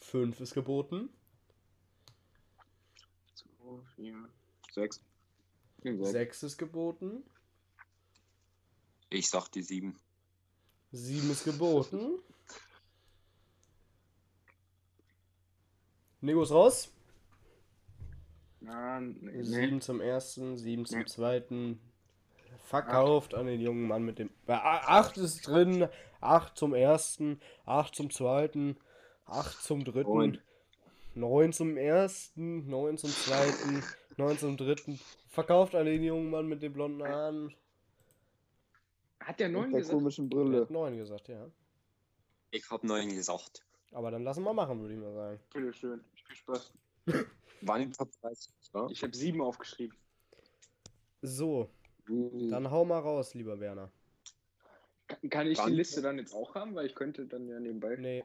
Fünf 0.00 0.40
ist 0.40 0.54
geboten. 0.54 1.08
Zwei, 3.34 3.80
vier, 3.94 4.28
sechs. 4.72 5.00
Ja, 5.84 5.92
sechs. 5.96 6.10
Sechs 6.10 6.42
ist 6.42 6.58
geboten. 6.58 7.22
Ich 9.08 9.28
sag 9.28 9.48
die 9.48 9.62
sieben. 9.62 9.96
Sieben 10.92 11.30
ist 11.30 11.44
geboten. 11.44 12.20
Nico 16.20 16.42
ist 16.42 16.52
raus. 16.52 16.92
Ah, 18.66 19.00
nee, 19.00 19.16
nee. 19.22 19.42
Sieben 19.42 19.80
zum 19.80 20.00
ersten, 20.00 20.56
sieben 20.58 20.84
zum 20.84 20.98
Nee. 21.00 21.04
zweiten. 21.06 21.80
Verkauft 22.64 23.34
an 23.34 23.46
den 23.46 23.60
jungen 23.60 23.86
Mann 23.88 24.04
mit 24.04 24.18
dem. 24.18 24.28
Äh, 24.46 24.52
Acht 24.52 25.16
ist 25.16 25.46
drin. 25.46 25.88
Acht 26.20 26.56
zum 26.56 26.74
ersten. 26.74 27.40
Acht 27.64 27.94
zum 27.94 28.10
zweiten. 28.10 28.76
Acht 29.24 29.62
zum 29.62 29.84
dritten. 29.84 30.10
Neun. 30.12 30.38
Neun 31.14 31.52
zum 31.52 31.76
ersten. 31.76 32.68
Neun 32.68 32.98
zum 32.98 33.10
zweiten. 33.10 33.82
Neun 34.16 34.38
zum 34.38 34.56
dritten. 34.56 35.00
Verkauft 35.28 35.74
an 35.74 35.86
den 35.86 36.02
jungen 36.04 36.30
Mann 36.30 36.46
mit 36.46 36.62
den 36.62 36.72
blonden 36.72 37.02
Haaren. 37.02 37.54
Hat 39.20 39.40
der 39.40 39.48
Mit 39.48 39.56
neun 39.58 39.70
der 39.70 39.80
gesagt? 39.80 39.96
komischen 39.96 40.28
Der 40.30 40.36
Brille. 40.36 40.60
hat 40.62 40.70
neun 40.70 40.96
gesagt, 40.96 41.28
ja. 41.28 41.46
Ich 42.50 42.68
hab 42.70 42.84
neun 42.84 43.08
gesagt. 43.08 43.64
Aber 43.92 44.10
dann 44.10 44.22
lassen 44.22 44.44
wir 44.44 44.52
machen, 44.52 44.80
würde 44.80 44.94
ich 44.94 45.00
mal 45.00 45.12
sagen. 45.12 45.40
Bitte 45.52 45.72
schön. 45.72 46.04
Viel 46.30 46.36
Spaß. 46.36 46.72
Waren 47.62 47.82
die 47.82 47.90
Top 47.90 48.08
30, 48.22 48.52
wa? 48.72 48.88
Ich 48.90 49.02
habe 49.02 49.14
sieben 49.16 49.42
aufgeschrieben. 49.42 49.96
So, 51.22 51.68
Dann 52.06 52.48
dann 52.50 52.70
hau 52.70 52.84
mal 52.84 53.00
raus, 53.00 53.34
lieber 53.34 53.58
Werner. 53.60 53.90
Kann- 55.08 55.28
Kann 55.28 55.46
ich 55.48 55.58
die 55.58 55.64
Wann? 55.64 55.72
Liste 55.74 56.00
dann 56.00 56.18
jetzt 56.18 56.32
auch 56.34 56.54
haben? 56.54 56.74
Weil 56.74 56.86
ich 56.86 56.94
könnte 56.94 57.26
dann 57.26 57.48
ja 57.48 57.58
nebenbei. 57.60 57.96
Nee. 57.96 58.24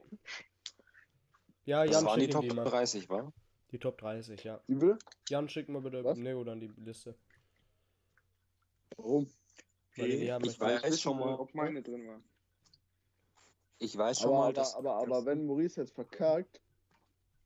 Ja, 1.66 1.84
das 1.84 1.96
Jan, 1.96 2.06
waren 2.06 2.20
die 2.20 2.30
Top 2.30 2.44
die 2.44 2.52
mal. 2.56 2.64
30, 2.64 3.10
wa? 3.10 3.34
Die 3.72 3.80
Top 3.80 3.98
30, 3.98 4.44
ja. 4.44 4.62
Wie 4.68 4.76
bitte? 4.76 5.00
Jan, 5.28 5.50
schick 5.50 5.68
mal 5.68 5.82
bitte 5.82 6.04
Was? 6.04 6.18
Neo 6.18 6.44
dann 6.44 6.60
die 6.60 6.68
Liste. 6.78 7.16
Warum? 8.96 9.28
Die 9.98 10.32
haben 10.32 10.46
Ich 10.46 10.60
weiß 10.60 10.84
wissen, 10.84 11.00
schon 11.00 11.18
mal. 11.20 11.36
ob 11.40 11.54
meine 11.56 11.82
drin 11.82 12.08
waren. 12.08 12.24
Ich 13.80 13.98
weiß 13.98 14.20
schon 14.20 14.30
Aber, 14.30 14.38
mal, 14.38 14.44
aber, 14.46 14.54
dass. 14.54 14.76
aber, 14.76 14.96
aber 14.96 15.26
wenn 15.26 15.46
Maurice 15.46 15.82
jetzt 15.82 15.96
verkackt, 15.96 16.62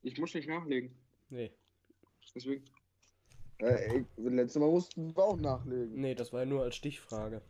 Ich 0.02 0.18
muss 0.18 0.34
nicht 0.34 0.48
nachlegen. 0.48 0.96
Nee. 1.30 1.52
Deswegen. 2.34 2.64
äh, 3.60 4.04
letztes 4.18 4.60
Mal 4.62 4.70
mussten 4.70 5.16
wir 5.16 5.24
auch 5.24 5.38
nachlegen. 5.38 6.00
Nee, 6.00 6.16
das 6.16 6.32
war 6.32 6.42
ja 6.42 6.46
nur 6.46 6.64
als 6.64 6.76
Stichfrage. 6.76 7.42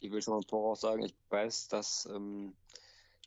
Ich 0.00 0.10
will 0.10 0.20
schon 0.20 0.34
mal 0.34 0.42
voraus 0.48 0.80
sagen, 0.80 1.02
ich 1.04 1.14
weiß, 1.30 1.68
dass 1.68 2.06
ähm, 2.06 2.54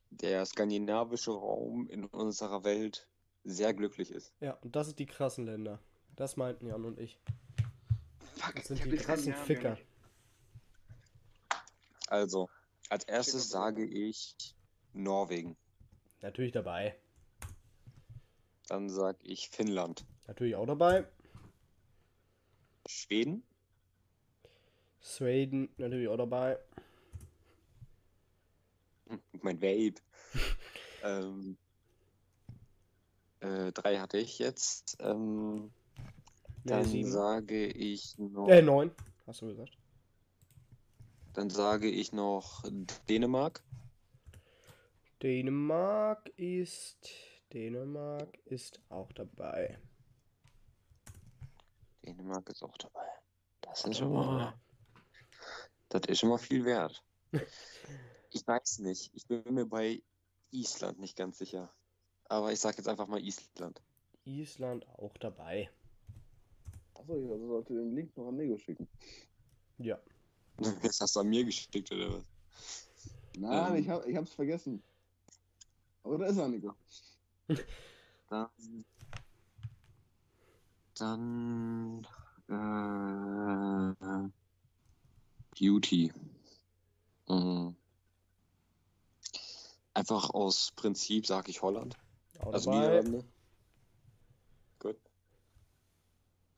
der 0.10 0.46
skandinavische 0.46 1.32
Raum 1.32 1.88
in 1.90 2.06
unserer 2.06 2.64
Welt 2.64 3.08
sehr 3.44 3.74
glücklich 3.74 4.12
ist. 4.12 4.34
Ja, 4.42 4.54
und 4.62 4.76
das 4.76 4.88
sind 4.88 5.00
die 5.00 5.06
krassen 5.06 5.46
Länder. 5.46 5.80
Das 6.16 6.36
meinten 6.36 6.68
Jan 6.68 6.84
und 6.86 7.00
ich. 7.00 7.20
Fuck, 8.36 8.56
Das 8.56 8.68
sind 8.68 8.86
die 8.86 8.98
krassen 8.98 9.34
Ficker. 9.34 9.78
Also, 12.08 12.50
als 12.90 13.04
erstes 13.06 13.50
sage 13.50 13.86
ich 13.86 14.36
Norwegen. 14.94 15.58
Natürlich 16.22 16.52
dabei. 16.52 16.96
Dann 18.68 18.90
sage 18.90 19.20
ich 19.24 19.50
Finnland. 19.50 20.06
Natürlich 20.28 20.56
auch 20.56 20.66
dabei. 20.66 21.06
Schweden. 22.88 23.44
Sweden 25.02 25.70
natürlich 25.78 26.08
auch 26.08 26.18
dabei. 26.18 26.58
Hm, 29.08 29.22
Mein 29.42 29.62
Vape. 29.62 30.02
ähm, 31.04 31.58
äh, 33.40 33.72
drei 33.72 34.00
hatte 34.00 34.18
ich 34.18 34.40
jetzt. 34.40 34.98
Ähm, 35.00 35.72
dann 36.64 36.86
sieben. 36.86 37.12
sage 37.12 37.68
ich 37.68 38.18
noch. 38.18 38.48
Äh, 38.48 38.64
neun. 38.64 38.92
Hast 39.28 39.42
du 39.42 39.48
gesagt? 39.48 39.78
Dann 41.36 41.50
sage 41.50 41.90
ich 41.90 42.14
noch 42.14 42.64
Dänemark. 43.10 43.62
Dänemark 45.22 46.30
ist. 46.38 47.10
Dänemark 47.52 48.40
ist 48.46 48.80
auch 48.88 49.12
dabei. 49.12 49.78
Dänemark 52.06 52.48
ist 52.50 52.64
auch 52.64 52.78
dabei. 52.78 53.06
Das 53.60 53.84
ist 53.84 53.98
schon 53.98 54.14
mal. 54.14 54.54
Das 55.90 56.04
ist 56.08 56.20
schon 56.20 56.30
mal 56.30 56.38
viel 56.38 56.66
wert. 56.66 57.04
Ich 58.32 58.46
weiß 58.46 58.80
nicht. 58.80 59.12
Ich 59.14 59.26
bin 59.28 59.44
mir 59.54 59.66
bei 59.66 60.04
Island 60.52 61.00
nicht 61.00 61.16
ganz 61.16 61.38
sicher. 61.38 61.74
Aber 62.26 62.52
ich 62.52 62.60
sage 62.60 62.76
jetzt 62.76 62.88
einfach 62.90 63.08
mal 63.08 63.22
Island. 63.22 63.82
Island 64.26 64.86
auch 64.90 65.16
dabei. 65.20 65.70
Achso, 66.96 67.16
ich 67.16 67.32
also 67.32 67.48
sollte 67.48 67.76
den 67.76 67.96
Link 67.96 68.18
noch 68.18 68.28
an 68.28 68.36
Nego 68.36 68.58
schicken. 68.58 68.90
Ja. 69.78 69.98
Jetzt 70.60 71.02
hast 71.02 71.16
du 71.16 71.20
an 71.20 71.30
mir 71.30 71.44
geschickt, 71.44 71.92
oder 71.92 72.14
was? 72.18 72.24
Nein, 73.38 73.76
Ähm. 73.76 73.82
ich, 73.82 73.90
hab, 73.90 74.06
ich 74.06 74.16
hab's 74.16 74.34
vergessen. 74.34 74.82
Aber 76.04 76.18
da 76.18 76.28
ist 76.28 76.38
er, 76.38 76.48
Nico. 76.48 76.74
Dann. 78.30 78.86
Dann. 80.98 82.08
Äh, 82.48 84.30
Beauty. 85.60 86.14
Mhm. 87.28 87.76
Einfach 89.94 90.30
aus 90.30 90.72
Prinzip 90.76 91.26
sage 91.26 91.50
ich 91.50 91.62
Holland. 91.62 91.98
Auch 92.40 92.54
Also 92.54 92.70
dabei. 92.72 93.02
Niederlande. 93.02 93.26
Gut. 94.80 94.98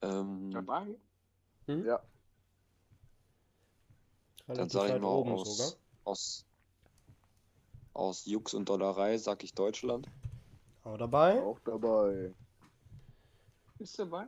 Ähm, 0.01 0.51
Dabei? 0.51 0.95
Ja. 1.67 2.01
Dann 4.47 4.69
sage 4.69 4.95
ich 4.95 5.01
mal 5.01 5.09
oben 5.09 5.31
aus, 5.33 5.57
sogar. 5.57 5.79
aus, 6.05 6.45
aus 7.93 8.25
Jux 8.25 8.53
und 8.53 8.69
Dollerei 8.69 9.17
sage 9.17 9.43
ich 9.43 9.53
Deutschland. 9.53 10.07
Auch 10.83 10.97
dabei. 10.97 11.41
Auch 11.41 11.59
dabei. 11.59 12.33
Ist 13.79 13.99
dabei? 13.99 14.27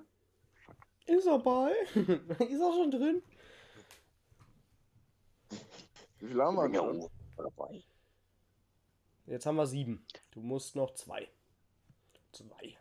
Ist 1.05 1.25
dabei. 1.25 1.71
ist 1.95 2.61
auch 2.61 2.75
schon 2.75 2.91
drin. 2.91 3.23
Wie 6.19 6.27
viel 6.27 6.41
haben 6.41 6.55
wir 6.71 6.83
oh, 6.83 7.09
dabei. 7.37 7.81
Jetzt 9.25 9.45
haben 9.45 9.55
wir 9.55 9.67
sieben. 9.67 10.05
Du 10.31 10.41
musst 10.41 10.75
noch 10.75 10.93
zwei. 10.95 11.29
Zwei. 12.33 12.77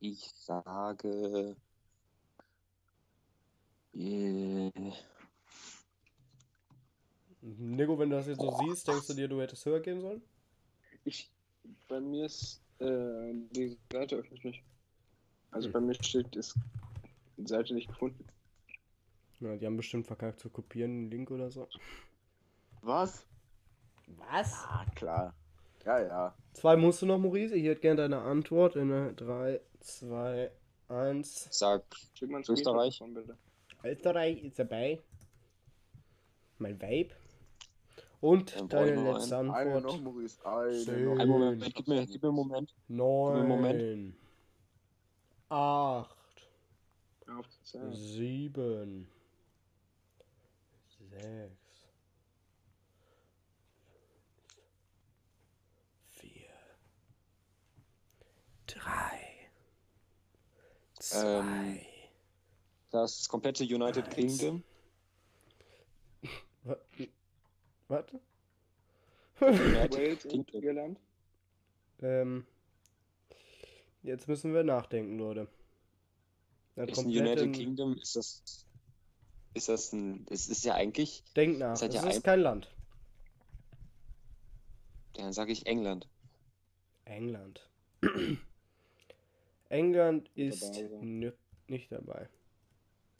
Ich 0.00 0.28
sage. 0.34 1.56
Äh, 3.94 4.72
Nico, 7.44 7.98
wenn 7.98 8.08
du 8.08 8.16
das 8.16 8.26
jetzt 8.26 8.40
so 8.40 8.56
siehst, 8.64 8.88
denkst 8.88 9.06
du 9.08 9.14
dir, 9.14 9.28
du 9.28 9.40
hättest 9.40 9.66
höher 9.66 9.80
gehen 9.80 10.00
sollen? 10.00 10.22
Ich. 11.04 11.30
Bei 11.88 12.00
mir 12.00 12.26
ist. 12.26 12.62
Äh, 12.80 13.32
die 13.52 13.78
Seite 13.92 14.16
öffnet 14.16 14.44
nicht. 14.44 14.62
Also 15.50 15.66
Hm. 15.68 15.72
bei 15.72 15.80
mir 15.80 15.94
steht, 15.94 16.34
ist 16.34 16.56
die 17.36 17.46
Seite 17.46 17.74
nicht 17.74 17.88
gefunden. 17.88 18.26
Na, 19.40 19.56
die 19.56 19.66
haben 19.66 19.76
bestimmt 19.76 20.06
verkackt 20.06 20.40
zu 20.40 20.48
kopieren, 20.48 21.02
den 21.02 21.10
Link 21.10 21.30
oder 21.30 21.50
so. 21.50 21.68
Was? 22.82 23.26
Was? 24.06 24.54
Ah, 24.68 24.86
klar. 24.94 25.34
Ja, 25.84 26.00
ja. 26.00 26.34
Zwei 26.54 26.76
musst 26.76 27.02
du 27.02 27.06
noch, 27.06 27.18
Maurice. 27.18 27.54
Ich 27.54 27.64
hätte 27.64 27.80
gerne 27.82 28.02
deine 28.02 28.22
Antwort 28.22 28.74
in 28.76 28.88
der 28.88 29.12
3, 29.12 29.60
2, 29.80 30.50
1. 30.88 31.46
ich 31.46 31.52
sag 31.52 31.84
Schick 32.14 32.30
mal 32.30 32.38
ein 32.38 32.44
Österreich. 32.48 33.02
Österreich 33.84 34.42
ist 34.44 34.58
dabei. 34.58 35.00
Mein 36.58 36.80
Vape. 36.80 37.10
Und 38.24 38.56
Dann 38.56 38.68
deine 38.70 39.02
noch 39.02 39.18
letzte 39.18 39.38
Eine 39.38 39.52
Antwort. 39.54 39.82
noch, 39.84 40.00
Maurice. 40.00 40.38
Eine 40.46 41.20
einen 41.20 41.28
Moment, 41.28 41.74
gib 41.74 41.86
mir, 41.86 42.06
gib 42.06 42.22
mir 42.22 42.28
einen 42.30 42.36
Moment. 42.36 42.74
Neun. 42.88 43.46
Moment. 43.46 44.16
Acht. 45.50 46.16
Sieben. 47.92 49.06
Sechs. 51.10 51.86
Vier. 56.12 56.48
Drei. 58.66 59.20
Zwei. 60.98 61.40
Ähm, 61.40 61.78
Das 62.90 63.28
komplette 63.28 63.64
United 63.64 64.06
Eins. 64.06 64.14
Kingdom. 64.14 64.62
Wa- 67.88 67.96
Warte. 67.96 68.20
United 69.40 69.92
Wales 69.94 70.24
und 70.26 70.46
Kingdom. 70.46 70.62
Irland. 70.62 71.00
ähm. 72.02 72.46
Jetzt 74.02 74.28
müssen 74.28 74.52
wir 74.52 74.64
nachdenken, 74.64 75.18
Leute. 75.18 75.48
Der 76.76 76.88
Ist 76.88 76.98
ein 76.98 77.06
United 77.06 77.52
Kingdom, 77.54 77.96
ist 77.96 78.16
das. 78.16 78.66
Ist 79.54 79.68
das 79.68 79.92
ein. 79.92 80.26
Es 80.30 80.48
ist 80.48 80.64
ja 80.64 80.74
eigentlich. 80.74 81.22
Denk 81.36 81.58
nach. 81.58 81.70
Das 81.78 81.82
Es 81.82 81.94
ja 81.94 82.06
ist 82.08 82.16
ein- 82.16 82.22
kein 82.22 82.40
Land. 82.40 82.70
Dann 85.14 85.32
sage 85.32 85.52
ich 85.52 85.66
England. 85.66 86.08
England. 87.04 87.66
England 89.68 90.28
ist 90.34 90.76
Dabei 90.76 91.32
nicht 91.68 91.90
dabei. 91.92 92.28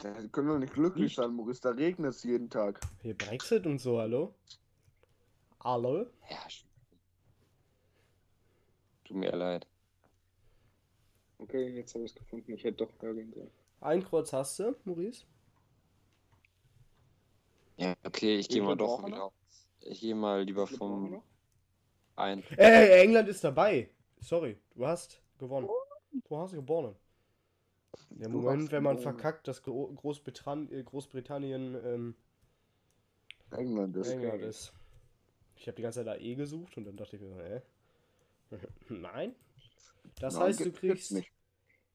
Da 0.05 0.13
können 0.29 0.49
doch 0.49 0.59
nicht 0.59 0.75
glücklich 0.75 1.15
sein, 1.15 1.35
Maurice. 1.35 1.63
Da 1.63 1.71
regnet 1.71 2.11
es 2.15 2.23
jeden 2.25 2.51
Tag. 2.51 2.79
Hier 3.01 3.17
Brexit 3.17 3.65
und 3.65 3.79
so, 3.79 3.99
hallo? 3.99 4.35
Hallo? 5.61 6.05
Ja. 6.29 6.47
Tut 9.05 9.17
mir 9.17 9.35
leid. 9.35 9.67
Okay, 11.39 11.69
jetzt 11.71 11.95
habe 11.95 12.05
ich 12.05 12.11
es 12.11 12.17
gefunden. 12.19 12.53
Ich 12.53 12.65
hätte 12.65 12.85
doch 12.85 12.93
Belgien 12.93 13.33
sollen. 13.33 13.51
Ein 13.81 14.05
Kreuz 14.05 14.31
hast 14.35 14.59
du, 14.59 14.77
Maurice? 14.85 15.25
Ja, 17.79 17.95
okay, 18.05 18.37
ich 18.37 18.51
gehe 18.51 18.61
mal 18.61 18.77
doch 18.77 19.07
wieder. 19.07 19.33
Ich 19.81 20.01
gehe 20.01 20.15
mal 20.15 20.43
lieber 20.43 20.67
vom 20.67 21.23
ein. 22.17 22.45
Ey, 22.59 23.01
England 23.05 23.31
ist 23.31 23.43
dabei. 23.43 23.89
Sorry, 24.21 24.59
du 24.75 24.87
hast 24.87 25.23
gewonnen. 25.39 25.71
Du 26.29 26.37
hast 26.37 26.53
gewonnen. 26.53 26.95
Der 28.11 28.29
Du 28.29 28.41
Moment, 28.41 28.73
wenn 28.73 28.83
man 28.83 28.99
verkackt, 28.99 29.49
dass 29.49 29.63
Gro 29.63 29.93
Großbritannien, 29.95 30.73
äh, 30.73 30.83
Großbritannien 30.83 31.75
ähm, 31.85 32.15
England 33.51 33.97
ist. 33.97 34.09
England 34.11 34.43
ist. 34.43 34.73
Ich 35.57 35.67
habe 35.67 35.77
die 35.77 35.83
ganze 35.83 36.01
Zeit 36.01 36.07
da 36.07 36.17
E 36.17 36.35
gesucht 36.35 36.77
und 36.77 36.85
dann 36.85 36.97
dachte 36.97 37.17
ich 37.17 37.23
mir, 37.23 37.29
so, 37.29 37.41
hä? 37.41 37.63
Nein. 38.89 39.35
Das 40.21 40.35
Nein, 40.35 40.43
heißt, 40.45 40.65
du 40.65 40.73
kriegst 40.73 41.13
nicht. 41.13 41.31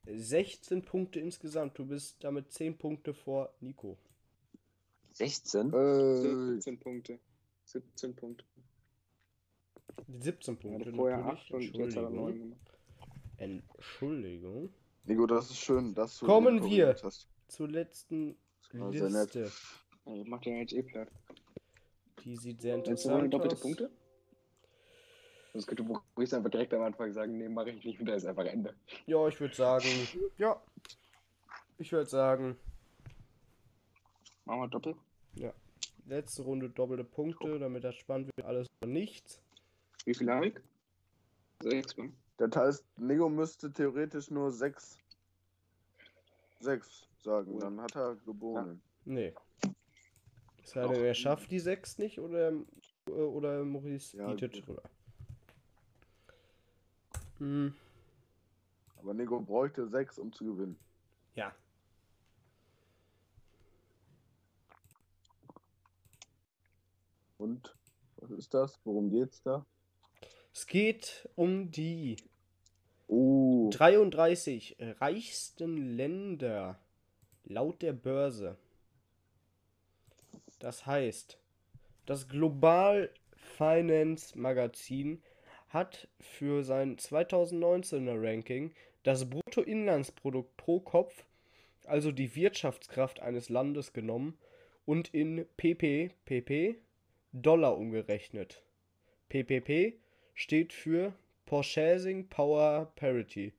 16 0.05 0.83
Punkte 0.85 1.19
insgesamt. 1.19 1.77
Du 1.77 1.85
bist 1.85 2.23
damit 2.23 2.51
10 2.51 2.77
Punkte 2.77 3.13
vor 3.13 3.53
Nico. 3.59 3.97
16? 5.13 5.73
Äh, 5.73 6.61
17 6.61 6.79
Punkte. 6.79 7.19
17 7.65 8.15
Punkte. 8.15 8.45
17 10.07 10.57
Er 10.59 10.59
Punkte 10.59 10.79
hatte 10.79 10.93
vorher 10.93 11.17
natürlich. 11.17 11.23
8 11.23 11.51
und 11.51 11.75
jetzt 11.75 11.95
hat 11.95 12.03
er 12.03 12.09
9 12.09 12.35
Entschuldigung. 12.35 12.39
gemacht. 12.39 12.79
Entschuldigung. 13.37 14.73
Nico, 15.09 15.25
das 15.25 15.49
ist 15.49 15.57
schön, 15.57 15.95
dass 15.95 16.19
du. 16.19 16.27
Kommen 16.27 16.63
wir. 16.63 16.95
Zur 17.47 17.67
letzten 17.67 18.37
war 18.73 18.91
sehr 18.93 19.09
nett. 19.09 19.33
Liste. 19.33 19.51
Ja, 20.05 20.13
Ich 20.13 20.27
mach 20.27 20.39
den 20.41 20.57
jetzt 20.57 20.71
eh 20.73 20.83
platt. 20.83 21.09
Die 22.23 22.35
sieht 22.35 22.61
sehr 22.61 22.75
interessant 22.75 23.33
doppelte 23.33 23.55
aus. 23.55 23.61
Punkte? 23.61 23.89
Das 25.53 25.65
könnte 25.65 25.81
Maurice 25.81 26.37
einfach 26.37 26.51
direkt 26.51 26.71
am 26.75 26.83
Anfang 26.83 27.11
sagen, 27.11 27.39
nee, 27.39 27.49
mache 27.49 27.71
ich 27.71 27.83
nicht 27.83 27.99
und 27.99 28.05
da 28.05 28.13
ist 28.13 28.25
einfach 28.25 28.45
Ende. 28.45 28.75
Ja, 29.07 29.27
ich 29.27 29.39
würde 29.39 29.55
sagen, 29.55 29.87
ja. 30.37 30.61
Ich 31.79 31.91
würde 31.91 32.07
sagen, 32.07 32.55
Machen 34.45 34.61
wir 34.61 34.67
Doppel? 34.67 34.95
letzte 36.05 36.43
Runde 36.43 36.69
doppelte 36.69 37.03
Punkte, 37.03 37.57
damit 37.57 37.83
das 37.83 37.95
spannend 37.95 38.29
wird. 38.35 38.45
Alles 38.47 38.67
oder 38.83 38.91
nichts. 38.91 39.41
Wie 40.05 40.13
viel 40.13 40.29
habe 40.29 40.47
ich? 40.49 40.55
Sechs, 41.63 41.97
ne? 41.97 42.11
Das 42.39 42.55
heißt, 42.55 42.85
Nico 42.99 43.27
müsste 43.27 43.71
theoretisch 43.71 44.31
nur 44.31 44.49
6 44.51 44.97
6 46.61 47.07
sagen. 47.19 47.59
Dann 47.59 47.81
hat 47.81 47.95
er 47.95 48.15
geboren. 48.15 48.81
Nee. 49.03 49.33
Es 50.63 50.71
sei 50.71 50.87
denn, 50.87 51.03
er 51.03 51.13
schafft 51.13 51.51
die 51.51 51.59
6 51.59 51.97
nicht 51.97 52.19
oder, 52.19 52.53
oder 53.07 53.63
Maurice 53.65 54.15
Ja, 54.17 54.27
bietet 54.31 54.65
drüber. 54.65 54.81
Hm, 57.39 57.73
Aber 58.97 59.13
Nico 59.13 59.39
bräuchte 59.41 59.87
6, 59.87 60.19
um 60.19 60.31
zu 60.31 60.45
gewinnen. 60.45 60.79
ja. 61.35 61.53
Und 67.37 67.73
was 68.17 68.31
ist 68.31 68.53
das? 68.53 68.79
Worum 68.83 69.09
geht's 69.09 69.41
da? 69.43 69.65
Es 70.53 70.67
geht 70.67 71.29
um 71.35 71.71
die 71.71 72.17
Oh, 73.11 73.71
33 73.71 74.77
reichsten 74.99 75.97
Länder 75.97 76.79
laut 77.45 77.81
der 77.81 77.93
Börse. 77.93 78.55
Das 80.59 80.85
heißt, 80.85 81.39
das 82.05 82.27
Global 82.27 83.09
Finance 83.35 84.37
Magazin 84.37 85.23
hat 85.69 86.07
für 86.19 86.63
sein 86.63 86.97
2019er 86.97 88.21
Ranking 88.21 88.73
das 89.01 89.27
Bruttoinlandsprodukt 89.27 90.55
pro 90.57 90.79
Kopf, 90.79 91.25
also 91.85 92.11
die 92.11 92.35
Wirtschaftskraft 92.35 93.21
eines 93.21 93.49
Landes 93.49 93.91
genommen 93.91 94.37
und 94.85 95.11
in 95.15 95.47
PP, 95.57 96.11
PP, 96.25 96.75
Dollar 97.33 97.75
umgerechnet. 97.75 98.61
PPP 99.29 99.95
steht 100.39 100.71
für 100.71 101.13
Purchasing 101.45 102.29
Power 102.29 102.93
Parity 102.95 103.51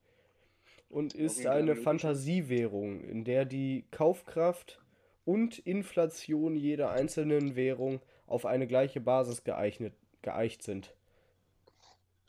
und 0.89 1.15
ist 1.15 1.47
eine. 1.47 1.77
Fantasiewährung, 1.77 3.05
in 3.05 3.23
der 3.23 3.45
die 3.45 3.85
Kaufkraft 3.91 4.81
und 5.27 5.59
Inflation 5.59 6.57
jeder 6.57 6.91
einzelnen 6.91 7.55
Währung 7.55 8.01
auf 8.27 8.47
eine 8.47 8.67
gleiche 8.67 9.03
Basis 9.03 9.45
geeignet, 9.45 9.93
geeicht 10.23 10.63
sind. 10.63 10.95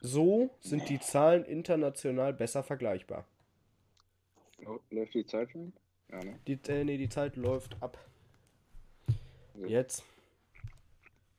So 0.02 0.49
sind 0.60 0.90
die 0.90 0.99
Zahlen 0.99 1.45
international 1.45 2.34
besser 2.34 2.61
vergleichbar. 2.61 3.26
Oh, 4.65 4.80
läuft 4.90 5.14
die 5.14 5.26
Zeit 5.26 5.49
schon? 5.52 5.72
Ja, 6.11 6.22
ne? 6.26 6.40
Die, 6.45 6.60
äh, 6.68 6.84
nee, 6.84 6.98
die 6.98 7.10
Zeit 7.10 7.38
läuft 7.38 7.82
ab. 7.82 7.98
Jetzt? 9.65 10.03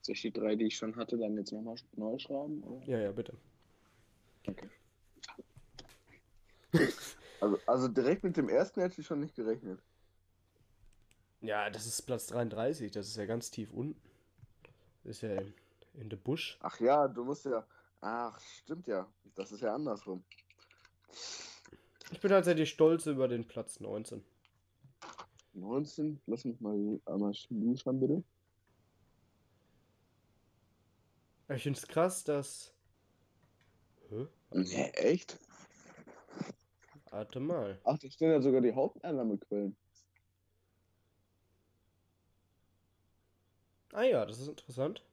Soll 0.03 0.15
ich 0.15 0.21
die 0.21 0.31
drei, 0.31 0.55
die 0.55 0.65
ich 0.65 0.75
schon 0.75 0.95
hatte, 0.97 1.17
dann 1.17 1.37
jetzt 1.37 1.53
nochmal 1.53 1.77
neu 1.95 2.19
schreiben? 2.19 2.61
Oder? 2.63 2.85
Ja, 2.85 2.99
ja, 2.99 3.11
bitte. 3.13 3.37
Okay. 4.45 4.69
also, 7.39 7.57
also 7.65 7.87
direkt 7.87 8.23
mit 8.23 8.35
dem 8.35 8.49
ersten 8.49 8.81
hätte 8.81 8.99
ich 8.99 9.07
schon 9.07 9.21
nicht 9.21 9.33
gerechnet. 9.33 9.81
Ja, 11.39 11.69
das 11.69 11.85
ist 11.85 12.01
Platz 12.01 12.27
33, 12.27 12.91
das 12.91 13.07
ist 13.07 13.15
ja 13.15 13.25
ganz 13.25 13.49
tief 13.49 13.71
unten. 13.71 14.01
Das 15.03 15.17
ist 15.17 15.21
ja 15.21 15.35
in, 15.35 15.53
in 15.93 16.09
the 16.09 16.17
Bush. 16.17 16.57
Ach 16.61 16.77
ja, 16.81 17.07
du 17.07 17.23
musst 17.23 17.45
ja. 17.45 17.65
Ach, 18.01 18.37
stimmt 18.39 18.87
ja. 18.87 19.07
Das 19.35 19.53
ist 19.53 19.61
ja 19.61 19.73
andersrum. 19.73 20.21
Ich 22.11 22.19
bin 22.19 22.29
tatsächlich 22.29 22.69
stolz 22.69 23.05
über 23.05 23.29
den 23.29 23.47
Platz 23.47 23.79
19. 23.79 24.21
19, 25.53 26.19
lass 26.25 26.43
mich 26.43 26.59
mal 26.59 26.99
einmal 27.05 27.33
schnuschern, 27.33 28.01
bitte. 28.01 28.23
Ich 31.49 31.63
finde 31.63 31.77
es 31.77 31.87
krass, 31.87 32.23
dass. 32.23 32.73
Hä? 34.09 34.27
Nee, 34.51 34.89
echt? 34.95 35.37
Warte 37.09 37.39
mal. 37.39 37.79
Ach, 37.83 37.97
da 37.97 38.09
stehen 38.09 38.31
ja 38.31 38.41
sogar 38.41 38.61
die 38.61 38.73
Haupteinnahmequellen. 38.73 39.75
Ah 43.91 44.03
ja, 44.03 44.25
das 44.25 44.39
ist 44.39 44.47
interessant. 44.47 45.03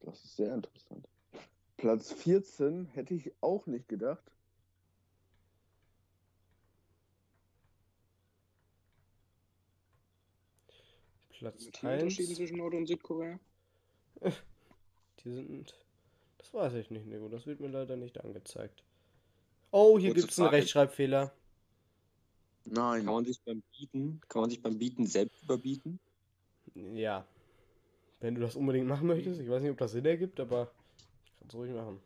Das 0.00 0.24
ist 0.24 0.36
sehr 0.36 0.54
interessant. 0.54 1.06
Platz 1.76 2.12
14 2.12 2.86
hätte 2.86 3.14
ich 3.14 3.32
auch 3.42 3.66
nicht 3.66 3.88
gedacht. 3.88 4.24
Platz 11.30 11.66
Mit 11.66 11.82
den 11.82 11.90
Unterschieden 11.90 12.28
1. 12.30 12.36
zwischen 12.36 12.56
Nord- 12.58 12.74
und 12.74 12.86
Südkorea? 12.86 13.38
Die 14.22 15.30
sind. 15.30 15.74
Das 16.38 16.54
weiß 16.54 16.74
ich 16.74 16.90
nicht, 16.90 17.06
Nico. 17.06 17.28
Das 17.28 17.46
wird 17.46 17.60
mir 17.60 17.68
leider 17.68 17.96
nicht 17.96 18.18
angezeigt. 18.20 18.82
Oh, 19.70 19.98
hier 19.98 20.14
gibt 20.14 20.30
es 20.30 20.38
einen. 20.38 20.48
Rechtschreibfehler. 20.48 21.32
Nein. 22.64 23.04
Kann 23.04 23.14
man 23.14 23.24
sich 23.24 23.40
beim 23.42 23.62
Bieten, 23.78 24.20
kann 24.28 24.42
man 24.42 24.50
sich 24.50 24.62
beim 24.62 24.78
Bieten 24.78 25.06
selbst 25.06 25.42
überbieten? 25.42 25.98
Ja. 26.74 27.26
Wenn 28.20 28.34
du 28.34 28.40
das 28.40 28.56
unbedingt 28.56 28.86
machen 28.86 29.06
möchtest, 29.06 29.40
ich 29.40 29.48
weiß 29.48 29.62
nicht, 29.62 29.70
ob 29.70 29.78
das 29.78 29.92
Sinn 29.92 30.04
ergibt, 30.04 30.40
aber 30.40 30.70
kannst 31.38 31.54
du 31.54 31.58
ruhig 31.58 31.72
machen. 31.72 32.00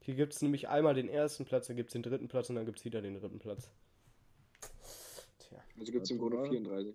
Hier 0.00 0.14
gibt 0.14 0.34
es 0.34 0.42
nämlich 0.42 0.68
einmal 0.68 0.94
den 0.94 1.08
ersten 1.08 1.44
Platz, 1.44 1.66
dann 1.66 1.76
gibt 1.76 1.88
es 1.90 1.92
den 1.92 2.02
dritten 2.02 2.28
Platz 2.28 2.50
und 2.50 2.56
dann 2.56 2.66
gibt 2.66 2.78
es 2.78 2.84
wieder 2.84 3.00
den 3.00 3.14
dritten 3.14 3.38
Platz. 3.38 3.70
Tja. 5.38 5.58
Also 5.78 5.92
gibt 5.92 6.04
es 6.04 6.10
im 6.10 6.18
Grunde 6.18 6.38
mal. 6.38 6.48
34. 6.48 6.94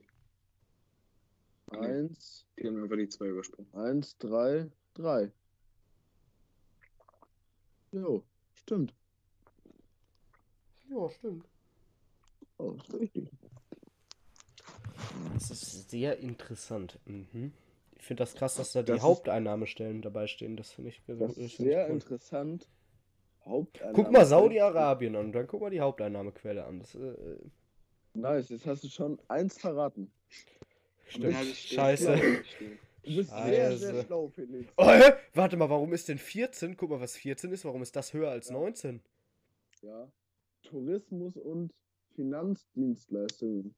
Eins, 1.80 2.46
Die 2.60 2.68
haben 2.68 2.84
einfach 2.84 2.98
die 2.98 3.10
zwei 3.10 3.26
übersprungen. 3.28 3.74
eins, 3.74 4.18
drei, 4.18 4.70
drei. 4.94 5.32
Jo, 7.92 8.24
stimmt. 8.54 8.94
Ja, 10.90 11.10
stimmt. 11.10 11.46
Oh, 12.58 12.72
ist 12.74 12.94
richtig. 12.94 13.30
Das 15.34 15.50
ist 15.52 15.90
sehr 15.90 16.18
interessant. 16.20 17.00
Mhm. 17.06 17.54
Ich 17.98 18.04
finde 18.06 18.22
das 18.24 18.34
krass, 18.36 18.56
dass 18.56 18.72
da 18.74 18.82
die 18.82 18.88
Das 18.88 18.98
ist- 18.98 19.04
Haupteinnahmestellen 19.04 20.02
dabei 20.02 20.28
stehen. 20.28 20.58
Das 20.58 20.72
finde 20.72 20.90
ich, 20.90 21.02
Das 21.08 21.18
find 21.18 21.38
ich 21.38 21.58
sehr 21.58 21.86
cool. 21.88 21.94
interessant. 21.94 22.68
Guck 23.46 24.12
mal 24.12 24.26
Saudi-Arabien 24.26 25.16
an 25.16 25.26
und 25.28 25.32
dann 25.34 25.48
guck 25.48 25.62
mal 25.62 25.70
die 25.70 25.82
Haupteinnahmequelle 25.82 26.66
an. 26.66 26.80
Das, 26.80 26.96
äh, 26.96 27.38
Nice, 28.16 28.50
jetzt 28.50 28.66
hast 28.68 28.84
du 28.84 28.90
schon 28.90 29.20
eins 29.28 29.58
verraten. 29.58 30.12
Stimmt. 31.08 31.34
Ja. 31.34 31.44
Scheiße. 31.44 32.16
Du 33.04 33.16
bist 33.18 33.30
sehr, 33.30 33.78
sehr 33.78 33.94
Scheiße. 33.94 34.06
schlau, 34.06 34.28
Felix. 34.30 34.72
Oh, 34.78 34.90
hä? 34.90 35.14
Warte 35.34 35.58
mal, 35.58 35.70
warum 35.70 35.94
ist 35.94 36.08
denn 36.08 36.18
14? 36.18 36.78
Guck 36.78 36.90
mal, 36.90 37.02
was 37.02 37.18
14 37.18 37.52
ist. 37.52 37.66
Warum 37.66 37.82
ist 37.82 37.96
das 37.96 38.14
höher 38.14 38.30
als 38.30 38.50
19? 38.50 39.02
Ja. 39.82 40.10
Tourismus 40.64 41.36
und 41.38 41.74
Finanzdienstleistungen. 42.16 43.76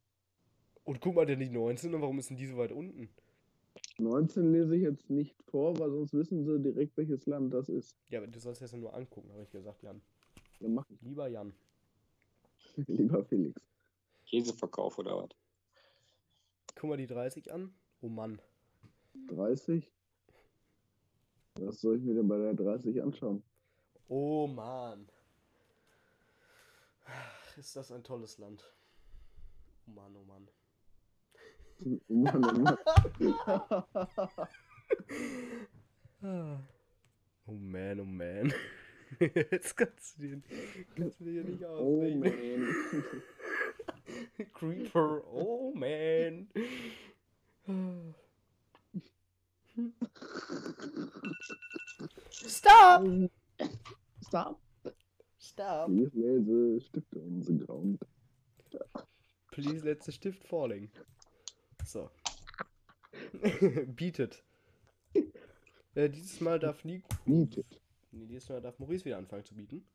Und 0.84 1.02
guck 1.02 1.16
mal, 1.16 1.26
denn 1.26 1.40
die 1.40 1.50
19 1.50 1.96
und 1.96 2.02
warum 2.02 2.20
ist 2.20 2.30
denn 2.30 2.38
die 2.38 2.46
so 2.46 2.58
weit 2.58 2.72
unten? 2.72 3.10
19 3.98 4.52
lese 4.52 4.76
ich 4.76 4.84
jetzt 4.84 5.10
nicht 5.10 5.36
vor, 5.48 5.78
weil 5.80 5.90
sonst 5.90 6.14
wissen 6.14 6.46
sie 6.46 6.62
direkt, 6.62 6.96
welches 6.98 7.26
Land 7.26 7.54
das 7.54 7.70
ist. 7.70 7.96
Ja, 8.10 8.20
aber 8.20 8.28
du 8.28 8.40
sollst 8.40 8.62
das 8.62 8.72
ja 8.72 8.78
nur 8.78 8.94
angucken, 8.94 9.32
habe 9.32 9.44
ich 9.44 9.52
gesagt, 9.52 9.82
Jan. 9.82 10.02
Dann 10.60 10.74
mach 10.74 10.88
ich. 10.90 11.02
Lieber 11.02 11.28
Jan. 11.28 11.54
Lieber 12.88 13.24
Felix. 13.26 13.62
Käseverkauf 14.28 14.98
oder 15.00 15.18
was? 15.18 15.30
Guck 16.76 16.90
mal 16.90 16.98
die 16.98 17.08
30 17.08 17.52
an. 17.52 17.74
Oh 18.02 18.10
Mann. 18.10 18.42
30? 19.28 19.92
Was 21.60 21.80
soll 21.82 21.98
ich 21.98 22.04
mir 22.04 22.14
denn 22.16 22.28
bei 22.28 22.38
der 22.38 22.54
30 22.54 23.02
anschauen? 23.02 23.42
Oh 24.08 24.46
Mann. 24.48 25.10
Ist 27.58 27.76
das 27.76 27.92
ein 27.92 28.04
tolles 28.04 28.38
Land. 28.38 28.64
Oh 29.88 29.92
Mann, 29.92 30.16
oh 30.16 30.24
Mann. 30.26 30.48
Oh 32.10 32.14
Mann, 32.14 32.46
oh 32.46 32.60
Mann. 32.60 32.78
Oh 37.48 37.52
man, 37.52 38.00
oh 38.00 38.06
man. 38.06 38.52
Jetzt 39.20 39.78
kannst 39.78 40.18
du 40.18 40.22
dir, 40.24 40.42
kannst 40.96 41.20
du 41.20 41.26
dir 41.26 41.44
nicht 41.44 41.64
Oh 41.64 42.02
ausrechnen. 42.02 42.62
man. 42.64 42.74
Creeper, 44.54 45.24
oh 45.32 45.74
man. 45.74 46.48
Stop! 52.32 53.06
Stop. 54.22 54.60
Stop! 55.38 55.90
Ich 55.90 56.14
lese 56.14 56.82
Stifte 56.82 57.20
on 57.20 57.42
the 57.42 57.66
ground. 57.66 58.00
Please 59.52 59.84
let 59.86 60.04
the 60.04 60.12
Stift 60.12 60.44
falling. 60.48 60.90
So. 61.86 62.10
Bietet. 63.96 64.44
Äh, 65.96 66.10
dieses 66.10 66.42
Mal 66.42 66.60
darf 66.60 66.84
Nico. 66.84 67.08
Nietet. 67.26 67.80
Nee, 68.12 68.26
dieses 68.26 68.50
Mal 68.50 68.62
darf 68.62 68.78
Maurice 68.80 69.06
wieder 69.06 69.18
anfangen 69.18 69.46
zu 69.46 69.56
bieten. 69.56 69.86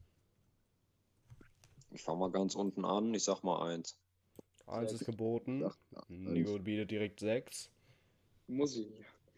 Ich 1.91 2.03
fange 2.03 2.19
mal 2.21 2.31
ganz 2.31 2.55
unten 2.55 2.85
an. 2.85 3.13
Ich 3.15 3.25
sag 3.25 3.43
mal 3.43 3.69
eins. 3.71 3.97
Eins 4.67 4.93
ist 4.93 5.05
geboten. 5.05 5.65
Ach, 5.65 5.77
ja, 5.91 6.03
Nico 6.09 6.59
bietet 6.59 6.91
direkt 6.91 7.21
sechs. 7.21 7.71
Muss 8.47 8.77
ich. 8.77 8.89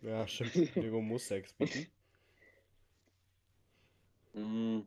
Ja, 0.03 0.27
stimmt. 0.29 0.77
Nico 0.77 1.01
muss 1.01 1.27
sechs 1.29 1.53
bieten. 1.55 1.87
Hm. 4.35 4.87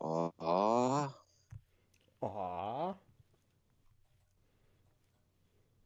Oh, 0.00 0.30
ah. 0.38 1.14
Oh. 2.20 2.94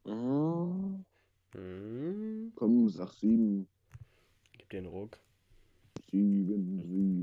Hm. 0.05 1.05
Hm. 1.53 2.51
Komm, 2.55 2.89
sag 2.89 3.13
sieben. 3.13 3.67
Gib 4.57 4.69
dir 4.69 4.79
einen 4.79 4.87
Ruck. 4.87 5.17
Sieben, 6.11 6.79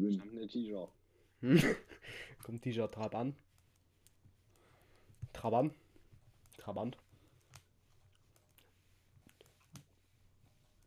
Ich 0.09 0.15
sieben. 0.15 0.21
habe 0.21 0.31
eine 0.39 0.47
T-Shirt. 0.49 0.89
Hm. 1.41 1.61
Kommt 2.47 2.65
dieser 2.65 2.89
Trabant. 2.89 3.35
Trabant. 5.33 5.75
Trabant. 6.59 6.97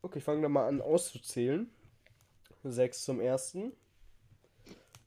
Okay, 0.01 0.19
ich 0.19 0.23
fange 0.23 0.41
dann 0.43 0.53
mal 0.53 0.69
an 0.69 0.81
auszuzählen. 0.81 1.69
Sechs 2.63 3.03
zum 3.03 3.19
ersten. 3.19 3.73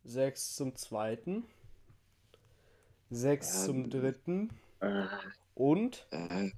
Sechs 0.04 0.54
zum 0.54 0.76
zweiten. 0.76 1.44
Sechs 3.08 3.54
Ja, 3.54 3.64
zum 3.64 3.88
dritten. 3.88 4.50
Äh, 4.80 5.06
Und 5.54 6.06
äh, 6.10 6.50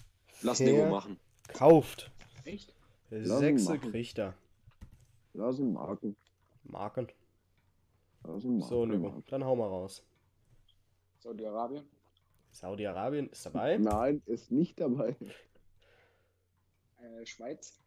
lass 0.42 0.58
Nico 0.58 0.86
machen. 0.86 1.20
kauft. 1.46 2.10
Echt? 2.44 2.74
Lass 3.10 3.42
ihn 3.42 3.58
Sechs 3.58 3.64
machen. 3.66 3.92
kriegt 3.92 4.18
er. 4.18 4.34
Lass 5.34 5.60
ihn 5.60 5.72
marken. 5.72 6.16
Marken. 6.64 7.06
Marken. 8.24 8.62
So, 8.62 8.86
Nico, 8.86 9.22
dann 9.28 9.44
hau 9.44 9.56
mal 9.56 9.68
raus. 9.68 10.02
Saudi-Arabien? 11.18 11.84
Saudi-Arabien 12.52 13.28
ist 13.30 13.44
dabei. 13.46 13.78
Nein, 13.78 14.22
ist 14.26 14.50
nicht 14.50 14.80
dabei. 14.80 15.16
Äh, 16.98 17.26
Schweiz? 17.26 17.78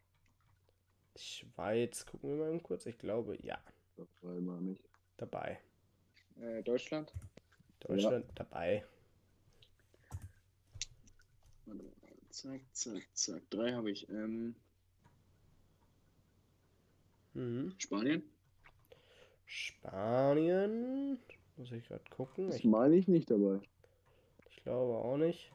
Schweiz, 1.16 2.06
gucken 2.06 2.30
wir 2.30 2.36
mal 2.52 2.60
kurz. 2.60 2.86
Ich 2.86 2.98
glaube, 2.98 3.36
ja, 3.44 3.58
Dabei 3.96 4.40
mal 4.40 4.60
nicht. 4.60 4.88
dabei. 5.16 5.58
Äh, 6.40 6.62
Deutschland? 6.62 7.12
Deutschland 7.80 8.26
dabei. 8.34 8.84
Warte 11.66 11.82
mal. 11.82 11.92
Zack, 12.30 12.60
zack, 12.72 13.08
zack. 13.14 13.42
Drei 13.50 13.72
habe 13.72 13.90
ich. 13.90 14.08
Ähm, 14.08 14.54
Mhm. 17.34 17.74
Spanien? 17.78 18.22
Spanien. 19.48 21.18
Muss 21.56 21.72
ich 21.72 21.88
gerade 21.88 22.04
gucken. 22.10 22.48
Das 22.48 22.56
Ich, 22.58 22.64
meine 22.64 22.94
ich 22.96 23.08
nicht 23.08 23.30
dabei. 23.30 23.60
ich 24.50 24.62
glaube 24.62 24.94
auch 24.94 25.16
nicht. 25.16 25.50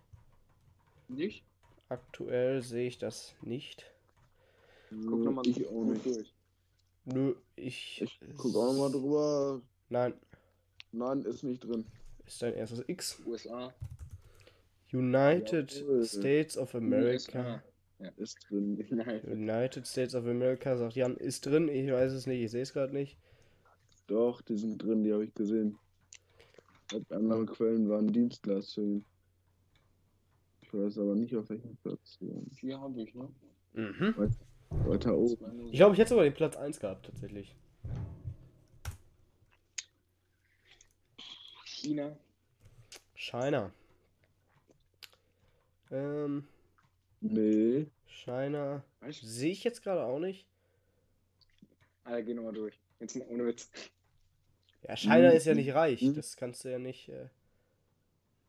Nicht? 1.07 1.43
Aktuell 1.89 2.61
sehe 2.63 2.87
ich 2.87 2.97
das 2.97 3.35
nicht. 3.41 3.85
Guck 4.89 5.19
Nö, 5.19 5.25
nochmal 5.25 5.47
ich 5.47 5.67
auch 5.67 5.83
nicht. 5.85 6.05
durch. 6.05 6.33
Nö, 7.05 7.35
ich. 7.55 8.01
Ich 8.01 8.19
guck 8.37 8.55
auch 8.55 8.73
nochmal 8.73 8.91
drüber. 8.91 9.61
Nein, 9.89 10.13
Nein, 10.91 11.21
ist 11.23 11.43
nicht 11.43 11.63
drin. 11.63 11.85
ist 12.25 12.41
dein 12.41 12.53
erstes 12.55 12.83
X. 12.87 13.19
USA? 13.25 13.73
United 14.91 15.71
Jawohl. 15.71 16.05
States 16.05 16.57
of 16.57 16.73
America. 16.75 17.61
USA. 17.99 18.11
Ist 18.17 18.37
drin. 18.49 18.83
Nein. 18.89 19.21
United 19.25 19.87
States 19.87 20.13
of 20.15 20.25
America, 20.25 20.75
sagt 20.77 20.95
Jan, 20.95 21.15
ist 21.17 21.45
drin. 21.45 21.69
Ich 21.69 21.91
weiß 21.91 22.11
es 22.11 22.25
nicht, 22.27 22.41
ich 22.41 22.51
sehe 22.51 22.63
es 22.63 22.73
gerade 22.73 22.93
nicht. 22.93 23.17
Doch, 24.13 24.43
die 24.43 24.55
sind 24.55 24.77
drin, 24.77 25.03
die 25.03 25.11
habe 25.11 25.25
ich 25.25 25.33
gesehen. 25.33 25.79
Andere 27.09 27.47
Quellen 27.47 27.89
waren 27.89 28.13
Dienstleistungen. 28.13 29.03
Ich 30.61 30.71
weiß 30.71 30.99
aber 30.99 31.15
nicht, 31.15 31.35
auf 31.35 31.49
welchem 31.49 31.75
Platz. 31.77 32.19
sie 32.19 32.29
waren. 32.29 32.47
Vier 32.51 32.79
habe 32.79 33.01
ich, 33.01 33.15
ne? 33.15 33.27
Mhm. 33.73 34.35
Weiter 34.85 35.17
oben. 35.17 35.67
Ich 35.71 35.77
glaube, 35.77 35.93
ich 35.93 35.99
hätte 35.99 36.09
sogar 36.09 36.25
den 36.25 36.33
Platz 36.35 36.55
1 36.55 36.79
gehabt, 36.79 37.07
tatsächlich. 37.07 37.55
China? 41.65 42.15
China. 43.15 43.71
Ähm, 45.89 46.47
Nee. 47.19 47.87
China. 48.05 48.83
Sehe 49.09 49.51
ich 49.53 49.63
jetzt 49.63 49.81
gerade 49.81 50.03
auch 50.05 50.19
nicht. 50.19 50.45
Alter, 52.03 52.21
geh 52.21 52.35
nochmal 52.35 52.53
durch. 52.53 52.79
Jetzt 52.99 53.15
mal 53.15 53.25
ohne 53.29 53.47
Witz. 53.47 53.71
Ja, 54.87 54.95
China 54.97 55.29
Mhm. 55.31 55.35
ist 55.37 55.45
ja 55.45 55.53
nicht 55.55 55.73
reich. 55.73 56.01
Mhm. 56.01 56.15
Das 56.15 56.35
kannst 56.35 56.63
du 56.63 56.69
ja 56.71 56.79
nicht. 56.79 57.09
Äh... 57.09 57.29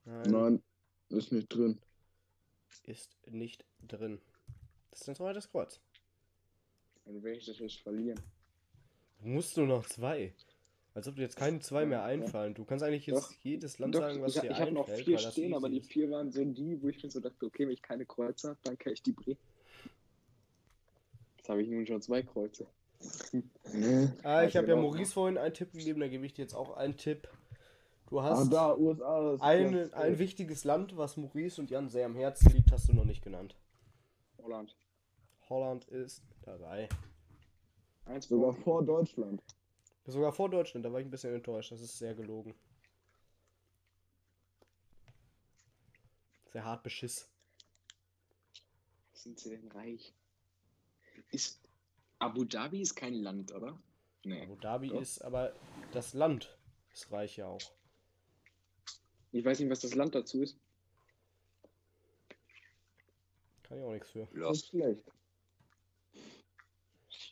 Nein, 0.04 0.30
Nein, 0.30 0.62
ist 1.10 1.32
nicht 1.32 1.48
drin. 1.48 1.78
ist 2.84 3.16
nicht 3.30 3.64
drin. 3.86 4.20
Das 4.90 5.02
ist 5.02 5.08
ein 5.08 5.14
zweites 5.16 5.50
Kreuz. 5.50 5.80
Dann 7.04 7.22
werde 7.22 7.38
ich 7.38 7.46
das 7.46 7.58
jetzt 7.58 7.80
verlieren. 7.80 8.20
Du 9.20 9.28
musst 9.28 9.56
nur 9.56 9.66
noch 9.66 9.86
zwei. 9.86 10.34
Als 10.94 11.08
ob 11.08 11.16
dir 11.16 11.22
jetzt 11.22 11.36
keine 11.36 11.58
zwei 11.60 11.86
mehr 11.86 11.98
Ja. 11.98 12.04
einfallen. 12.04 12.54
Du 12.54 12.64
kannst 12.64 12.84
eigentlich 12.84 13.06
jetzt 13.06 13.16
Doch. 13.18 13.32
jedes 13.42 13.78
Land 13.78 13.94
Doch, 13.94 14.00
sagen, 14.00 14.22
was 14.22 14.36
ich, 14.36 14.42
dir 14.42 14.50
ich 14.52 14.60
habe 14.60 14.70
noch 14.72 14.86
einfällt. 14.88 15.04
vier 15.06 15.18
stehen, 15.18 15.54
aber 15.54 15.68
die 15.68 15.80
vier 15.80 16.10
waren 16.10 16.30
so 16.30 16.44
die, 16.44 16.80
wo 16.80 16.88
ich 16.88 17.02
mir 17.02 17.10
so 17.10 17.18
dachte, 17.20 17.44
okay, 17.46 17.64
wenn 17.66 17.72
ich 17.72 17.82
keine 17.82 18.06
Kreuze 18.06 18.50
habe, 18.50 18.58
dann 18.62 18.78
kann 18.78 18.92
ich 18.92 19.02
die 19.02 19.12
Bre. 19.12 19.36
Jetzt 21.36 21.48
habe 21.48 21.62
ich 21.62 21.68
nun 21.68 21.84
schon 21.86 22.00
zwei 22.00 22.22
Kreuze. 22.22 22.66
Nee. 23.72 24.08
Ah, 24.22 24.44
ich 24.44 24.56
habe 24.56 24.68
ja 24.68 24.76
Maurice 24.76 25.12
vorhin 25.12 25.38
einen 25.38 25.54
Tipp 25.54 25.72
gegeben, 25.72 26.00
da 26.00 26.08
gebe 26.08 26.24
ich 26.26 26.34
dir 26.34 26.42
jetzt 26.42 26.54
auch 26.54 26.76
einen 26.76 26.96
Tipp. 26.96 27.28
Du 28.08 28.20
Ah, 28.20 28.24
hast 28.24 28.50
da, 28.52 28.76
USA. 28.76 29.32
ist 29.34 29.40
ein, 29.42 29.92
ein 29.94 30.18
wichtiges 30.18 30.64
Land, 30.64 30.96
was 30.96 31.16
Maurice 31.16 31.60
und 31.60 31.70
Jan 31.70 31.88
sehr 31.88 32.06
am 32.06 32.14
Herzen 32.14 32.52
liegt, 32.52 32.70
hast 32.70 32.88
du 32.88 32.92
noch 32.92 33.04
nicht 33.04 33.22
genannt. 33.22 33.56
Holland. 34.42 34.76
Holland 35.48 35.86
ist 35.88 36.22
dabei. 36.42 36.88
Eins 38.04 38.28
Sogar 38.28 38.52
vor. 38.52 38.62
vor 38.62 38.84
Deutschland. 38.84 39.42
Sogar 40.06 40.32
vor 40.32 40.50
Deutschland, 40.50 40.84
da 40.84 40.92
war 40.92 41.00
ich 41.00 41.06
ein 41.06 41.10
bisschen 41.10 41.34
enttäuscht. 41.34 41.72
Das 41.72 41.80
ist 41.80 41.98
sehr 41.98 42.14
gelogen. 42.14 42.54
Sehr 46.52 46.64
hart 46.64 46.82
beschiss. 46.82 47.28
Sind 49.14 49.38
sie 49.40 49.50
denn 49.50 49.72
reich? 49.72 50.14
Ist 51.30 51.63
Abu 52.18 52.44
Dhabi 52.44 52.80
ist 52.80 52.94
kein 52.94 53.14
Land, 53.14 53.52
oder? 53.52 53.78
Nee. 54.24 54.42
Abu 54.42 54.56
Dhabi 54.56 54.88
Doch. 54.88 55.00
ist 55.00 55.22
aber 55.22 55.54
das 55.92 56.14
Land 56.14 56.56
ist 56.92 57.10
reich 57.12 57.36
ja 57.36 57.46
auch. 57.46 57.72
Ich 59.32 59.44
weiß 59.44 59.58
nicht, 59.58 59.70
was 59.70 59.80
das 59.80 59.94
Land 59.94 60.14
dazu 60.14 60.42
ist. 60.42 60.58
Kann 63.64 63.78
ich 63.78 63.84
auch 63.84 63.92
nichts 63.92 64.10
für. 64.10 64.28
Das 64.34 64.58
ist 64.58 64.68
schlecht. 64.68 65.02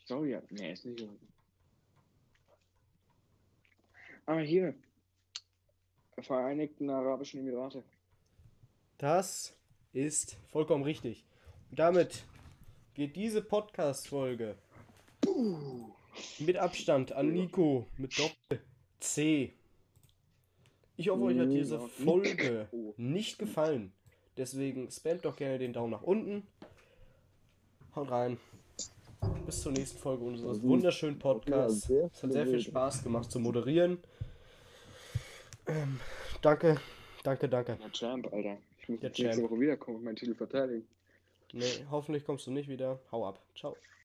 Saudi, 0.05 0.37
nee, 0.49 0.73
ist 0.73 0.85
nicht 0.85 0.99
so. 0.99 1.17
Ah, 4.25 4.39
hier. 4.39 4.75
Vereinigten 6.19 6.89
Arabischen 6.89 7.39
Emirate. 7.39 7.83
Das 8.97 9.55
ist 9.93 10.37
vollkommen 10.51 10.83
richtig. 10.83 11.25
Und 11.69 11.79
damit 11.79 12.25
geht 12.93 13.15
diese 13.15 13.41
Podcast-Folge 13.41 14.57
mit 16.39 16.57
Abstand 16.57 17.11
an 17.11 17.31
Nico 17.31 17.87
mit 17.97 18.17
Doppel 18.17 18.63
C. 18.99 19.53
Ich 20.95 21.09
hoffe, 21.09 21.23
euch 21.23 21.39
hat 21.39 21.49
diese 21.49 21.79
Folge 21.79 22.67
nicht 22.97 23.39
gefallen. 23.39 23.91
Deswegen 24.37 24.89
spamt 24.91 25.25
doch 25.25 25.35
gerne 25.35 25.59
den 25.59 25.73
Daumen 25.73 25.91
nach 25.91 26.03
unten. 26.03 26.47
Haut 27.95 28.09
rein. 28.11 28.37
Bis 29.45 29.61
zur 29.61 29.71
nächsten 29.71 29.97
Folge 29.97 30.23
unseres 30.23 30.61
wunderschönen 30.61 31.19
Podcasts. 31.19 31.89
Es 31.89 32.23
hat 32.23 32.31
sehr 32.31 32.45
viel 32.47 32.59
Spaß 32.61 33.03
gemacht 33.03 33.31
zu 33.31 33.39
moderieren. 33.39 33.99
Ähm, 35.67 35.99
danke, 36.41 36.79
danke, 37.23 37.47
danke. 37.47 37.77
Der 37.77 37.91
Champ, 37.91 38.31
Alter. 38.33 38.57
Ich 38.79 38.89
muss 38.89 38.99
Der 38.99 39.09
nächste 39.09 39.29
Champ. 39.29 39.43
Woche 39.43 39.59
wiederkommen 39.59 39.97
und 39.97 40.03
meinen 40.03 40.15
Titel 40.15 40.35
verteidigen. 40.35 40.87
Nee, 41.53 41.85
hoffentlich 41.89 42.25
kommst 42.25 42.47
du 42.47 42.51
nicht 42.51 42.67
wieder. 42.67 42.99
Hau 43.11 43.27
ab. 43.27 43.39
Ciao. 43.55 43.77